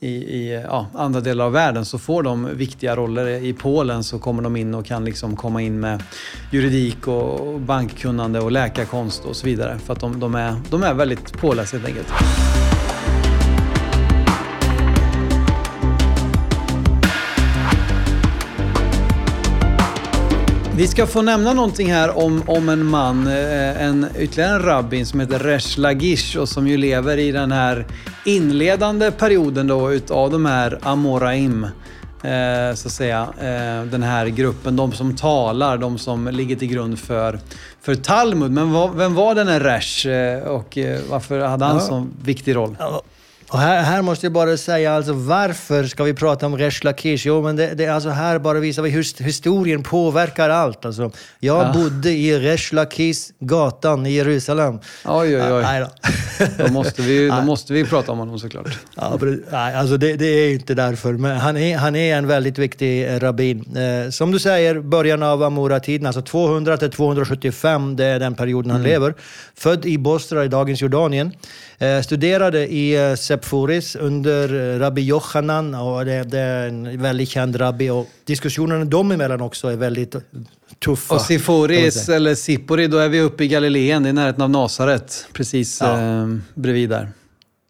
i, 0.00 0.08
i 0.08 0.62
ja, 0.68 0.86
andra 0.94 1.20
delar 1.20 1.44
av 1.44 1.52
världen 1.52 1.84
så 1.84 1.98
får 1.98 2.22
de 2.22 2.48
viktiga 2.56 2.96
roller. 2.96 3.26
I 3.26 3.52
Polen 3.52 4.04
så 4.04 4.18
kommer 4.18 4.42
de 4.42 4.56
in 4.56 4.74
och 4.74 4.86
kan 4.86 5.04
liksom 5.04 5.36
komma 5.36 5.62
in 5.62 5.80
med 5.80 6.02
juridik 6.52 7.08
och 7.08 7.60
bankkunnande 7.60 8.40
och 8.40 8.52
läkarkonst 8.52 9.24
och 9.24 9.36
så 9.36 9.46
vidare. 9.46 9.78
För 9.78 9.92
att 9.92 10.00
de, 10.00 10.20
de, 10.20 10.34
är, 10.34 10.56
de 10.70 10.82
är 10.82 10.94
väldigt 10.94 11.32
pålästa 11.32 11.76
helt 11.76 11.88
enkelt. 11.88 12.08
Vi 20.76 20.86
ska 20.86 21.06
få 21.06 21.22
nämna 21.22 21.52
någonting 21.52 21.92
här 21.92 22.18
om, 22.18 22.42
om 22.46 22.68
en 22.68 22.86
man, 22.86 23.26
eh, 23.26 23.82
en, 23.82 24.06
ytterligare 24.18 24.54
en 24.54 24.62
rabbin 24.62 25.06
som 25.06 25.20
heter 25.20 25.38
Resh 25.38 25.78
Lagish 25.78 26.36
och 26.36 26.48
som 26.48 26.68
ju 26.68 26.76
lever 26.76 27.16
i 27.18 27.32
den 27.32 27.52
här 27.52 27.86
inledande 28.24 29.10
perioden 29.10 29.66
då 29.66 29.92
utav 29.92 30.30
de 30.30 30.46
här 30.46 30.78
Amoraim. 30.82 31.64
Eh, 32.22 32.74
så 32.74 32.88
att 32.88 32.92
säga. 32.92 33.28
Eh, 33.38 33.84
den 33.90 34.02
här 34.02 34.26
gruppen, 34.26 34.76
de 34.76 34.92
som 34.92 35.16
talar, 35.16 35.78
de 35.78 35.98
som 35.98 36.28
ligger 36.28 36.56
till 36.56 36.68
grund 36.68 36.98
för, 36.98 37.38
för 37.82 37.94
Talmud. 37.94 38.50
Men 38.50 38.72
vad, 38.72 38.96
vem 38.96 39.14
var 39.14 39.34
den 39.34 39.48
här 39.48 39.60
Resh 39.60 40.06
och 40.48 40.78
varför 41.10 41.40
hade 41.40 41.64
han 41.64 41.76
Ja. 41.76 41.80
så 41.82 42.06
viktig 42.24 42.56
roll? 42.56 42.76
Ja, 42.78 43.02
Och 43.50 43.58
här, 43.58 43.82
här 43.82 44.02
måste 44.02 44.26
jag 44.26 44.32
bara 44.32 44.56
säga, 44.56 44.92
alltså, 44.96 45.12
varför 45.12 45.84
ska 45.84 46.04
vi 46.04 46.14
prata 46.14 46.46
om 46.46 46.58
Resh 46.58 46.84
Lakish? 46.84 47.26
Jo, 47.26 47.42
men 47.42 47.56
det, 47.56 47.74
det, 47.74 47.86
alltså, 47.86 48.08
här 48.08 48.38
bara 48.38 48.60
visar 48.60 48.82
vi 48.82 48.90
hur 48.90 49.22
historien 49.24 49.82
påverkar 49.82 50.50
allt. 50.50 50.84
Alltså, 50.84 51.10
jag 51.38 51.66
Ja. 51.66 51.72
bodde 51.72 52.10
i 52.10 52.38
Resh 52.38 52.72
Lakish 52.74 53.16
gatan 53.40 54.06
i 54.06 54.10
Jerusalem. 54.12 54.74
Oj, 55.04 55.36
oj, 55.36 55.52
oj. 55.52 55.62
Nej 55.62 55.80
då. 55.80 55.88
Då 56.64 56.72
måste 56.72 57.02
vi, 57.02 57.28
då 57.28 57.42
måste 57.42 57.72
vi 57.72 57.84
prata 57.84 58.12
om 58.12 58.18
honom 58.18 58.38
såklart. 58.38 58.78
Ja, 58.96 59.18
nej, 59.50 59.74
alltså 59.74 59.96
det, 59.96 60.16
det 60.16 60.26
är 60.26 60.52
inte 60.52 60.74
därför. 60.74 61.12
Men 61.12 61.36
han 61.36 61.56
är, 61.56 61.76
han 61.78 61.96
är 61.96 62.16
en 62.16 62.26
väldigt 62.26 62.58
viktig 62.58 63.06
eh, 63.14 63.18
rabbin. 63.20 63.76
Eh, 63.76 64.10
som 64.10 64.30
du 64.32 64.38
säger, 64.38 64.80
början 64.80 65.22
av 65.22 65.42
Amora-tiden, 65.42 66.06
alltså 66.06 66.22
200 66.22 66.76
till 66.76 66.90
275, 66.90 67.96
det 67.96 68.04
är 68.04 68.18
den 68.20 68.34
perioden 68.34 68.70
han 68.70 68.82
lever. 68.82 69.14
Född 69.54 69.86
i 69.86 69.98
Bosra 69.98 70.44
i 70.44 70.48
dagens 70.48 70.80
Jordanien. 70.82 71.32
Eh, 71.78 72.00
studerade 72.02 72.66
i 72.72 72.94
eh, 73.10 73.14
Sephoris 73.14 73.96
under 73.96 74.74
eh, 74.74 74.78
rabbi 74.78 75.02
Yochanan 75.02 75.74
och 75.74 76.04
det, 76.04 76.22
det 76.24 76.38
är 76.38 76.68
en 76.68 77.02
väldigt 77.02 77.28
känd 77.28 77.60
rabbi. 77.60 77.90
Och 77.90 78.06
diskussionerna 78.24 78.84
dem 78.84 79.10
emellan 79.12 79.40
också 79.40 79.68
är 79.68 79.76
väldigt 79.76 80.16
tuffa. 80.84 81.14
Och 81.14 81.20
Siforis, 81.20 81.94
säga. 81.94 82.16
eller 82.16 82.34
Sippori, 82.34 82.86
då 82.86 82.98
är 82.98 83.08
vi 83.08 83.20
uppe 83.20 83.44
i 83.44 83.48
Galileen. 83.48 84.02
Det 84.02 84.08
är 84.08 84.10
i 84.10 84.12
närheten 84.12 84.42
av 84.42 84.50
Nasaret. 84.50 85.26
Precis 85.32 85.80
Ja. 85.80 86.00
eh, 86.00 86.26
bredvid 86.54 86.88
där. 86.90 87.08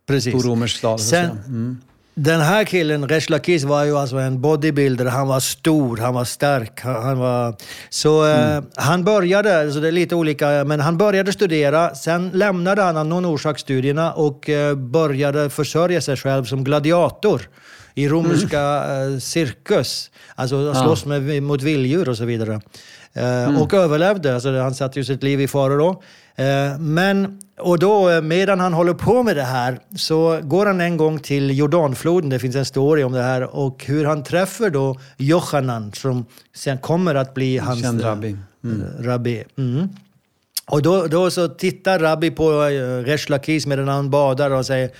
Precis. 0.06 0.32
På 0.32 0.38
romersk 0.38 0.76
stad. 0.78 1.00
Sen-. 1.00 1.38
Mm. 1.46 1.78
Den 2.18 2.40
här 2.40 2.64
killen, 2.64 3.08
Resh 3.08 3.30
Lakish, 3.30 3.64
var 3.64 3.84
ju 3.84 3.96
alltså 3.96 4.16
en 4.16 4.40
bodybuilder. 4.40 5.04
Han 5.04 5.28
var 5.28 5.40
stor, 5.40 5.96
han 5.96 6.14
var 6.14 6.24
stark. 6.24 6.80
Han 6.80 7.18
var... 7.18 7.54
Så 7.90 8.26
eh, 8.26 8.62
han 8.76 9.04
började, 9.04 9.72
så 9.72 9.80
det 9.80 9.88
är 9.88 9.92
lite 9.92 10.14
olika, 10.14 10.64
men 10.64 10.80
han 10.80 10.98
började 10.98 11.32
studera. 11.32 11.94
Sen 11.94 12.30
lämnade 12.34 12.82
han 12.82 12.96
av 12.96 13.06
någon 13.06 13.24
orsak 13.24 13.58
studierna 13.58 14.12
och 14.12 14.48
eh, 14.48 14.74
började 14.74 15.50
försörja 15.50 16.00
sig 16.00 16.16
själv 16.16 16.44
som 16.44 16.64
gladiator 16.64 17.48
i 17.96 18.08
romerska 18.08 18.60
eh, 18.60 19.18
cirkus. 19.18 20.10
Alltså 20.34 20.74
slåss 20.74 21.04
med, 21.04 21.42
mot 21.42 21.62
vilddjur 21.62 22.08
och 22.08 22.16
så 22.16 22.24
vidare. 22.24 22.60
Eh, 23.12 23.62
Och 23.62 23.74
överlevde, 23.74 24.34
alltså 24.34 24.58
han 24.58 24.74
satte 24.74 24.98
ju 24.98 25.04
sitt 25.04 25.22
liv 25.22 25.40
i 25.40 25.48
fara 25.48 25.76
då. 25.76 26.02
Eh, 26.36 26.78
men, 26.78 27.38
och 27.60 27.78
då 27.78 28.20
medan 28.20 28.60
han 28.60 28.72
håller 28.72 28.94
på 28.94 29.22
med 29.22 29.36
det 29.36 29.42
här 29.42 29.78
så 29.96 30.40
går 30.42 30.66
han 30.66 30.80
en 30.80 30.96
gång 30.96 31.18
till 31.18 31.58
Jordanfloden, 31.58 32.30
det 32.30 32.38
finns 32.38 32.56
en 32.56 32.64
story 32.64 33.02
om 33.02 33.12
det 33.12 33.22
här, 33.22 33.42
och 33.56 33.84
hur 33.84 34.04
han 34.04 34.24
träffar 34.24 34.70
då 34.70 35.00
Jochanan 35.16 35.92
som 35.92 36.24
sen 36.54 36.78
kommer 36.78 37.14
att 37.14 37.34
bli 37.34 37.58
hans 37.58 37.82
Känd 37.82 38.04
rabbi. 38.04 38.36
rabbi. 39.00 39.44
Mm. 39.58 39.88
Och 40.66 40.82
då, 40.82 41.06
då 41.06 41.30
så 41.30 41.48
tittar 41.48 41.98
rabbi 41.98 42.30
på 42.30 42.50
Resh 43.04 43.30
Lakish 43.30 43.66
medan 43.66 43.88
han 43.88 44.10
badar 44.10 44.50
och 44.50 44.66
säger 44.66 44.90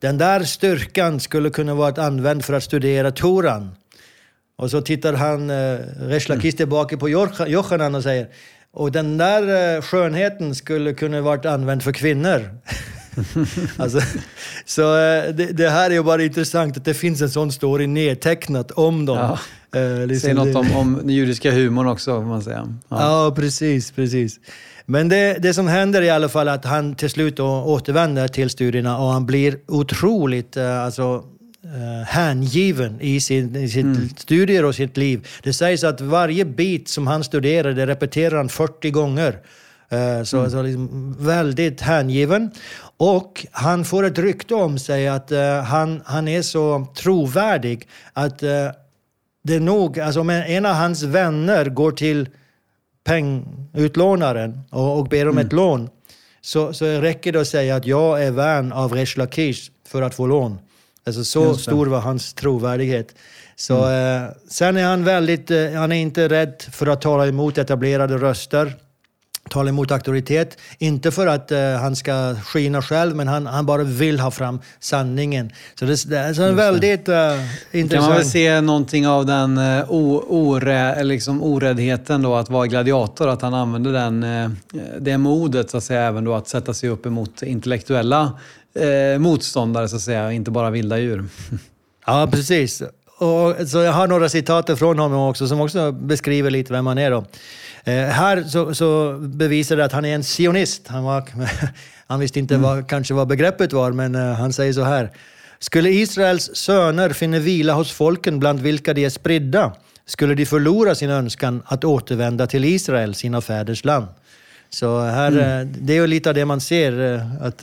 den 0.00 0.18
där 0.18 0.42
styrkan 0.44 1.20
skulle 1.20 1.50
kunna 1.50 1.74
vara 1.74 2.02
använd 2.06 2.44
för 2.44 2.54
att 2.54 2.64
studera 2.64 3.10
Toran. 3.10 3.70
Och 4.56 4.70
så 4.70 4.80
tittar 4.80 5.12
han, 5.12 5.50
uh, 5.50 5.78
Resh 6.00 6.28
Lakish 6.28 6.56
tillbaka 6.56 6.96
på 6.96 7.08
Jochanan 7.46 7.94
och 7.94 8.02
säger 8.02 8.28
och 8.72 8.92
den 8.92 9.18
där 9.18 9.76
eh, 9.76 9.82
skönheten 9.82 10.54
skulle 10.54 10.94
kunna 10.94 11.20
varit 11.20 11.46
använd 11.46 11.82
för 11.82 11.92
kvinnor. 11.92 12.50
alltså, 13.76 14.00
så 14.64 14.82
eh, 14.82 15.34
det, 15.34 15.52
det 15.52 15.70
här 15.70 15.90
är 15.90 15.94
ju 15.94 16.02
bara 16.02 16.22
intressant 16.22 16.76
att 16.76 16.84
det 16.84 16.94
finns 16.94 17.22
en 17.22 17.30
sån 17.30 17.52
story 17.52 17.86
nedtecknat 17.86 18.70
om 18.70 19.06
dem. 19.06 19.18
Ja. 19.18 19.38
Eh, 19.80 20.06
liksom 20.06 20.20
Säger 20.20 20.34
något 20.34 20.56
om, 20.56 20.76
om 20.76 20.98
den 21.02 21.14
judiska 21.14 21.50
humorn 21.50 21.86
också, 21.86 22.20
får 22.20 22.28
man 22.28 22.42
säga. 22.42 22.74
Ja. 22.88 23.26
Ja, 23.26 23.34
precis, 23.36 23.90
precis. 23.90 24.40
Men 24.90 25.08
det, 25.08 25.38
det 25.42 25.54
som 25.54 25.66
händer 25.68 26.02
i 26.02 26.10
alla 26.10 26.28
fall 26.28 26.48
är 26.48 26.52
att 26.52 26.64
han 26.64 26.94
till 26.94 27.10
slut 27.10 27.36
då 27.36 27.46
återvänder 27.46 28.28
till 28.28 28.50
studierna 28.50 28.98
och 28.98 29.08
han 29.08 29.26
blir 29.26 29.58
otroligt 29.66 30.56
eh, 30.56 30.84
alltså, 30.84 31.24
eh, 31.64 32.06
hängiven 32.06 33.00
i 33.00 33.20
sin, 33.20 33.56
i 33.56 33.68
sitt 33.68 34.18
studier 34.18 34.64
och 34.64 34.74
sitt 34.74 34.96
liv. 34.96 35.26
Det 35.42 35.52
sägs 35.52 35.84
att 35.84 36.00
varje 36.00 36.44
bit 36.44 36.88
som 36.88 37.06
han 37.06 37.24
studerar, 37.24 37.72
det 37.72 37.86
repeterar 37.86 38.36
han 38.36 38.48
40 38.48 38.90
gånger. 38.90 39.38
Eh, 39.90 40.22
Så, 40.24 40.50
så 40.50 40.62
liksom 40.62 41.16
väldigt 41.20 41.80
hängiven. 41.80 42.50
Och 42.96 43.46
han 43.52 43.84
får 43.84 44.04
ett 44.04 44.18
rykte 44.18 44.54
om 44.54 44.78
sig 44.78 45.08
att 45.08 45.32
eh, 45.32 45.62
han, 45.62 46.02
han 46.04 46.28
är 46.28 46.42
så 46.42 46.86
trovärdig 46.96 47.88
att 48.12 48.42
eh, 48.42 48.68
det 49.44 49.54
är 49.54 49.60
nog, 49.60 50.00
alltså 50.00 50.20
om 50.20 50.30
en 50.30 50.66
av 50.66 50.74
hans 50.74 51.02
vänner 51.02 51.64
går 51.64 51.92
till 51.92 52.28
pengutlånaren 53.08 54.60
och, 54.70 54.98
och 54.98 55.08
ber 55.08 55.28
om 55.28 55.32
Mm. 55.34 55.46
ett 55.46 55.52
lån 55.52 55.88
så, 56.40 56.72
så 56.72 56.84
räcker 56.86 57.32
det 57.32 57.40
att 57.40 57.48
säga 57.48 57.76
att 57.76 57.86
jag 57.86 58.24
är 58.24 58.30
vän 58.30 58.72
av 58.72 58.92
Resh 58.94 59.18
Lakish 59.18 59.70
för 59.88 60.02
att 60.02 60.14
få 60.14 60.26
lån. 60.26 60.58
Alltså 61.06 61.24
så 61.24 61.54
stor 61.54 61.86
var 61.86 62.00
hans 62.00 62.34
trovärdighet. 62.34 63.14
Så, 63.56 63.84
Mm. 63.84 64.22
eh, 64.24 64.30
sen 64.48 64.76
är 64.76 64.84
han 64.84 65.04
väldigt, 65.04 65.50
eh, 65.50 65.72
han 65.72 65.92
är 65.92 65.96
inte 65.96 66.28
rädd 66.28 66.62
för 66.72 66.86
att 66.86 67.00
tala 67.00 67.26
emot 67.26 67.58
etablerade 67.58 68.16
röster 68.18 68.72
tala 69.48 69.68
emot 69.68 69.90
auktoritet. 69.90 70.58
Inte 70.78 71.10
för 71.10 71.26
att 71.26 71.52
eh, 71.52 71.72
han 71.72 71.96
ska 71.96 72.34
skina 72.44 72.82
själv, 72.82 73.16
men 73.16 73.28
han, 73.28 73.46
han 73.46 73.66
bara 73.66 73.82
vill 73.82 74.20
ha 74.20 74.30
fram 74.30 74.60
sanningen. 74.80 75.52
Så 75.78 75.84
det, 75.84 76.10
det 76.10 76.18
är 76.18 76.34
så 76.34 76.42
en 76.42 76.56
väldigt 76.56 77.08
uh, 77.08 77.14
Kan 77.14 77.24
man 77.24 77.38
väl 77.38 77.80
intressant... 77.80 78.26
se 78.26 78.60
någonting 78.60 79.06
av 79.06 79.26
den 79.26 79.58
uh, 79.58 79.92
o, 79.92 80.24
orä, 80.28 81.04
liksom 81.04 81.42
oräddheten 81.42 82.22
då 82.22 82.34
att 82.34 82.50
vara 82.50 82.66
gladiator, 82.66 83.28
att 83.28 83.42
han 83.42 83.54
använde 83.54 83.92
den, 83.92 84.22
eh, 84.22 84.50
det 85.00 85.18
modet 85.18 85.70
så 85.70 85.76
att 85.76 85.84
säga 85.84 86.02
även 86.02 86.24
då 86.24 86.34
att 86.34 86.48
sätta 86.48 86.74
sig 86.74 86.88
upp 86.88 87.06
emot 87.06 87.42
intellektuella 87.42 88.32
eh, 88.74 89.18
motståndare 89.18 89.88
så 89.88 89.96
att 89.96 90.02
säga, 90.02 90.32
inte 90.32 90.50
bara 90.50 90.70
vilda 90.70 90.98
djur. 90.98 91.24
Ja, 92.06 92.28
precis. 92.32 92.82
Och, 93.18 93.68
så 93.68 93.78
jag 93.78 93.92
har 93.92 94.06
några 94.06 94.28
citat 94.28 94.78
från 94.78 94.98
honom 94.98 95.20
också 95.20 95.48
som 95.48 95.60
också 95.60 95.92
beskriver 95.92 96.50
lite 96.50 96.72
vem 96.72 96.86
han 96.86 96.98
är. 96.98 97.10
Då. 97.10 97.24
Eh, 97.88 98.08
här 98.08 98.42
så, 98.42 98.74
så 98.74 99.18
bevisar 99.20 99.76
det 99.76 99.84
att 99.84 99.92
han 99.92 100.04
är 100.04 100.14
en 100.14 100.22
sionist. 100.22 100.88
Han, 100.88 101.04
var, 101.04 101.24
han 102.06 102.20
visste 102.20 102.38
inte 102.38 102.56
vad, 102.56 102.88
kanske 102.88 103.14
vad 103.14 103.28
begreppet 103.28 103.72
var, 103.72 103.92
men 103.92 104.14
eh, 104.14 104.32
han 104.32 104.52
säger 104.52 104.72
så 104.72 104.82
här. 104.82 105.10
Skulle 105.58 105.90
Israels 105.90 106.50
söner 106.54 107.10
finna 107.10 107.38
vila 107.38 107.72
hos 107.72 107.92
folken 107.92 108.38
bland 108.38 108.60
vilka 108.60 108.94
de 108.94 109.04
är 109.04 109.10
spridda, 109.10 109.72
skulle 110.06 110.34
de 110.34 110.46
förlora 110.46 110.94
sin 110.94 111.10
önskan 111.10 111.62
att 111.66 111.84
återvända 111.84 112.46
till 112.46 112.64
Israel, 112.64 113.14
sina 113.14 113.40
fäders 113.40 113.84
land. 113.84 114.06
Så 114.70 115.00
här, 115.00 115.32
eh, 115.32 115.66
det 115.66 115.92
är 115.92 116.00
ju 116.00 116.06
lite 116.06 116.28
av 116.28 116.34
det 116.34 116.44
man 116.44 116.60
ser 116.60 117.20
att, 117.40 117.62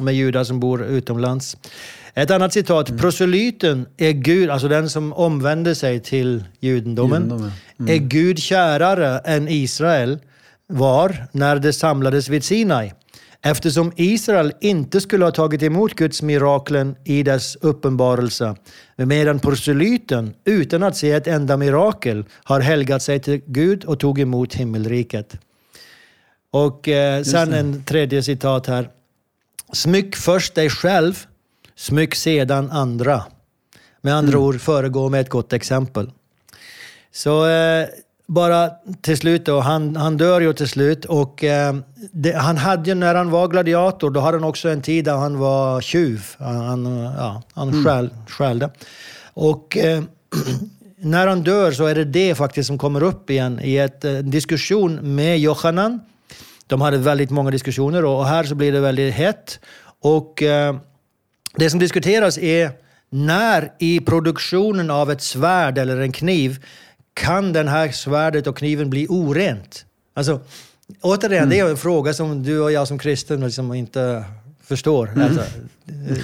med 0.00 0.14
judar 0.14 0.44
som 0.44 0.60
bor 0.60 0.84
utomlands. 0.84 1.56
Ett 2.18 2.30
annat 2.30 2.52
citat. 2.52 2.98
Proselyten 2.98 3.86
är 3.96 4.12
Gud, 4.12 4.50
alltså 4.50 4.68
den 4.68 4.90
som 4.90 5.12
omvände 5.12 5.74
sig 5.74 6.00
till 6.00 6.44
judendomen, 6.60 7.22
Judendomen. 7.22 7.52
är 7.88 7.96
Gud 7.96 8.38
kärare 8.38 9.18
än 9.18 9.48
Israel 9.48 10.18
var 10.66 11.26
när 11.32 11.56
det 11.56 11.72
samlades 11.72 12.28
vid 12.28 12.44
Sinai. 12.44 12.92
Eftersom 13.42 13.92
Israel 13.96 14.52
inte 14.60 15.00
skulle 15.00 15.24
ha 15.24 15.32
tagit 15.32 15.62
emot 15.62 15.94
Guds 15.94 16.22
miraklen 16.22 16.96
i 17.04 17.22
dess 17.22 17.56
uppenbarelse, 17.56 18.56
medan 18.96 19.38
proselyten 19.38 20.34
utan 20.44 20.82
att 20.82 20.96
se 20.96 21.10
ett 21.10 21.26
enda 21.26 21.56
mirakel 21.56 22.24
har 22.44 22.60
helgat 22.60 23.02
sig 23.02 23.20
till 23.20 23.40
Gud 23.46 23.84
och 23.84 24.00
tog 24.00 24.20
emot 24.20 24.54
himmelriket. 24.54 25.38
Och 26.50 26.88
eh, 26.88 27.22
sen 27.22 27.52
en 27.52 27.84
tredje 27.84 28.22
citat 28.22 28.66
här. 28.66 28.88
Smyck 29.72 30.16
först 30.16 30.54
dig 30.54 30.70
själv, 30.70 31.26
smyck 31.76 32.14
sedan 32.14 32.70
andra. 32.70 33.22
Med 34.00 34.14
andra 34.14 34.38
ord, 34.38 34.60
föregå 34.60 35.08
med 35.08 35.20
ett 35.20 35.28
gott 35.28 35.52
exempel. 35.52 36.10
Så 37.12 37.48
eh, 37.48 37.86
bara 38.26 38.70
till 39.00 39.16
slut 39.16 39.44
då, 39.46 39.60
han, 39.60 39.96
han 39.96 40.16
dör 40.16 40.40
ju 40.40 40.52
till 40.52 40.68
slut 40.68 41.04
och 41.04 41.44
eh, 41.44 41.74
det, 42.12 42.36
han 42.36 42.56
hade 42.56 42.90
ju 42.90 42.94
när 42.94 43.14
han 43.14 43.30
var 43.30 43.48
gladiator, 43.48 44.10
då 44.10 44.20
hade 44.20 44.36
han 44.36 44.48
också 44.48 44.68
en 44.68 44.82
tid 44.82 45.04
där 45.04 45.16
han 45.16 45.38
var 45.38 45.80
tjuv. 45.80 46.24
Han, 46.38 46.86
ja, 47.18 47.42
han 47.54 47.84
stjäl, 47.84 48.10
stjälde. 48.28 48.70
Och 49.34 49.76
eh, 49.76 50.02
när 50.96 51.26
han 51.26 51.42
dör 51.42 51.72
så 51.72 51.86
är 51.86 51.94
det 51.94 52.04
det 52.04 52.34
faktiskt 52.34 52.66
som 52.66 52.78
kommer 52.78 53.02
upp 53.02 53.30
igen 53.30 53.60
i 53.62 53.76
ett, 53.76 54.04
eh, 54.04 54.16
en 54.16 54.30
diskussion 54.30 55.14
med 55.14 55.38
Johanan. 55.38 56.00
De 56.66 56.80
hade 56.80 56.98
väldigt 56.98 57.30
många 57.30 57.50
diskussioner 57.50 58.04
och 58.04 58.26
här 58.26 58.44
så 58.44 58.54
blir 58.54 58.72
det 58.72 58.80
väldigt 58.80 59.14
hett. 59.14 59.60
Och 60.00 60.42
eh, 60.42 60.76
det 61.56 61.70
som 61.70 61.80
diskuteras 61.80 62.38
är 62.38 62.70
när 63.10 63.72
i 63.78 64.00
produktionen 64.00 64.90
av 64.90 65.10
ett 65.10 65.22
svärd 65.22 65.78
eller 65.78 66.00
en 66.00 66.12
kniv 66.12 66.64
kan 67.14 67.52
den 67.52 67.68
här 67.68 67.90
svärdet 67.90 68.46
och 68.46 68.56
kniven 68.56 68.90
bli 68.90 69.06
orent? 69.08 69.84
Alltså, 70.14 70.40
återigen, 71.00 71.48
det 71.48 71.58
är 71.58 71.70
en 71.70 71.76
fråga 71.76 72.14
som 72.14 72.42
du 72.42 72.60
och 72.60 72.72
jag 72.72 72.88
som 72.88 72.98
kristen 72.98 73.40
liksom 73.40 73.74
inte 73.74 74.24
förstår. 74.62 75.10
Alltså, 75.22 75.42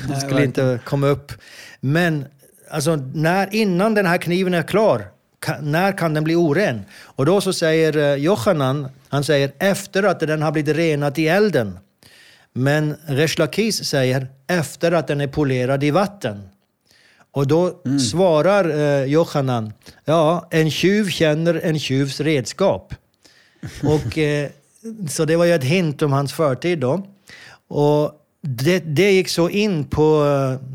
det 0.09 0.21
skulle 0.21 0.45
inte 0.45 0.81
komma 0.85 1.07
upp. 1.07 1.33
Men 1.81 2.25
alltså, 2.71 2.97
när, 2.97 3.55
innan 3.55 3.95
den 3.95 4.07
här 4.07 4.19
kniven 4.19 4.55
är 4.55 4.63
klar, 4.63 5.07
kan, 5.39 5.73
när 5.73 5.99
kan 5.99 6.15
den 6.15 6.25
bli 6.25 6.35
oren? 6.35 6.85
Och 7.03 7.27
då 7.27 7.41
så 7.41 7.53
säger 7.53 7.97
eh, 7.97 8.15
Johanan, 8.15 8.89
han 9.09 9.25
säger 9.25 9.53
efter 9.59 10.03
att 10.03 10.21
den 10.21 10.43
har 10.43 10.53
blivit 10.53 10.77
renat 10.77 11.19
i 11.19 11.29
elden. 11.29 11.79
Men 12.53 12.97
Resh 13.07 13.39
Lakish 13.39 13.85
säger 13.85 14.27
efter 14.47 14.93
att 14.93 15.07
den 15.07 15.21
är 15.21 15.27
polerad 15.27 15.85
i 15.85 15.91
vatten. 15.91 16.49
Och 17.31 17.47
då 17.47 17.83
svarar 18.11 18.69
eh, 18.69 19.05
Johanan, 19.05 19.73
ja, 20.05 20.49
en 20.51 20.71
tjuv 20.71 21.09
känner 21.09 21.55
en 21.55 21.79
tjuvs 21.79 22.21
redskap. 22.21 22.95
Och, 23.83 24.19
eh, 24.19 24.51
så 25.09 25.25
det 25.25 25.37
var 25.37 25.45
ju 25.45 25.53
ett 25.55 25.65
hint 25.65 26.03
om 26.03 26.13
hans 26.13 26.33
förtid 26.33 26.79
då. 26.79 27.07
Och 27.69 28.19
det, 28.43 28.79
det 28.79 29.13
gick 29.13 29.29
så 29.29 29.49
in 29.49 29.85
på, 29.85 30.27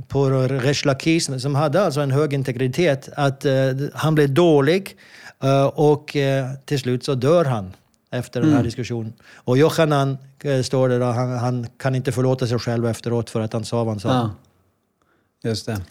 på 0.08 0.30
Resh 0.30 0.86
Lakish, 0.86 1.40
som 1.40 1.56
hade 1.56 1.82
alltså 1.82 2.02
en 2.02 2.12
hög 2.12 2.34
integritet, 2.34 3.10
att 3.16 3.46
eh, 3.46 3.54
han 3.94 4.16
blev 4.16 4.34
dålig 4.34 4.98
eh, 5.44 5.66
och 5.66 6.16
eh, 6.16 6.52
till 6.66 6.80
slut 6.80 7.06
så 7.06 7.16
dör 7.16 7.46
han 7.46 7.74
efter 8.12 8.42
den 8.42 8.54
här 8.54 8.64
diskussionen. 8.64 9.14
Och 9.34 9.58
Johanan 9.58 10.18
Eh, 10.44 10.62
står 10.62 10.90
det 10.90 11.00
då, 11.00 11.06
han, 11.06 11.38
han 11.38 11.68
kan 11.78 11.96
inte 11.96 12.12
förlåta 12.12 12.48
sig 12.48 12.60
själv 12.60 12.88
efteråt 12.88 13.30
för 13.30 13.42
att 13.42 13.54
han 13.54 13.66
sa 13.66 13.78
vad 13.78 13.88
han 13.88 14.00
sa. 14.00 14.10
Ja, 14.10 14.32
just 15.50 15.66
det. 15.66 15.82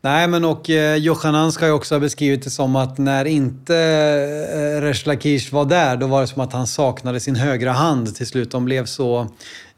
Nej, 0.00 0.28
men 0.28 0.44
och 0.44 0.70
eh, 0.70 0.96
Johanan 0.96 1.52
ska 1.52 1.66
ju 1.66 1.72
också 1.72 1.94
ha 1.94 2.00
beskrivit 2.00 2.44
det 2.44 2.50
som 2.50 2.76
att 2.76 2.98
när 2.98 3.24
inte 3.24 3.76
eh, 3.76 4.82
Resh 4.82 5.06
Lakish 5.06 5.52
var 5.52 5.64
där, 5.64 5.96
då 5.96 6.06
var 6.06 6.20
det 6.20 6.26
som 6.26 6.42
att 6.42 6.52
han 6.52 6.66
saknade 6.66 7.20
sin 7.20 7.36
högra 7.36 7.72
hand 7.72 8.16
till 8.16 8.26
slut. 8.26 8.50
De 8.50 8.64
blev 8.64 8.84
så 8.84 9.26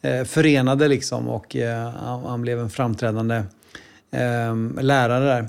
eh, 0.02 0.24
förenade 0.24 0.88
liksom 0.88 1.28
och 1.28 1.56
eh, 1.56 1.90
han, 1.90 2.24
han 2.24 2.42
blev 2.42 2.60
en 2.60 2.70
framträdande 2.70 3.42
eh, 4.12 4.82
lärare 4.82 5.24
där. 5.24 5.48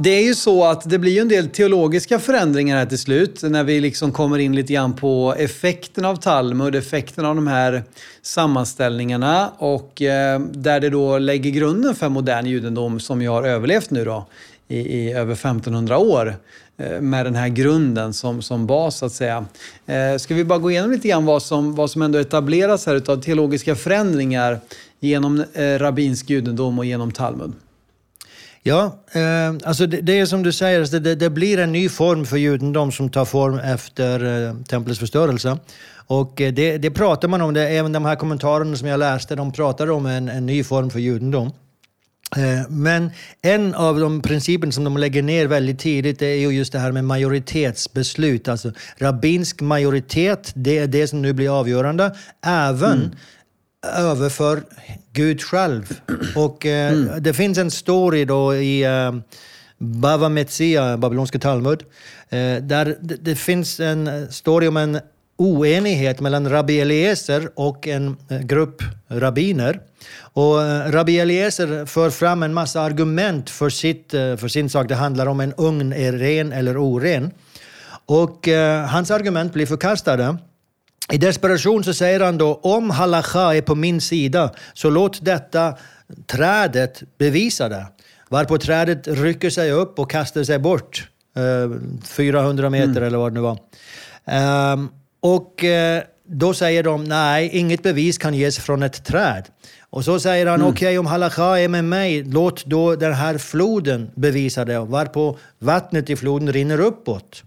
Det 0.00 0.10
är 0.10 0.22
ju 0.22 0.34
så 0.34 0.64
att 0.64 0.90
det 0.90 0.98
blir 0.98 1.12
ju 1.12 1.20
en 1.20 1.28
del 1.28 1.48
teologiska 1.48 2.18
förändringar 2.18 2.76
här 2.76 2.86
till 2.86 2.98
slut 2.98 3.42
när 3.42 3.64
vi 3.64 3.80
liksom 3.80 4.12
kommer 4.12 4.38
in 4.38 4.54
lite 4.54 4.72
grann 4.72 4.96
på 4.96 5.34
effekten 5.38 6.04
av 6.04 6.16
Talmud, 6.16 6.74
effekten 6.74 7.24
av 7.24 7.34
de 7.34 7.46
här 7.46 7.82
sammanställningarna 8.22 9.52
och 9.58 10.02
eh, 10.02 10.40
där 10.40 10.80
det 10.80 10.90
då 10.90 11.18
lägger 11.18 11.50
grunden 11.50 11.94
för 11.94 12.08
modern 12.08 12.46
judendom 12.46 13.00
som 13.00 13.22
ju 13.22 13.28
har 13.28 13.42
överlevt 13.42 13.90
nu 13.90 14.04
då 14.04 14.26
i, 14.68 14.78
i 14.78 15.12
över 15.12 15.32
1500 15.32 15.98
år 15.98 16.36
eh, 16.76 17.00
med 17.00 17.26
den 17.26 17.34
här 17.34 17.48
grunden 17.48 18.12
som, 18.12 18.42
som 18.42 18.66
bas 18.66 18.98
så 18.98 19.06
att 19.06 19.12
säga. 19.12 19.46
Eh, 19.86 20.16
ska 20.18 20.34
vi 20.34 20.44
bara 20.44 20.58
gå 20.58 20.70
igenom 20.70 20.90
lite 20.90 21.08
grann 21.08 21.24
vad 21.24 21.42
som, 21.42 21.74
vad 21.74 21.90
som 21.90 22.02
ändå 22.02 22.18
etableras 22.18 22.86
här 22.86 22.94
utav 22.94 23.22
teologiska 23.22 23.74
förändringar 23.76 24.60
genom 25.00 25.44
eh, 25.52 25.78
rabbinsk 25.78 26.30
judendom 26.30 26.78
och 26.78 26.84
genom 26.84 27.12
Talmud? 27.12 27.52
Ja, 28.68 29.04
eh, 29.12 29.54
alltså 29.64 29.86
det, 29.86 30.00
det 30.00 30.18
är 30.18 30.26
som 30.26 30.42
du 30.42 30.52
säger, 30.52 30.80
alltså 30.80 30.98
det, 30.98 31.14
det 31.14 31.30
blir 31.30 31.58
en 31.58 31.72
ny 31.72 31.88
form 31.88 32.26
för 32.26 32.36
judendom 32.36 32.92
som 32.92 33.08
tar 33.08 33.24
form 33.24 33.58
efter 33.58 34.46
eh, 34.48 34.54
templets 34.62 35.00
förstörelse. 35.00 35.58
Och 36.06 36.40
eh, 36.40 36.52
det, 36.52 36.78
det 36.78 36.90
pratar 36.90 37.28
man 37.28 37.40
om, 37.40 37.54
det, 37.54 37.68
även 37.68 37.92
de 37.92 38.04
här 38.04 38.16
kommentarerna 38.16 38.76
som 38.76 38.88
jag 38.88 38.98
läste, 38.98 39.34
de 39.34 39.52
pratar 39.52 39.90
om 39.90 40.06
en, 40.06 40.28
en 40.28 40.46
ny 40.46 40.64
form 40.64 40.90
för 40.90 40.98
judendom. 40.98 41.52
Eh, 42.36 42.68
men 42.68 43.10
en 43.42 43.74
av 43.74 44.00
de 44.00 44.22
principerna 44.22 44.72
som 44.72 44.84
de 44.84 44.96
lägger 44.96 45.22
ner 45.22 45.46
väldigt 45.46 45.78
tidigt 45.78 46.22
är 46.22 46.34
ju 46.34 46.48
just 46.48 46.72
det 46.72 46.78
här 46.78 46.92
med 46.92 47.04
majoritetsbeslut. 47.04 48.48
Alltså 48.48 48.72
rabbinsk 48.98 49.60
majoritet, 49.60 50.52
det 50.54 50.78
är 50.78 50.86
det 50.86 51.08
som 51.08 51.22
nu 51.22 51.32
blir 51.32 51.60
avgörande. 51.60 52.16
Även 52.46 52.92
mm 52.92 53.10
överför 53.86 54.62
Gud 55.12 55.42
själv. 55.42 56.00
Och 56.36 56.66
eh, 56.66 56.92
mm. 56.92 57.22
det 57.22 57.34
finns 57.34 57.58
en 57.58 57.70
story 57.70 58.24
då 58.24 58.54
i 58.54 58.84
eh, 58.84 59.12
Bava 59.78 60.28
Metzia, 60.28 60.96
babyloniska 60.96 61.38
Talmud, 61.38 61.82
eh, 62.28 62.56
där 62.56 62.96
det, 63.00 63.16
det, 63.16 63.36
finns 63.36 63.80
en 63.80 64.32
story 64.32 64.68
om 64.68 64.76
en 64.76 65.00
oenighet 65.38 66.20
mellan 66.20 66.50
Rabbi 66.50 66.80
Eliezer 66.80 67.50
och 67.54 67.88
en 67.88 68.16
eh, 68.28 68.40
grupp 68.40 68.82
rabbiner. 69.08 69.80
Och 70.20 70.62
eh, 70.62 70.90
Rabbi 70.90 71.18
Eliezer 71.18 71.86
för 71.86 72.10
fram 72.10 72.42
en 72.42 72.54
massa 72.54 72.80
argument 72.80 73.50
för, 73.50 73.70
sitt, 73.70 74.14
eh, 74.14 74.36
för 74.36 74.48
sin 74.48 74.70
sak. 74.70 74.88
Det 74.88 74.94
handlar 74.94 75.26
om 75.26 75.40
en 75.40 75.54
ugn 75.56 75.92
är 75.92 76.12
ren 76.12 76.52
eller 76.52 76.76
oren. 76.76 77.30
Och 78.06 78.48
hans 78.88 79.10
argument 79.10 79.52
blir 79.52 79.66
förkastade. 79.66 80.36
I 81.12 81.18
desperation 81.18 81.84
så 81.84 81.94
säger 81.94 82.20
han 82.20 82.38
då, 82.38 82.54
om 82.54 82.90
halacha 82.90 83.54
är 83.54 83.62
på 83.62 83.74
min 83.74 84.00
sida, 84.00 84.50
så 84.72 84.90
låt 84.90 85.24
detta 85.24 85.74
trädet 86.26 87.02
bevisa 87.18 87.68
det. 87.68 87.86
Varpå 88.28 88.58
trädet 88.58 89.08
rycker 89.08 89.50
sig 89.50 89.70
upp 89.72 89.98
och 89.98 90.10
kastar 90.10 90.44
sig 90.44 90.58
bort. 90.58 91.08
Eh, 91.36 91.70
400 92.04 92.70
meter 92.70 92.90
mm. 92.90 93.02
eller 93.02 93.18
vad 93.18 93.32
det 93.32 93.34
nu 93.34 93.40
var. 93.40 93.58
Um, 94.72 94.88
och 95.20 95.64
eh, 95.64 96.02
då 96.26 96.54
säger 96.54 96.82
de, 96.82 97.04
nej, 97.04 97.50
inget 97.52 97.82
bevis 97.82 98.18
kan 98.18 98.34
ges 98.34 98.58
från 98.58 98.82
ett 98.82 99.04
träd. 99.04 99.44
Och 99.90 100.04
så 100.04 100.20
säger 100.20 100.46
han, 100.46 100.60
mm. 100.60 100.72
okej 100.72 100.88
okay, 100.88 100.98
om 100.98 101.06
halacha 101.06 101.58
är 101.58 101.68
med 101.68 101.84
mig, 101.84 102.24
låt 102.24 102.64
då 102.64 102.96
den 102.96 103.14
här 103.14 103.38
floden 103.38 104.10
bevisa 104.14 104.64
det. 104.64 104.78
Varpå 104.78 105.38
vattnet 105.58 106.10
i 106.10 106.16
floden 106.16 106.52
rinner 106.52 106.80
uppåt. 106.80 107.42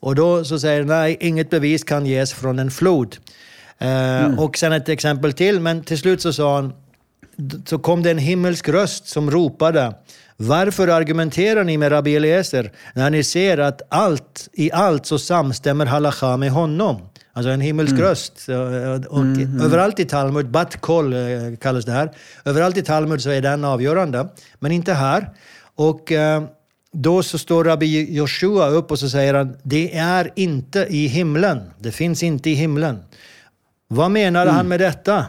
Och 0.00 0.14
då 0.14 0.44
så 0.44 0.58
säger 0.58 0.78
han, 0.78 0.88
nej, 0.88 1.16
inget 1.20 1.50
bevis 1.50 1.84
kan 1.84 2.06
ges 2.06 2.32
från 2.32 2.58
en 2.58 2.70
flod. 2.70 3.16
Eh, 3.78 4.24
mm. 4.24 4.38
Och 4.38 4.58
sen 4.58 4.72
ett 4.72 4.88
exempel 4.88 5.32
till, 5.32 5.60
men 5.60 5.84
till 5.84 5.98
slut 5.98 6.22
så 6.22 6.32
sa 6.32 6.54
han, 6.54 6.72
så 7.66 7.78
kom 7.78 8.02
det 8.02 8.10
en 8.10 8.18
himmelsk 8.18 8.68
röst 8.68 9.08
som 9.08 9.30
ropade, 9.30 9.94
varför 10.36 10.88
argumenterar 10.88 11.64
ni 11.64 11.78
med 11.78 11.92
Rabbi 11.92 12.16
Eliezer 12.16 12.72
när 12.94 13.10
ni 13.10 13.24
ser 13.24 13.58
att 13.58 13.82
allt, 13.88 14.48
i 14.52 14.72
allt 14.72 15.06
så 15.06 15.18
samstämmer 15.18 15.86
halacha 15.86 16.36
med 16.36 16.50
honom? 16.50 17.00
Alltså 17.32 17.50
en 17.50 17.60
himmelsk 17.60 17.92
mm. 17.92 18.04
röst. 18.04 18.32
Och 19.08 19.20
mm, 19.20 19.42
mm. 19.42 19.60
Överallt 19.60 20.00
i 20.00 20.04
Talmud, 20.04 20.50
bat 20.50 20.80
kol 20.80 21.12
eh, 21.12 21.18
kallas 21.60 21.84
det 21.84 21.92
här. 21.92 22.10
Överallt 22.44 22.76
i 22.76 22.82
Talmud 22.82 23.22
så 23.22 23.30
är 23.30 23.42
den 23.42 23.64
avgörande, 23.64 24.28
men 24.58 24.72
inte 24.72 24.92
här. 24.92 25.30
Och 25.74 26.12
eh, 26.12 26.42
då 26.96 27.22
så 27.22 27.38
står 27.38 27.64
rabbi 27.64 28.14
Joshua 28.14 28.68
upp 28.68 28.90
och 28.90 28.98
så 28.98 29.08
säger 29.08 29.34
han, 29.34 29.56
det 29.62 29.96
är 29.96 30.32
inte 30.36 30.86
i 30.90 31.06
himlen. 31.06 31.60
Det 31.78 31.92
finns 31.92 32.22
inte 32.22 32.50
i 32.50 32.54
himlen. 32.54 32.98
Vad 33.88 34.10
menade 34.10 34.50
mm. 34.50 34.56
han 34.56 34.68
med 34.68 34.80
detta? 34.80 35.26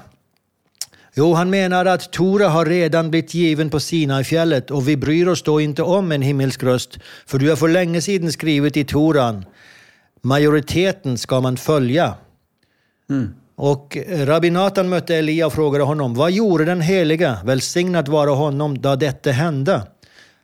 Jo, 1.15 1.33
han 1.33 1.49
menar 1.49 1.85
att 1.85 2.11
Tora 2.11 2.49
har 2.49 2.65
redan 2.65 3.09
blivit 3.09 3.33
given 3.33 3.69
på 3.69 3.79
Sinai-fjället 3.79 4.71
och 4.71 4.87
vi 4.87 4.97
bryr 4.97 5.27
oss 5.27 5.43
då 5.43 5.61
inte 5.61 5.83
om 5.83 6.11
en 6.11 6.21
himmelsk 6.21 6.63
röst, 6.63 6.99
för 7.25 7.39
du 7.39 7.49
har 7.49 7.55
för 7.55 7.67
länge 7.67 8.01
sedan 8.01 8.31
skrivit 8.31 8.77
i 8.77 8.83
Toran, 8.83 9.45
majoriteten 10.21 11.17
ska 11.17 11.41
man 11.41 11.57
följa. 11.57 12.13
Mm. 13.09 13.29
Och 13.55 13.97
rabbi 14.07 14.49
Nathan 14.49 14.89
mötte 14.89 15.15
Elia 15.15 15.47
och 15.47 15.53
frågade 15.53 15.83
honom, 15.83 16.13
vad 16.13 16.31
gjorde 16.31 16.65
den 16.65 16.81
heliga, 16.81 17.37
välsignat 17.45 18.07
vara 18.07 18.31
honom, 18.31 18.81
då 18.81 18.95
detta 18.95 19.31
hände? 19.31 19.81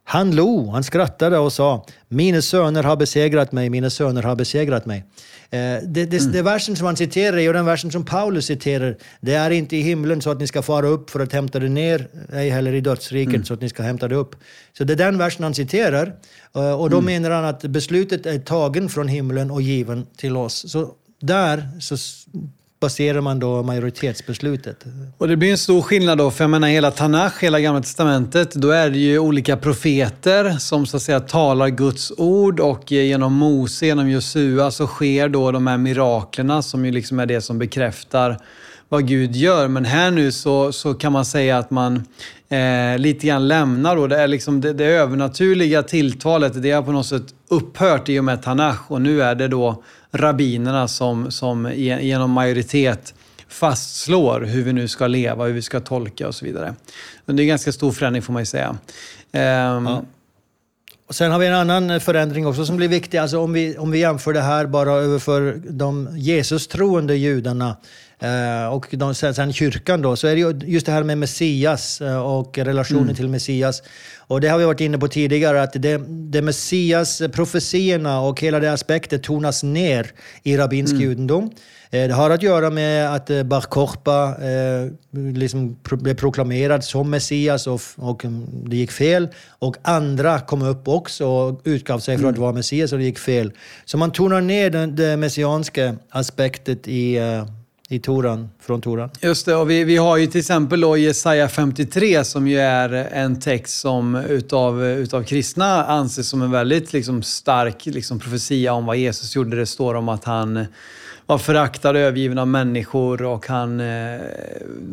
Han 0.03 0.35
log, 0.35 0.67
han 0.67 0.83
skrattade 0.83 1.37
och 1.37 1.53
sa, 1.53 1.85
mina 2.07 2.41
söner 2.41 2.83
har 2.83 2.95
besegrat 2.95 3.51
mig, 3.51 3.69
mina 3.69 3.89
söner 3.89 4.23
har 4.23 4.35
besegrat 4.35 4.85
mig. 4.85 5.05
Eh, 5.49 5.59
det, 5.83 6.05
det, 6.05 6.19
mm. 6.19 6.31
det 6.31 6.41
versen 6.41 6.75
som 6.75 6.85
han 6.85 6.95
citerar 6.95 7.37
är 7.37 7.53
den 7.53 7.65
versen 7.65 7.91
som 7.91 8.05
Paulus 8.05 8.45
citerar. 8.45 8.97
Det 9.21 9.33
är 9.33 9.51
inte 9.51 9.77
i 9.77 9.81
himlen 9.81 10.21
så 10.21 10.31
att 10.31 10.39
ni 10.39 10.47
ska 10.47 10.61
fara 10.61 10.87
upp 10.87 11.09
för 11.09 11.19
att 11.19 11.33
hämta 11.33 11.59
det 11.59 11.69
ner, 11.69 12.07
ej 12.33 12.49
heller 12.49 12.73
i 12.73 12.81
dödsriket 12.81 13.33
mm. 13.33 13.45
så 13.45 13.53
att 13.53 13.61
ni 13.61 13.69
ska 13.69 13.83
hämta 13.83 14.07
det 14.07 14.15
upp. 14.15 14.35
Så 14.77 14.83
det 14.83 14.93
är 14.93 14.97
den 14.97 15.17
versen 15.17 15.43
han 15.43 15.53
citerar. 15.53 16.15
Eh, 16.55 16.81
och 16.81 16.89
då 16.89 16.97
mm. 16.97 17.05
menar 17.05 17.35
han 17.35 17.45
att 17.45 17.61
beslutet 17.61 18.25
är 18.25 18.39
tagen 18.39 18.89
från 18.89 19.07
himlen 19.07 19.51
och 19.51 19.61
given 19.61 20.05
till 20.17 20.37
oss. 20.37 20.71
Så 20.71 20.93
där 21.19 21.69
så 21.79 21.97
baserar 22.83 23.21
man 23.21 23.39
då 23.39 23.63
majoritetsbeslutet. 23.63 24.85
Och 25.17 25.27
det 25.27 25.37
blir 25.37 25.51
en 25.51 25.57
stor 25.57 25.81
skillnad 25.81 26.17
då, 26.17 26.31
för 26.31 26.43
jag 26.43 26.49
menar 26.49 26.67
hela 26.67 26.91
Tanach, 26.91 27.43
hela 27.43 27.59
Gamla 27.59 27.81
Testamentet, 27.81 28.51
då 28.51 28.71
är 28.71 28.89
det 28.89 28.97
ju 28.97 29.19
olika 29.19 29.57
profeter 29.57 30.57
som 30.59 30.85
så 30.85 30.97
att 30.97 31.03
säga 31.03 31.19
talar 31.19 31.67
Guds 31.67 32.11
ord 32.17 32.59
och 32.59 32.91
genom 32.91 33.33
Mose, 33.33 33.85
genom 33.85 34.09
Josua 34.09 34.71
så 34.71 34.87
sker 34.87 35.29
då 35.29 35.51
de 35.51 35.67
här 35.67 35.77
miraklerna 35.77 36.61
som 36.61 36.85
ju 36.85 36.91
liksom 36.91 37.19
är 37.19 37.25
det 37.25 37.41
som 37.41 37.59
bekräftar 37.59 38.37
vad 38.89 39.07
Gud 39.07 39.35
gör. 39.35 39.67
Men 39.67 39.85
här 39.85 40.11
nu 40.11 40.31
så, 40.31 40.71
så 40.71 40.93
kan 40.93 41.11
man 41.11 41.25
säga 41.25 41.57
att 41.57 41.71
man 41.71 42.03
eh, 42.49 42.97
lite 42.97 43.27
grann 43.27 43.47
lämnar 43.47 43.95
då. 43.95 44.07
Det, 44.07 44.17
är 44.17 44.27
liksom 44.27 44.61
det, 44.61 44.73
det 44.73 44.85
övernaturliga 44.85 45.83
tilltalet, 45.83 46.61
det 46.61 46.71
har 46.71 46.81
på 46.81 46.91
något 46.91 47.05
sätt 47.05 47.25
upphört 47.49 48.09
i 48.09 48.19
och 48.19 48.23
med 48.23 48.41
Tanach 48.41 48.79
och 48.87 49.01
nu 49.01 49.21
är 49.21 49.35
det 49.35 49.47
då 49.47 49.83
rabbinerna 50.13 50.87
som, 50.87 51.31
som 51.31 51.71
genom 51.75 52.31
majoritet 52.31 53.13
fastslår 53.47 54.41
hur 54.41 54.63
vi 54.63 54.73
nu 54.73 54.87
ska 54.87 55.07
leva, 55.07 55.45
hur 55.45 55.53
vi 55.53 55.61
ska 55.61 55.79
tolka 55.79 56.27
och 56.27 56.35
så 56.35 56.45
vidare. 56.45 56.75
Men 57.25 57.35
det 57.35 57.41
är 57.41 57.43
en 57.43 57.47
ganska 57.47 57.71
stor 57.71 57.91
förändring 57.91 58.21
får 58.21 58.33
man 58.33 58.41
ju 58.41 58.45
säga. 58.45 58.77
Ehm, 59.31 59.85
ja. 59.85 60.03
Och 61.07 61.15
sen 61.15 61.31
har 61.31 61.39
vi 61.39 61.47
en 61.47 61.53
annan 61.53 61.99
förändring 62.01 62.47
också 62.47 62.65
som 62.65 62.77
blir 62.77 62.87
viktig. 62.87 63.17
Alltså 63.17 63.39
om, 63.39 63.53
vi, 63.53 63.77
om 63.77 63.91
vi 63.91 63.99
jämför 63.99 64.33
det 64.33 64.41
här 64.41 64.65
bara 64.65 64.91
överför 64.91 65.61
de 65.69 66.09
Jesus-troende 66.17 67.15
judarna 67.15 67.75
Eh, 68.23 68.67
och 68.73 68.87
de, 68.91 69.15
sen 69.15 69.53
kyrkan 69.53 70.01
då, 70.01 70.15
så 70.15 70.27
är 70.27 70.35
det 70.35 70.41
ju 70.41 70.59
just 70.71 70.85
det 70.85 70.91
här 70.91 71.03
med 71.03 71.17
Messias 71.17 72.01
eh, 72.01 72.17
och 72.17 72.57
relationen 72.57 73.03
mm. 73.03 73.15
till 73.15 73.29
Messias. 73.29 73.83
Och 74.17 74.41
det 74.41 74.47
har 74.47 74.57
vi 74.57 74.65
varit 74.65 74.81
inne 74.81 74.97
på 74.97 75.07
tidigare, 75.07 75.63
att 75.63 75.73
det, 75.73 75.97
det 76.07 76.41
Messias, 76.41 77.21
profetierna 77.33 78.21
och 78.21 78.41
hela 78.41 78.59
det 78.59 78.73
aspektet 78.73 79.23
tonas 79.23 79.63
ner 79.63 80.11
i 80.43 80.57
rabbinsk 80.57 80.93
mm. 80.93 81.03
judendom. 81.03 81.51
Eh, 81.93 82.07
det 82.07 82.13
har 82.13 82.29
att 82.29 82.43
göra 82.43 82.69
med 82.69 83.15
att 83.15 83.45
Bar 83.45 83.61
Korpa 83.61 84.35
eh, 84.41 84.91
liksom 85.33 85.77
blev 85.91 86.13
proklamerad 86.13 86.83
som 86.83 87.09
Messias 87.09 87.67
och, 87.67 87.81
och 87.95 88.23
det 88.65 88.75
gick 88.75 88.91
fel. 88.91 89.27
Och 89.59 89.75
andra 89.81 90.39
kom 90.39 90.61
upp 90.61 90.87
också 90.87 91.25
och 91.27 91.61
utgav 91.63 91.99
sig 91.99 92.17
för 92.17 92.25
att 92.25 92.29
mm. 92.29 92.41
vara 92.41 92.53
Messias 92.53 92.91
och 92.91 92.97
det 92.97 93.05
gick 93.05 93.19
fel. 93.19 93.51
Så 93.85 93.97
man 93.97 94.11
tonar 94.11 94.41
ner 94.41 94.69
den, 94.69 94.95
det 94.95 95.17
messianska 95.17 95.95
aspektet 96.09 96.87
i 96.87 97.19
i 97.89 97.99
Toran, 97.99 98.49
från 98.59 98.81
Toran. 98.81 99.09
Just 99.21 99.45
det, 99.45 99.55
och 99.55 99.69
vi, 99.69 99.83
vi 99.83 99.97
har 99.97 100.17
ju 100.17 100.27
till 100.27 100.39
exempel 100.39 100.81
då 100.81 100.97
Jesaja 100.97 101.49
53 101.49 102.23
som 102.23 102.47
ju 102.47 102.59
är 102.59 102.89
en 102.93 103.39
text 103.39 103.79
som 103.79 104.15
utav, 104.15 104.85
utav 104.85 105.23
kristna 105.23 105.85
anses 105.85 106.29
som 106.29 106.41
en 106.41 106.51
väldigt 106.51 106.93
liksom, 106.93 107.23
stark 107.23 107.85
liksom, 107.85 108.19
profetia 108.19 108.73
om 108.73 108.85
vad 108.85 108.97
Jesus 108.97 109.35
gjorde. 109.35 109.57
Det 109.57 109.65
står 109.65 109.95
om 109.95 110.09
att 110.09 110.23
han 110.23 110.65
var 111.25 111.37
föraktad 111.37 111.89
och 111.89 111.97
övergiven 111.97 112.37
av 112.37 112.47
människor 112.47 113.21
och 113.23 113.47
han, 113.47 113.79
eh, 113.79 114.21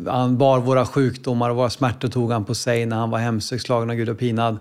han 0.07 0.37
bar 0.37 0.59
våra 0.59 0.85
sjukdomar 0.85 1.49
och 1.49 1.55
våra 1.55 1.69
smärtor 1.69 2.07
tog 2.07 2.31
han 2.31 2.45
på 2.45 2.55
sig 2.55 2.85
när 2.85 2.97
han 2.97 3.09
var 3.09 3.19
hemsökt, 3.19 3.65
slagen 3.65 3.89
av 3.89 3.95
Gud 3.95 4.09
och 4.09 4.19
pinad 4.19 4.57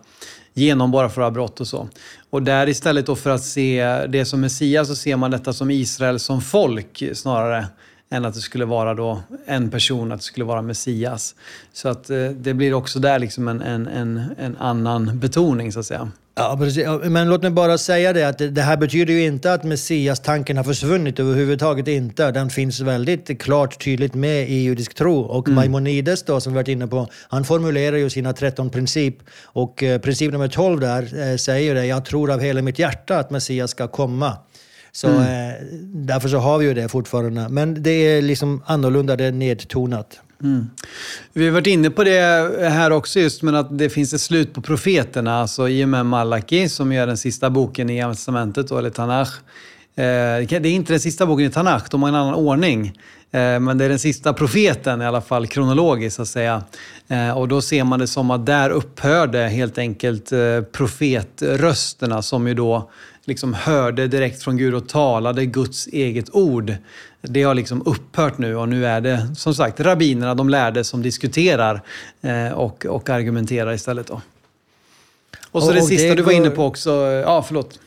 genom 0.54 0.90
bara 0.90 1.08
för 1.08 1.20
våra 1.20 1.30
brott 1.30 1.60
och 1.60 1.66
så. 1.66 1.88
Och 2.30 2.42
där 2.42 2.68
istället 2.68 3.06
då 3.06 3.16
för 3.16 3.30
att 3.30 3.42
se 3.44 4.06
det 4.08 4.24
som 4.24 4.40
Messias 4.40 4.88
så 4.88 4.96
ser 4.96 5.16
man 5.16 5.30
detta 5.30 5.52
som 5.52 5.70
Israel 5.70 6.18
som 6.18 6.40
folk 6.40 7.02
snarare 7.14 7.66
än 8.10 8.24
att 8.24 8.34
det 8.34 8.40
skulle 8.40 8.64
vara 8.64 8.94
då 8.94 9.22
en 9.46 9.70
person, 9.70 10.12
att 10.12 10.18
det 10.18 10.24
skulle 10.24 10.44
vara 10.44 10.62
Messias. 10.62 11.34
Så 11.72 11.88
att 11.88 12.10
eh, 12.10 12.24
det 12.24 12.54
blir 12.54 12.74
också 12.74 12.98
där 12.98 13.18
liksom 13.18 13.48
en, 13.48 13.62
en, 13.62 13.86
en, 13.86 14.22
en 14.38 14.56
annan 14.56 15.18
betoning 15.18 15.72
så 15.72 15.80
att 15.80 15.86
säga. 15.86 16.10
Ja, 16.40 16.56
precis. 16.58 16.86
Men 17.04 17.28
låt 17.28 17.42
mig 17.42 17.50
bara 17.50 17.78
säga 17.78 18.12
det 18.12 18.28
att 18.28 18.38
det 18.38 18.62
här 18.62 18.76
betyder 18.76 19.14
ju 19.14 19.26
inte 19.26 19.52
att 19.52 19.64
Messias-tanken 19.64 20.56
har 20.56 20.64
försvunnit 20.64 21.20
överhuvudtaget 21.20 21.88
inte. 21.88 22.30
Den 22.30 22.50
finns 22.50 22.80
väldigt 22.80 23.42
klart 23.42 23.84
tydligt 23.84 24.14
med 24.14 24.50
i 24.50 24.54
judisk 24.54 24.94
tro. 24.94 25.20
Och 25.20 25.48
mm. 25.48 25.56
Maimonides 25.56 26.22
då, 26.22 26.40
som 26.40 26.52
vi 26.52 26.56
varit 26.56 26.68
inne 26.68 26.86
på, 26.86 27.08
han 27.28 27.44
formulerar 27.44 27.96
ju 27.96 28.10
sina 28.10 28.32
13 28.32 28.70
princip. 28.70 29.16
Och 29.44 29.82
eh, 29.82 30.00
princip 30.00 30.32
nummer 30.32 30.48
12 30.48 30.80
där 30.80 31.30
eh, 31.30 31.36
säger 31.36 31.74
det, 31.74 31.86
jag 31.86 32.04
tror 32.04 32.30
av 32.30 32.40
hela 32.40 32.62
mitt 32.62 32.78
hjärta 32.78 33.18
att 33.18 33.30
Messias 33.30 33.70
ska 33.70 33.88
komma. 33.88 34.36
Så 34.92 35.08
mm. 35.08 35.22
eh, 35.22 35.54
därför 35.82 36.28
så 36.28 36.38
har 36.38 36.58
vi 36.58 36.66
ju 36.66 36.74
det 36.74 36.88
fortfarande. 36.88 37.48
Men 37.48 37.82
det 37.82 37.90
är 37.90 38.22
liksom 38.22 38.62
annorlunda, 38.66 39.16
det 39.16 39.24
är 39.24 39.32
nedtonat. 39.32 40.20
Mm. 40.42 40.70
Vi 41.32 41.44
har 41.44 41.52
varit 41.52 41.66
inne 41.66 41.90
på 41.90 42.04
det 42.04 42.70
här 42.70 42.90
också 42.90 43.20
just, 43.20 43.42
men 43.42 43.54
att 43.54 43.78
det 43.78 43.90
finns 43.90 44.12
ett 44.12 44.20
slut 44.20 44.54
på 44.54 44.60
profeterna. 44.60 45.40
Alltså 45.40 45.68
i 45.68 45.84
och 45.84 45.88
med 45.88 46.06
Malaki, 46.06 46.68
som 46.68 46.92
är 46.92 47.06
den 47.06 47.16
sista 47.16 47.50
boken 47.50 47.90
i 47.90 47.96
Gamla 47.96 48.14
Testamentet, 48.14 48.70
eller 48.70 48.90
Tanach. 48.90 49.32
Eh, 49.96 50.46
det 50.46 50.52
är 50.52 50.66
inte 50.66 50.92
den 50.92 51.00
sista 51.00 51.26
boken 51.26 51.46
i 51.46 51.50
Tanach, 51.50 51.88
de 51.90 52.02
har 52.02 52.08
en 52.08 52.14
annan 52.14 52.34
ordning. 52.34 52.86
Eh, 53.30 53.60
men 53.60 53.78
det 53.78 53.84
är 53.84 53.88
den 53.88 53.98
sista 53.98 54.32
profeten, 54.32 55.02
i 55.02 55.06
alla 55.06 55.20
fall 55.20 55.46
kronologiskt 55.46 56.16
så 56.16 56.22
att 56.22 56.28
säga. 56.28 56.62
Eh, 57.08 57.38
och 57.38 57.48
då 57.48 57.60
ser 57.60 57.84
man 57.84 57.98
det 57.98 58.06
som 58.06 58.30
att 58.30 58.46
där 58.46 58.70
upphörde 58.70 59.38
helt 59.38 59.78
enkelt 59.78 60.32
profetrösterna 60.72 62.22
som 62.22 62.48
ju 62.48 62.54
då 62.54 62.90
liksom 63.30 63.54
hörde 63.54 64.08
direkt 64.08 64.42
från 64.42 64.56
Gud 64.56 64.74
och 64.74 64.88
talade 64.88 65.46
Guds 65.46 65.86
eget 65.86 66.34
ord. 66.34 66.74
Det 67.22 67.42
har 67.42 67.54
liksom 67.54 67.82
upphört 67.86 68.38
nu 68.38 68.56
och 68.56 68.68
nu 68.68 68.86
är 68.86 69.00
det 69.00 69.34
som 69.36 69.54
sagt 69.54 69.80
rabbinerna, 69.80 70.34
de 70.34 70.48
lärde, 70.48 70.84
som 70.84 71.02
diskuterar 71.02 71.82
eh, 72.22 72.52
och, 72.52 72.86
och 72.86 73.10
argumenterar 73.10 73.72
istället. 73.72 74.06
Då. 74.06 74.20
Och 75.50 75.62
så 75.62 75.68
och, 75.68 75.74
det 75.74 75.82
sista 75.82 76.08
det 76.08 76.14
du 76.14 76.22
var 76.22 76.32
inne 76.32 76.50
på 76.50 76.64
också, 76.64 76.90
ja 77.24 77.42
förlåt. 77.42 77.78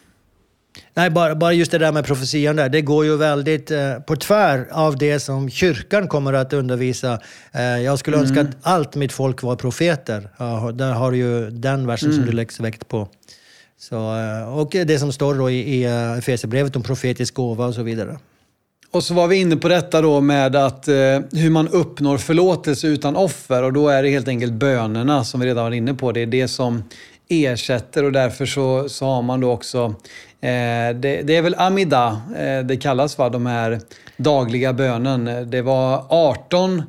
Nej, 0.94 1.10
bara, 1.10 1.36
bara 1.36 1.54
just 1.54 1.72
det 1.72 1.78
där 1.78 1.92
med 1.92 2.06
profetian 2.06 2.56
där. 2.56 2.70
Det 2.70 2.82
går 2.82 3.06
ju 3.06 3.18
väldigt 3.18 3.72
eh, 3.72 4.00
på 4.00 4.16
tvär 4.16 4.68
av 4.72 4.98
det 4.98 5.20
som 5.20 5.50
kyrkan 5.50 6.08
kommer 6.08 6.34
att 6.34 6.54
undervisa. 6.54 7.20
Eh, 7.52 7.62
jag 7.62 8.00
skulle 8.00 8.18
mm. 8.18 8.30
önska 8.30 8.42
att 8.42 8.58
allt 8.62 8.96
mitt 8.96 9.14
folk 9.14 9.44
var 9.44 9.56
profeter. 9.56 10.30
Ja, 10.38 10.72
där 10.74 10.92
har 10.92 11.12
du 11.12 11.18
ju 11.18 11.50
den 11.50 11.88
versen 11.88 12.10
mm. 12.10 12.18
som 12.18 12.26
du 12.26 12.32
lägger 12.32 12.64
väkt 12.64 12.88
på. 12.88 13.08
Så, 13.90 13.96
eh, 13.96 14.58
och 14.58 14.70
det 14.72 15.00
som 15.00 15.14
står 15.14 15.36
då 15.36 15.50
i, 15.50 15.76
i 15.76 15.84
eh, 15.84 16.18
Efesierbrevet 16.18 16.76
om 16.76 16.84
profetisk 16.84 17.34
gåva 17.34 17.66
och 17.66 17.74
så 17.74 17.84
vidare. 17.84 18.18
Och 18.92 19.04
så 19.04 19.14
var 19.14 19.28
vi 19.28 19.36
inne 19.36 19.58
på 19.58 19.68
detta 19.68 20.02
då 20.02 20.22
med 20.22 20.56
att 20.56 20.88
eh, 20.88 20.94
hur 21.32 21.50
man 21.50 21.68
uppnår 21.68 22.18
förlåtelse 22.18 22.88
utan 22.88 23.16
offer. 23.16 23.64
Och 23.64 23.74
då 23.74 23.90
är 23.90 24.04
det 24.04 24.10
helt 24.10 24.28
enkelt 24.28 24.54
bönerna 24.54 25.24
som 25.24 25.40
vi 25.40 25.48
redan 25.48 25.64
var 25.64 25.72
inne 25.72 25.94
på. 25.94 26.12
Det 26.12 26.22
är 26.22 26.26
det 26.26 26.48
som 26.48 26.84
ersätter 27.30 28.04
och 28.04 28.12
därför 28.12 28.46
så, 28.46 28.90
så 28.90 29.06
har 29.06 29.22
man 29.22 29.40
då 29.40 29.52
också, 29.52 29.96
eh, 30.42 30.96
det, 30.96 31.22
det, 31.24 31.36
är 31.36 31.42
väl 31.42 31.56
Amida 31.58 32.22
eh, 32.38 32.60
det 32.66 32.78
kallas 32.78 33.18
va, 33.18 33.30
de 33.30 33.46
här 33.46 33.80
dagliga 34.18 34.74
bönen. 34.74 35.50
Det 35.50 35.62
var 35.62 36.06
18 36.10 36.84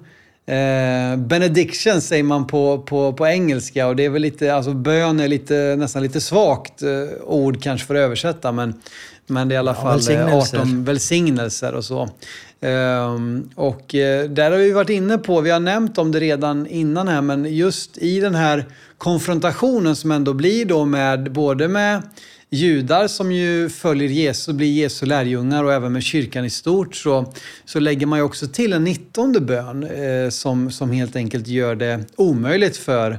eh, 0.47 1.17
benediction 1.17 2.01
säger 2.01 2.23
man 2.23 2.47
på, 2.47 2.79
på, 2.79 3.13
på 3.13 3.27
engelska 3.27 3.87
och 3.87 3.97
det 3.97 4.05
är 4.05 4.11
väl 4.11 4.23
lite, 4.23 4.55
alltså 4.55 4.73
bön 4.73 5.21
är 5.21 5.29
lite, 5.29 5.77
nästan 5.79 6.03
lite 6.03 6.21
svagt 6.21 6.83
eh, 6.83 6.89
ord 7.23 7.63
kanske 7.63 7.87
för 7.87 7.95
att 7.95 7.99
översätta 7.99 8.53
men, 8.53 8.75
men 9.27 9.49
det 9.49 9.53
är 9.53 9.57
i 9.57 9.59
alla 9.59 9.75
fall 9.75 10.01
ja, 10.09 10.39
18 10.39 10.85
välsignelser 10.85 11.75
och 11.75 11.85
så. 11.85 12.09
Um, 12.61 13.51
och 13.55 13.95
uh, 13.95 14.31
där 14.31 14.51
har 14.51 14.59
vi 14.59 14.73
varit 14.73 14.91
inne 14.91 15.19
på, 15.19 15.41
vi 15.41 15.51
har 15.51 15.61
nämnt 15.61 15.99
om 15.99 16.13
det 16.13 16.21
redan 16.21 16.67
innan 16.67 17.09
här, 17.09 17.21
men 17.21 17.55
just 17.55 17.99
i 17.99 18.21
den 18.21 18.35
här 18.35 18.65
konfrontationen 18.99 19.97
som 19.97 20.11
ändå 20.11 20.33
blir 20.33 20.65
då 20.65 20.85
med 20.85 21.33
både 21.33 21.69
med 21.69 22.03
judar 22.55 23.09
som 23.09 23.33
ju 23.33 23.69
följer 23.69 24.09
Jesus, 24.09 24.55
blir 24.55 24.73
Jesu 24.73 25.07
lärjungar 25.07 25.65
och 25.65 25.73
även 25.73 25.93
med 25.93 26.03
kyrkan 26.03 26.45
i 26.45 26.51
stort 26.51 26.97
så, 26.97 27.33
så 27.65 27.81
lägger 27.81 28.07
man 28.07 28.19
ju 28.19 28.23
också 28.23 28.47
till 28.47 28.73
en 28.73 28.85
nittonde 28.85 29.41
bön 29.41 29.83
eh, 29.83 30.31
som, 30.31 30.71
som 30.71 30.91
helt 30.91 31.17
enkelt 31.17 31.47
gör 31.47 31.75
det 31.75 32.05
omöjligt 32.17 32.77
för 32.77 33.11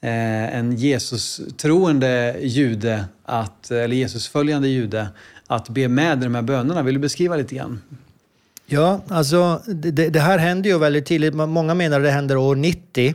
eh, 0.00 0.56
en 0.56 0.76
Jesus-troende 0.76 2.36
jude, 2.40 3.04
att, 3.24 3.70
eller 3.70 3.96
Jesus-följande 3.96 4.68
jude, 4.68 5.08
att 5.46 5.68
be 5.68 5.88
med 5.88 6.18
i 6.18 6.24
de 6.24 6.34
här 6.34 6.42
bönerna. 6.42 6.82
Vill 6.82 6.94
du 6.94 7.00
beskriva 7.00 7.36
lite 7.36 7.54
grann? 7.54 7.80
Ja, 8.66 9.00
alltså 9.08 9.62
det, 9.66 10.08
det 10.08 10.20
här 10.20 10.38
händer 10.38 10.70
ju 10.70 10.78
väldigt 10.78 11.06
tidigt. 11.06 11.34
Många 11.34 11.74
menar 11.74 12.00
att 12.00 12.06
det 12.06 12.10
händer 12.10 12.36
år 12.36 12.56
90. 12.56 13.14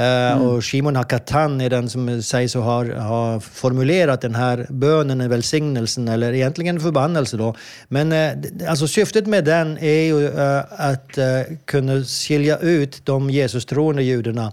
Eh, 0.00 0.32
mm. 0.32 0.46
Och 0.46 0.64
Shimon 0.64 0.96
Hakatan 0.96 1.60
är 1.60 1.70
den 1.70 1.90
som 1.90 2.22
sägs 2.22 2.54
ha 2.54 2.60
har 3.00 3.40
formulerat 3.40 4.20
den 4.20 4.34
här 4.34 4.66
bönen, 4.68 5.28
välsignelsen, 5.28 6.08
eller 6.08 6.32
egentligen 6.32 6.76
en 6.76 6.82
förbannelse. 6.82 7.36
Då. 7.36 7.54
Men 7.88 8.12
eh, 8.12 8.70
alltså, 8.70 8.88
syftet 8.88 9.26
med 9.26 9.44
den 9.44 9.78
är 9.78 10.02
ju 10.04 10.28
uh, 10.28 10.62
att 10.70 11.18
kunna 11.64 12.04
skilja 12.04 12.58
ut 12.58 13.06
de 13.06 13.30
Jesus-troende 13.30 14.02
judarna 14.02 14.52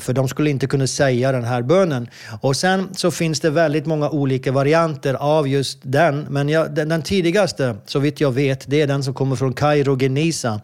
för 0.00 0.12
de 0.12 0.28
skulle 0.28 0.50
inte 0.50 0.66
kunna 0.66 0.86
säga 0.86 1.32
den 1.32 1.44
här 1.44 1.62
bönen. 1.62 2.08
Och 2.40 2.56
sen 2.56 2.88
så 2.94 3.10
finns 3.10 3.40
det 3.40 3.50
väldigt 3.50 3.86
många 3.86 4.10
olika 4.10 4.52
varianter 4.52 5.14
av 5.14 5.48
just 5.48 5.78
den. 5.82 6.26
Men 6.30 6.48
jag, 6.48 6.74
den, 6.74 6.88
den, 6.88 7.02
tidigaste, 7.02 7.76
så 7.86 7.98
vitt 7.98 8.20
jag 8.20 8.32
vet, 8.32 8.64
det 8.66 8.80
är 8.80 8.86
den 8.86 9.02
som 9.02 9.14
kommer 9.14 9.36
från 9.36 9.52
Kairo 9.52 9.98
Genisa. 9.98 10.60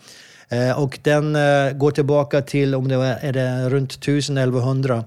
Eh, 0.48 0.82
och 0.82 0.98
den 1.02 1.36
eh, 1.36 1.72
går 1.72 1.90
tillbaka 1.90 2.42
till, 2.42 2.74
om 2.74 2.88
det 2.88 2.96
var, 2.96 3.04
är 3.04 3.32
det 3.32 3.68
runt 3.70 3.98
1000-1100. 3.98 5.04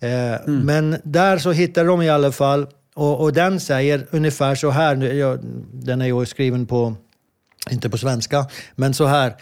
Eh, 0.00 0.34
mm. 0.34 0.66
Men 0.66 0.96
där 1.04 1.38
så 1.38 1.52
hittar 1.52 1.84
de 1.84 2.02
i 2.02 2.10
alla 2.10 2.32
fall, 2.32 2.66
och, 2.94 3.20
och 3.20 3.32
den 3.32 3.60
säger 3.60 4.06
ungefär 4.10 4.54
så 4.54 4.70
här, 4.70 4.96
ja, 4.96 5.38
den 5.72 6.00
är 6.00 6.06
ju 6.06 6.26
skriven 6.26 6.66
på, 6.66 6.94
inte 7.70 7.90
på 7.90 7.98
svenska, 7.98 8.46
men 8.74 8.94
så 8.94 9.06
här. 9.06 9.34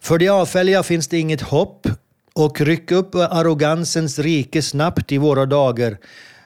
För 0.00 0.18
de 0.18 0.28
avfälliga 0.28 0.82
finns 0.82 1.08
det 1.08 1.18
inget 1.18 1.40
hopp 1.40 1.86
och 2.34 2.60
ryck 2.60 2.90
upp 2.90 3.14
arrogansens 3.14 4.18
rike 4.18 4.62
snabbt 4.62 5.12
i 5.12 5.18
våra 5.18 5.46
dagar. 5.46 5.96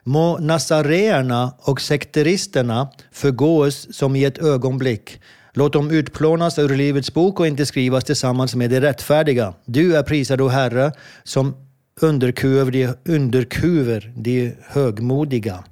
Må 0.04 0.38
nasaréerna 0.38 1.54
och 1.58 1.80
sekteristerna 1.80 2.88
förgås 3.12 3.96
som 3.96 4.16
i 4.16 4.24
ett 4.24 4.38
ögonblick. 4.38 5.20
Låt 5.54 5.72
dem 5.72 5.90
utplånas 5.90 6.58
ur 6.58 6.76
livets 6.76 7.14
bok 7.14 7.40
och 7.40 7.46
inte 7.46 7.66
skrivas 7.66 8.04
tillsammans 8.04 8.54
med 8.54 8.70
de 8.70 8.80
rättfärdiga. 8.80 9.54
Du 9.64 9.96
är 9.96 10.02
prisad, 10.02 10.40
o 10.40 10.48
Herre, 10.48 10.92
som 11.24 11.54
underkuver 12.00 12.72
de, 12.72 12.94
underkuver 13.04 14.12
de 14.16 14.54
högmodiga. 14.62 15.64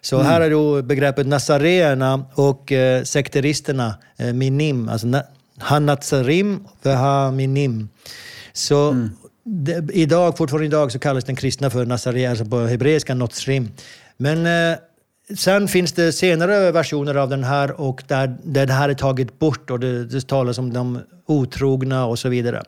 Så 0.00 0.16
mm. 0.16 0.26
här 0.26 0.40
är 0.40 0.50
då 0.50 0.82
begreppet 0.82 1.26
nasaréerna 1.26 2.24
och 2.34 2.72
eh, 2.72 3.02
sekteristerna, 3.02 3.94
eh, 4.16 4.32
minim, 4.32 4.88
alltså 4.88 5.06
na, 5.06 5.22
och 7.28 7.34
minim. 7.34 7.88
Så 8.52 8.90
mm. 8.90 9.10
det, 9.44 9.90
idag, 9.92 10.36
fortfarande 10.36 10.66
idag 10.66 10.92
så 10.92 10.98
kallas 10.98 11.24
den 11.24 11.36
kristna 11.36 11.70
för 11.70 11.86
nasaréer, 11.86 12.30
alltså 12.30 12.44
på 12.44 12.60
hebreiska 12.60 13.14
notsrim. 13.14 13.68
Men 14.16 14.46
eh, 14.46 14.78
Sen 15.36 15.68
finns 15.68 15.92
det 15.92 16.12
senare 16.12 16.72
versioner 16.72 17.14
av 17.14 17.28
den 17.28 17.44
här 17.44 17.80
och 17.80 18.02
där, 18.06 18.36
där 18.44 18.66
det 18.66 18.72
här 18.72 18.88
är 18.88 18.94
taget 18.94 19.38
bort 19.38 19.70
och 19.70 19.80
det, 19.80 20.04
det 20.04 20.28
talas 20.28 20.58
om 20.58 20.72
de 20.72 20.98
otrogna 21.26 22.06
och 22.06 22.18
så 22.18 22.28
vidare. 22.28 22.62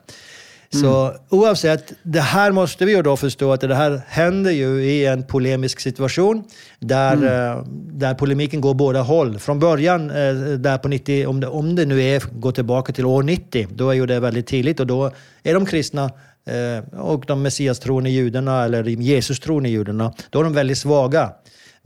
Så 0.69 1.05
mm. 1.05 1.17
oavsett, 1.29 1.93
det 2.03 2.21
här 2.21 2.51
måste 2.51 2.85
vi 2.85 2.91
ju 2.91 3.01
då 3.01 3.17
förstå 3.17 3.53
att 3.53 3.61
det 3.61 3.75
här 3.75 4.01
händer 4.07 4.51
ju 4.51 4.83
i 4.83 5.05
en 5.05 5.23
polemisk 5.23 5.79
situation 5.79 6.43
där, 6.79 7.13
mm. 7.13 7.27
Eh, 7.27 7.63
där 7.91 8.13
polemiken 8.13 8.61
går 8.61 8.73
båda 8.73 9.01
håll. 9.01 9.39
Från 9.39 9.59
början, 9.59 10.09
eh, 10.09 10.33
där 10.57 10.77
på 10.77 10.87
90, 10.87 11.27
om 11.27 11.39
det, 11.39 11.47
om 11.47 11.75
det 11.75 11.85
nu 11.85 12.03
är, 12.03 12.23
går 12.39 12.51
tillbaka 12.51 12.93
till 12.93 13.05
år 13.05 13.23
90, 13.23 13.67
då 13.71 13.89
är 13.89 13.93
ju 13.93 14.05
det 14.05 14.19
väldigt 14.19 14.47
tidigt 14.47 14.79
och 14.79 14.87
då 14.87 15.11
är 15.43 15.53
de 15.53 15.65
kristna 15.65 16.03
eh, 16.45 16.99
och 16.99 17.23
de 17.27 17.41
messias-troende 17.41 18.09
judarna 18.09 18.65
eller 18.65 18.83
Jesus-troende 18.83 19.69
judarna, 19.69 20.13
då 20.29 20.39
är 20.39 20.43
de 20.43 20.53
väldigt 20.53 20.77
svaga. 20.77 21.31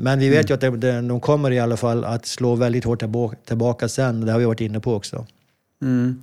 Men 0.02 0.20
vi 0.20 0.30
vet 0.30 0.50
mm. 0.50 0.82
ju 0.82 0.88
att 0.98 1.08
de 1.08 1.20
kommer 1.20 1.52
i 1.52 1.60
alla 1.60 1.78
fall 1.78 2.06
att 2.06 2.26
slå 2.26 2.56
väldigt 2.56 2.84
hårt 2.84 3.04
tillbaka 3.46 3.90
sen. 3.90 4.26
Det 4.26 4.32
har 4.32 4.40
vi 4.40 4.46
varit 4.46 4.62
inne 4.62 4.80
på 4.80 4.94
också. 4.94 5.26
Mm. 5.82 6.22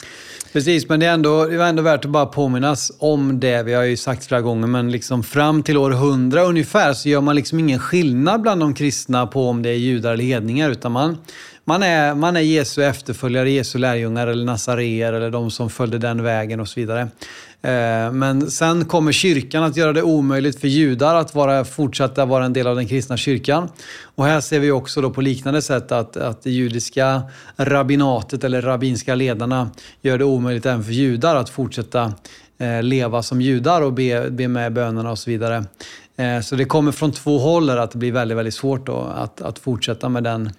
Precis, 0.53 0.89
men 0.89 1.01
det 1.01 1.07
är, 1.07 1.12
ändå, 1.12 1.44
det 1.44 1.55
är 1.55 1.69
ändå 1.69 1.82
värt 1.82 2.05
att 2.05 2.11
bara 2.11 2.27
påminnas 2.27 2.93
om 2.98 3.40
det. 3.40 3.62
Vi 3.62 3.74
har 3.74 3.82
ju 3.82 3.97
sagt 3.97 4.24
flera 4.24 4.40
gånger, 4.40 4.66
men 4.66 4.90
liksom 4.90 5.23
fram 5.23 5.62
till 5.62 5.77
år 5.77 5.93
100 5.93 6.43
ungefär 6.43 6.93
så 6.93 7.09
gör 7.09 7.20
man 7.20 7.36
liksom 7.36 7.59
ingen 7.59 7.78
skillnad 7.78 8.43
bland 8.43 8.61
de 8.61 8.74
kristna 8.74 9.27
på 9.27 9.48
om 9.48 9.62
det 9.62 9.70
är 9.70 9.74
judar 9.74 10.12
eller 10.12 10.24
hedningar. 10.24 10.70
Utan 10.70 10.93
man, 10.93 11.19
man, 11.65 11.82
är, 11.82 12.15
man 12.15 12.36
är 12.36 12.40
Jesu 12.40 12.85
efterföljare, 12.85 13.51
Jesu 13.51 13.78
lärjungar 13.78 14.27
eller 14.27 14.44
nasaréer 14.44 15.12
eller 15.12 15.31
de 15.31 15.51
som 15.51 15.70
följde 15.70 15.98
den 15.98 16.23
vägen 16.23 16.61
och 16.61 16.69
så 16.69 16.81
vidare. 16.81 17.09
Eh, 17.66 18.12
men 18.12 18.51
sen 18.51 18.84
kommer 18.84 19.12
kyrkan 19.12 19.62
att 19.62 19.76
göra 19.76 19.93
det 19.93 20.02
omöjligt 20.02 20.60
för 20.60 20.68
judar 20.68 21.14
att 21.14 21.34
vara, 21.34 21.64
fortsätta 21.64 22.24
vara 22.24 22.44
en 22.44 22.52
del 22.52 22.66
av 22.66 22.76
den 22.76 22.88
kristna 22.88 23.16
kyrkan. 23.16 23.68
Och 24.02 24.24
här 24.24 24.40
ser 24.40 24.60
vi 24.60 24.70
också 24.70 25.01
då 25.01 25.10
på 25.10 25.20
liknande 25.20 25.62
sätt 25.62 25.93
att, 25.93 26.16
att 26.16 26.43
det 26.43 26.51
judiska 26.51 27.22
rabbinatet 27.56 28.44
eller 28.44 28.62
rabbinska 28.62 29.14
ledarna 29.14 29.70
gör 30.02 30.18
det 30.18 30.24
omöjligt 30.24 30.66
även 30.66 30.84
för 30.84 30.93
judar 30.93 31.36
att 31.36 31.51
fortsätta 31.51 32.12
eh, 32.59 32.82
leva 32.82 33.22
som 33.22 33.40
judar 33.40 33.82
och 33.82 33.93
be, 33.93 34.30
be 34.30 34.48
med 34.48 34.72
bönerna 34.72 35.10
och 35.10 35.18
så 35.18 35.30
vidare. 35.30 35.64
Eh, 36.16 36.40
så 36.40 36.56
det 36.56 36.64
kommer 36.64 36.93
från 36.93 37.12
två 37.12 37.38
håll 37.38 37.70
att 37.70 37.90
det 37.90 37.98
blir 37.98 38.12
väldigt, 38.12 38.38
väldigt 38.38 38.55
svårt 38.55 38.86
då 38.86 39.12
att, 39.16 39.40
att 39.40 39.59
fortsätta 39.59 40.09
med 40.09 40.24
den, 40.24 40.51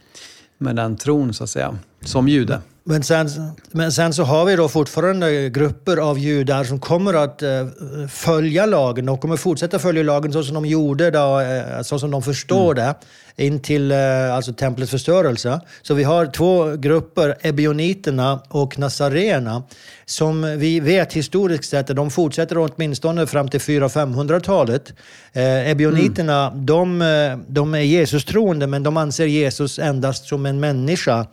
med 0.57 0.75
den 0.75 0.97
tron 0.97 1.33
så 1.33 1.43
att 1.43 1.49
säga, 1.49 1.77
som 2.01 2.27
jude. 2.27 2.61
Men 2.89 3.03
sen, 3.03 3.29
men 3.71 3.91
sen 3.91 4.13
så 4.13 4.23
har 4.23 4.45
vi 4.45 4.55
då 4.55 4.67
fortfarande 4.67 5.49
grupper 5.49 5.97
av 5.97 6.19
judar 6.19 6.63
som 6.63 6.79
kommer 6.79 7.13
att 7.13 7.43
uh, 7.43 8.07
följa 8.07 8.65
lagen. 8.65 9.05
De 9.05 9.17
kommer 9.17 9.37
fortsätta 9.37 9.79
följa 9.79 10.03
lagen 10.03 10.33
så 10.33 10.43
som 10.43 10.53
de 10.53 10.65
gjorde, 10.65 11.11
då, 11.11 11.39
uh, 11.39 11.81
så 11.81 11.99
som 11.99 12.11
de 12.11 12.23
förstår 12.23 12.71
mm. 12.71 12.93
det, 13.35 13.45
in 13.45 13.59
till 13.59 13.91
uh, 13.91 14.35
alltså 14.35 14.53
templets 14.53 14.91
förstörelse. 14.91 15.61
Så 15.81 15.93
vi 15.93 16.03
har 16.03 16.25
två 16.25 16.75
grupper, 16.75 17.35
ebioniterna 17.41 18.39
och 18.49 18.79
nazareerna, 18.79 19.63
som 20.05 20.59
vi 20.59 20.79
vet 20.79 21.13
historiskt 21.13 21.69
sett, 21.69 21.87
de 21.87 22.11
fortsätter 22.11 22.57
åtminstone 22.57 23.27
fram 23.27 23.47
till 23.47 23.59
400-500-talet. 23.59 24.93
Eh, 25.33 25.71
ebioniterna, 25.71 26.47
mm. 26.47 26.65
de, 26.65 26.99
de 27.47 27.75
är 27.75 27.79
Jesus 27.79 28.25
troende 28.25 28.67
men 28.67 28.83
de 28.83 28.97
anser 28.97 29.25
Jesus 29.25 29.79
endast 29.79 30.27
som 30.27 30.45
en 30.45 30.59
människa. 30.59 31.25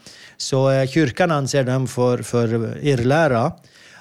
Så 0.44 0.70
eh, 0.70 0.86
kyrkan 0.86 1.30
anser 1.30 1.64
dem 1.64 1.86
för, 1.86 2.18
för 2.18 2.78
irrlära. 2.82 3.52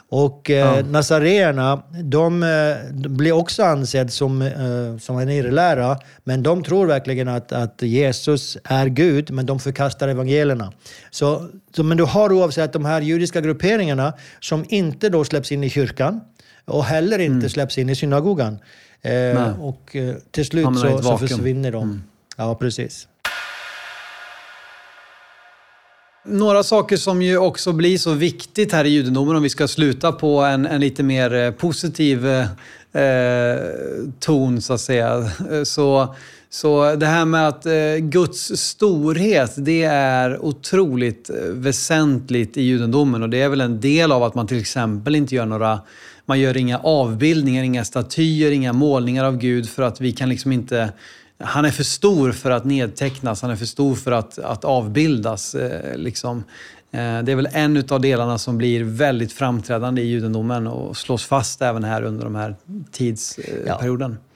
Och 0.10 0.49
eh, 0.49 0.57
ja. 0.57 0.82
nazaréerna, 0.86 1.84
de, 2.03 2.44
eh, 2.44 2.49
de 2.91 3.10
blir 3.10 3.32
också 3.32 3.64
ansedd 3.64 4.14
som, 4.14 4.41
eh, 4.41 4.98
som 4.99 5.18
en 5.18 5.30
irrlära, 5.30 5.98
men 6.24 6.44
de 6.44 6.64
tror 6.64 6.86
verkligen 6.86 7.28
att, 7.28 7.52
att 7.52 7.82
Jesus 7.82 8.57
är 8.64 8.88
Gud, 8.88 9.32
men 9.32 9.45
de 9.45 9.60
förkastar 9.60 10.07
evangelierna. 10.07 10.74
Så, 11.11 11.48
så, 11.76 11.84
men 11.84 11.98
du 11.98 12.03
har 12.03 12.32
oavsett 12.32 12.74
de 12.74 12.86
här 12.86 13.02
judiska 13.02 13.41
grupperingarna 13.41 14.14
som 14.40 14.65
inte 14.70 15.10
då 15.10 15.24
släpps 15.24 15.52
in 15.52 15.64
i 15.64 15.70
kyrkan 15.70 16.22
och 16.65 16.84
heller 16.84 17.20
inte 17.20 17.34
mm. 17.34 17.49
släpps 17.49 17.78
in 17.78 17.90
i 17.90 17.95
synagogan. 17.95 18.60
Eh, 19.02 19.61
och 19.61 19.95
eh, 19.95 20.15
till 20.32 20.45
slut 20.45 20.65
så, 20.65 21.02
så 21.03 21.18
försvinner 21.18 21.72
de. 21.72 21.84
Mm. 21.84 22.03
Ja, 22.38 22.56
precis. 22.56 23.07
Några 26.25 26.63
saker 26.63 26.97
som 26.97 27.21
ju 27.21 27.37
också 27.37 27.73
blir 27.73 27.97
så 27.97 28.11
viktigt 28.13 28.71
här 28.71 28.85
i 28.85 28.89
judendomen, 28.89 29.35
om 29.35 29.43
vi 29.43 29.49
ska 29.49 29.67
sluta 29.67 30.11
på 30.11 30.41
en, 30.41 30.65
en 30.65 30.81
lite 30.81 31.03
mer 31.03 31.33
eh, 31.33 31.51
positiv 31.51 32.27
eh, 32.27 32.47
eh, 33.03 33.59
ton, 34.19 34.61
så 34.61 34.73
att 34.73 34.81
säga. 34.81 35.29
Eh, 35.51 35.63
så, 35.63 36.15
så 36.49 36.95
det 36.95 37.05
här 37.05 37.25
med 37.25 37.47
att 37.47 37.65
eh, 37.65 37.95
Guds 37.99 38.57
storhet, 38.57 39.53
det 39.57 39.83
är 39.83 40.45
otroligt 40.45 41.29
väsentligt 41.49 42.57
i 42.57 42.61
judendomen. 42.61 43.23
Och 43.23 43.29
det 43.29 43.41
är 43.41 43.49
väl 43.49 43.61
en 43.61 43.81
del 43.81 44.11
av 44.11 44.23
att 44.23 44.35
man 44.35 44.47
till 44.47 44.59
exempel 44.59 45.15
inte 45.15 45.35
gör 45.35 45.45
några 45.45 45.79
man 46.25 46.39
gör 46.39 46.57
inga 46.57 46.79
avbildningar, 46.79 47.63
inga 47.63 47.85
statyer, 47.85 48.51
inga 48.51 48.73
målningar 48.73 49.25
av 49.25 49.37
Gud 49.37 49.69
för 49.69 49.83
att 49.83 50.01
vi 50.01 50.11
kan 50.11 50.29
liksom 50.29 50.51
inte 50.51 50.89
han 51.44 51.65
är 51.65 51.72
för 51.72 51.84
stor 51.84 52.32
för 52.32 52.52
att 52.52 52.65
nedtecknas, 52.65 53.41
han 53.41 53.52
är 53.52 53.56
för 53.56 53.65
stor 53.65 53.95
för 53.95 54.11
att, 54.11 54.40
att 54.40 54.65
avbildas. 54.65 55.56
Eh, 55.56 55.98
liksom. 55.98 56.44
eh, 56.91 57.20
det 57.24 57.32
är 57.32 57.36
väl 57.36 57.49
en 57.52 57.84
av 57.90 58.02
delarna 58.02 58.38
som 58.38 58.57
blir 58.57 58.84
väldigt 58.84 59.34
framträdande 59.34 60.02
i 60.02 60.06
judendomen 60.06 60.68
och 60.68 60.98
slås 60.98 61.26
fast 61.26 61.61
även 61.61 61.84
här 61.84 62.03
under 62.03 62.26
den 62.26 62.36
här 62.36 62.56
tidsperioden. 62.91 64.11
Ja. 64.11 64.30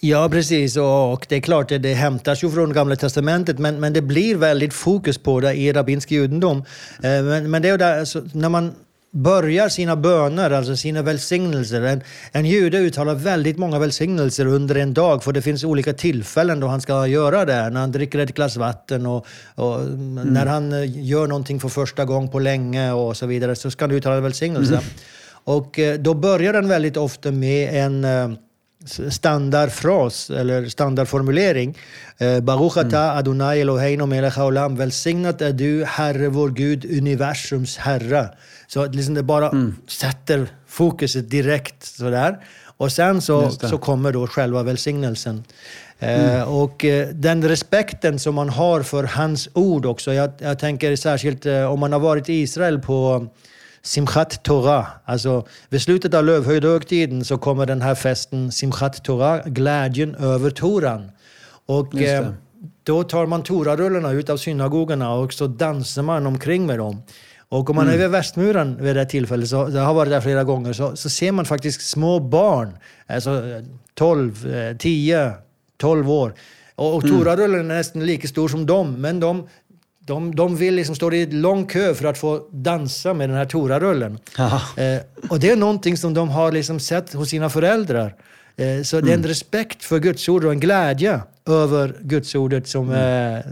Ja, 0.00 0.28
precis. 0.28 0.76
Och 0.76 1.26
det 1.28 1.36
är 1.36 1.40
klart, 1.40 1.72
att 1.72 1.82
det 1.82 1.94
hämtas 1.94 2.44
ju 2.44 2.50
från 2.50 2.72
Gamla 2.72 2.96
Testamentet, 2.96 3.58
men, 3.58 3.80
men 3.80 3.92
det 3.92 4.02
blir 4.02 4.36
väldigt 4.36 4.74
fokus 4.74 5.18
på 5.18 5.40
det 5.40 5.54
i 5.54 5.72
rabbinsk 5.72 6.10
judendom. 6.10 6.58
Eh, 7.02 7.22
men, 7.22 7.50
men 7.50 7.62
det 7.62 7.68
är 7.68 7.78
där, 7.78 7.98
alltså, 7.98 8.22
när 8.32 8.48
man 8.48 8.72
börjar 9.14 9.68
sina 9.68 9.96
böner, 9.96 10.50
alltså 10.50 10.76
sina 10.76 11.02
välsignelser. 11.02 11.82
En, 11.82 12.02
en 12.32 12.46
jude 12.46 12.78
uttalar 12.78 13.14
väldigt 13.14 13.58
många 13.58 13.78
välsignelser 13.78 14.46
under 14.46 14.74
en 14.74 14.94
dag, 14.94 15.24
för 15.24 15.32
det 15.32 15.42
finns 15.42 15.64
olika 15.64 15.92
tillfällen 15.92 16.60
då 16.60 16.66
han 16.66 16.80
ska 16.80 17.06
göra 17.06 17.44
det. 17.44 17.70
När 17.70 17.80
han 17.80 17.92
dricker 17.92 18.18
ett 18.18 18.34
glas 18.34 18.56
vatten 18.56 19.06
och, 19.06 19.26
och 19.54 19.80
mm. 19.80 20.14
när 20.14 20.46
han 20.46 20.72
eh, 20.72 21.06
gör 21.06 21.26
någonting 21.26 21.60
för 21.60 21.68
första 21.68 22.04
gången 22.04 22.30
på 22.30 22.38
länge 22.38 22.92
och 22.92 23.16
så 23.16 23.26
vidare, 23.26 23.56
så 23.56 23.70
ska 23.70 23.84
han 23.84 23.90
uttala 23.90 24.20
välsignelse. 24.20 24.74
Mm. 24.74 24.84
Och 25.44 25.78
eh, 25.78 25.98
då 25.98 26.14
börjar 26.14 26.52
den 26.52 26.68
väldigt 26.68 26.96
ofta 26.96 27.30
med 27.30 27.84
en 27.84 28.04
eh, 28.04 28.38
standardfras 29.10 30.30
eller 30.30 30.68
standardformulering. 30.68 31.78
Baruch 32.42 32.76
ata 32.76 33.04
mm. 33.04 33.18
Adonai 33.18 33.60
Eloheinu 33.60 34.06
melech 34.06 34.36
haolam. 34.36 34.76
Välsignat 34.76 35.42
är 35.42 35.52
du, 35.52 35.84
Herre 35.84 36.28
vår 36.28 36.50
Gud, 36.50 36.84
universums 36.84 37.76
Herre. 37.76 38.28
Så 38.66 38.86
liksom 38.86 39.14
det 39.14 39.22
bara 39.22 39.48
mm. 39.48 39.76
sätter 39.88 40.48
fokuset 40.66 41.30
direkt 41.30 41.84
sådär. 41.84 42.38
Och 42.76 42.92
sen 42.92 43.22
så, 43.22 43.50
så 43.50 43.78
kommer 43.78 44.12
då 44.12 44.26
själva 44.26 44.62
välsignelsen. 44.62 45.44
Eh, 45.98 46.24
mm. 46.24 46.36
Eh, 46.36 46.54
och 46.54 46.84
eh, 46.84 47.08
den 47.08 47.48
respekten 47.48 48.18
som 48.18 48.34
man 48.34 48.48
har 48.48 48.82
för 48.82 49.04
hans 49.04 49.48
ord 49.52 49.86
också. 49.86 50.12
Jag, 50.12 50.30
jag 50.38 50.58
tänker 50.58 50.96
särskilt 50.96 51.46
eh, 51.46 51.72
om 51.72 51.80
man 51.80 51.92
har 51.92 52.00
varit 52.00 52.28
i 52.28 52.32
Israel 52.32 52.78
på 52.80 53.26
Simchat 53.84 54.42
Torah. 54.42 54.86
Alltså 55.04 55.46
vid 55.68 55.82
slutet 55.82 56.14
av 56.14 56.24
lövhöjdhögtiden 56.24 57.24
så 57.24 57.38
kommer 57.38 57.66
den 57.66 57.82
här 57.82 57.94
festen 57.94 58.52
Simchat 58.52 59.04
Torah, 59.04 59.46
glädjen 59.46 60.14
över 60.14 60.50
Toran. 60.50 61.10
Och 61.66 62.00
eh, 62.00 62.28
då 62.82 63.02
tar 63.02 63.26
man 63.26 63.42
Torarullarna 63.42 64.12
ut 64.12 64.30
av 64.30 64.36
synagogorna 64.36 65.14
och 65.14 65.32
så 65.32 65.46
dansar 65.46 66.02
man 66.02 66.26
omkring 66.26 66.66
med 66.66 66.78
dem. 66.78 67.02
Och 67.48 67.70
om 67.70 67.76
man 67.76 67.84
mm. 67.84 67.94
är 67.94 68.02
vid 68.02 68.10
västmuren 68.10 68.82
vid 68.82 68.96
det 68.96 69.06
tillfället, 69.06 69.48
så, 69.48 69.70
jag 69.74 69.82
har 69.82 69.94
varit 69.94 70.10
där 70.10 70.20
flera 70.20 70.44
gånger, 70.44 70.72
så, 70.72 70.96
så 70.96 71.10
ser 71.10 71.32
man 71.32 71.44
faktiskt 71.44 71.88
små 71.88 72.20
barn, 72.20 72.78
alltså 73.06 73.42
12, 73.94 74.76
10, 74.78 75.32
12 75.76 76.10
år. 76.10 76.34
Och, 76.76 76.94
och 76.94 77.04
mm. 77.04 77.18
Torarullen 77.18 77.70
är 77.70 77.74
nästan 77.74 78.06
lika 78.06 78.28
stor 78.28 78.48
som 78.48 78.66
dem, 78.66 79.00
men 79.00 79.20
de, 79.20 79.48
de, 80.06 80.34
de 80.34 80.56
vill 80.56 80.74
liksom 80.74 80.94
stå 80.94 81.12
i 81.12 81.26
lång 81.26 81.66
kö 81.66 81.94
för 81.94 82.04
att 82.04 82.18
få 82.18 82.46
dansa 82.50 83.14
med 83.14 83.28
den 83.28 83.36
här 83.36 83.44
Torarullen. 83.44 84.18
Eh, 84.76 85.28
och 85.30 85.40
det 85.40 85.50
är 85.50 85.56
någonting 85.56 85.96
som 85.96 86.14
de 86.14 86.28
har 86.28 86.52
liksom 86.52 86.80
sett 86.80 87.12
hos 87.12 87.28
sina 87.28 87.50
föräldrar. 87.50 88.14
Eh, 88.56 88.82
så 88.82 88.96
mm. 88.96 89.06
det 89.06 89.12
är 89.12 89.14
en 89.14 89.20
mm. 89.20 89.28
respekt 89.28 89.84
för 89.84 89.98
Guds 89.98 90.28
ord 90.28 90.44
och 90.44 90.52
en 90.52 90.60
glädje 90.60 91.20
över 91.46 91.96
Guds 92.00 92.34
ordet 92.34 92.68
som 92.68 92.90
mm. 92.90 93.34
eh, 93.34 93.44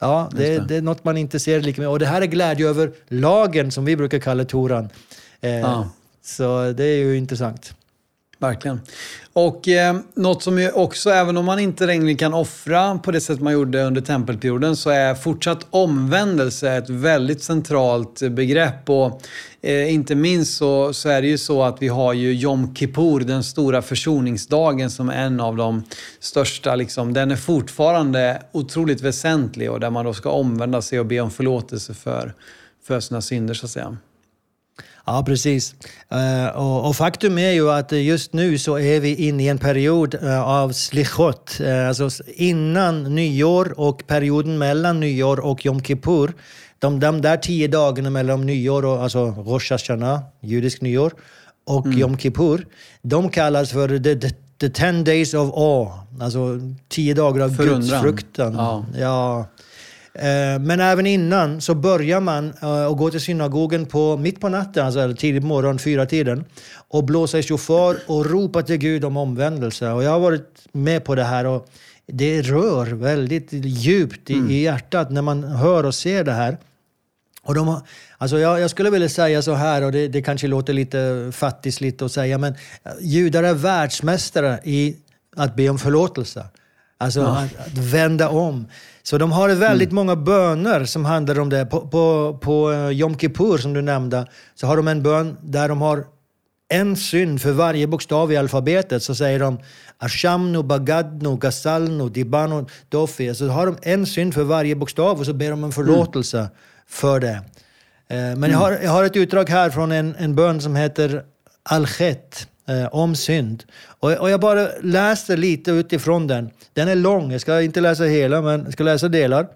Ja, 0.00 0.30
det, 0.32 0.58
det. 0.58 0.64
det, 0.68 0.76
är 0.76 0.82
något 0.82 1.04
man 1.04 1.16
inte 1.16 1.40
ser 1.40 1.60
lika 1.60 1.80
mycket. 1.80 1.90
Och 1.90 1.98
det 1.98 2.06
här 2.06 2.22
är 2.22 2.26
glädje 2.26 2.68
över 2.68 2.92
lagen 3.08 3.70
som 3.70 3.84
vi 3.84 3.96
brukar 3.96 4.18
kalla 4.18 4.44
Toran. 4.44 4.88
Ja. 5.40 5.88
Så 6.24 6.72
det 6.72 6.84
är 6.84 6.96
ju 6.96 7.16
intressant. 7.16 7.74
Verkligen. 8.42 8.80
Och 9.32 9.68
eh, 9.68 9.96
något 10.14 10.42
som 10.42 10.58
ju 10.58 10.70
också, 10.70 11.10
även 11.10 11.36
om 11.36 11.44
man 11.44 11.58
inte 11.58 11.86
längre 11.86 12.14
kan 12.14 12.34
offra 12.34 12.98
på 12.98 13.10
det 13.10 13.20
sätt 13.20 13.40
man 13.40 13.52
gjorde 13.52 13.82
under 13.82 14.00
tempelperioden, 14.00 14.76
så 14.76 14.90
är 14.90 15.14
fortsatt 15.14 15.66
omvändelse 15.70 16.72
ett 16.72 16.90
väldigt 16.90 17.42
centralt 17.42 18.22
begrepp. 18.30 18.90
Och 18.90 19.22
eh, 19.60 19.94
inte 19.94 20.14
minst 20.14 20.56
så, 20.56 20.92
så 20.92 21.08
är 21.08 21.22
det 21.22 21.28
ju 21.28 21.38
så 21.38 21.62
att 21.62 21.82
vi 21.82 21.88
har 21.88 22.12
ju 22.12 22.32
Jom 22.32 22.74
Kippur, 22.74 23.20
den 23.20 23.44
stora 23.44 23.82
försoningsdagen, 23.82 24.90
som 24.90 25.08
är 25.08 25.26
en 25.26 25.40
av 25.40 25.56
de 25.56 25.84
största. 26.20 26.76
Liksom, 26.76 27.12
den 27.12 27.30
är 27.30 27.36
fortfarande 27.36 28.42
otroligt 28.52 29.00
väsentlig 29.00 29.70
och 29.70 29.80
där 29.80 29.90
man 29.90 30.04
då 30.04 30.14
ska 30.14 30.30
omvända 30.30 30.82
sig 30.82 31.00
och 31.00 31.06
be 31.06 31.20
om 31.20 31.30
förlåtelse 31.30 31.94
för, 31.94 32.34
för 32.86 33.00
sina 33.00 33.20
synder, 33.20 33.54
så 33.54 33.66
att 33.66 33.72
säga. 33.72 33.96
Ja, 35.06 35.22
precis. 35.26 35.74
Uh, 36.12 36.56
och, 36.56 36.88
och, 36.88 36.96
faktum 36.96 37.38
är 37.38 37.50
ju 37.50 37.70
att 37.70 37.92
just 37.92 38.32
nu 38.32 38.58
så 38.58 38.78
är 38.78 39.00
vi 39.00 39.14
inne 39.14 39.42
i 39.42 39.48
en 39.48 39.58
period 39.58 40.14
uh, 40.22 40.48
av 40.48 40.72
slichot. 40.72 41.58
Uh, 41.60 41.88
alltså 41.88 42.10
innan 42.26 43.14
nyår 43.14 43.74
och 43.76 44.06
perioden 44.06 44.58
mellan 44.58 45.00
nyår 45.00 45.40
och 45.40 45.64
Jom 45.64 45.82
Kippur. 45.82 46.32
De, 46.78 47.00
de 47.00 47.20
där 47.20 47.36
tio 47.36 47.68
dagarna 47.68 48.10
mellan 48.10 48.46
nyår 48.46 48.84
och 48.84 49.02
alltså 49.02 49.26
Rosh 49.26 49.72
Hashanah, 49.72 50.20
judisk 50.40 50.80
nyår, 50.80 51.12
och 51.66 51.86
mm. 51.86 51.98
Jom 51.98 52.18
Kippur, 52.18 52.66
de 53.02 53.28
kallas 53.30 53.70
för 53.70 53.98
the, 53.98 54.14
the, 54.14 54.30
the 54.60 54.68
ten 54.68 55.04
days 55.04 55.34
of 55.34 55.50
awe. 55.54 55.90
Alltså 56.20 56.60
tio 56.88 57.14
dagar 57.14 57.44
av 57.44 57.56
gudsfruktan. 57.56 58.54
Ja. 58.54 58.84
ja. 58.98 59.46
Eh, 60.14 60.58
men 60.60 60.80
även 60.80 61.06
innan 61.06 61.60
så 61.60 61.74
börjar 61.74 62.20
man 62.20 62.50
att 62.50 62.62
eh, 62.62 62.94
gå 62.94 63.10
till 63.10 63.20
synagogen 63.20 63.86
på, 63.86 64.16
mitt 64.16 64.40
på 64.40 64.48
natten, 64.48 64.86
alltså 64.86 65.14
tidigt 65.14 65.42
på 65.42 65.46
morgonen, 65.46 65.78
fyra 65.78 66.06
tiden 66.06 66.44
och 66.88 67.04
blåsa 67.04 67.38
i 67.38 67.42
shofar 67.42 67.96
och 68.06 68.26
ropa 68.26 68.62
till 68.62 68.76
Gud 68.76 69.04
om 69.04 69.16
omvändelse. 69.16 69.90
Och 69.90 70.02
jag 70.02 70.10
har 70.10 70.20
varit 70.20 70.66
med 70.72 71.04
på 71.04 71.14
det 71.14 71.24
här 71.24 71.46
och 71.46 71.68
det 72.06 72.42
rör 72.42 72.86
väldigt 72.86 73.48
djupt 73.52 74.30
i, 74.30 74.34
mm. 74.34 74.50
i 74.50 74.62
hjärtat 74.62 75.10
när 75.10 75.22
man 75.22 75.44
hör 75.44 75.86
och 75.86 75.94
ser 75.94 76.24
det 76.24 76.32
här. 76.32 76.58
Och 77.42 77.54
de 77.54 77.68
har, 77.68 77.80
alltså 78.18 78.38
jag, 78.38 78.60
jag, 78.60 78.70
skulle 78.70 78.90
vilja 78.90 79.08
säga 79.08 79.42
så 79.42 79.54
här, 79.54 79.82
och 79.82 79.92
det, 79.92 80.08
det 80.08 80.22
kanske 80.22 80.46
låter 80.46 80.72
lite 80.72 81.30
fattigt 81.32 82.02
att 82.02 82.12
säga, 82.12 82.38
men 82.38 82.54
judar 83.00 83.42
är 83.42 83.54
världsmästare 83.54 84.60
i 84.64 84.96
att 85.36 85.56
be 85.56 85.68
om 85.68 85.78
förlåtelse. 85.78 86.46
Alltså 86.98 87.20
ja. 87.20 87.38
att, 87.38 87.66
att, 87.66 87.78
vända 87.78 88.28
om. 88.28 88.66
Så 89.02 89.18
de 89.18 89.32
har 89.32 89.48
väldigt 89.48 89.90
mm. 89.90 89.96
många 89.96 90.16
böner 90.16 90.84
som 90.84 91.04
handlar 91.04 91.40
om 91.40 91.48
det. 91.48 91.66
På, 91.66 91.80
på, 91.80 92.38
på 92.42 92.72
eh, 92.72 92.88
Jom 92.88 93.18
Kippur, 93.18 93.58
som 93.58 93.72
du 93.72 93.82
nämnde, 93.82 94.26
så 94.54 94.66
har 94.66 94.76
de 94.76 94.88
en 94.88 95.02
bön 95.02 95.36
där 95.42 95.68
de 95.68 95.80
har 95.80 96.04
en 96.68 96.96
synd 96.96 97.40
för 97.42 97.52
varje 97.52 97.86
bokstav 97.86 98.32
i 98.32 98.36
alfabetet. 98.36 99.02
Så 99.02 99.14
säger 99.14 99.38
de 99.38 99.58
Ashamnu, 99.98 100.62
Bagadnu, 100.62 101.36
Gasalnu, 101.36 102.08
Dibanu, 102.08 102.64
Dofi. 102.88 103.34
Så 103.34 103.48
har 103.48 103.66
de 103.66 103.76
en 103.82 104.06
synd 104.06 104.34
för 104.34 104.42
varje 104.42 104.76
bokstav 104.76 105.18
och 105.18 105.26
så 105.26 105.32
ber 105.32 105.50
de 105.50 105.64
om 105.64 105.72
förlåtelse 105.72 106.38
mm. 106.38 106.50
för 106.86 107.20
det. 107.20 107.28
Eh, 107.32 107.42
men 108.08 108.36
mm. 108.36 108.50
jag, 108.50 108.58
har, 108.58 108.72
jag 108.72 108.90
har 108.90 109.04
ett 109.04 109.16
utdrag 109.16 109.48
här 109.48 109.70
från 109.70 109.92
en, 109.92 110.14
en 110.18 110.34
bön 110.34 110.60
som 110.60 110.76
heter 110.76 111.22
Al-Khet 111.62 112.46
eh, 112.68 112.94
om 112.94 113.14
synd. 113.16 113.64
Och, 114.02 114.12
och, 114.12 114.30
jag 114.30 114.40
bara 114.40 114.68
läser 114.82 115.36
lite 115.36 115.70
utifrån 115.70 116.26
den. 116.26 116.50
Den 116.72 116.88
är 116.88 116.94
lång, 116.94 117.32
jag 117.32 117.40
ska 117.40 117.62
inte 117.62 117.80
läsa 117.80 118.04
hela, 118.04 118.42
men 118.42 118.64
jag 118.64 118.72
ska 118.72 118.84
läsa 118.84 119.08
delar. 119.08 119.48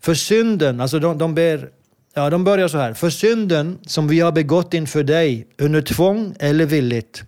För 0.00 0.14
synden, 0.14 0.80
alltså 0.80 0.98
de, 0.98 1.18
de 1.18 1.34
ber 1.34 1.68
Ja, 2.16 2.30
de 2.30 2.44
börjar 2.44 2.68
så 2.68 2.78
här. 2.78 2.94
För 2.94 3.10
synden 3.10 3.78
som 3.86 4.08
vi 4.08 4.20
har 4.20 4.32
begått 4.32 4.74
inför 4.74 5.02
dig 5.02 5.46
under 5.58 5.82
tvång 5.82 6.34
eller 6.38 6.66
villigt 6.66 7.24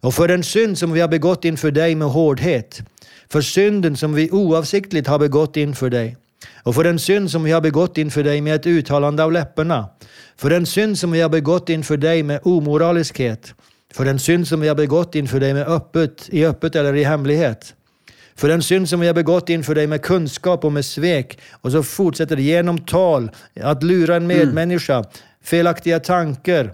och 0.00 0.14
för 0.14 0.28
den 0.28 0.42
synd 0.42 0.78
som 0.78 0.92
vi 0.92 1.00
har 1.00 1.08
begått 1.08 1.44
inför 1.44 1.70
dig 1.70 1.94
med 1.94 2.08
hårdhet. 2.08 2.80
För 3.28 3.40
synden 3.40 3.96
som 3.96 4.14
vi 4.14 4.30
oavsiktligt 4.30 5.08
har 5.08 5.18
begått 5.18 5.56
inför 5.56 5.90
dig. 5.90 6.16
och 6.62 6.74
för 6.74 6.84
den 6.84 6.98
synd 6.98 7.30
som 7.30 7.44
vi 7.44 7.50
har 7.50 7.60
begått 7.60 7.98
inför 7.98 8.24
dig 8.24 8.40
med 8.40 8.54
ett 8.54 8.66
uttalande 8.66 9.24
av 9.24 9.32
läpparna, 9.32 9.88
för 10.36 10.50
den 10.50 10.66
synd 10.66 10.98
som 10.98 11.10
vi 11.10 11.20
har 11.20 11.28
begått 11.28 11.68
inför 11.68 11.96
dig 11.96 12.22
med 12.22 12.40
omoraliskhet, 12.42 13.54
för 13.94 14.04
den 14.04 14.18
synd 14.18 14.48
som 14.48 14.60
vi 14.60 14.68
har 14.68 14.74
begått 14.74 15.14
inför 15.14 15.40
dig 15.40 15.54
med 15.54 15.68
öppet, 15.68 16.28
i 16.28 16.46
öppet 16.46 16.76
eller 16.76 16.94
i 16.96 17.04
hemlighet, 17.04 17.74
för 18.40 18.48
den 18.48 18.62
synd 18.62 18.88
som 18.88 19.00
vi 19.00 19.06
har 19.06 19.14
begått 19.14 19.48
inför 19.48 19.74
dig 19.74 19.86
med 19.86 20.02
kunskap 20.02 20.64
och 20.64 20.72
med 20.72 20.84
svek. 20.84 21.38
Och 21.50 21.72
så 21.72 21.82
fortsätter 21.82 22.36
det 22.36 22.42
genom 22.42 22.78
tal, 22.78 23.30
att 23.60 23.82
lura 23.82 24.16
en 24.16 24.26
medmänniska, 24.26 24.94
mm. 24.94 25.06
felaktiga 25.42 26.00
tankar, 26.00 26.72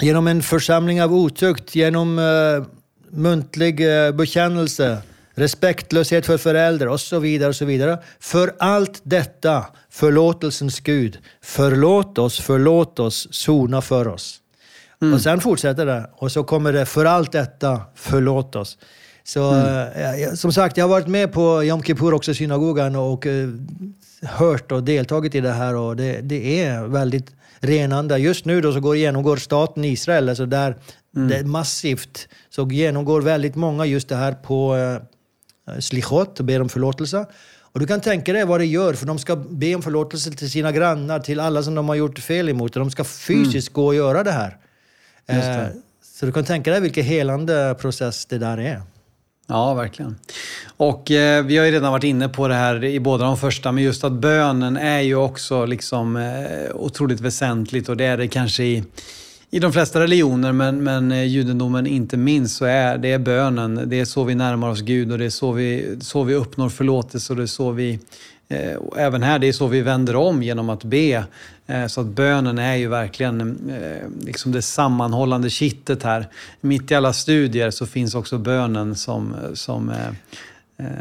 genom 0.00 0.26
en 0.26 0.42
församling 0.42 1.02
av 1.02 1.14
otukt, 1.14 1.74
genom 1.74 2.18
uh, 2.18 2.64
muntlig 3.10 3.80
uh, 3.80 4.12
bekännelse, 4.12 4.98
respektlöshet 5.34 6.26
för 6.26 6.38
föräldrar 6.38 6.86
och 6.86 7.00
så 7.00 7.18
vidare. 7.18 7.48
och 7.48 7.56
så 7.56 7.64
vidare. 7.64 7.98
För 8.20 8.54
allt 8.58 9.00
detta, 9.02 9.64
förlåtelsens 9.90 10.80
Gud, 10.80 11.18
förlåt 11.42 12.18
oss, 12.18 12.40
förlåt 12.40 12.98
oss, 12.98 13.28
sona 13.30 13.82
för 13.82 14.08
oss. 14.08 14.41
Mm. 15.02 15.14
Och 15.14 15.20
sen 15.20 15.40
fortsätter 15.40 15.86
det 15.86 16.10
och 16.16 16.32
så 16.32 16.44
kommer 16.44 16.72
det, 16.72 16.86
för 16.86 17.04
allt 17.04 17.32
detta, 17.32 17.80
förlåt 17.94 18.56
oss. 18.56 18.78
Så 19.24 19.50
mm. 19.50 20.22
eh, 20.24 20.34
som 20.34 20.52
sagt, 20.52 20.76
jag 20.76 20.84
har 20.84 20.90
varit 20.90 21.06
med 21.06 21.32
på 21.32 21.64
Yom 21.64 21.82
Kippur 21.82 22.14
också, 22.14 22.34
synagogan, 22.34 22.96
och 22.96 23.26
eh, 23.26 23.48
hört 24.22 24.72
och 24.72 24.82
deltagit 24.82 25.34
i 25.34 25.40
det 25.40 25.52
här 25.52 25.74
och 25.74 25.96
det, 25.96 26.20
det 26.20 26.60
är 26.62 26.82
väldigt 26.82 27.30
renande. 27.60 28.18
Just 28.18 28.44
nu 28.44 28.60
då 28.60 28.72
så 28.72 28.80
går, 28.80 28.96
genomgår 28.96 29.36
staten 29.36 29.84
Israel, 29.84 30.28
alltså 30.28 30.46
där 30.46 30.76
mm. 31.16 31.28
det 31.28 31.36
är 31.36 31.44
massivt, 31.44 32.28
så 32.50 32.68
genomgår 32.68 33.20
väldigt 33.20 33.54
många 33.54 33.86
just 33.86 34.08
det 34.08 34.16
här 34.16 34.32
på 34.32 34.76
eh, 34.76 35.78
slichot, 35.78 36.40
ber 36.40 36.60
om 36.62 36.68
förlåtelse. 36.68 37.26
Och 37.60 37.80
du 37.80 37.86
kan 37.86 38.00
tänka 38.00 38.32
dig 38.32 38.44
vad 38.44 38.60
det 38.60 38.66
gör, 38.66 38.94
för 38.94 39.06
de 39.06 39.18
ska 39.18 39.36
be 39.36 39.74
om 39.74 39.82
förlåtelse 39.82 40.30
till 40.30 40.50
sina 40.50 40.72
grannar, 40.72 41.20
till 41.20 41.40
alla 41.40 41.62
som 41.62 41.74
de 41.74 41.88
har 41.88 41.94
gjort 41.94 42.18
fel 42.18 42.48
emot. 42.48 42.72
De 42.72 42.90
ska 42.90 43.04
fysiskt 43.04 43.68
mm. 43.68 43.74
gå 43.74 43.86
och 43.86 43.94
göra 43.94 44.22
det 44.22 44.30
här. 44.30 44.58
Eh, 45.26 45.66
så 46.02 46.26
du 46.26 46.32
kan 46.32 46.44
tänka 46.44 46.70
dig 46.70 46.80
vilken 46.80 47.04
helande 47.04 47.76
process 47.80 48.26
det 48.26 48.38
där 48.38 48.58
är. 48.58 48.82
Ja, 49.46 49.74
verkligen. 49.74 50.16
Och 50.76 51.10
eh, 51.10 51.44
vi 51.44 51.56
har 51.58 51.66
ju 51.66 51.72
redan 51.72 51.92
varit 51.92 52.04
inne 52.04 52.28
på 52.28 52.48
det 52.48 52.54
här 52.54 52.84
i 52.84 53.00
båda 53.00 53.24
de 53.24 53.36
första, 53.36 53.72
men 53.72 53.84
just 53.84 54.04
att 54.04 54.12
bönen 54.12 54.76
är 54.76 55.00
ju 55.00 55.14
också 55.14 55.66
liksom 55.66 56.16
eh, 56.16 56.74
otroligt 56.74 57.20
väsentligt 57.20 57.88
och 57.88 57.96
det 57.96 58.04
är 58.04 58.16
det 58.16 58.28
kanske 58.28 58.64
i, 58.64 58.84
i 59.50 59.58
de 59.58 59.72
flesta 59.72 60.00
religioner, 60.00 60.52
men, 60.52 60.84
men 60.84 61.12
eh, 61.12 61.24
judendomen 61.24 61.86
inte 61.86 62.16
minst, 62.16 62.56
så 62.56 62.64
är 62.64 62.98
det 62.98 63.12
är 63.12 63.18
bönen. 63.18 63.82
Det 63.86 64.00
är 64.00 64.04
så 64.04 64.24
vi 64.24 64.34
närmar 64.34 64.70
oss 64.70 64.80
Gud 64.80 65.12
och 65.12 65.18
det 65.18 65.24
är 65.24 65.30
så 65.30 65.52
vi, 65.52 65.98
så 66.00 66.22
vi 66.22 66.34
uppnår 66.34 66.68
förlåtelse 66.68 67.32
och 67.32 67.36
det 67.36 67.42
är 67.42 67.46
så 67.46 67.70
vi 67.70 67.98
Eh, 68.52 68.76
även 68.96 69.22
här, 69.22 69.38
det 69.38 69.48
är 69.48 69.52
så 69.52 69.66
vi 69.66 69.80
vänder 69.80 70.16
om 70.16 70.42
genom 70.42 70.70
att 70.70 70.84
be. 70.84 71.24
Eh, 71.66 71.86
så 71.86 72.00
att 72.00 72.06
bönen 72.06 72.58
är 72.58 72.74
ju 72.74 72.88
verkligen 72.88 73.40
eh, 73.70 74.26
liksom 74.26 74.52
det 74.52 74.62
sammanhållande 74.62 75.50
kittet 75.50 76.02
här. 76.02 76.28
Mitt 76.60 76.90
i 76.90 76.94
alla 76.94 77.12
studier 77.12 77.70
så 77.70 77.86
finns 77.86 78.14
också 78.14 78.38
bönen 78.38 78.94
som, 78.94 79.34
som 79.54 79.92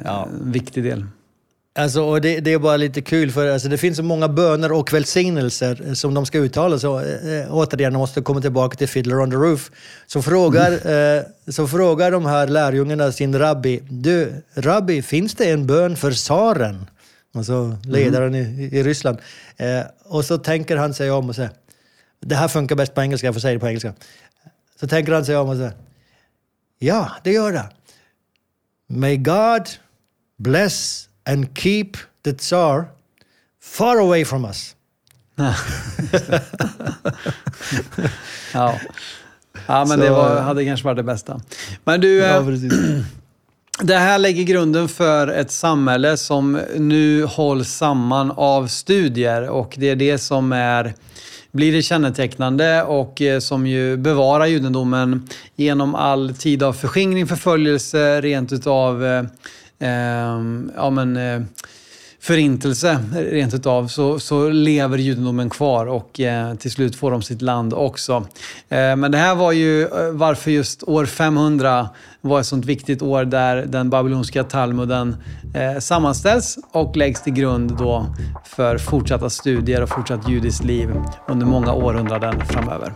ja. 0.06 0.28
en 0.44 0.52
viktig 0.52 0.84
del. 0.84 1.06
Alltså, 1.76 2.02
och 2.02 2.22
det, 2.22 2.40
det, 2.40 2.54
är 2.54 2.60
bara 2.60 2.78
lite 2.78 3.02
kul 3.02 3.32
för 3.32 3.48
alltså, 3.48 3.70
det 3.70 3.78
finns 3.78 3.98
så 3.98 4.04
många 4.04 4.28
böner 4.28 4.72
och 4.72 4.94
välsignelser 4.94 5.94
som 5.94 6.14
de 6.14 6.26
ska 6.26 6.38
uttala. 6.38 6.80
Så, 6.80 7.00
äh, 7.00 7.06
återigen, 7.50 7.94
måste 7.94 8.22
komma 8.22 8.42
tillbaka 8.42 8.78
till 8.78 8.88
Fiddler 8.88 9.20
on 9.20 9.32
the 9.32 9.38
Roof. 9.38 9.72
Så 10.08 10.22
frågar, 10.22 10.68
mm. 10.86 11.18
äh, 11.18 11.52
så 11.52 11.68
frågar 11.68 12.12
de 12.12 12.26
här 12.26 12.48
lärjungarna 12.48 13.12
sin 13.12 13.40
rabbi, 13.40 13.80
du 13.90 14.34
rabbi, 14.54 15.02
finns 15.02 15.36
det 15.36 15.50
en 15.50 15.68
bön 15.68 15.96
för 15.96 16.12
tsaren? 16.12 16.86
Alltså 17.34 17.78
ledaren 17.84 18.36
mm. 18.36 18.60
i, 18.60 18.64
i, 18.64 18.84
Ryssland. 18.84 19.18
Eh, 19.58 19.82
och 20.04 20.26
så 20.26 20.38
tänker 20.38 20.78
han 20.78 20.94
sig 20.94 21.12
om 21.12 21.30
och 21.30 21.36
säger, 21.36 21.52
det 22.20 22.36
här 22.36 22.48
funkar 22.48 22.76
bäst 22.76 22.94
på 22.94 23.02
engelska, 23.02 23.28
jag 23.28 23.34
får 23.34 23.42
säga 23.42 23.54
det 23.54 23.60
på 23.60 23.68
engelska. 23.68 23.94
Så 24.80 24.88
tänker 24.88 25.14
han 25.14 25.26
sig 25.26 25.38
om 25.38 25.50
och 25.50 25.56
säger, 25.56 25.74
ja, 26.80 27.12
det 27.24 27.32
gör 27.32 27.52
det. 27.52 27.70
May 28.88 29.18
God 29.18 29.70
bless 30.38 31.10
and 31.26 31.58
keep 31.58 31.92
the 32.24 32.34
Tsar 32.34 32.86
far 33.62 33.98
away 33.98 34.26
from 34.26 34.46
us. 34.46 34.76
ja. 38.54 38.80
ja, 39.68 39.86
men 39.86 40.00
det 40.00 40.10
var, 40.10 40.42
hade 40.42 40.66
kanske 40.66 40.86
varit 40.86 40.98
det 40.98 41.04
bästa. 41.04 41.42
Men 41.84 42.02
du, 42.02 42.18
ja, 42.18 42.38
eh, 42.38 42.58
det 43.82 43.96
här 43.98 44.20
lägger 44.20 44.44
grunden 44.44 44.88
för 44.88 45.28
ett 45.28 45.52
samhälle 45.52 46.18
som 46.18 46.60
nu 46.78 47.26
hålls 47.26 47.70
samman 47.70 48.32
av 48.32 48.68
studier 48.68 49.50
och 49.50 49.76
det 49.78 49.90
är 49.90 49.96
det 49.96 50.18
som 50.18 50.52
är, 50.52 50.94
blir 51.52 51.72
det 51.72 51.82
kännetecknande 51.82 52.84
och 52.84 53.22
eh, 53.22 53.40
som 53.40 53.68
ju 53.68 53.98
bevarar 53.98 54.46
judendomen 54.46 55.30
genom 55.56 55.96
all 55.96 56.36
tid 56.36 56.64
av 56.64 56.74
förskingring, 56.74 57.28
förföljelse, 57.28 58.22
rent 58.22 58.54
utav 58.54 59.06
eh, 59.06 59.24
eh 59.80 60.40
ja, 60.76 60.90
men, 60.90 61.18
eh, 61.18 61.42
förintelse 62.22 63.00
rent 63.14 63.54
utav 63.54 63.88
så, 63.88 64.20
så 64.20 64.50
lever 64.50 64.98
judendomen 64.98 65.50
kvar 65.50 65.86
och 65.86 66.20
eh, 66.20 66.56
till 66.56 66.72
slut 66.72 66.96
får 66.96 67.12
de 67.12 67.22
sitt 67.22 67.42
land 67.42 67.74
också. 67.74 68.26
Eh, 68.70 68.96
men 68.96 69.12
det 69.12 69.18
här 69.18 69.36
var 69.36 69.52
ju 69.52 69.84
eh, 69.84 70.12
varför 70.12 70.52
just 70.52 70.84
år 70.84 71.06
500 71.06 71.90
var 72.22 72.40
ett 72.40 72.46
sånt 72.46 72.66
viktigt 72.66 73.02
år 73.02 73.26
där 73.26 73.66
den 73.66 73.90
babyloniska 73.90 74.44
talmuden 74.44 75.16
eh, 75.54 75.80
sammanställs 75.80 76.58
och 76.72 76.98
läggs 76.98 77.24
till 77.24 77.34
grund 77.34 77.78
då 77.78 78.16
för 78.46 78.78
fortsatta 78.78 79.30
studier 79.30 79.82
och 79.82 79.90
fortsatt 79.90 80.30
judiskt 80.30 80.64
liv 80.64 80.90
under 81.28 81.46
många 81.46 81.74
århundraden 81.74 82.46
framöver. 82.46 82.94